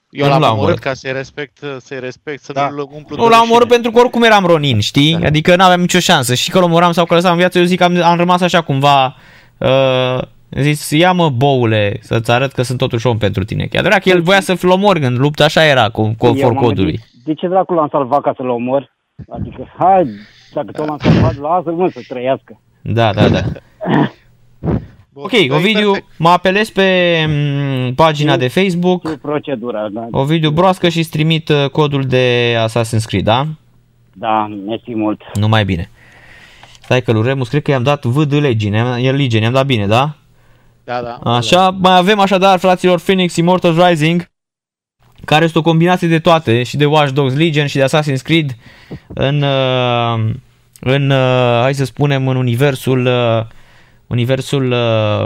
Eu 0.10 0.26
nu 0.26 0.32
l-am 0.32 0.42
l-am 0.42 0.50
omorât 0.52 0.66
omorât. 0.68 0.80
ca 0.84 0.94
să-i 0.94 1.12
respect, 1.12 1.58
să-i 1.80 2.00
respect, 2.00 2.44
să 2.44 2.54
Da. 2.54 2.70
nu-l 2.70 2.80
umplu 2.92 3.16
de 3.16 3.22
Nu 3.22 3.28
l-am 3.28 3.30
rușine. 3.38 3.50
omorât 3.52 3.68
pentru 3.68 3.92
că 3.92 4.00
oricum 4.00 4.24
eram 4.24 4.46
Ronin, 4.46 4.80
știi? 4.80 5.16
Adică 5.26 5.56
n-aveam 5.56 5.80
nicio 5.80 6.00
șansă. 6.00 6.34
Și 6.34 6.50
că 6.52 6.60
l 6.60 6.64
omoram 6.64 6.92
sau 6.92 7.06
că 7.06 7.14
lăsam 7.14 7.32
în 7.32 7.38
viață, 7.38 7.58
eu 7.60 7.64
zic 7.64 7.78
că 7.78 7.84
am, 7.84 8.02
am 8.04 8.18
rămas 8.18 8.42
așa 8.42 8.62
cumva... 8.62 9.16
Uh, 9.58 10.22
zis, 10.52 10.90
ia 10.90 11.12
mă 11.12 11.30
boule, 11.30 11.98
să-ți 12.02 12.32
arăt 12.32 12.52
că 12.52 12.62
sunt 12.62 12.78
totuși 12.78 13.08
om 13.08 13.18
pentru 13.18 13.44
tine. 13.44 13.64
Că 13.64 13.70
e 13.76 13.80
adevărat 13.80 14.04
că 14.04 14.10
el 14.10 14.22
voia 14.22 14.42
să-l 14.42 14.58
omor 14.70 14.96
în 14.96 15.16
luptă, 15.18 15.44
așa 15.44 15.66
era, 15.66 15.90
cu, 15.90 16.02
Eu 16.02 16.14
conform 16.18 16.54
m-am 16.54 16.64
codului. 16.64 16.92
gândit, 16.92 17.24
De 17.26 17.34
ce 17.34 17.48
dracu 17.48 17.74
l-am 17.74 17.88
salvat 17.92 18.22
ca 18.22 18.34
să-l 18.38 18.50
omor? 18.50 18.96
Adică, 19.30 19.74
hai, 19.78 20.06
dacă 20.54 20.72
tot 20.72 20.88
l-am 20.88 20.98
salvat, 21.02 21.38
lasă-l 21.38 21.74
mă 21.74 21.90
să 21.94 22.00
trăiască. 22.08 22.62
Da, 22.82 23.14
da, 23.14 23.30
da. 23.30 23.42
Bun, 25.20 25.26
Ok, 25.26 25.32
da, 25.32 25.38
e 25.38 25.58
Ovidiu, 25.58 25.92
perfect. 25.92 26.18
mă 26.18 26.30
apelez 26.30 26.70
pe 26.70 26.86
mm, 27.28 27.94
pagina 27.94 28.38
de 28.38 28.48
Facebook, 28.48 29.02
Cu 29.02 29.18
procedura, 29.22 29.88
da. 29.92 30.08
Ovidiu 30.12 30.50
Broască 30.50 30.90
și 30.90 31.04
trimit 31.04 31.50
uh, 31.50 31.70
codul 31.72 32.04
de 32.04 32.56
Assassin's 32.68 33.06
Creed, 33.06 33.24
da? 33.24 33.46
Da, 34.14 34.48
mersi 34.66 34.96
mult. 34.96 35.22
Numai 35.34 35.66
bine. 35.66 35.90
Stai 36.82 37.02
că 37.02 37.12
lui 37.12 37.24
Remus, 37.24 37.48
cred 37.48 37.62
că 37.62 37.72
i-am 37.72 37.84
dat 37.84 38.06
V 38.06 38.24
de 38.24 38.40
Legion, 38.40 38.74
el 38.74 39.16
Legion, 39.16 39.42
i-am 39.42 39.54
dat 39.54 39.66
bine, 39.66 39.88
da? 39.88 40.16
Da, 40.84 41.02
da. 41.02 41.32
Așa, 41.32 41.70
mai 41.70 41.98
avem 41.98 42.20
așadar, 42.20 42.60
fraților, 42.60 43.00
Phoenix 43.00 43.36
Immortals 43.36 43.88
Rising, 43.88 44.30
care 45.26 45.46
este 45.46 45.58
o 45.58 45.62
combinație 45.62 46.08
de 46.08 46.20
toate, 46.20 46.64
și 46.64 46.78
de 46.78 46.86
Watch 46.86 47.14
Dogs 47.14 47.36
Legion 47.36 47.68
și 47.68 47.76
de 47.76 47.84
Assassin's 47.86 48.22
Creed, 48.24 48.56
în, 49.08 49.42
uh, 49.42 50.34
în 50.80 51.10
uh, 51.10 51.60
hai 51.62 51.74
să 51.74 51.86
spunem, 51.86 52.28
în 52.28 52.36
universul, 52.36 53.06
uh, 53.06 53.46
universul 54.10 54.72
uh, 54.72 55.26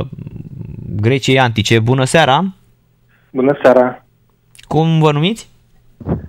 Greciei 1.02 1.40
Antice. 1.40 1.80
Bună 1.80 2.04
seara! 2.04 2.44
Bună 3.32 3.58
seara, 3.64 4.06
Cum 4.68 5.00
vă 5.00 5.12
numiți? 5.12 5.50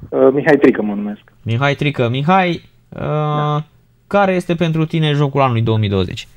Uh, 0.08 0.28
Mihai 0.32 0.56
Trică 0.56 0.82
mă 0.82 0.94
numesc. 0.94 1.20
Mihai 1.42 1.74
Trică. 1.74 2.08
Mihai, 2.08 2.62
uh, 2.88 3.62
care 4.06 4.32
este 4.34 4.54
pentru 4.54 4.84
tine 4.86 5.12
jocul 5.12 5.40
anului 5.40 5.62
2020? 5.62 6.28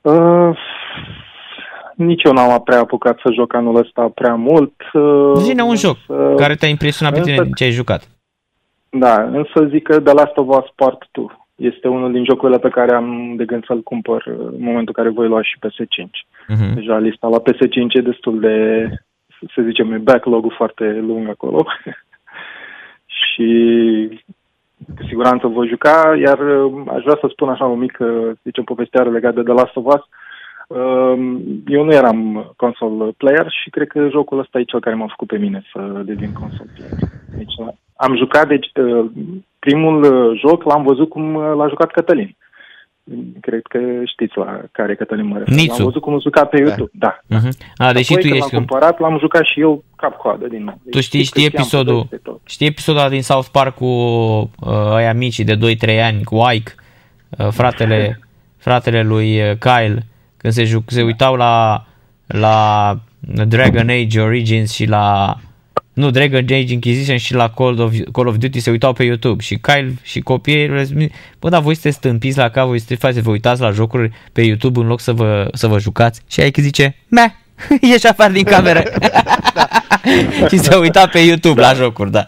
Uh, 0.00 0.56
nici 1.96 2.22
eu 2.24 2.32
n-am 2.32 2.60
prea 2.64 2.78
apucat 2.78 3.18
să 3.24 3.32
joc 3.32 3.54
anul 3.54 3.76
ăsta 3.76 4.10
prea 4.14 4.34
mult. 4.34 4.72
Uh, 4.92 5.32
Zine 5.36 5.62
un 5.62 5.76
joc 5.76 5.96
însă- 6.06 6.34
care 6.36 6.54
te-a 6.54 6.68
impresionat 6.68 7.14
pe 7.14 7.20
tine 7.20 7.32
însă- 7.32 7.44
din 7.44 7.52
ce 7.52 7.64
ai 7.64 7.70
jucat. 7.70 8.08
Da, 8.90 9.22
însă 9.22 9.68
zic 9.70 9.82
că 9.82 10.00
The 10.00 10.12
Last 10.12 10.36
of 10.36 10.56
Us 10.58 10.70
Part 10.74 11.08
2 11.10 11.26
este 11.62 11.88
unul 11.88 12.12
din 12.12 12.24
jocurile 12.24 12.58
pe 12.58 12.68
care 12.68 12.94
am 12.94 13.34
de 13.36 13.44
gând 13.44 13.64
să-l 13.64 13.82
cumpăr 13.82 14.24
uh, 14.26 14.34
în 14.38 14.62
momentul 14.62 14.94
în 14.96 15.02
care 15.02 15.08
voi 15.08 15.28
lua 15.28 15.42
și 15.42 15.58
PS5. 15.66 16.10
Mhm. 16.48 16.74
Deja 16.74 16.98
lista 16.98 17.28
la 17.28 17.40
PS5 17.40 17.92
e 17.92 18.00
destul 18.00 18.40
de, 18.40 18.88
să 19.54 19.62
zicem, 19.62 19.92
e 19.92 19.96
backlog-ul 19.96 20.54
foarte 20.56 20.84
lung 20.84 21.28
acolo. 21.28 21.64
și 23.20 23.48
cu 24.96 25.02
siguranță 25.08 25.46
voi 25.46 25.68
juca, 25.68 26.16
iar 26.20 26.38
uh, 26.38 26.82
aș 26.88 27.02
vrea 27.02 27.18
să 27.20 27.26
spun 27.30 27.48
așa 27.48 27.66
o 27.66 27.74
mică, 27.74 28.04
să 28.32 28.40
zicem, 28.42 28.64
povesteare 28.64 29.10
legată 29.10 29.34
de 29.34 29.42
The 29.42 29.52
Last 29.52 29.76
of 29.76 29.94
Us. 29.94 30.02
Uh, 30.66 31.38
Eu 31.66 31.84
nu 31.84 31.92
eram 31.92 32.52
console 32.56 33.12
player 33.16 33.46
și 33.62 33.70
cred 33.70 33.86
că 33.86 34.08
jocul 34.10 34.38
ăsta 34.38 34.58
e 34.58 34.64
cel 34.64 34.80
care 34.80 34.94
m-a 34.94 35.06
făcut 35.06 35.28
pe 35.28 35.38
mine 35.38 35.62
să 35.72 36.02
devin 36.04 36.32
console 36.32 36.70
player. 36.76 37.10
Deci 37.36 37.54
am 37.96 38.16
jucat, 38.16 38.48
deci 38.48 38.70
uh, 38.74 39.04
primul 39.66 40.02
uh, 40.02 40.40
joc 40.40 40.62
l-am 40.62 40.82
văzut 40.82 41.08
cum 41.08 41.34
uh, 41.34 41.52
l-a 41.56 41.68
jucat 41.68 41.90
Cătălin. 41.90 42.36
Cred 43.40 43.62
că 43.68 43.78
știți 44.12 44.38
la 44.38 44.60
care 44.72 44.94
Cătălin 44.94 45.26
mă 45.26 45.38
refer. 45.38 45.54
Nițu. 45.54 45.74
L-am 45.76 45.84
văzut 45.84 46.02
cum 46.02 46.12
îl 46.12 46.20
juca 46.20 46.44
pe 46.44 46.58
YouTube, 46.58 46.90
da. 46.92 47.20
Mhm. 47.26 47.50
A, 47.76 47.92
deși 47.92 48.12
Apoi 48.12 48.22
tu 48.22 48.28
când 48.28 48.40
ești... 48.40 48.54
l-am 48.54 48.64
cumpărat, 48.64 48.98
l-am 48.98 49.18
jucat 49.18 49.44
și 49.44 49.60
eu 49.60 49.84
cap-coadă 49.96 50.46
din 50.46 50.64
nou. 50.64 50.80
Tu 50.90 51.00
știi, 51.00 51.18
Deci, 51.18 51.28
știi 51.28 51.42
știam 51.42 51.62
episodul, 51.62 52.00
peste 52.00 52.16
tot. 52.16 52.40
știi 52.44 52.66
episodul 52.66 53.00
ăla 53.00 53.10
din 53.10 53.22
South 53.22 53.48
Park 53.52 53.74
cu 53.74 53.84
uh, 53.84 54.94
aia 54.94 55.12
mici 55.12 55.40
de 55.40 55.56
2-3 55.56 56.02
ani, 56.02 56.24
cu 56.24 56.36
Ike, 56.54 56.72
uh, 57.38 57.48
fratele, 57.50 58.18
fratele 58.66 59.02
lui 59.02 59.40
uh, 59.40 59.56
Kyle, 59.58 59.98
când 60.36 60.52
se, 60.52 60.64
juc, 60.64 60.82
se 60.86 61.02
uitau 61.02 61.34
la, 61.34 61.84
la 62.26 62.94
Dragon 63.46 63.88
Age 63.88 64.20
Origins 64.20 64.72
și 64.72 64.86
la 64.86 65.36
nu, 65.92 66.10
Dragon 66.10 66.38
Age 66.42 66.72
Inquisition 66.72 67.16
și 67.16 67.34
la 67.34 67.48
Call 67.50 67.80
of, 67.80 67.92
Call 68.12 68.26
of 68.26 68.36
Duty 68.36 68.60
se 68.60 68.70
uitau 68.70 68.92
pe 68.92 69.04
YouTube 69.04 69.42
și 69.42 69.56
Kyle 69.58 69.94
și 70.02 70.20
copiii 70.20 70.68
le 70.68 70.82
zic, 70.82 71.12
bă, 71.38 71.48
dar 71.48 71.60
voi 71.62 71.72
sunteți 71.74 71.96
stâmpiți 71.96 72.38
la 72.38 72.48
cap, 72.48 72.66
voi 72.66 72.78
sunteți 72.78 73.14
să 73.14 73.20
vă 73.22 73.30
uitați 73.30 73.60
la 73.60 73.70
jocuri 73.70 74.10
pe 74.32 74.42
YouTube 74.42 74.80
în 74.80 74.86
loc 74.86 75.00
să 75.00 75.12
vă, 75.12 75.48
să 75.52 75.66
vă 75.66 75.78
jucați 75.78 76.20
și 76.30 76.40
Ike 76.40 76.62
zice, 76.62 76.96
meh, 77.08 77.30
ieși 77.90 78.06
afară 78.06 78.32
din 78.32 78.44
cameră 78.44 78.82
și 80.50 80.58
se 80.58 80.76
uita 80.76 81.06
pe 81.06 81.18
YouTube 81.18 81.60
la 81.60 81.72
jocuri, 81.72 82.10
da. 82.10 82.26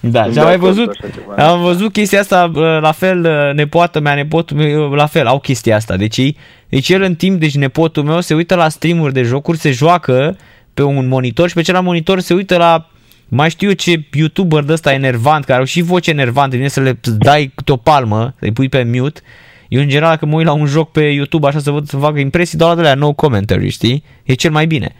Da, 0.00 0.24
și 0.24 0.32
Sunt 0.32 0.38
am 0.38 0.44
mai 0.44 0.58
de 0.58 0.66
acord 0.66 0.74
văzut, 0.74 0.96
cu 0.96 1.06
așa 1.06 1.14
ceva. 1.34 1.48
am 1.52 1.60
văzut 1.60 1.92
chestia 1.92 2.20
asta, 2.20 2.46
bă, 2.46 2.78
la 2.82 2.92
fel, 2.92 3.24
uh, 3.24 3.54
nepoată 3.54 4.00
mea, 4.00 4.14
nepotul 4.14 4.56
meu, 4.56 4.90
la 4.90 5.06
fel, 5.06 5.26
au 5.26 5.40
chestia 5.40 5.76
asta. 5.76 5.96
Deci, 5.96 6.16
ei- 6.16 6.36
deci 6.68 6.88
el 6.88 7.02
în 7.02 7.14
timp, 7.14 7.40
deci 7.40 7.54
nepotul 7.54 8.02
meu 8.02 8.20
se 8.20 8.34
uită 8.34 8.54
la 8.54 8.68
streamuri 8.68 9.12
de 9.12 9.22
jocuri, 9.22 9.58
se 9.58 9.70
joacă 9.70 10.36
pe 10.74 10.82
un 10.82 11.08
monitor 11.08 11.48
și 11.48 11.54
pe 11.54 11.62
celălalt 11.62 11.86
monitor 11.86 12.20
se 12.20 12.34
uită 12.34 12.56
la 12.56 12.90
mai 13.30 13.50
știu 13.50 13.68
eu 13.68 13.74
ce 13.74 14.04
youtuber 14.12 14.62
de 14.62 14.72
ăsta 14.72 14.92
enervant, 14.92 15.44
care 15.44 15.58
au 15.58 15.64
și 15.64 15.80
voce 15.80 16.10
enervantă, 16.10 16.56
vine 16.56 16.68
să 16.68 16.80
le 16.80 17.00
dai 17.18 17.52
câte 17.54 17.72
o 17.72 17.76
palmă, 17.76 18.34
să-i 18.38 18.52
pui 18.52 18.68
pe 18.68 18.82
mute. 18.82 19.20
Eu 19.68 19.80
în 19.80 19.88
general 19.88 20.16
când 20.16 20.30
mă 20.30 20.36
uit 20.36 20.46
la 20.46 20.52
un 20.52 20.66
joc 20.66 20.92
pe 20.92 21.00
YouTube 21.00 21.46
așa 21.46 21.58
să 21.58 21.70
văd 21.70 21.88
să 21.88 21.96
fac 21.96 22.18
impresii, 22.18 22.58
dau 22.58 22.68
la 22.68 22.74
de 22.74 22.82
la 22.82 22.94
no 22.94 23.12
commentary, 23.12 23.68
știi? 23.68 24.04
E 24.22 24.34
cel 24.34 24.50
mai 24.50 24.66
bine. 24.66 24.94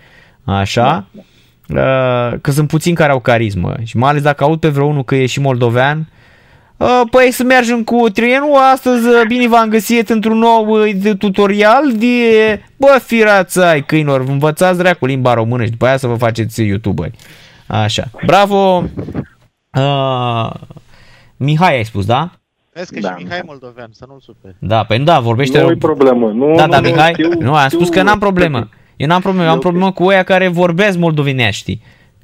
Așa? 0.44 1.06
Uh, 1.68 2.38
că 2.40 2.50
sunt 2.50 2.68
puțini 2.68 2.94
care 2.94 3.12
au 3.12 3.20
carismă 3.20 3.74
și 3.84 3.96
mai 3.96 4.10
ales 4.10 4.22
dacă 4.22 4.44
aud 4.44 4.60
pe 4.60 4.68
vreunul 4.68 5.04
că 5.04 5.14
e 5.14 5.26
și 5.26 5.40
moldovean, 5.40 6.08
uh, 6.76 7.00
păi 7.10 7.28
să 7.32 7.42
mergem 7.42 7.84
cu 7.84 8.08
trienul, 8.08 8.56
astăzi 8.72 9.06
uh, 9.06 9.22
bine 9.28 9.48
v-am 9.48 9.68
găsit 9.68 10.08
într-un 10.08 10.38
nou 10.38 10.66
uh, 10.66 10.90
de 10.94 11.14
tutorial 11.14 11.92
de, 11.92 12.62
bă, 12.76 13.00
firața 13.04 13.68
ai 13.68 13.84
câinilor, 13.84 14.24
învățați 14.28 14.78
dracu 14.78 15.06
limba 15.06 15.34
română 15.34 15.64
și 15.64 15.70
după 15.70 15.86
aia 15.86 15.96
să 15.96 16.06
vă 16.06 16.14
faceți 16.14 16.62
youtuberi. 16.62 17.16
Așa, 17.70 18.04
bravo, 18.26 18.84
uh, 19.78 20.50
Mihai 21.36 21.76
ai 21.76 21.84
spus, 21.84 22.06
da? 22.06 22.30
Vezi 22.72 22.92
că 22.94 23.00
Da, 23.00 23.08
și 23.08 23.14
Mihai 23.14 23.24
Mihai. 23.24 23.42
Moldovean, 23.46 23.88
să 23.92 24.04
nu-l 24.08 24.20
superi. 24.20 24.56
Da, 24.58 24.84
păi 24.84 24.98
da, 24.98 25.18
vorbește... 25.20 25.60
Nu 25.62 25.70
e 25.70 25.76
problemă. 25.76 26.30
Nu, 26.30 26.54
Da, 26.56 26.64
nu, 26.66 26.70
da, 26.72 26.80
nu, 26.80 26.88
Mihai, 26.88 27.12
știu- 27.12 27.40
nu, 27.40 27.54
am 27.54 27.68
spus 27.68 27.86
știu- 27.86 27.96
că 27.98 28.02
n-am 28.02 28.18
problemă. 28.18 28.68
Eu 28.96 29.06
n-am 29.06 29.20
problemă, 29.20 29.44
eu 29.44 29.50
am 29.50 29.56
ok. 29.56 29.62
problemă 29.62 29.92
cu 29.92 30.04
ăia 30.04 30.22
care 30.22 30.48
vorbesc 30.48 30.98
moldovenești. 30.98 31.80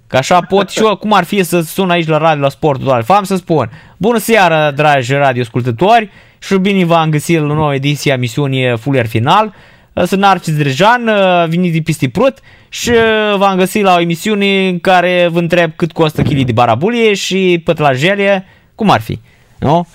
Că 0.07 0.16
așa 0.16 0.40
pot 0.40 0.68
și 0.70 0.82
eu, 0.84 0.97
cum 0.97 1.12
ar 1.12 1.24
fi 1.24 1.42
să 1.42 1.61
sun 1.61 1.90
aici 1.90 2.07
la 2.07 2.18
radio, 2.18 2.42
la 2.42 2.49
sportul 2.49 2.84
doar. 2.84 3.03
Fam 3.03 3.22
să 3.24 3.36
spun, 3.36 3.70
bună 3.97 4.18
seara, 4.18 4.70
dragi 4.70 5.12
radioascultători, 5.12 6.11
și 6.38 6.57
bine 6.57 6.84
v-am 6.84 7.11
găsit 7.11 7.38
la 7.40 7.44
o 7.44 7.55
nouă 7.55 7.74
ediție 7.74 8.12
a 8.12 8.16
misiunii 8.16 8.76
Fuller 8.78 9.07
Final. 9.07 9.55
Sunt 10.05 10.20
Narcis 10.20 10.57
Drejan, 10.57 11.11
venit 11.49 11.72
din 11.72 11.82
Pistiprut 11.82 12.38
și 12.68 12.90
v-am 13.36 13.57
găsit 13.57 13.82
la 13.82 13.94
o 13.94 14.01
emisiune 14.01 14.68
în 14.68 14.78
care 14.78 15.28
vă 15.32 15.38
întreb 15.38 15.72
cât 15.76 15.92
costă 15.92 16.22
chili 16.22 16.45
de 16.45 16.53
barabulie 16.53 17.14
și 17.14 17.61
pătlajele, 17.64 18.45
cum 18.75 18.91
ar 18.91 19.00
fi, 19.00 19.18
nu? 19.58 19.87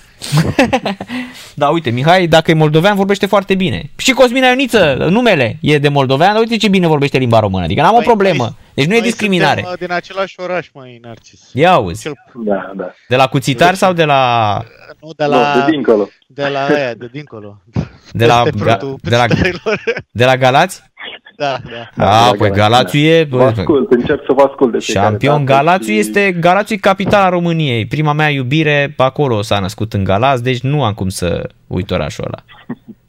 da, 1.54 1.68
uite, 1.68 1.90
Mihai, 1.90 2.26
dacă 2.26 2.50
e 2.50 2.54
moldovean, 2.54 2.96
vorbește 2.96 3.26
foarte 3.26 3.54
bine. 3.54 3.90
Și 3.96 4.12
Cosmina 4.12 4.46
Ioniță, 4.48 5.06
numele 5.10 5.56
e 5.60 5.78
de 5.78 5.88
moldovean, 5.88 6.32
dar 6.32 6.40
uite 6.40 6.56
ce 6.56 6.68
bine 6.68 6.86
vorbește 6.86 7.18
limba 7.18 7.38
română. 7.40 7.64
Adică 7.64 7.80
n-am 7.80 7.92
o 7.92 7.96
Noi- 7.96 8.04
problemă. 8.04 8.56
Noi- 8.74 8.84
Deci 8.84 8.86
nu 8.86 8.94
e 8.94 8.98
Noi 8.98 9.06
discriminare. 9.08 9.54
suntem, 9.60 9.72
uh, 9.72 9.78
din 9.78 9.92
același 9.92 10.34
oraș, 10.40 10.68
mai 10.74 10.98
Narcis. 11.02 11.50
Ia 11.52 11.72
auzi. 11.72 12.02
Cel, 12.02 12.12
Da, 12.44 12.72
da. 12.76 12.94
De 13.08 13.16
la 13.16 13.26
Cuțitar 13.26 13.74
sau 13.74 13.92
de 13.92 14.04
la... 14.04 14.62
nu 15.00 15.10
de 15.16 15.24
La... 15.24 15.40
la, 15.40 15.54
Nu, 15.54 15.64
de 15.64 15.70
dincolo. 15.70 16.08
de 16.26 16.46
la 16.48 16.64
aia, 16.66 16.94
de 16.94 17.08
dincolo. 17.12 17.62
De 18.14 18.26
la, 18.26 18.42
Peste 18.42 18.64
ga, 18.64 18.76
pruntul 18.76 18.98
de 19.10 19.16
la, 19.16 19.24
pățitarilor. 19.24 19.82
de 20.10 20.24
la 20.24 20.36
Galați? 20.36 20.82
Da, 21.36 21.58
da. 21.70 22.04
Da, 22.04 22.30
păi 22.38 22.50
Galațiu 22.50 22.98
e... 23.00 23.26
Vă 23.30 23.42
ascult, 23.42 23.90
încerc 23.92 24.20
să 24.26 24.32
vă 24.32 24.42
ascult 24.42 24.72
de 24.72 24.78
fiecare 24.78 25.06
Șampion 25.08 25.44
dată 25.44 25.58
Galațiu 25.58 25.92
și- 25.92 25.98
este 25.98 26.32
Galațiu 26.32 26.74
e 26.74 26.78
capitala 26.78 27.28
României. 27.28 27.86
Prima 27.86 28.12
mea 28.12 28.28
iubire 28.28 28.94
acolo 28.96 29.42
s-a 29.42 29.58
născut 29.58 29.92
în 29.92 30.04
Galați, 30.04 30.42
deci 30.42 30.60
nu 30.60 30.84
am 30.84 30.94
cum 30.94 31.08
să 31.08 31.48
uit 31.66 31.90
orașul 31.90 32.24
ăla. 32.24 32.44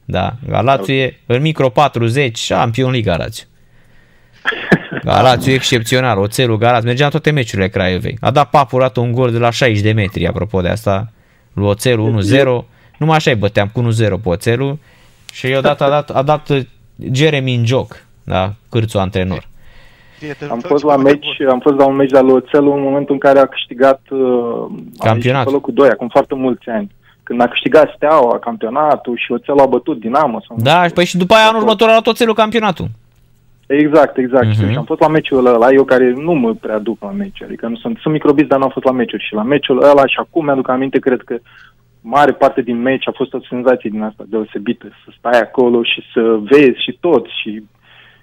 Da, 0.05 0.33
Galațiu 0.47 0.93
e 0.93 1.19
în 1.25 1.41
micro 1.41 1.69
40, 1.69 2.37
șampion 2.37 2.91
Liga 2.91 3.15
Galațiu. 3.15 3.45
Galațiu 5.03 5.51
e 5.51 5.55
excepțional, 5.55 6.17
oțelul 6.17 6.57
Galați, 6.57 6.85
mergea 6.85 7.03
la 7.03 7.09
toate 7.09 7.31
meciurile 7.31 7.67
Craiovei. 7.67 8.17
A 8.21 8.31
dat 8.31 8.49
papul 8.49 8.91
un 8.95 9.11
gol 9.11 9.31
de 9.31 9.37
la 9.37 9.49
60 9.49 9.81
de 9.83 9.91
metri, 9.91 10.27
apropo 10.27 10.61
de 10.61 10.67
asta, 10.69 11.07
lui 11.53 11.67
Oțelul 11.67 12.21
1-0. 12.63 12.65
Numai 12.97 13.15
așa 13.15 13.31
îi 13.31 13.37
băteam 13.37 13.69
cu 13.73 13.81
1-0 13.81 13.85
pe 14.07 14.29
Oțelul 14.29 14.77
și 15.33 15.47
eu 15.47 15.61
dat, 15.61 15.81
a 15.81 15.89
dat, 15.89 16.09
a 16.09 16.21
dat 16.21 16.49
uh, 16.49 16.59
Jeremy 17.11 17.55
în 17.55 17.65
joc, 17.65 18.05
da, 18.23 18.53
cârțul 18.69 18.99
antrenor. 18.99 19.47
Prietenul 20.19 20.53
Am 20.53 20.59
tău 20.59 20.69
fost, 20.69 20.81
ce 20.83 20.87
la 20.89 20.93
foarte 20.95 21.11
meci, 21.11 21.37
bun. 21.37 21.49
am 21.49 21.59
fost 21.59 21.75
la 21.75 21.85
un 21.85 21.95
meci 21.95 22.11
la 22.11 22.21
lui 22.21 22.33
Oțelu 22.33 22.73
în 22.73 22.81
momentul 22.81 23.13
în 23.13 23.19
care 23.19 23.39
a 23.39 23.45
câștigat 23.45 24.01
uh, 24.09 24.19
a 24.97 25.05
Campionatul. 25.05 25.23
ieșit 25.25 25.43
pe 25.45 25.51
locul 25.51 25.73
2, 25.73 25.89
acum 25.89 26.07
foarte 26.07 26.35
mulți 26.35 26.69
ani. 26.69 26.91
Când 27.23 27.41
a 27.41 27.47
câștigat 27.47 27.91
Steaua 27.95 28.39
campionatul 28.39 29.17
și 29.17 29.31
Oțelu 29.31 29.59
a 29.59 29.65
bătut 29.65 29.99
Dinamo. 29.99 30.41
Sau 30.47 30.55
nu 30.57 30.63
Da, 30.63 30.73
știu. 30.75 30.87
și 30.87 30.93
păi 30.93 31.05
și 31.05 31.17
după 31.17 31.33
aia 31.33 31.47
anul 31.47 31.61
următor 31.61 31.87
a 31.87 31.91
luat 31.91 32.07
Oțelul 32.07 32.33
campionatul. 32.33 32.87
Exact, 33.77 34.17
exact. 34.17 34.45
Mhm. 34.45 34.65
Uh-huh. 34.65 34.71
Și 34.71 34.77
am 34.77 34.83
fost 34.85 34.99
la 34.99 35.07
meciul 35.07 35.45
ăla, 35.45 35.69
eu 35.71 35.83
care 35.83 36.11
nu 36.11 36.33
mă 36.33 36.53
prea 36.53 36.79
duc 36.79 37.01
la 37.01 37.11
meci, 37.11 37.41
adică 37.43 37.67
nu 37.67 37.75
sunt, 37.75 37.97
sunt 38.01 38.13
microbist, 38.13 38.47
dar 38.47 38.57
nu 38.57 38.63
am 38.65 38.71
fost 38.71 38.85
la 38.85 38.91
meciuri. 38.91 39.23
Și 39.23 39.33
la 39.33 39.43
meciul 39.43 39.83
ăla 39.83 40.05
și 40.05 40.15
acum 40.19 40.43
mi-aduc 40.43 40.69
aminte, 40.69 40.99
cred 40.99 41.21
că 41.21 41.35
mare 42.01 42.31
parte 42.31 42.61
din 42.61 42.81
meci 42.81 43.07
a 43.07 43.11
fost 43.15 43.33
o 43.33 43.39
senzație 43.49 43.89
din 43.89 44.01
asta 44.01 44.23
deosebită, 44.27 44.85
să 45.05 45.11
stai 45.17 45.39
acolo 45.39 45.83
și 45.83 46.01
să 46.13 46.39
vezi 46.43 46.83
și 46.83 46.97
tot 46.99 47.25
și 47.41 47.63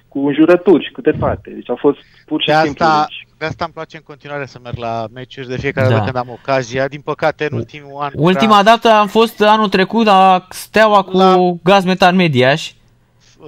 cu 0.09 0.27
înjurături 0.27 0.85
și 0.85 0.91
câte 0.93 1.11
toate. 1.19 1.51
Deci 1.55 1.71
a 1.71 1.75
fost 1.79 1.99
pur 2.27 2.41
și 2.41 2.47
De 2.47 2.53
simplu. 2.65 2.85
asta, 2.85 3.05
Deci, 3.09 3.27
de 3.39 3.45
asta 3.45 3.65
îmi 3.65 3.73
place 3.75 3.97
în 3.97 4.03
continuare 4.07 4.47
să 4.47 4.59
merg 4.63 4.77
la 4.79 5.05
meciuri 5.15 5.49
de 5.49 5.57
fiecare 5.57 5.89
Da. 5.89 5.93
dată 5.93 6.05
când 6.05 6.17
am 6.17 6.39
ocazia. 6.43 6.89
Din 6.89 7.01
păcate, 7.01 7.49
în 7.51 7.57
ultimul 7.59 8.01
an... 8.03 8.11
Ultima 8.15 8.63
dată 8.63 8.89
am 8.89 9.07
fost 9.07 9.43
anul 9.43 9.69
trecut 9.69 10.05
la 10.05 10.47
Steaua 10.51 11.03
cu 11.03 11.17
La- 11.17 11.37
Gaz 11.63 11.85
Metan 11.85 12.17
Mediaș. 12.17 12.71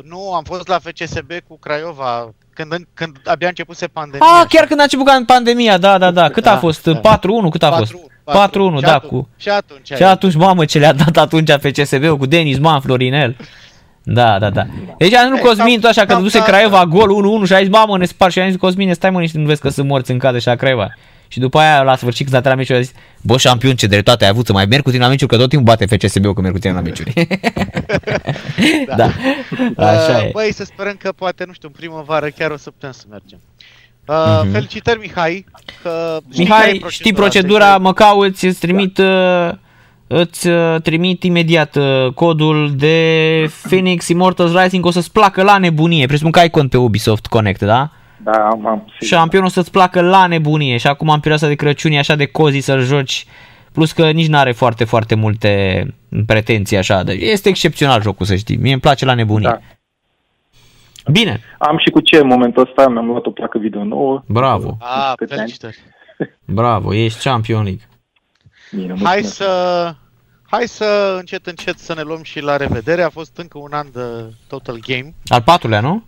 Nu, 0.05 0.33
am 0.35 0.43
fost 0.43 0.69
la 0.69 0.79
FCSB 0.79 1.31
cu 1.49 1.59
Craiova 1.59 2.35
când, 2.55 2.73
în- 2.73 2.87
când 2.95 3.17
abia 3.25 3.49
începuse 3.49 3.87
pandemia. 3.87 4.27
Ah, 4.41 4.47
chiar 4.49 4.65
când 4.67 4.81
a 4.81 4.83
început 4.83 5.07
ca 5.07 5.13
în 5.15 5.25
pandemia, 5.25 5.79
da, 5.79 5.99
da, 5.99 6.11
da. 6.11 6.29
Cât 6.31 6.47
a 6.47 6.51
Da, 6.53 6.57
fost? 6.59 6.85
da. 6.87 7.01
4-1, 7.01 7.51
cât 7.51 7.63
a 7.63 7.71
fost? 7.73 7.95
4-1, 8.25 8.77
Și 8.77 8.83
da, 8.85 8.95
atunci- 8.95 9.11
cu... 9.13 9.29
Și 9.37 9.49
atunci, 9.49 9.93
Și 9.95 10.03
atunci, 10.03 10.35
mamă, 10.35 10.65
ce 10.65 10.79
le-a 10.79 10.93
dat 10.93 11.17
atunci 11.17 11.51
FCSB-ul 11.51 12.17
cu 12.17 12.27
Denis 12.27 12.59
Man, 12.59 12.81
Florinel. 12.81 13.37
Da, 14.05 14.39
da, 14.39 14.51
da. 14.51 14.63
Deci 14.99 15.13
nu 15.29 15.37
Ei, 15.37 15.43
Cosmin, 15.43 15.77
cam- 15.79 15.81
tu 15.81 15.87
așa, 15.87 16.01
că 16.01 16.13
cam 16.13 16.23
duse 16.23 16.39
ca 16.39 16.45
Craiova 16.45 16.85
gol 16.85 17.11
1-1 17.43 17.47
și 17.47 17.53
a 17.55 17.59
zis, 17.59 17.69
mamă, 17.69 17.99
ne 17.99 18.05
spar 18.05 18.31
și 18.31 18.39
a 18.41 18.49
zis, 18.49 18.57
Cosmine, 18.59 18.93
stai 18.93 19.11
mă 19.11 19.21
niște, 19.21 19.39
nu 19.39 19.47
vezi 19.47 19.61
că 19.61 19.69
sunt 19.69 19.89
morți 19.89 20.11
în 20.11 20.19
cadă 20.19 20.39
și 20.39 20.47
la 20.47 20.55
Craiova. 20.55 20.89
Și 21.33 21.39
după 21.39 21.59
aia, 21.59 21.83
la 21.83 21.97
sfârșit, 21.97 22.25
când 22.25 22.37
a 22.37 22.41
terminat 22.41 22.69
meciul, 22.69 22.83
a 22.83 22.85
zis, 22.85 22.93
bă, 23.23 23.39
șampion, 23.39 23.77
ce 23.77 23.87
dreptate 23.87 24.25
ai 24.25 24.31
avut 24.31 24.47
să 24.47 24.53
mai 24.53 24.65
merg 24.67 24.83
cu 24.83 24.91
tine 24.91 25.03
la 25.03 25.09
meciuri, 25.09 25.31
că 25.31 25.37
tot 25.37 25.49
timpul 25.49 25.67
bate 25.67 25.87
FCSB-ul 25.97 26.33
când 26.35 26.47
merg 26.47 26.53
cu 26.53 26.59
tine 26.61 26.73
la 26.73 26.81
meciuri. 26.81 27.13
da. 28.97 29.11
Așa 29.77 30.17
Uh, 30.17 30.23
e. 30.25 30.31
Băi, 30.33 30.53
să 30.53 30.65
sperăm 30.65 30.95
că 30.99 31.13
poate, 31.13 31.45
nu 31.47 31.53
știu, 31.53 31.69
în 31.69 31.75
primăvară 31.81 32.29
chiar 32.29 32.51
o 32.51 32.57
să 32.57 32.71
putem 32.71 32.91
să 32.93 33.05
mergem. 33.11 33.39
Uh, 34.07 34.41
Mhm. 34.43 34.53
Felicitări, 34.53 34.99
Mihai, 34.99 35.45
că 35.83 36.19
știi 36.33 36.47
care 36.47 36.73
Mihai, 36.73 36.83
e 36.87 36.91
știi 36.91 37.13
procedura, 37.13 37.67
asta, 37.67 37.79
mă 37.79 37.93
cauți, 37.93 38.47
îți 38.47 38.61
trimit, 38.61 38.99
uh, 38.99 39.51
îți 40.07 40.49
uh, 40.49 40.81
trimit 40.83 41.23
imediat 41.23 41.77
uh, 41.77 42.13
codul 42.15 42.73
de 42.77 42.97
Phoenix 43.63 44.09
Immortals 44.09 44.53
Rising, 44.63 44.87
o 44.87 44.91
să-ți 44.91 45.13
placă 45.13 45.43
la 45.43 45.59
nebunie. 45.59 46.07
Presupun 46.07 46.31
că 46.31 46.39
ai 46.39 46.51
cont 46.51 46.71
pe 46.71 46.77
Ubisoft 46.77 47.27
Connect, 47.27 47.61
da? 47.63 47.91
Da, 48.25 48.33
am, 48.49 48.67
am 48.67 48.79
sigur. 48.93 49.07
Șampionul 49.19 49.47
o 49.47 49.51
să-ți 49.51 49.71
placă 49.71 50.01
la 50.01 50.27
nebunie 50.27 50.77
și 50.77 50.87
acum 50.87 51.11
am 51.11 51.21
perioada 51.21 51.47
de 51.47 51.55
Crăciun 51.55 51.93
e 51.93 51.99
așa 51.99 52.15
de 52.15 52.27
cozi 52.27 52.59
să-l 52.59 52.81
joci. 52.81 53.27
Plus 53.73 53.93
că 53.93 54.11
nici 54.11 54.27
n-are 54.29 54.53
foarte, 54.53 54.85
foarte 54.85 55.15
multe 55.15 55.87
pretenții 56.27 56.77
așa. 56.77 57.03
Deci 57.03 57.21
este 57.23 57.49
excepțional 57.49 58.03
jocul, 58.03 58.27
să 58.27 58.37
știi. 58.37 58.57
Mie 58.57 58.73
îmi 58.73 58.81
place 58.81 59.05
la 59.05 59.15
nebunie. 59.15 59.49
Da. 59.49 59.59
Bine, 61.13 61.41
Am 61.59 61.79
și 61.79 61.91
cu 61.91 62.01
ce 62.01 62.17
în 62.17 62.27
momentul 62.27 62.63
ăsta, 62.69 62.89
mi-am 62.91 63.07
luat 63.07 63.27
o 63.27 63.31
placă 63.31 63.59
video 63.59 63.85
nouă. 63.85 64.23
bravo, 64.27 64.77
Ah, 64.81 65.13
Câte 65.17 65.33
ani? 65.33 65.41
felicitări. 65.41 65.79
bravo, 66.45 66.95
ești 66.95 67.23
Champion 67.29 67.63
League. 67.63 67.89
Bine, 68.73 68.87
Hai 68.87 68.97
mulțumesc. 68.97 69.35
să, 69.35 69.95
hai 70.43 70.63
să 70.67 71.15
încet, 71.19 71.47
încet 71.47 71.79
să 71.79 71.95
ne 71.95 72.03
luăm 72.03 72.23
și 72.23 72.41
la 72.41 72.57
revedere. 72.57 73.03
A 73.03 73.09
fost 73.11 73.37
încă 73.39 73.59
un 73.59 73.73
an 73.73 73.87
de 73.93 74.01
Total 74.49 74.79
Game. 74.87 75.15
Al 75.27 75.43
patrulea, 75.43 75.81
nu? 75.81 76.03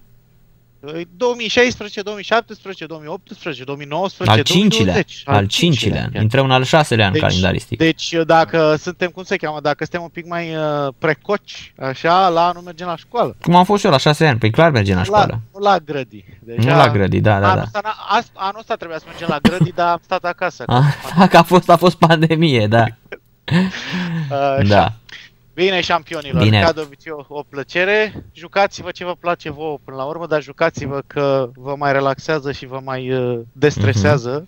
2016, 1.17 2.03
2017, 2.03 2.87
2018, 2.87 3.65
2019, 3.65 4.37
Al 4.37 4.43
cincilea, 4.45 4.93
2020. 4.93 5.23
al 5.25 5.47
cincilea. 5.47 6.09
chiar. 6.13 6.23
Intrăm 6.23 6.45
în 6.45 6.51
al 6.51 6.65
șaselea 6.65 7.07
în 7.07 7.13
Deci- 7.13 7.21
calendaristic. 7.23 7.79
Deci 7.79 8.13
dacă 8.27 8.77
suntem, 8.81 9.11
cum 9.11 9.23
se 9.23 9.37
cheamă, 9.37 9.61
dacă 9.61 9.77
suntem 9.85 10.03
un 10.03 10.09
pic 10.09 10.27
mai 10.27 10.57
uh, 10.57 10.89
precoci, 10.99 11.73
așa, 11.79 12.29
la 12.29 12.47
anul 12.47 12.63
mergem 12.63 12.87
la 12.87 12.97
școală. 12.97 13.37
Cum 13.43 13.57
am 13.57 13.65
fost 13.65 13.81
și 13.81 13.87
eu 13.87 13.93
la 13.93 13.99
șase 13.99 14.27
ani, 14.27 14.39
pe 14.39 14.51
clar 14.51 14.71
mergem 14.71 14.95
la 14.95 15.01
La, 15.01 15.05
școală. 15.07 15.41
nu 15.55 15.61
la 15.61 15.79
grădi. 15.79 16.25
Deja, 16.41 16.71
Nu 16.71 16.77
la 16.77 16.89
grădi, 16.91 17.21
da, 17.21 17.41
da, 17.41 17.47
anul, 17.51 17.57
da. 17.57 17.63
Ăsta, 17.63 17.81
n-a- 17.83 18.17
as- 18.17 18.31
anul 18.35 18.59
ăsta 18.59 18.75
trebuia 18.75 18.99
să 18.99 19.05
mergem 19.09 19.29
la 19.31 19.39
grădi, 19.43 19.73
dar 19.75 19.89
am 19.89 20.01
stat 20.05 20.25
acasă. 20.25 20.63
A, 20.73 20.83
da, 21.19 21.27
că 21.27 21.37
a 21.37 21.43
fost, 21.43 21.71
a 21.71 21.77
fost 21.77 21.97
pandemie, 21.97 22.67
da. 22.67 22.85
Uh, 24.31 24.67
Da. 24.69 24.93
Bine, 25.55 25.81
șampionilor, 25.81 26.43
Bine. 26.43 26.61
ca 26.61 26.73
de 26.73 26.81
obicei 26.81 27.13
o, 27.13 27.25
o 27.29 27.43
plăcere. 27.43 28.25
Jucați-vă 28.33 28.91
ce 28.91 29.05
vă 29.05 29.15
place 29.21 29.51
vouă 29.51 29.79
până 29.85 29.97
la 29.97 30.05
urmă, 30.05 30.27
dar 30.27 30.43
jucați-vă 30.43 31.03
că 31.07 31.51
vă 31.55 31.75
mai 31.79 31.93
relaxează 31.93 32.53
și 32.53 32.67
vă 32.67 32.81
mai 32.85 33.13
uh, 33.13 33.41
destresează. 33.53 34.47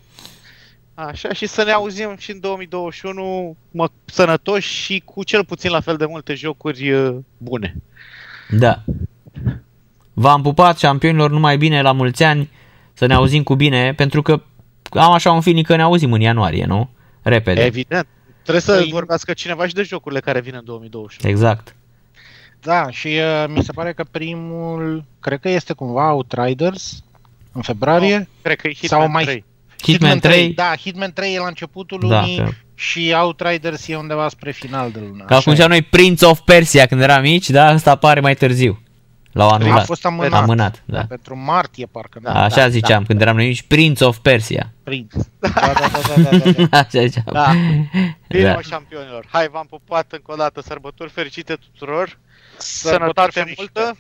Așa, 0.95 1.33
și 1.33 1.47
să 1.47 1.65
ne 1.65 1.71
auzim 1.71 2.15
și 2.19 2.31
în 2.31 2.41
2021 2.41 3.57
mă, 3.71 3.89
sănătoși 4.05 4.83
și 4.83 5.03
cu 5.05 5.25
cel 5.25 5.45
puțin 5.45 5.71
la 5.71 5.81
fel 5.81 5.97
de 5.97 6.07
multe 6.07 6.35
jocuri 6.35 6.93
uh, 6.93 7.17
bune. 7.39 7.77
Da. 8.51 8.83
V-am 10.13 10.43
pupat, 10.43 10.79
șampionilor, 10.79 11.31
numai 11.31 11.57
bine, 11.57 11.83
la 11.83 11.93
mulți 11.93 12.23
ani, 12.23 12.51
să 12.93 13.07
ne 13.07 13.15
auzim 13.15 13.43
cu 13.43 13.55
bine, 13.55 13.95
pentru 13.95 14.23
că 14.23 14.43
am 14.91 15.13
așa 15.13 15.33
un 15.33 15.41
feeling 15.41 15.67
că 15.67 15.77
ne 15.77 15.83
auzim 15.83 16.13
în 16.13 16.21
ianuarie, 16.21 16.65
nu? 16.65 16.91
Repede. 17.23 17.65
Evident. 17.65 18.07
Trebuie 18.47 18.61
să 18.61 18.83
Păi- 18.85 18.91
vorbească 18.91 19.33
cineva 19.33 19.67
și 19.67 19.75
de 19.75 19.83
jocurile 19.83 20.21
care 20.21 20.41
vin 20.41 20.55
în 20.55 20.65
2021. 20.65 21.31
Exact. 21.33 21.75
Da, 22.63 22.91
și 22.91 23.07
uh, 23.07 23.45
mi 23.49 23.63
se 23.65 23.73
pare 23.73 23.93
că 23.93 24.05
primul, 24.11 25.05
cred 25.21 25.41
că 25.41 25.49
este 25.49 25.73
cumva 25.73 26.13
Outriders, 26.13 27.03
în 27.53 27.63
februarie. 27.63 28.29
Cred 28.43 28.57
că 28.61 28.69
e 28.69 28.73
Hitman 28.75 29.01
Sau 29.01 29.11
mai- 29.11 29.25
3. 29.25 29.45
Hitman 29.83 30.19
3, 30.19 30.49
Da, 30.55 30.73
Hitman 30.81 31.13
3 31.13 31.35
e 31.35 31.39
la 31.39 31.47
începutul 31.47 32.09
Da, 32.09 32.21
lunii 32.21 32.37
că- 32.37 32.49
și 32.75 33.15
Outriders 33.21 33.89
e 33.89 33.97
undeva 33.97 34.29
spre 34.29 34.51
final 34.51 34.91
de 34.91 34.99
lună. 35.01 35.19
ca 35.19 35.25
cum 35.27 35.37
Așa 35.37 35.51
ziceam 35.53 35.69
noi 35.69 35.83
Prince 35.83 36.25
of 36.25 36.41
Persia 36.45 36.87
când 36.87 37.01
eram 37.01 37.21
mici, 37.23 37.51
da, 37.51 37.75
ăsta 37.75 37.91
apare 37.91 38.21
mai 38.21 38.35
târziu. 38.35 38.81
L-au 39.37 39.49
e. 39.49 39.51
a 39.51 39.55
anulat. 39.55 39.85
fost 39.85 40.05
amânat. 40.05 40.43
Amânat, 40.43 40.83
da. 40.85 41.05
Pentru 41.09 41.37
martie, 41.37 41.87
parcă. 41.87 42.19
Da, 42.23 42.43
Așa 42.45 42.57
da, 42.57 42.69
ziceam, 42.69 43.05
când 43.05 43.21
eram 43.21 43.37
noi 43.37 43.47
mici, 43.47 43.63
Prince 43.63 44.05
of 44.05 44.17
Persia. 44.19 44.73
Prince. 44.83 45.17
Da, 45.41 45.49
da, 45.55 45.73
da, 45.73 46.13
da, 46.23 46.31
da, 46.31 46.39
da, 46.39 46.51
da. 46.71 46.79
Așa 46.79 47.07
ziceam. 47.07 47.25
Da. 47.33 47.53
Bine, 48.29 48.43
Da. 48.43 48.55
mă, 48.55 48.61
șampionilor. 48.61 49.27
Hai, 49.31 49.49
v-am 49.53 49.67
pupat 49.71 50.13
încă 50.13 50.33
o 50.33 50.35
dată. 50.37 50.61
Sărbători 50.63 51.11
fericite 51.11 51.55
tuturor. 51.55 52.19
Sărbători 52.59 53.33
Sănătate 53.33 53.41
fericite. 53.41 53.71
multă. 53.75 53.99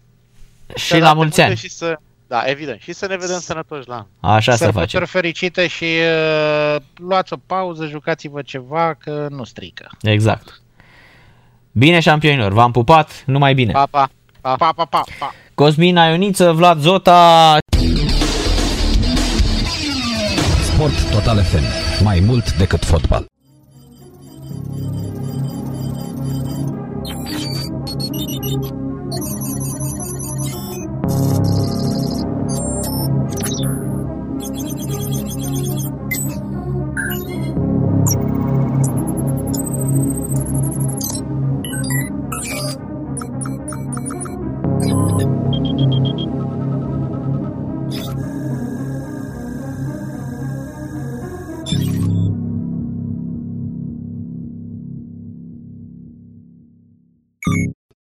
Și 0.75 0.85
sănătate 0.87 1.09
la 1.09 1.13
mulți 1.19 1.39
multă 1.41 1.43
ani. 1.53 1.57
Și 1.57 1.69
să... 1.71 1.97
Da, 2.29 2.43
evident. 2.47 2.81
Și 2.81 2.93
să 2.93 3.07
ne 3.07 3.17
vedem 3.17 3.39
sănătoși 3.39 3.89
la 3.89 3.95
an. 4.21 4.33
Așa 4.35 4.53
să 4.53 4.57
Sărbători 4.65 4.89
facem. 4.91 5.07
fericite 5.21 5.67
și 5.67 5.85
uh, 5.85 6.77
luați 6.95 7.33
o 7.33 7.37
pauză, 7.47 7.87
jucați-vă 7.87 8.43
ceva, 8.43 8.95
că 8.95 9.27
nu 9.31 9.45
strică. 9.45 9.89
Exact. 10.03 10.61
Bine, 11.73 12.01
șampionilor, 12.01 12.53
v-am 12.53 12.71
pupat, 12.73 13.23
numai 13.27 13.55
bine. 13.55 13.73
Pa, 13.73 14.09
Pa, 14.47 14.55
pa, 14.57 14.71
pa, 14.73 14.87
pa, 14.87 15.03
pa. 15.19 15.35
Cosmin 15.55 15.97
Ioniță, 15.97 16.53
Vlad 16.53 16.81
Zota. 16.81 17.57
Sport 20.63 21.11
Total 21.11 21.39
FM. 21.39 21.65
Mai 22.05 22.21
mult 22.21 22.57
decât 22.57 22.85
fotbal. 22.85 23.27